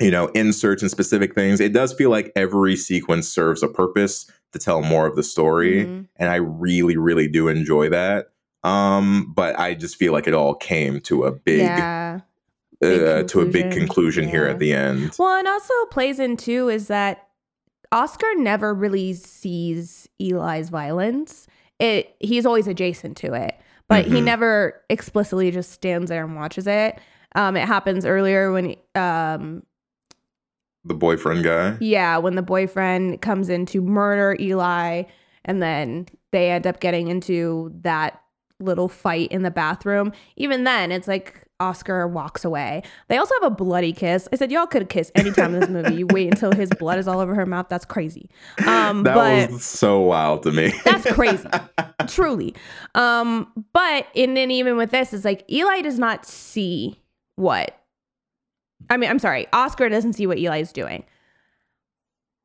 you 0.00 0.10
know 0.12 0.28
inserts 0.28 0.82
and 0.82 0.90
specific 0.90 1.34
things. 1.34 1.60
It 1.60 1.72
does 1.72 1.92
feel 1.92 2.10
like 2.10 2.30
every 2.36 2.76
sequence 2.76 3.26
serves 3.28 3.62
a 3.62 3.68
purpose 3.68 4.30
to 4.52 4.58
tell 4.60 4.82
more 4.82 5.06
of 5.06 5.16
the 5.16 5.22
story 5.24 5.84
Mhm. 5.84 6.06
and 6.16 6.28
I 6.30 6.36
really 6.36 6.96
really 6.96 7.26
do 7.26 7.48
enjoy 7.48 7.88
that. 7.88 8.28
Um 8.64 9.32
but 9.34 9.58
I 9.58 9.74
just 9.74 9.96
feel 9.96 10.12
like 10.12 10.26
it 10.26 10.34
all 10.34 10.54
came 10.54 11.00
to 11.02 11.24
a 11.24 11.32
big 11.32 11.60
yeah. 11.60 12.20
Uh, 12.82 13.22
to 13.22 13.40
a 13.40 13.44
big 13.46 13.70
conclusion. 13.70 13.70
conclusion 13.86 14.28
here 14.28 14.44
at 14.46 14.58
the 14.58 14.72
end. 14.72 15.14
Well, 15.16 15.36
and 15.38 15.46
also 15.46 15.72
plays 15.92 16.18
in 16.18 16.36
too 16.36 16.68
is 16.68 16.88
that 16.88 17.28
Oskar 17.92 18.34
never 18.36 18.74
really 18.74 19.12
sees 19.12 20.08
Eli's 20.20 20.68
violence. 20.68 21.46
It 21.78 22.16
he's 22.18 22.44
always 22.46 22.66
adjacent 22.66 23.16
to 23.18 23.34
it, 23.34 23.54
but 23.88 24.06
he 24.06 24.14
Mhm. 24.20 24.24
never 24.24 24.80
explicitly 24.90 25.50
just 25.52 25.70
stands 25.70 26.08
there 26.08 26.24
and 26.24 26.34
watches 26.34 26.66
it. 26.66 26.98
Um, 27.36 27.56
it 27.56 27.66
happens 27.66 28.04
earlier 28.04 28.50
when 28.52 28.74
um 28.96 29.62
The 30.84 30.94
boyfriend 30.94 31.44
guy. 31.44 31.76
yeah 31.80 32.18
when 32.18 32.34
the 32.34 32.42
boyfriend 32.42 33.20
comes 33.22 33.48
in 33.48 33.64
to 33.66 33.80
murder 33.80 34.36
Eli, 34.40 35.04
and 35.44 35.62
then 35.62 36.06
they 36.32 36.50
end 36.50 36.66
up 36.66 36.80
getting 36.80 37.06
into 37.08 37.70
that 37.82 38.20
little 38.62 38.88
fight 38.88 39.30
in 39.30 39.42
the 39.42 39.50
bathroom. 39.50 40.12
Even 40.36 40.64
then, 40.64 40.92
it's 40.92 41.08
like 41.08 41.46
Oskar 41.60 42.08
walks 42.08 42.44
away. 42.44 42.82
They 43.08 43.16
also 43.16 43.34
have 43.40 43.52
a 43.52 43.54
bloody 43.54 43.92
kiss. 43.92 44.28
I 44.32 44.36
said 44.36 44.50
y'all 44.50 44.66
could 44.66 44.88
kiss 44.88 45.12
anytime 45.14 45.54
in 45.54 45.60
this 45.60 45.70
movie. 45.70 45.94
You 45.94 46.06
wait 46.08 46.28
until 46.28 46.52
his 46.52 46.70
blood 46.78 46.98
is 46.98 47.06
all 47.06 47.20
over 47.20 47.34
her 47.34 47.46
mouth. 47.46 47.66
That's 47.68 47.84
crazy. 47.84 48.28
Um, 48.66 49.04
that 49.04 49.14
but 49.14 49.50
was 49.50 49.64
so 49.64 50.00
wild 50.00 50.42
to 50.42 50.52
me. 50.52 50.72
that's 50.84 51.10
crazy. 51.12 51.48
truly. 52.08 52.54
Um, 52.94 53.46
but 53.72 54.06
and 54.16 54.36
then 54.36 54.50
even 54.50 54.76
with 54.76 54.90
this, 54.90 55.12
it's 55.12 55.24
like 55.24 55.44
Eli 55.50 55.80
does 55.80 55.98
not 55.98 56.26
see 56.26 57.00
what. 57.36 57.78
I 58.90 58.96
mean, 58.96 59.08
I'm 59.08 59.20
sorry, 59.20 59.46
Oskar 59.52 59.88
doesn't 59.88 60.14
see 60.14 60.26
what 60.26 60.38
Eli 60.38 60.60
is 60.60 60.72
doing. 60.72 61.04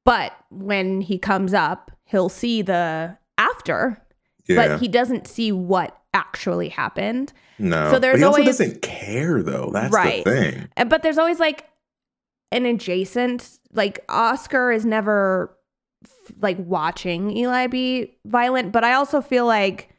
But 0.06 0.32
when 0.50 1.02
he 1.02 1.18
comes 1.18 1.54
up, 1.54 1.92
he'll 2.06 2.30
see 2.30 2.62
the 2.62 3.18
after, 3.38 4.02
yeah. 4.48 4.56
but 4.56 4.80
he 4.80 4.88
doesn't 4.88 5.28
see 5.28 5.52
what 5.52 6.00
actually 6.18 6.70
happened. 6.70 7.32
no. 7.60 7.92
so 7.92 8.00
there's 8.00 8.14
but 8.14 8.20
he 8.20 8.24
also 8.26 8.44
doesn't 8.44 8.82
care 8.82 9.42
though. 9.44 9.70
That's 9.72 9.94
Right. 9.94 10.24
the 10.26 10.32
thing. 10.32 10.70
And 10.76 10.90
but 10.90 11.04
there's 11.04 11.18
always 11.18 11.40
like 11.40 11.66
an 12.52 12.66
adjacent 12.66 13.60
like 13.74 14.04
Oskar 14.10 14.72
is 14.72 14.86
never 14.86 15.56
like 16.42 16.58
watching 16.60 17.36
Eli 17.36 17.68
be 17.68 18.18
violent, 18.26 18.72
but 18.72 18.84
I 18.84 18.94
also 18.94 19.22
feel 19.22 19.46
like 19.46 19.90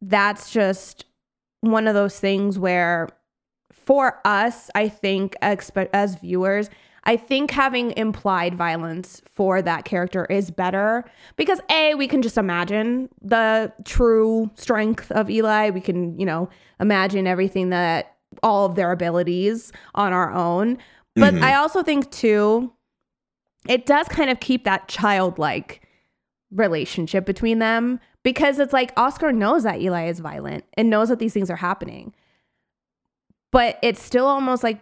that's 0.00 0.50
just 0.50 1.04
one 1.60 1.86
of 1.86 1.94
those 1.94 2.18
things 2.20 2.58
where 2.58 3.08
for 3.72 4.20
us, 4.24 4.70
I 4.74 4.88
think 4.88 5.34
expe- 5.42 5.88
as 5.92 6.16
viewers, 6.16 6.68
I 7.04 7.16
think 7.16 7.50
having 7.50 7.92
implied 7.92 8.54
violence 8.54 9.20
for 9.30 9.60
that 9.62 9.84
character 9.84 10.24
is 10.26 10.50
better 10.50 11.04
because 11.36 11.60
A, 11.70 11.94
we 11.94 12.08
can 12.08 12.22
just 12.22 12.38
imagine 12.38 13.08
the 13.20 13.72
true 13.84 14.50
strength 14.54 15.12
of 15.12 15.28
Eli. 15.30 15.70
We 15.70 15.80
can, 15.80 16.18
you 16.18 16.26
know, 16.26 16.48
imagine 16.80 17.26
everything 17.26 17.70
that 17.70 18.16
all 18.42 18.66
of 18.66 18.74
their 18.74 18.90
abilities 18.90 19.70
on 19.94 20.12
our 20.12 20.32
own. 20.32 20.78
But 21.14 21.34
Mhm. 21.34 21.42
I 21.42 21.54
also 21.54 21.82
think, 21.82 22.10
too, 22.10 22.72
it 23.68 23.86
does 23.86 24.08
kind 24.08 24.30
of 24.30 24.40
keep 24.40 24.64
that 24.64 24.88
childlike 24.88 25.82
relationship 26.50 27.24
between 27.24 27.58
them 27.58 28.00
because 28.22 28.58
it's 28.58 28.72
like 28.72 28.92
Oskar 28.98 29.32
knows 29.32 29.62
that 29.64 29.80
Eli 29.80 30.06
is 30.06 30.20
violent 30.20 30.64
and 30.74 30.90
knows 30.90 31.08
that 31.10 31.18
these 31.18 31.32
things 31.32 31.50
are 31.50 31.56
happening. 31.56 32.14
But 33.52 33.78
it's 33.82 34.02
still 34.02 34.26
almost 34.26 34.64
like 34.64 34.80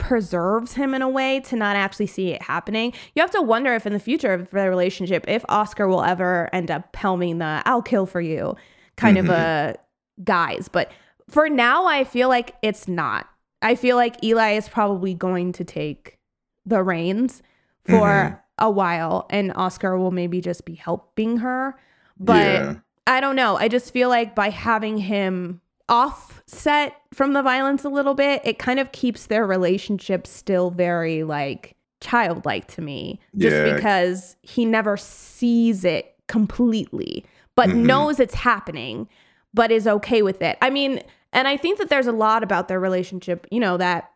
preserves 0.00 0.72
him 0.74 0.94
in 0.94 1.02
a 1.02 1.08
way 1.08 1.38
to 1.40 1.54
not 1.54 1.76
actually 1.76 2.08
see 2.08 2.30
it 2.30 2.42
happening. 2.42 2.92
You 3.14 3.22
have 3.22 3.30
to 3.30 3.42
wonder 3.42 3.72
if 3.74 3.86
in 3.86 3.92
the 3.92 4.00
future 4.00 4.32
of 4.32 4.50
the 4.50 4.68
relationship, 4.68 5.24
if 5.28 5.44
Oskar 5.48 5.86
will 5.86 6.02
ever 6.02 6.50
end 6.52 6.70
up 6.70 6.92
helming 6.94 7.38
the 7.38 7.62
I'll 7.64 7.82
kill 7.82 8.06
for 8.06 8.20
you 8.20 8.56
kind 8.96 9.16
of 9.18 9.28
a 9.28 9.76
guise. 10.24 10.68
But 10.68 10.90
for 11.28 11.48
now, 11.48 11.86
I 11.86 12.02
feel 12.04 12.28
like 12.28 12.56
it's 12.62 12.88
not. 12.88 13.28
I 13.62 13.76
feel 13.76 13.96
like 13.96 14.22
Eli 14.24 14.52
is 14.54 14.68
probably 14.68 15.14
going 15.14 15.52
to 15.52 15.64
take 15.64 16.18
the 16.66 16.82
reins 16.82 17.42
for 17.84 18.08
Mhm. 18.08 18.40
a 18.58 18.70
while 18.70 19.26
and 19.30 19.52
Oskar 19.54 19.96
will 19.96 20.10
maybe 20.10 20.40
just 20.40 20.64
be 20.64 20.74
helping 20.74 21.38
her. 21.38 21.78
But 22.18 22.46
yeah. 22.46 22.74
I 23.06 23.20
don't 23.20 23.36
know. 23.36 23.56
I 23.56 23.68
just 23.68 23.92
feel 23.92 24.08
like 24.08 24.34
by 24.34 24.50
having 24.50 24.98
him 24.98 25.60
offset 25.90 26.94
from 27.12 27.32
the 27.34 27.42
violence 27.42 27.84
a 27.84 27.88
little 27.88 28.14
bit, 28.14 28.40
it 28.44 28.58
kind 28.58 28.80
of 28.80 28.92
keeps 28.92 29.26
their 29.26 29.44
relationship 29.46 30.26
still 30.26 30.70
very 30.70 31.24
like 31.24 31.76
childlike 32.00 32.66
to 32.68 32.80
me. 32.80 33.20
Just 33.36 33.56
Yeah. 33.56 33.74
because 33.74 34.36
he 34.42 34.64
never 34.64 34.96
sees 34.96 35.84
it 35.84 36.14
completely, 36.28 37.24
but 37.56 37.68
Mhm. 37.68 37.82
knows 37.86 38.20
it's 38.20 38.34
happening, 38.34 39.08
but 39.52 39.70
is 39.70 39.86
okay 39.86 40.22
with 40.22 40.40
it. 40.40 40.56
I 40.62 40.70
mean, 40.70 41.02
and 41.32 41.46
I 41.46 41.56
think 41.56 41.78
that 41.78 41.88
there's 41.90 42.06
a 42.06 42.12
lot 42.12 42.42
about 42.42 42.68
their 42.68 42.80
relationship, 42.80 43.46
you 43.50 43.60
know, 43.60 43.76
that 43.76 44.10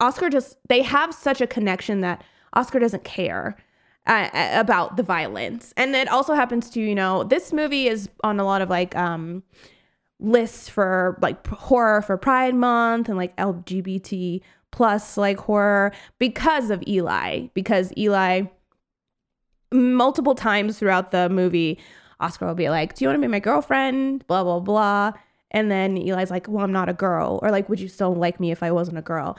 Oskar 0.00 0.28
just 0.28 0.56
they 0.68 0.82
have 0.82 1.14
such 1.14 1.40
a 1.40 1.46
connection 1.46 2.00
that 2.00 2.22
Oskar 2.54 2.78
doesn't 2.78 3.04
care 3.04 3.56
uh, 4.06 4.28
about 4.52 4.96
the 4.96 5.02
violence. 5.02 5.72
And 5.76 5.94
it 5.96 6.08
also 6.08 6.34
happens 6.34 6.70
to, 6.70 6.80
you 6.80 6.94
know, 6.94 7.24
this 7.24 7.52
movie 7.52 7.88
is 7.88 8.08
on 8.22 8.38
a 8.38 8.44
lot 8.44 8.62
of 8.62 8.70
like 8.70 8.94
um 8.96 9.42
lists 10.18 10.68
for 10.68 11.18
like 11.20 11.46
horror 11.46 12.02
for 12.02 12.16
Pride 12.16 12.54
Month 12.54 13.08
and 13.08 13.18
like 13.18 13.36
LGBT 13.36 14.40
plus 14.70 15.16
like 15.16 15.38
horror 15.38 15.92
because 16.18 16.70
of 16.70 16.82
Eli, 16.86 17.48
because 17.54 17.92
Eli 17.96 18.42
multiple 19.72 20.34
times 20.34 20.78
throughout 20.78 21.10
the 21.10 21.28
movie, 21.28 21.78
Oskar 22.20 22.46
will 22.46 22.54
be 22.54 22.70
like, 22.70 22.94
Do 22.94 23.04
you 23.04 23.08
want 23.08 23.20
to 23.20 23.26
be 23.26 23.30
my 23.30 23.40
girlfriend? 23.40 24.26
Blah, 24.26 24.44
blah, 24.44 24.60
blah. 24.60 25.12
And 25.50 25.70
then 25.70 25.96
Eli's 25.96 26.30
like, 26.30 26.48
Well, 26.48 26.64
I'm 26.64 26.72
not 26.72 26.88
a 26.88 26.94
girl. 26.94 27.38
Or 27.42 27.50
like, 27.50 27.68
Would 27.68 27.80
you 27.80 27.88
still 27.88 28.14
like 28.14 28.40
me 28.40 28.50
if 28.50 28.62
I 28.62 28.70
wasn't 28.70 28.98
a 28.98 29.02
girl? 29.02 29.36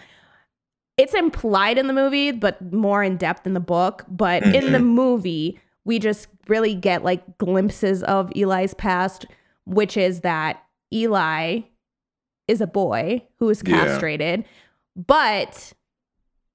It's 0.98 1.14
implied 1.14 1.78
in 1.78 1.88
the 1.88 1.94
movie, 1.94 2.32
but 2.32 2.74
more 2.74 3.04
in 3.04 3.18
depth 3.18 3.46
in 3.46 3.54
the 3.54 3.60
book. 3.60 4.04
But 4.08 4.44
in 4.44 4.72
the 4.72 4.80
movie, 5.00 5.60
we 5.86 6.00
just 6.00 6.28
really 6.48 6.74
get 6.74 7.04
like 7.04 7.38
glimpses 7.38 8.04
of 8.04 8.32
Eli's 8.36 8.74
past, 8.74 9.26
which 9.66 9.96
is 9.96 10.22
that 10.22 10.64
Eli 10.94 11.62
is 12.48 12.62
a 12.62 12.68
boy 12.68 13.24
who 13.40 13.50
is 13.50 13.62
Yeah. 13.66 13.86
castrated, 13.86 14.46
but 14.96 15.74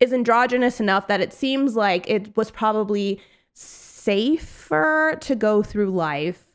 is 0.01 0.13
androgynous 0.13 0.81
enough 0.81 1.07
that 1.07 1.21
it 1.21 1.33
seems 1.33 1.77
like 1.77 2.09
it 2.11 2.37
was 2.37 2.51
probably 2.51 3.21
safer 3.55 5.17
to 5.21 5.37
go 5.37 5.63
through 5.63 5.91
life 5.91 6.47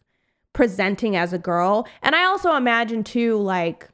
presenting 0.53 1.15
as 1.15 1.31
a 1.33 1.37
girl. 1.37 1.87
And 2.01 2.15
I 2.15 2.25
also 2.25 2.55
imagine 2.55 3.03
too, 3.03 3.37
like 3.37 3.87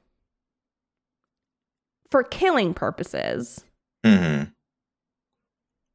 for 2.09 2.23
killing 2.23 2.73
purposes, 2.73 3.65
Mhm. 4.05 4.53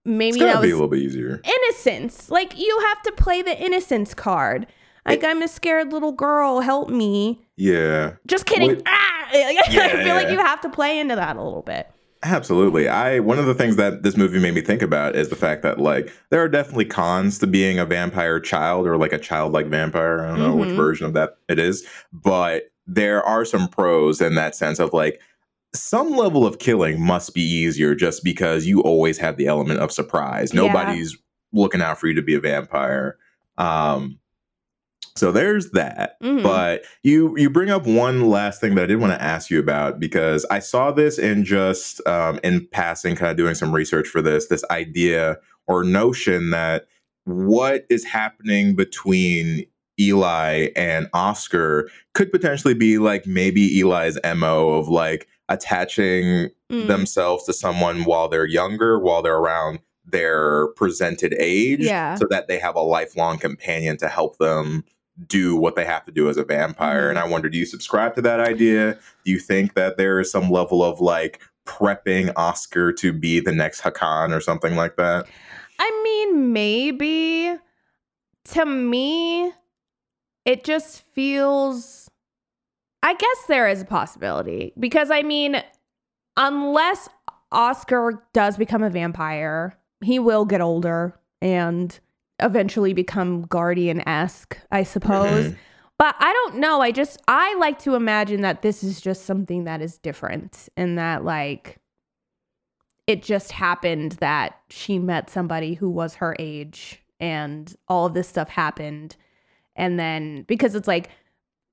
maybe 0.04 0.40
that 0.40 0.56
was 0.60 0.66
be 0.66 0.70
a 0.70 0.74
little 0.74 0.88
bit 0.88 1.00
easier. 1.02 1.40
innocence. 1.44 2.30
Like 2.30 2.58
you 2.58 2.80
have 2.88 3.02
to 3.02 3.12
play 3.12 3.40
the 3.42 3.58
innocence 3.60 4.14
card. 4.14 4.66
Like 5.06 5.24
I'm 5.24 5.42
a 5.42 5.48
scared 5.48 5.90
little 5.92 6.12
girl, 6.12 6.60
help 6.60 6.90
me. 6.90 7.46
Yeah. 7.58 8.14
Just 8.26 8.46
kidding. 8.46 8.76
What- 8.76 8.82
Ah! 8.86 9.28
I 9.30 10.02
feel 10.02 10.14
like 10.14 10.30
you 10.30 10.38
have 10.38 10.60
to 10.62 10.70
play 10.70 10.98
into 10.98 11.14
that 11.16 11.36
a 11.36 11.42
little 11.42 11.60
bit. 11.62 11.86
Absolutely. 12.22 12.88
I 12.88 13.20
one 13.20 13.38
of 13.38 13.44
the 13.46 13.54
things 13.54 13.76
that 13.76 14.02
this 14.02 14.16
movie 14.16 14.40
made 14.40 14.54
me 14.54 14.60
think 14.62 14.80
about 14.82 15.14
is 15.14 15.28
the 15.28 15.36
fact 15.36 15.62
that 15.62 15.78
like 15.78 16.10
there 16.30 16.42
are 16.42 16.48
definitely 16.48 16.86
cons 16.86 17.38
to 17.40 17.46
being 17.46 17.78
a 17.78 17.84
vampire 17.84 18.40
child 18.40 18.86
or 18.86 18.96
like 18.96 19.12
a 19.12 19.18
childlike 19.18 19.66
vampire. 19.66 20.24
I 20.24 20.28
don't 20.28 20.38
know 20.38 20.56
which 20.56 20.70
Mhm. 20.70 20.76
version 20.76 21.06
of 21.06 21.12
that 21.12 21.36
it 21.48 21.58
is, 21.58 21.86
but 22.12 22.70
there 22.86 23.22
are 23.22 23.44
some 23.44 23.68
pros 23.68 24.20
in 24.22 24.34
that 24.36 24.54
sense 24.56 24.78
of 24.80 24.92
like 24.94 25.20
some 25.74 26.10
level 26.12 26.46
of 26.46 26.58
killing 26.58 27.00
must 27.00 27.34
be 27.34 27.42
easier 27.42 27.94
just 27.94 28.24
because 28.24 28.66
you 28.66 28.80
always 28.80 29.18
have 29.18 29.36
the 29.36 29.46
element 29.46 29.78
of 29.80 29.92
surprise. 29.92 30.52
Yeah. 30.54 30.62
Nobody's 30.62 31.16
looking 31.52 31.82
out 31.82 31.98
for 32.00 32.06
you 32.08 32.14
to 32.14 32.22
be 32.22 32.34
a 32.34 32.40
vampire. 32.40 33.16
Um 33.58 34.18
so 35.18 35.32
there's 35.32 35.70
that. 35.72 36.20
Mhm. 36.22 36.42
But 36.42 36.84
you 37.02 37.34
you 37.36 37.50
bring 37.50 37.70
up 37.70 37.86
one 37.86 38.28
last 38.28 38.60
thing 38.60 38.74
that 38.76 38.84
I 38.84 38.86
did 38.86 38.96
want 39.00 39.12
to 39.12 39.22
ask 39.22 39.50
you 39.50 39.58
about 39.58 39.98
because 40.00 40.46
I 40.50 40.58
saw 40.60 40.90
this 40.92 41.18
in 41.18 41.44
just 41.44 42.06
um, 42.06 42.38
in 42.44 42.66
passing, 42.70 43.16
kind 43.16 43.30
of 43.30 43.36
doing 43.36 43.54
some 43.54 43.72
research 43.74 44.08
for 44.08 44.22
this. 44.22 44.46
This 44.48 44.64
idea 44.70 45.36
or 45.66 45.84
notion 45.84 46.50
that 46.50 46.86
what 47.24 47.84
is 47.90 48.04
happening 48.04 48.74
between 48.74 49.66
Eli 50.00 50.68
and 50.76 51.08
Oskar 51.12 51.90
could 52.14 52.30
potentially 52.32 52.74
be 52.74 52.98
like 52.98 53.26
maybe 53.26 53.80
Eli's 53.80 54.16
mo 54.36 54.70
of 54.70 54.88
like 54.88 55.26
attaching 55.48 56.50
Mm. 56.70 56.86
themselves 56.86 57.44
to 57.44 57.54
someone 57.54 58.04
while 58.04 58.28
they're 58.28 58.44
younger, 58.46 58.98
while 58.98 59.22
they're 59.22 59.38
around 59.38 59.78
their 60.04 60.66
presented 60.76 61.34
age, 61.38 61.80
Yeah. 61.80 62.14
so 62.16 62.26
that 62.28 62.46
they 62.46 62.58
have 62.58 62.76
a 62.76 62.80
lifelong 62.82 63.38
companion 63.38 63.96
to 63.98 64.08
help 64.08 64.36
them 64.36 64.84
do 65.26 65.56
what 65.56 65.76
they 65.76 65.84
have 65.84 66.04
to 66.04 66.12
do 66.12 66.28
as 66.28 66.36
a 66.36 66.44
vampire. 66.44 67.08
And 67.08 67.18
mm-hmm. 67.18 67.28
I 67.28 67.30
wonder, 67.30 67.48
do 67.48 67.58
you 67.58 67.66
subscribe 67.66 68.14
to 68.16 68.22
that 68.22 68.40
idea? 68.40 68.98
Do 69.24 69.30
you 69.30 69.38
think 69.38 69.74
that 69.74 69.96
there 69.96 70.20
is 70.20 70.30
some 70.30 70.50
level 70.50 70.82
of 70.82 71.00
like 71.00 71.40
prepping 71.66 72.32
Oskar 72.36 72.92
to 72.94 73.12
be 73.12 73.40
the 73.40 73.52
next 73.52 73.82
Håkan 73.82 74.34
or 74.34 74.40
something 74.40 74.76
like 74.76 74.96
that? 74.96 75.26
I 75.78 76.00
mean, 76.02 76.52
maybe 76.52 77.56
to 78.46 78.64
me, 78.64 79.52
it 80.44 80.64
just 80.64 81.02
feels. 81.12 82.08
I 83.00 83.14
guess 83.14 83.44
there 83.46 83.68
is 83.68 83.82
a 83.82 83.84
possibility 83.84 84.72
because 84.78 85.10
I 85.10 85.22
mean, 85.22 85.62
unless 86.36 87.08
Oskar 87.52 88.24
does 88.32 88.56
become 88.56 88.82
a 88.82 88.90
vampire, 88.90 89.78
he 90.02 90.18
will 90.18 90.44
get 90.44 90.60
older 90.60 91.14
and 91.40 91.98
eventually 92.40 92.92
become 92.92 93.42
guardian 93.42 94.06
esque, 94.08 94.58
I 94.70 94.82
suppose. 94.82 95.48
Mhm. 95.48 95.56
But 95.98 96.14
I 96.20 96.32
don't 96.32 96.56
know. 96.60 96.80
I 96.80 96.92
just 96.92 97.20
I 97.26 97.54
like 97.56 97.78
to 97.80 97.94
imagine 97.96 98.42
that 98.42 98.62
this 98.62 98.84
is 98.84 99.00
just 99.00 99.24
something 99.24 99.64
that 99.64 99.82
is 99.82 99.98
different 99.98 100.68
and 100.76 100.96
that 100.98 101.24
like 101.24 101.78
it 103.06 103.22
just 103.22 103.52
happened 103.52 104.12
that 104.20 104.58
she 104.68 104.98
met 104.98 105.30
somebody 105.30 105.74
who 105.74 105.88
was 105.90 106.16
her 106.16 106.36
age 106.38 107.02
and 107.18 107.74
all 107.88 108.06
of 108.06 108.14
this 108.14 108.28
stuff 108.28 108.48
happened. 108.48 109.16
And 109.74 109.98
then 109.98 110.42
because 110.46 110.74
it's 110.74 110.86
like 110.86 111.08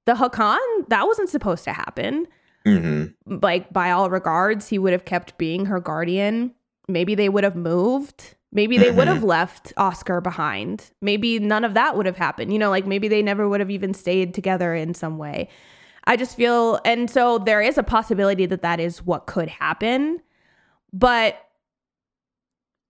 the 0.06 0.14
Håkan, 0.14 0.58
that 0.88 1.06
wasn't 1.06 1.30
supposed 1.30 1.64
to 1.66 1.74
happen. 1.74 2.28
Mhm. 2.66 3.14
Like 3.28 3.72
by 3.72 3.92
all 3.92 4.10
regards, 4.10 4.70
he 4.70 4.80
would 4.80 4.94
have 4.94 5.06
kept 5.06 5.38
being 5.38 5.66
her 5.66 5.80
guardian. 5.80 6.54
Maybe 6.88 7.14
they 7.16 7.30
would 7.30 7.44
have 7.44 7.56
moved. 7.56 8.36
Maybe 8.56 8.78
they 8.78 8.90
would 8.90 9.10
have 9.10 9.18
mm-hmm. 9.18 9.26
left 9.26 9.74
Oskar 9.76 10.22
behind. 10.22 10.90
Maybe 11.02 11.40
none 11.40 11.66
of 11.66 11.74
that 11.74 11.98
would 11.98 12.06
have 12.06 12.16
happened. 12.16 12.54
You 12.54 12.58
know, 12.58 12.70
like 12.70 12.88
maybe 12.88 13.10
they 13.10 13.22
never 13.22 13.50
would 13.50 13.60
have 13.60 13.70
even 13.70 13.94
stayed 13.94 14.34
together 14.34 14.74
in 14.74 14.94
some 14.94 15.18
way. 15.18 15.50
I 16.06 16.16
just 16.16 16.38
feel, 16.38 16.80
and 16.86 17.10
so 17.10 17.38
there 17.38 17.62
is 17.62 17.78
a 17.78 17.84
possibility 17.84 18.46
that 18.46 18.62
that 18.62 18.80
is 18.80 19.04
what 19.04 19.26
could 19.26 19.50
happen. 19.50 20.22
But 20.94 21.38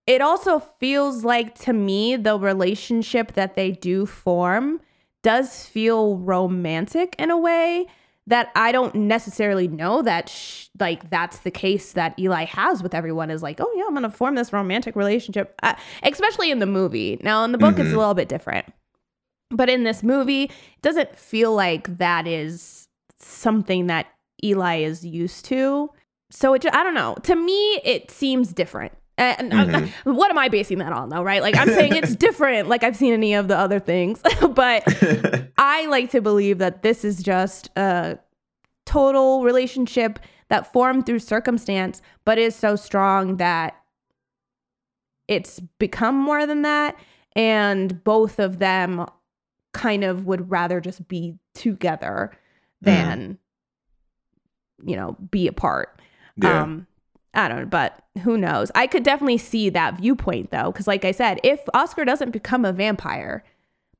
it 0.06 0.20
also 0.20 0.60
feels 0.78 1.24
like 1.24 1.58
to 1.62 1.72
me 1.72 2.14
the 2.14 2.38
relationship 2.38 3.32
that 3.32 3.56
they 3.56 3.72
do 3.72 4.06
form 4.06 4.80
does 5.24 5.66
feel 5.66 6.18
romantic 6.18 7.16
in 7.18 7.32
a 7.32 7.36
way 7.36 7.88
that 8.28 8.50
I 8.56 8.72
don't 8.72 8.94
necessarily 8.94 9.68
know 9.68 10.02
that 10.02 10.28
sh- 10.28 10.66
like 10.80 11.10
that's 11.10 11.38
the 11.38 11.50
case 11.50 11.92
that 11.92 12.18
Eli 12.18 12.44
has 12.44 12.82
with 12.82 12.94
everyone 12.94 13.30
is 13.30 13.42
like, 13.42 13.60
oh 13.60 13.72
yeah, 13.76 13.84
I'm 13.86 13.94
gonna 13.94 14.10
form 14.10 14.34
this 14.34 14.52
romantic 14.52 14.96
relationship, 14.96 15.54
uh, 15.62 15.74
especially 16.02 16.50
in 16.50 16.58
the 16.58 16.66
movie. 16.66 17.18
Now 17.22 17.44
in 17.44 17.52
the 17.52 17.58
book, 17.58 17.78
it's 17.78 17.88
Mhm. 17.90 17.94
a 17.94 17.98
little 17.98 18.14
bit 18.14 18.28
different, 18.28 18.66
but 19.50 19.68
in 19.68 19.84
this 19.84 20.02
movie, 20.02 20.44
it 20.44 20.82
doesn't 20.82 21.16
feel 21.16 21.54
like 21.54 21.98
that 21.98 22.26
is 22.26 22.88
something 23.18 23.86
that 23.86 24.06
Eli 24.44 24.78
is 24.78 25.04
used 25.04 25.44
to. 25.46 25.90
So 26.30 26.54
it, 26.54 26.62
ju- 26.62 26.70
I 26.72 26.82
don't 26.82 26.94
know. 26.94 27.16
To 27.22 27.36
me, 27.36 27.80
it 27.84 28.10
seems 28.10 28.52
different. 28.52 28.92
And 29.18 29.52
uh, 29.52 29.64
Mhm. 29.66 29.88
what 30.14 30.30
am 30.30 30.38
I 30.38 30.48
basing 30.48 30.78
that 30.78 30.92
on 30.92 31.08
though? 31.08 31.22
Right? 31.22 31.40
Like 31.42 31.56
I'm 31.56 31.68
saying 31.68 31.94
it's 31.96 32.14
different. 32.26 32.68
Like 32.68 32.84
I've 32.84 32.96
seen 32.96 33.12
any 33.14 33.34
of 33.34 33.48
the 33.48 33.56
other 33.56 33.78
things, 33.80 34.20
but 34.50 34.82
I 35.58 35.86
like 35.86 36.10
to 36.10 36.20
believe 36.20 36.58
that 36.58 36.82
this 36.82 37.04
is 37.04 37.22
just 37.22 37.70
a 37.76 38.18
total 38.84 39.42
relationship 39.42 40.18
that 40.48 40.72
formed 40.72 41.06
through 41.06 41.18
circumstance, 41.20 42.02
but 42.24 42.38
is 42.38 42.54
so 42.54 42.76
strong 42.76 43.38
that 43.38 43.76
it's 45.28 45.60
become 45.78 46.14
more 46.14 46.46
than 46.46 46.62
that. 46.62 46.96
And 47.34 48.02
both 48.04 48.38
of 48.38 48.58
them 48.60 49.06
kind 49.72 50.04
of 50.04 50.24
would 50.26 50.50
rather 50.50 50.80
just 50.80 51.06
be 51.08 51.34
together 51.54 52.32
than, 52.80 53.38
you 54.84 54.94
know, 54.96 55.16
be 55.30 55.48
apart. 55.48 56.00
yeah. 56.36 56.62
Um, 56.62 56.86
I 57.36 57.48
don't 57.48 57.60
know, 57.60 57.66
but 57.66 58.00
who 58.22 58.36
knows? 58.38 58.70
I 58.74 58.86
could 58.86 59.02
definitely 59.04 59.38
see 59.38 59.68
that 59.70 59.98
viewpoint 59.98 60.50
though, 60.50 60.72
because 60.72 60.86
like 60.86 61.04
I 61.04 61.12
said, 61.12 61.38
if 61.44 61.60
Oskar 61.74 62.04
doesn't 62.04 62.30
become 62.32 62.64
a 62.64 62.72
vampire, 62.72 63.44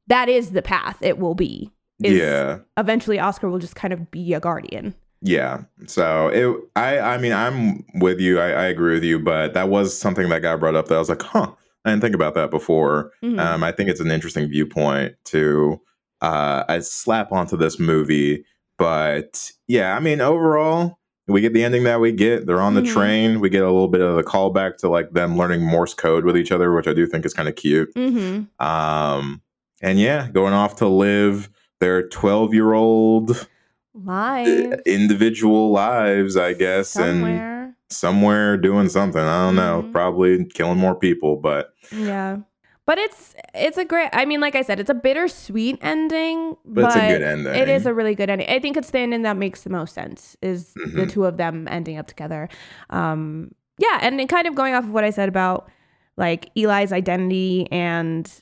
that 0.08 0.28
is 0.28 0.50
the 0.50 0.62
path 0.62 0.98
it 1.02 1.18
will 1.18 1.34
be. 1.34 1.70
is 2.02 2.18
yeah. 2.18 2.58
Eventually, 2.76 3.20
Oskar 3.20 3.48
will 3.48 3.58
just 3.58 3.76
kind 3.76 3.92
of 3.92 4.10
be 4.10 4.34
a 4.34 4.40
guardian. 4.40 4.94
Yeah. 5.22 5.62
So 5.86 6.28
it 6.28 6.56
I 6.76 6.98
I 6.98 7.18
mean 7.18 7.32
I'm 7.32 7.84
with 8.00 8.20
you. 8.20 8.38
I, 8.38 8.48
I 8.50 8.64
agree 8.66 8.94
with 8.94 9.04
you, 9.04 9.18
but 9.18 9.54
that 9.54 9.68
was 9.68 9.96
something 9.98 10.28
that 10.28 10.40
got 10.42 10.60
brought 10.60 10.76
up 10.76 10.88
that 10.88 10.94
I 10.94 10.98
was 10.98 11.08
like, 11.08 11.22
huh, 11.22 11.52
I 11.84 11.90
didn't 11.90 12.02
think 12.02 12.14
about 12.14 12.34
that 12.34 12.50
before. 12.50 13.12
Mhm. 13.24 13.38
Um, 13.40 13.64
I 13.64 13.72
think 13.72 13.88
it's 13.90 14.00
an 14.00 14.10
interesting 14.10 14.48
viewpoint 14.48 15.14
to 15.26 15.80
uh 16.22 16.64
I 16.68 16.78
slap 16.80 17.32
onto 17.32 17.56
this 17.56 17.78
movie. 17.78 18.44
but 18.78 19.50
yeah, 19.68 19.96
I 19.96 20.00
mean, 20.00 20.20
overall, 20.20 20.98
we 21.28 21.40
get 21.40 21.52
the 21.52 21.64
ending 21.64 21.84
that 21.84 22.00
we 22.00 22.12
get. 22.12 22.46
They're 22.46 22.60
on 22.60 22.74
the 22.74 22.82
Mhm. 22.82 22.92
train. 22.92 23.40
We 23.40 23.50
get 23.50 23.62
a 23.62 23.66
little 23.70 23.88
bit 23.88 24.00
of 24.00 24.16
the 24.16 24.22
callback 24.22 24.76
to 24.78 24.88
like 24.88 25.10
them 25.12 25.36
learning 25.36 25.62
Morse 25.62 25.94
code 25.94 26.24
with 26.24 26.36
each 26.36 26.52
other, 26.52 26.72
which 26.72 26.86
I 26.86 26.92
do 26.92 27.06
think 27.06 27.24
is 27.26 27.34
kind 27.34 27.48
of 27.48 27.56
cute. 27.56 27.92
Mm-hmm. 27.94 28.64
Um, 28.64 29.40
and 29.82 29.98
yeah, 29.98 30.28
going 30.32 30.52
off 30.54 30.76
to 30.76 30.86
live 30.88 31.48
their 31.80 32.08
12 32.08 32.54
year 32.54 32.72
old 32.74 33.46
lives, 33.94 34.76
individual 34.86 35.70
lives, 35.72 36.36
I 36.36 36.52
guess, 36.52 36.94
and 36.96 37.20
somewhere. 37.22 37.76
somewhere 37.90 38.56
doing 38.56 38.88
something. 38.88 39.20
I 39.20 39.46
don't 39.46 39.56
know, 39.56 39.84
Mhm. 39.86 39.92
probably 39.92 40.44
killing 40.44 40.78
more 40.78 40.94
people, 40.94 41.36
but 41.36 41.70
Yeah. 41.90 42.38
But 42.86 42.98
it's 42.98 43.34
it's 43.52 43.76
a 43.78 43.84
great 43.84 44.10
I 44.12 44.24
mean, 44.24 44.40
like 44.40 44.54
I 44.54 44.62
said, 44.62 44.78
it's 44.78 44.90
a 44.90 44.94
bittersweet 44.94 45.78
ending. 45.82 46.56
But 46.64 46.84
it's 46.84 46.96
a 46.96 47.08
good 47.08 47.22
ending. 47.22 47.54
It 47.54 47.68
is 47.68 47.84
a 47.84 47.92
really 47.92 48.14
good 48.14 48.30
ending. 48.30 48.48
I 48.48 48.60
think 48.60 48.76
it's 48.76 48.90
the 48.92 49.00
ending 49.00 49.22
that 49.22 49.36
makes 49.36 49.62
the 49.62 49.70
most 49.70 49.92
sense 49.92 50.36
is 50.40 50.72
the 50.74 50.80
Mhm. 51.06 51.10
two 51.10 51.24
of 51.26 51.36
them 51.36 51.66
ending 51.68 51.98
up 51.98 52.06
together. 52.06 52.48
Um 52.90 53.52
yeah, 53.78 53.98
and 54.00 54.26
kind 54.28 54.46
of 54.46 54.54
going 54.54 54.74
off 54.74 54.84
of 54.84 54.90
what 54.90 55.04
I 55.04 55.10
said 55.10 55.28
about 55.28 55.68
like 56.16 56.50
Eli's 56.56 56.92
identity 56.92 57.66
and 57.72 58.32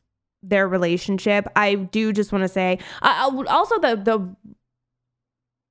their 0.42 0.68
relationship, 0.68 1.48
I 1.56 1.74
do 1.76 2.12
just 2.12 2.30
want 2.30 2.42
to 2.44 2.48
say 2.48 2.78
also 3.02 3.78
the 3.80 3.96
the 3.96 4.36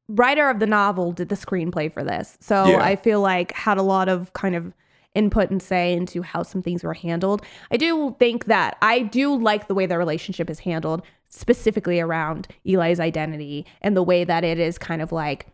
writer 0.10 0.50
of 0.50 0.60
the 0.60 0.66
novel 0.68 1.12
did 1.12 1.30
the 1.30 1.36
screenplay 1.36 1.92
for 1.92 2.04
this. 2.04 2.38
So 2.42 2.66
Yeah. 2.66 2.84
I 2.84 2.96
feel 2.96 3.22
like 3.22 3.52
had 3.54 3.78
a 3.78 3.82
lot 3.84 4.10
of 4.10 4.34
kind 4.34 4.56
of 4.56 4.74
input 5.16 5.50
and 5.50 5.62
say 5.62 5.94
into 5.94 6.22
how 6.22 6.44
some 6.44 6.62
things 6.62 6.84
were 6.84 6.94
handled. 6.94 7.42
I 7.72 7.78
do 7.78 8.16
think 8.20 8.46
that 8.46 8.78
I 8.82 9.02
do 9.02 9.36
like 9.36 9.68
the 9.68 9.76
way 9.76 9.86
their 9.86 10.00
relationship 10.00 10.50
is 10.50 10.60
handled, 10.60 11.04
specifically 11.30 12.00
around 12.00 12.48
Eli's 12.66 13.00
identity 13.00 13.66
and 13.82 13.96
the 13.96 14.04
way 14.04 14.24
that 14.24 14.44
it 14.44 14.60
is 14.60 14.78
kind 14.78 15.02
of 15.02 15.12
like 15.12 15.48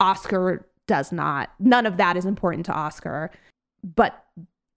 Oskar 0.00 0.66
does 0.86 1.12
not, 1.12 1.50
none 1.58 1.86
of 1.86 1.96
that 1.96 2.16
is 2.16 2.24
important 2.24 2.66
to 2.66 2.72
Oskar, 2.72 3.30
but 3.82 4.24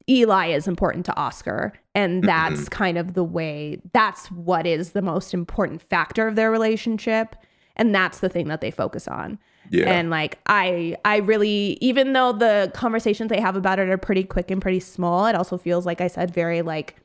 Eli 0.10 0.48
is 0.48 0.68
important 0.68 1.06
to 1.06 1.16
Oskar. 1.16 1.74
And 1.94 2.24
mm-hmm. 2.24 2.28
that's 2.28 2.68
kind 2.70 2.98
of 2.98 3.14
the 3.14 3.24
way, 3.24 3.82
that's 3.94 4.32
what 4.32 4.66
is 4.66 4.92
the 4.92 5.02
most 5.02 5.34
important 5.34 5.82
factor 5.82 6.28
of 6.28 6.36
their 6.36 6.52
relationship. 6.52 7.36
And 7.76 7.94
that's 7.94 8.20
the 8.20 8.30
thing 8.30 8.48
that 8.48 8.62
they 8.62 8.72
focus 8.72 9.08
on 9.08 9.40
yeah. 9.70 9.90
and 9.92 10.10
like 10.10 10.40
i 10.48 10.96
i 11.06 11.18
really 11.18 11.78
even 11.82 12.14
though 12.14 12.32
the 12.32 12.72
conversations 12.74 13.30
they 13.30 13.40
have 13.42 13.56
about 13.56 13.80
it 13.80 13.90
are 13.90 13.98
pretty 13.98 14.24
quick 14.24 14.50
and 14.52 14.62
pretty 14.62 14.80
small 14.80 15.26
it 15.26 15.36
also 15.36 15.58
feels 15.58 15.86
like 15.86 16.02
i 16.02 16.08
said 16.08 16.34
very 16.34 16.62
like 16.62 16.96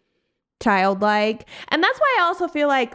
childlike 0.60 1.46
and 1.68 1.82
that's 1.82 1.98
why 1.98 2.16
i 2.18 2.22
also 2.22 2.48
feel 2.48 2.68
like 2.68 2.94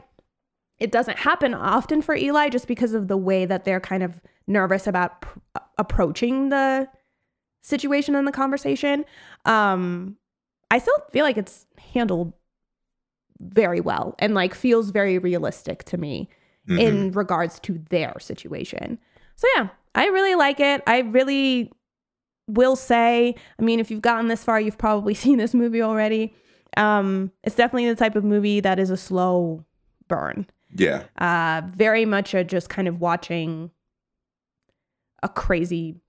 it 0.80 0.92
doesn't 0.92 1.18
happen 1.20 1.54
often 1.54 2.02
for 2.02 2.16
eli 2.16 2.50
just 2.50 2.68
because 2.68 2.94
of 2.94 3.08
the 3.08 3.18
way 3.18 3.46
that 3.46 3.66
they're 3.66 3.80
kind 3.82 4.04
of 4.04 4.22
nervous 4.48 4.88
about 4.88 5.22
pr- 5.22 5.40
approaching 5.78 6.50
the 6.50 6.88
situation 7.62 8.16
and 8.16 8.28
the 8.28 8.32
conversation 8.32 9.04
um 9.46 10.16
i 10.72 10.80
still 10.80 10.98
feel 11.12 11.24
like 11.26 11.38
it's 11.38 11.66
handled 11.94 12.34
very 13.40 13.80
well 13.82 14.16
and 14.20 14.34
like 14.34 14.54
feels 14.54 14.90
very 14.90 15.18
realistic 15.18 15.84
to 15.84 15.98
me 15.98 16.30
Mhm. 16.68 16.80
in 16.80 17.12
regards 17.14 17.60
to 17.62 17.80
their 17.90 18.14
situation. 18.20 19.00
So 19.40 19.48
yeah, 19.56 19.70
I 19.96 20.08
really 20.08 20.36
like 20.36 20.60
it. 20.60 20.84
I 20.86 21.00
really 21.00 21.72
will 22.46 22.76
say, 22.76 23.36
I 23.58 23.62
mean, 23.62 23.80
if 23.80 23.90
you've 23.90 24.02
gotten 24.02 24.28
this 24.28 24.44
far, 24.44 24.60
you've 24.60 24.78
probably 24.78 25.14
seen 25.24 25.38
this 25.38 25.54
movie 25.54 25.82
already. 25.82 26.34
Um, 26.76 27.32
it's 27.46 27.56
definitely 27.56 27.88
the 27.88 27.96
type 27.96 28.18
of 28.18 28.26
movie 28.26 28.60
that 28.60 28.80
is 28.80 28.90
a 28.90 28.98
slow 28.98 29.64
burn. 30.10 30.46
yeah. 30.76 31.04
Uh, 31.18 31.62
very 31.74 32.04
much 32.04 32.34
a 32.34 32.44
just 32.44 32.68
kind 32.68 32.90
of 32.90 33.00
watching 33.00 33.72
a 35.24 35.30
crazy 35.30 36.02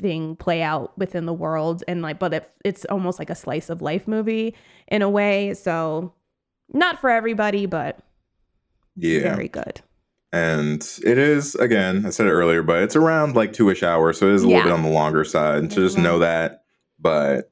thing 0.00 0.34
play 0.34 0.60
out 0.60 0.98
within 0.98 1.24
the 1.26 1.32
world 1.32 1.84
and 1.86 2.02
like 2.02 2.18
but 2.18 2.34
it, 2.34 2.50
it's 2.64 2.84
almost 2.86 3.20
like 3.20 3.30
a 3.30 3.36
slice 3.36 3.70
of 3.70 3.80
life 3.80 4.08
movie 4.08 4.52
in 4.88 5.02
a 5.02 5.08
way 5.08 5.54
so 5.54 6.12
not 6.72 7.00
for 7.00 7.08
everybody 7.08 7.66
but 7.66 8.00
Yeah. 8.96 9.20
very 9.20 9.46
good 9.46 9.80
And 10.32 10.82
it 11.04 11.18
is, 11.18 11.54
again, 11.56 12.06
I 12.06 12.10
said 12.10 12.26
it 12.26 12.30
earlier, 12.30 12.62
but 12.62 12.82
it's 12.82 12.96
around 12.96 13.36
like 13.36 13.52
two 13.52 13.68
ish 13.70 13.82
hours. 13.82 14.18
So 14.18 14.28
it 14.28 14.34
is 14.34 14.44
a 14.44 14.48
Yeah. 14.48 14.56
little 14.56 14.70
bit 14.70 14.72
on 14.74 14.82
the 14.82 14.88
longer 14.90 15.24
side. 15.24 15.68
to 15.70 15.74
So 15.74 15.80
just 15.82 15.98
know 15.98 16.18
that. 16.20 16.64
But 16.98 17.50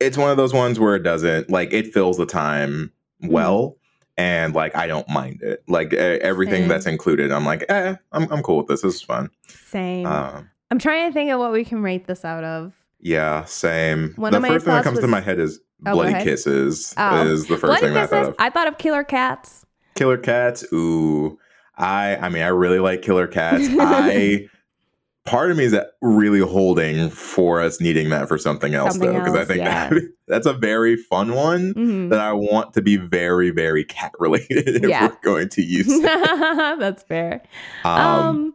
it's 0.00 0.16
one 0.16 0.30
of 0.30 0.36
those 0.36 0.52
ones 0.54 0.78
where 0.80 0.94
it 0.94 1.02
doesn't, 1.02 1.50
like, 1.50 1.72
it 1.72 1.92
fills 1.92 2.16
the 2.16 2.26
time 2.26 2.92
well. 3.22 3.76
And 4.18 4.54
like, 4.54 4.74
I 4.74 4.86
don't 4.86 5.06
mind 5.10 5.42
it. 5.42 5.62
Like, 5.68 5.92
everything 5.92 6.62
Same. 6.62 6.68
that's 6.68 6.86
included, 6.86 7.30
I'm 7.30 7.44
like, 7.44 7.66
eh, 7.68 7.96
I'm, 8.12 8.32
I'm 8.32 8.42
cool 8.42 8.56
with 8.58 8.68
this. 8.68 8.80
This 8.80 8.94
is 8.96 9.02
fun. 9.02 9.28
same 9.46 10.06
Um, 10.06 10.48
I'm 10.70 10.78
trying 10.78 11.08
to 11.10 11.12
think 11.12 11.30
of 11.30 11.38
what 11.38 11.52
we 11.52 11.64
can 11.66 11.82
rate 11.82 12.06
this 12.06 12.24
out 12.24 12.42
of. 12.44 12.72
yeah, 12.98 13.44
same. 13.44 14.14
One 14.16 14.30
the 14.32 14.38
of 14.38 14.42
my 14.42 14.48
first 14.48 14.64
thing 14.64 14.74
that 14.74 14.84
comes 14.84 15.00
to 15.00 15.06
my 15.06 15.20
head 15.20 15.38
is 15.38 15.60
Oh, 15.84 15.92
Bloody. 15.92 16.24
Kisses, 16.24 16.94
Oh. 16.96 17.26
is 17.26 17.42
the 17.48 17.58
first 17.58 17.64
Bloody 17.66 17.80
thing 17.82 17.92
that 17.94 18.04
I 18.04 18.06
thought 18.06 18.16
Kisses. 18.20 18.28
of. 18.30 18.34
I 18.38 18.48
thought 18.48 18.66
of 18.68 18.78
Killer 18.78 19.04
Cats. 19.04 19.65
Killer 19.96 20.18
Cats. 20.18 20.64
Ooh, 20.72 21.38
I 21.76 22.16
I 22.16 22.28
mean 22.28 22.42
I 22.42 22.48
really 22.48 22.78
like 22.78 23.02
Killer 23.02 23.26
Cats. 23.26 23.64
I 23.80 24.48
part 25.24 25.50
of 25.50 25.56
me 25.56 25.64
is 25.64 25.72
that 25.72 25.88
really 26.02 26.38
holding 26.38 27.10
for 27.10 27.60
us 27.60 27.80
needing 27.80 28.10
that 28.10 28.28
for 28.28 28.38
something 28.38 28.74
else 28.74 28.92
Something 28.92 29.12
though 29.12 29.18
because 29.18 29.34
I 29.34 29.44
think 29.44 29.58
yeah. 29.58 29.88
that 29.90 30.02
that's 30.28 30.46
a 30.46 30.52
very 30.52 30.96
fun 30.96 31.34
one 31.34 31.74
Mhm. 31.74 32.10
that 32.10 32.20
I 32.20 32.32
want 32.32 32.74
to 32.74 32.82
be 32.82 32.96
very 32.96 33.50
very 33.50 33.84
cat 33.84 34.12
related 34.20 34.84
if 34.84 34.88
Yeah. 34.88 35.08
we're 35.08 35.18
going 35.24 35.48
to 35.50 35.62
use. 35.62 35.86
it. 35.88 36.02
That's 36.78 37.02
fair. 37.02 37.42
Um, 37.84 38.00
Um, 38.00 38.52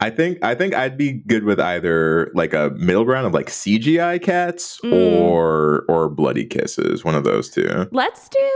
I 0.00 0.10
think 0.10 0.42
I 0.44 0.54
think 0.56 0.74
I'd 0.74 0.98
be 0.98 1.12
good 1.12 1.44
with 1.44 1.60
either 1.60 2.30
like 2.34 2.52
a 2.54 2.70
middle 2.76 3.04
ground 3.04 3.24
of 3.26 3.32
like 3.32 3.46
CGI 3.48 4.20
cats 4.20 4.80
Mm. 4.84 4.92
or 4.92 5.84
or 5.88 6.10
bloody 6.10 6.44
kisses, 6.44 7.04
one 7.04 7.14
of 7.14 7.24
those 7.24 7.48
two. 7.48 7.86
let's 7.92 8.28
do 8.28 8.50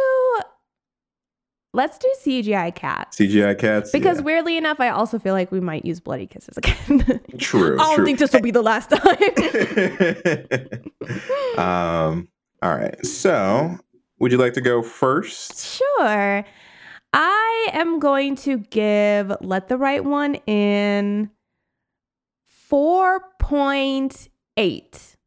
let's 1.72 1.98
do 1.98 2.10
CGI 2.24 2.74
cats. 2.74 3.18
CGI 3.18 3.58
cats 3.58 3.90
Because 3.90 4.18
yeah. 4.18 4.24
weirdly 4.24 4.56
enough, 4.56 4.80
I 4.80 4.88
also 4.88 5.18
feel 5.18 5.34
like 5.34 5.52
we 5.52 5.60
might 5.60 5.84
use 5.84 6.00
bloody 6.00 6.26
kisses 6.26 6.56
again. 6.56 7.20
true. 7.38 7.74
I 7.80 7.84
don't 7.84 7.96
true. 7.96 8.04
think 8.04 8.18
this 8.18 8.32
will 8.32 8.40
be 8.40 8.50
the 8.50 8.62
last 8.62 8.90
time. 8.90 9.16
um, 11.58 12.28
all 12.62 12.74
right. 12.74 13.04
So, 13.04 13.78
would 14.18 14.32
you 14.32 14.38
like 14.38 14.54
to 14.54 14.60
go 14.60 14.82
first? 14.82 15.78
Sure. 15.78 16.44
I 17.12 17.68
am 17.72 17.98
going 17.98 18.36
to 18.36 18.58
give 18.58 19.32
Let 19.40 19.68
the 19.68 19.76
Right 19.76 20.04
One 20.04 20.34
in 20.46 21.30
4.8 22.70 24.28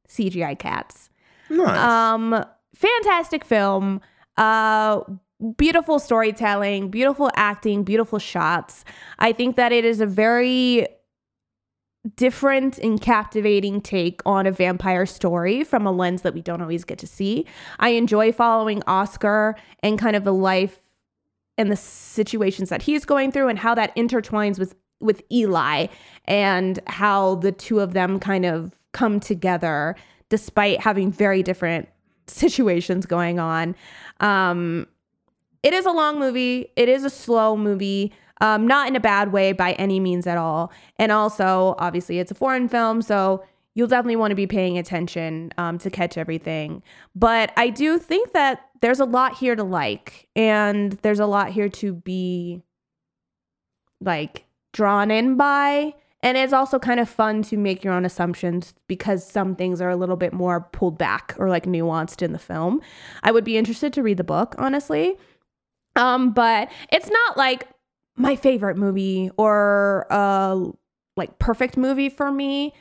CGI 0.08 0.60
cats. 0.60 1.10
Nice. 1.50 1.78
Um 1.78 2.46
fantastic 2.76 3.44
film. 3.44 4.02
Uh 4.38 5.02
beautiful 5.56 6.00
storytelling, 6.00 6.90
beautiful 6.90 7.32
acting, 7.36 7.84
beautiful 7.84 8.20
shots. 8.20 8.84
I 9.20 9.32
think 9.32 9.56
that 9.56 9.72
it 9.72 9.86
is 9.86 10.02
a 10.02 10.06
very 10.06 10.88
different 12.16 12.78
and 12.78 13.02
captivating 13.02 13.82
take 13.82 14.22
on 14.26 14.46
a 14.46 14.52
vampire 14.52 15.06
story 15.06 15.64
from 15.64 15.86
a 15.86 15.92
lens 15.92 16.22
that 16.22 16.34
we 16.34 16.42
don't 16.42 16.62
always 16.62 16.84
get 16.84 16.98
to 17.00 17.08
see. 17.08 17.46
I 17.80 17.90
enjoy 17.90 18.32
following 18.32 18.82
Oskar 18.88 19.56
and 19.84 20.00
kind 20.00 20.16
of 20.16 20.24
the 20.24 20.34
life 20.34 20.90
and 21.58 21.72
the 21.72 21.76
situations 21.76 22.70
that 22.70 22.82
he's 22.82 23.04
going 23.06 23.32
through 23.32 23.50
and 23.50 23.60
how 23.60 23.76
that 23.76 23.96
intertwines 23.96 24.58
with 24.58 24.76
with 25.02 25.22
Eli 25.32 25.88
and 26.26 26.80
how 26.88 27.36
the 27.36 27.54
two 27.54 27.80
of 27.80 27.94
them 27.94 28.20
kind 28.20 28.46
of 28.46 28.78
come 28.92 29.20
together 29.20 29.96
despite 30.28 30.82
having 30.82 31.10
very 31.10 31.42
different 31.42 31.88
situations 32.28 33.06
going 33.06 33.40
on. 33.40 33.76
Um 34.20 34.88
it 35.64 35.74
is 35.74 35.86
a 35.86 35.92
long 35.92 36.20
movie. 36.20 36.72
It 36.76 36.90
is 36.90 37.04
a 37.04 37.10
slow 37.10 37.58
movie. 37.58 38.14
Um, 38.42 38.66
not 38.66 38.88
in 38.88 38.96
a 38.96 39.02
bad 39.02 39.34
way 39.34 39.52
by 39.52 39.74
any 39.74 40.00
means 40.00 40.26
at 40.26 40.38
all. 40.38 40.72
And 40.98 41.12
also, 41.12 41.76
obviously, 41.78 42.20
it's 42.20 42.32
a 42.32 42.36
foreign 42.36 42.70
film, 42.70 43.02
so 43.02 43.44
you'll 43.76 43.88
definitely 43.88 44.16
want 44.16 44.32
to 44.32 44.36
be 44.36 44.48
paying 44.48 44.78
attention 44.78 45.52
um, 45.58 45.78
to 45.80 45.90
catch 45.90 46.18
everything. 46.18 46.82
But 47.14 47.52
I 47.58 47.70
do 47.70 48.00
think 48.00 48.32
that 48.32 48.62
there's 48.82 49.02
a 49.02 49.06
lot 49.06 49.38
here 49.38 49.56
to 49.56 49.64
like, 49.64 50.30
and 50.38 50.94
there's 51.02 51.20
a 51.20 51.26
lot 51.26 51.50
here 51.52 51.68
to 51.70 51.94
be 51.94 52.62
like 54.00 54.46
drawn 54.72 55.12
in 55.12 55.36
by. 55.36 55.94
And 56.22 56.38
it's 56.38 56.52
also 56.52 56.80
kind 56.80 57.00
of 57.00 57.08
fun 57.08 57.44
to 57.44 57.58
make 57.58 57.84
your 57.84 57.94
own 57.94 58.04
assumptions 58.04 58.74
because 58.88 59.26
some 59.26 59.56
things 59.56 59.80
are 59.80 59.90
a 59.90 59.96
little 59.96 60.18
bit 60.18 60.34
more 60.34 60.62
pulled 60.74 60.98
back 60.98 61.34
or 61.38 61.50
like 61.50 61.66
nuanced 61.66 62.22
in 62.22 62.34
the 62.34 62.40
film. 62.40 62.82
I 63.24 63.32
would 63.32 63.46
be 63.46 63.58
interested 63.58 63.94
to 63.94 64.04
read 64.04 64.18
the 64.18 64.24
book, 64.26 64.56
honestly. 64.58 65.18
Um, 66.00 66.32
but 66.32 66.72
it's 66.92 67.10
not 67.10 67.38
like 67.38 67.68
my 68.16 68.36
favorite 68.36 68.78
movie 68.78 69.30
or 69.38 70.06
uh 70.10 70.58
like 71.18 71.38
perfect 71.40 71.76
movie 71.78 72.10
for 72.10 72.32
me. 72.32 72.74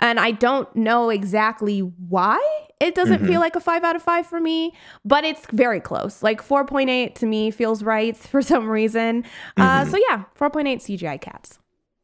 And 0.00 0.18
I 0.18 0.32
don't 0.32 0.74
know 0.74 1.10
exactly 1.10 1.78
why 1.80 2.40
it 2.80 2.96
doesn't 2.96 3.22
Mhm. 3.22 3.26
feel 3.28 3.40
like 3.40 3.54
a 3.54 3.60
five 3.60 3.84
out 3.84 3.94
of 3.94 4.02
five 4.02 4.26
for 4.26 4.40
me, 4.40 4.74
but 5.04 5.22
it's 5.24 5.46
very 5.52 5.78
close. 5.80 6.20
Like 6.22 6.42
4.8 6.42 7.14
to 7.16 7.26
me 7.26 7.52
feels 7.52 7.82
right 7.84 8.16
for 8.32 8.42
some 8.42 8.68
reason. 8.68 9.24
Uh, 9.56 9.84
Mhm. 9.84 9.90
so 9.92 9.98
yeah, 10.10 10.24
4.8 10.34 10.82
CGI 10.82 11.16
cats. 11.16 11.60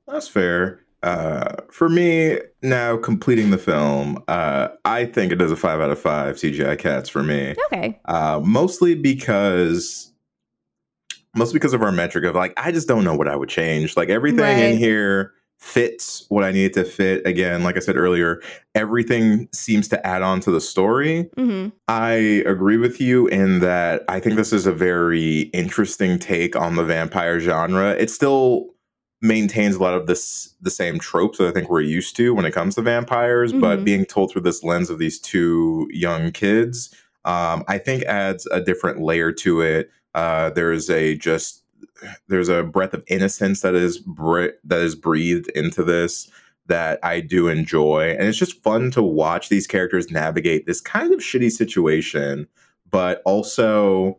That's 0.06 0.28
fair. 0.28 0.80
Uh, 1.02 1.56
for 1.70 1.88
me, 1.88 2.38
now 2.62 2.97
completing 2.97 3.51
the 3.51 3.59
film, 3.59 4.22
uh, 4.28 4.68
I 4.84 5.06
think 5.06 5.32
it 5.32 5.40
is 5.42 5.51
a 5.51 5.56
five 5.56 5.80
out 5.80 5.90
of 5.90 5.98
five 5.98 6.36
CGI 6.38 6.76
cats 6.76 7.09
for 7.09 7.22
me. 7.22 7.55
Okay. 7.72 7.98
Uh, 8.05 8.40
mostly 8.44 8.94
because, 8.94 10.12
mostly 11.35 11.55
because 11.55 11.73
of 11.74 11.82
our 11.82 11.93
metric 11.93 12.24
of 12.24 12.35
like, 12.35 12.52
I 12.57 12.73
just 12.73 12.89
don't 12.89 13.05
know 13.05 13.15
what 13.15 13.28
I 13.28 13.36
would 13.36 13.48
change. 13.48 13.97
Like 13.97 14.09
everything 14.09 14.59
in 14.59 14.77
here 14.77 15.32
fits 15.59 16.24
what 16.31 16.43
I 16.43 16.52
needed 16.52 16.73
to 16.74 16.85
fit. 16.85 17.27
Again, 17.27 17.62
like 17.62 17.77
I 17.77 17.81
said 17.81 17.97
earlier, 17.97 18.40
everything 18.74 19.48
seems 19.52 19.89
to 19.89 20.07
add 20.07 20.23
on 20.23 20.40
to 20.40 20.51
the 20.51 20.61
story. 20.61 21.28
hmm 21.36 21.69
I 21.89 22.12
agree 22.47 22.77
with 22.77 23.01
you 23.01 23.27
in 23.28 23.59
that 23.61 24.05
I 24.09 24.20
think 24.20 24.36
this 24.36 24.52
is 24.52 24.65
a 24.65 24.73
very 24.73 25.40
interesting 25.52 26.19
take 26.20 26.55
on 26.55 26.77
the 26.77 26.85
vampire 26.85 27.40
genre. 27.40 27.90
It 27.94 28.11
still 28.11 28.66
maintains 29.23 29.74
a 29.74 29.82
lot 29.82 29.94
of 29.94 30.07
this 30.07 30.55
the 30.62 30.70
same 30.70 30.98
tropes 30.98 31.39
that 31.39 31.48
I 31.48 31.51
think 31.51 31.69
we're 31.69 31.81
used 31.82 32.16
to 32.16 32.32
when 32.32 32.44
it 32.47 32.52
comes 32.55 32.77
to 32.77 32.82
vampires, 32.82 33.52
but 33.52 33.81
Mhm. 33.81 33.85
being 33.85 34.05
told 34.07 34.31
through 34.31 34.43
this 34.43 34.62
lens 34.62 34.89
of 34.89 34.98
these 34.98 35.19
two 35.19 35.89
young 35.90 36.31
kids, 36.31 36.94
um, 37.24 37.65
I 37.69 37.77
think 37.78 38.05
adds 38.05 38.47
a 38.51 38.61
different 38.61 39.01
layer 39.02 39.32
to 39.32 39.61
it. 39.61 39.90
Uh, 40.15 40.51
there's 40.51 40.91
a 40.91 41.16
just 41.16 41.62
there's 42.28 42.49
a 42.49 42.62
breath 42.62 42.95
of 42.95 43.05
innocence 43.09 43.61
that 43.61 43.74
is 43.74 43.99
bre- 43.99 44.57
that 44.65 44.81
is 44.81 44.95
breathed 44.95 45.49
into 45.55 45.82
this 45.82 46.31
that 46.66 46.99
I 47.03 47.20
do 47.20 47.49
enjoy. 47.49 48.15
And 48.19 48.28
it's 48.28 48.39
just 48.39 48.62
fun 48.62 48.91
to 48.93 49.03
watch 49.03 49.49
these 49.49 49.66
characters 49.66 50.11
navigate 50.11 50.66
this 50.66 50.81
kind 50.81 51.12
of 51.12 51.20
shitty 51.20 51.51
situation, 51.51 52.47
but 52.91 53.23
also 53.24 54.19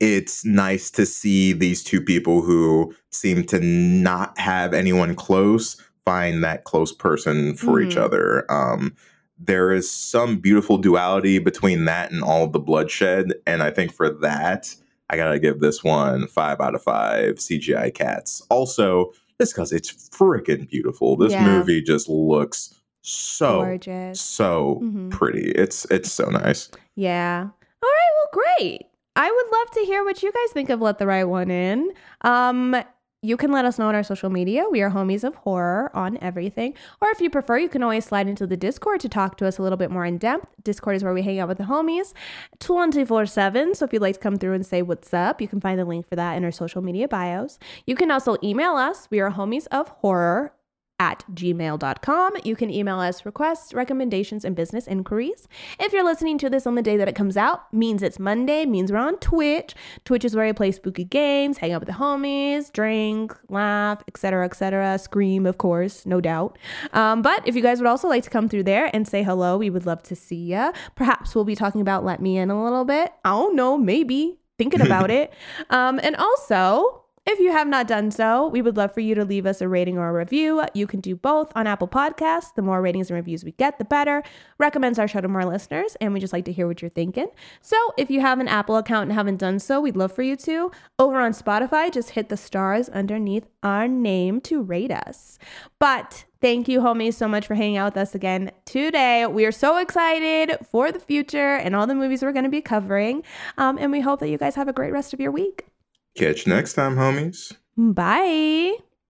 it's 0.00 0.44
nice 0.46 0.90
to 0.92 1.04
see 1.04 1.52
these 1.52 1.84
two 1.84 2.00
people 2.00 2.40
who 2.40 2.94
seem 3.10 3.44
to 3.44 3.60
not 3.60 4.38
have 4.38 4.72
anyone 4.72 5.14
close 5.14 5.76
find 6.06 6.42
that 6.42 6.64
close 6.64 6.90
person 6.92 7.54
for 7.54 7.80
each 7.80 7.96
Mhm. 7.96 8.02
other. 8.02 8.50
Um, 8.50 8.96
there 9.42 9.72
is 9.72 9.90
some 9.90 10.36
beautiful 10.38 10.76
duality 10.78 11.38
between 11.38 11.86
that 11.86 12.12
and 12.12 12.22
all 12.22 12.44
of 12.44 12.52
the 12.52 12.60
bloodshed. 12.60 13.32
And 13.46 13.62
I 13.62 13.70
think 13.70 13.92
for 13.92 14.08
that, 14.20 14.74
I 15.08 15.16
gotta 15.16 15.38
give 15.38 15.60
this 15.60 15.82
one 15.82 16.26
five 16.26 16.60
out 16.60 16.74
of 16.74 16.82
five 16.82 17.36
CGI 17.40 17.92
cats. 17.94 18.42
Also, 18.50 19.12
just 19.40 19.54
because 19.54 19.72
it's 19.72 19.90
freaking 20.10 20.68
beautiful. 20.68 21.16
This 21.16 21.32
Yeah. 21.32 21.44
movie 21.44 21.80
just 21.82 22.08
looks 22.08 22.74
so 23.02 23.62
Gorgeous. 23.62 24.20
so 24.20 24.78
Mhm. 24.82 25.10
pretty. 25.10 25.52
It's 25.52 25.86
it's 25.86 26.12
so 26.12 26.26
nice. 26.26 26.68
Yeah. 26.96 27.46
All 27.82 27.88
right. 27.88 28.32
Well, 28.34 28.44
great. 28.58 28.86
I 29.16 29.30
would 29.30 29.58
love 29.58 29.70
to 29.72 29.80
hear 29.80 30.04
what 30.04 30.22
you 30.22 30.30
guys 30.30 30.52
think 30.52 30.68
of 30.70 30.80
Let 30.80 30.98
the 30.98 31.06
Right 31.06 31.24
One 31.24 31.50
In. 31.50 31.90
Um, 32.20 32.76
you 33.22 33.36
can 33.36 33.52
let 33.52 33.66
us 33.66 33.78
know 33.78 33.88
on 33.88 33.94
our 33.94 34.02
social 34.02 34.30
media. 34.30 34.64
We 34.70 34.80
are 34.80 34.90
homies 34.90 35.24
of 35.24 35.34
horror 35.34 35.90
on 35.94 36.16
everything. 36.22 36.74
Or 37.02 37.10
if 37.10 37.20
you 37.20 37.28
prefer, 37.28 37.58
you 37.58 37.68
can 37.68 37.82
always 37.82 38.06
slide 38.06 38.26
into 38.26 38.46
the 38.46 38.56
Discord 38.56 39.00
to 39.00 39.10
talk 39.10 39.36
to 39.38 39.46
us 39.46 39.58
a 39.58 39.62
little 39.62 39.76
bit 39.76 39.90
more 39.90 40.06
in 40.06 40.16
depth. 40.16 40.54
Discord 40.62 40.96
is 40.96 41.04
where 41.04 41.12
we 41.12 41.20
hang 41.20 41.38
out 41.38 41.48
with 41.48 41.58
the 41.58 41.64
homies 41.64 42.14
24 42.60 43.26
7. 43.26 43.74
So 43.74 43.84
if 43.84 43.92
you'd 43.92 44.00
like 44.00 44.14
to 44.14 44.20
come 44.20 44.36
through 44.36 44.54
and 44.54 44.64
say 44.64 44.80
what's 44.80 45.12
up, 45.12 45.42
you 45.42 45.48
can 45.48 45.60
find 45.60 45.78
the 45.78 45.84
link 45.84 46.08
for 46.08 46.16
that 46.16 46.36
in 46.36 46.44
our 46.44 46.50
social 46.50 46.80
media 46.80 47.08
bios. 47.08 47.58
You 47.86 47.94
can 47.94 48.10
also 48.10 48.36
email 48.42 48.72
us. 48.72 49.06
We 49.10 49.20
are 49.20 49.30
homies 49.30 49.66
of 49.70 49.88
horror 49.88 50.54
at 51.00 51.24
gmail.com. 51.32 52.36
You 52.44 52.54
can 52.54 52.70
email 52.70 53.00
us 53.00 53.24
requests, 53.24 53.72
recommendations, 53.72 54.44
and 54.44 54.54
business 54.54 54.86
inquiries. 54.86 55.48
If 55.80 55.94
you're 55.94 56.04
listening 56.04 56.36
to 56.38 56.50
this 56.50 56.66
on 56.66 56.74
the 56.74 56.82
day 56.82 56.98
that 56.98 57.08
it 57.08 57.16
comes 57.16 57.38
out, 57.38 57.72
means 57.72 58.02
it's 58.02 58.18
Monday, 58.18 58.66
means 58.66 58.92
we're 58.92 58.98
on 58.98 59.16
Twitch. 59.16 59.74
Twitch 60.04 60.26
is 60.26 60.36
where 60.36 60.44
I 60.44 60.52
play 60.52 60.70
spooky 60.70 61.04
games, 61.04 61.58
hang 61.58 61.72
out 61.72 61.80
with 61.80 61.88
the 61.88 61.94
homies, 61.94 62.70
drink, 62.70 63.34
laugh, 63.48 64.04
etc., 64.06 64.44
etc. 64.44 64.98
Scream, 64.98 65.46
of 65.46 65.56
course, 65.56 66.04
no 66.04 66.20
doubt. 66.20 66.58
Um, 66.92 67.22
but 67.22 67.48
if 67.48 67.56
you 67.56 67.62
guys 67.62 67.80
would 67.80 67.88
also 67.88 68.06
like 68.06 68.22
to 68.24 68.30
come 68.30 68.48
through 68.48 68.64
there 68.64 68.90
and 68.92 69.08
say 69.08 69.22
hello, 69.22 69.56
we 69.56 69.70
would 69.70 69.86
love 69.86 70.02
to 70.04 70.14
see 70.14 70.48
ya. 70.48 70.72
Perhaps 70.96 71.34
we'll 71.34 71.44
be 71.46 71.56
talking 71.56 71.80
about 71.80 72.04
Let 72.04 72.20
Me 72.20 72.36
In 72.36 72.50
a 72.50 72.62
little 72.62 72.84
bit. 72.84 73.10
I 73.24 73.30
don't 73.30 73.56
know, 73.56 73.78
maybe 73.78 74.38
thinking 74.58 74.82
about 74.82 75.10
it. 75.20 75.32
Um, 75.70 75.98
and 76.02 76.14
also, 76.16 77.04
if 77.26 77.38
you 77.38 77.52
have 77.52 77.68
not 77.68 77.86
done 77.86 78.10
so, 78.10 78.48
we 78.48 78.62
would 78.62 78.76
love 78.76 78.92
for 78.94 79.00
you 79.00 79.14
to 79.14 79.24
leave 79.24 79.44
us 79.44 79.60
a 79.60 79.68
rating 79.68 79.98
or 79.98 80.08
a 80.08 80.12
review. 80.12 80.64
You 80.74 80.86
can 80.86 81.00
do 81.00 81.14
both 81.14 81.52
on 81.54 81.66
Apple 81.66 81.86
Podcasts. 81.86 82.54
The 82.54 82.62
more 82.62 82.80
ratings 82.80 83.10
and 83.10 83.16
reviews 83.16 83.44
we 83.44 83.52
get, 83.52 83.78
the 83.78 83.84
better. 83.84 84.22
Recommends 84.58 84.98
our 84.98 85.06
show 85.06 85.20
to 85.20 85.28
more 85.28 85.44
listeners, 85.44 85.96
and 86.00 86.14
we 86.14 86.20
just 86.20 86.32
like 86.32 86.46
to 86.46 86.52
hear 86.52 86.66
what 86.66 86.80
you're 86.80 86.90
thinking. 86.90 87.28
So 87.60 87.76
if 87.98 88.10
you 88.10 88.20
have 88.20 88.40
an 88.40 88.48
Apple 88.48 88.76
account 88.76 89.04
and 89.04 89.12
haven't 89.12 89.36
done 89.36 89.58
so, 89.58 89.80
we'd 89.80 89.96
love 89.96 90.12
for 90.12 90.22
you 90.22 90.34
to. 90.36 90.72
Over 90.98 91.20
on 91.20 91.32
Spotify, 91.32 91.92
just 91.92 92.10
hit 92.10 92.30
the 92.30 92.36
stars 92.38 92.88
underneath 92.88 93.46
our 93.62 93.86
name 93.86 94.40
to 94.42 94.62
rate 94.62 94.90
us. 94.90 95.38
But 95.78 96.24
thank 96.40 96.68
you, 96.68 96.80
homies, 96.80 97.14
so 97.14 97.28
much 97.28 97.46
for 97.46 97.54
hanging 97.54 97.76
out 97.76 97.94
with 97.94 98.02
us 98.02 98.14
again 98.14 98.50
today. 98.64 99.26
We 99.26 99.44
are 99.44 99.52
so 99.52 99.76
excited 99.76 100.56
for 100.70 100.90
the 100.90 101.00
future 101.00 101.54
and 101.54 101.76
all 101.76 101.86
the 101.86 101.94
movies 101.94 102.22
we're 102.22 102.32
going 102.32 102.44
to 102.44 102.50
be 102.50 102.62
covering. 102.62 103.22
Um, 103.58 103.78
and 103.78 103.92
we 103.92 104.00
hope 104.00 104.20
that 104.20 104.30
you 104.30 104.38
guys 104.38 104.54
have 104.54 104.68
a 104.68 104.72
great 104.72 104.92
rest 104.92 105.12
of 105.12 105.20
your 105.20 105.30
week. 105.30 105.69
Catch 106.16 106.46
you 106.46 106.52
next 106.52 106.74
time, 106.74 106.96
homies. 106.96 107.52
Bye. 107.76 108.89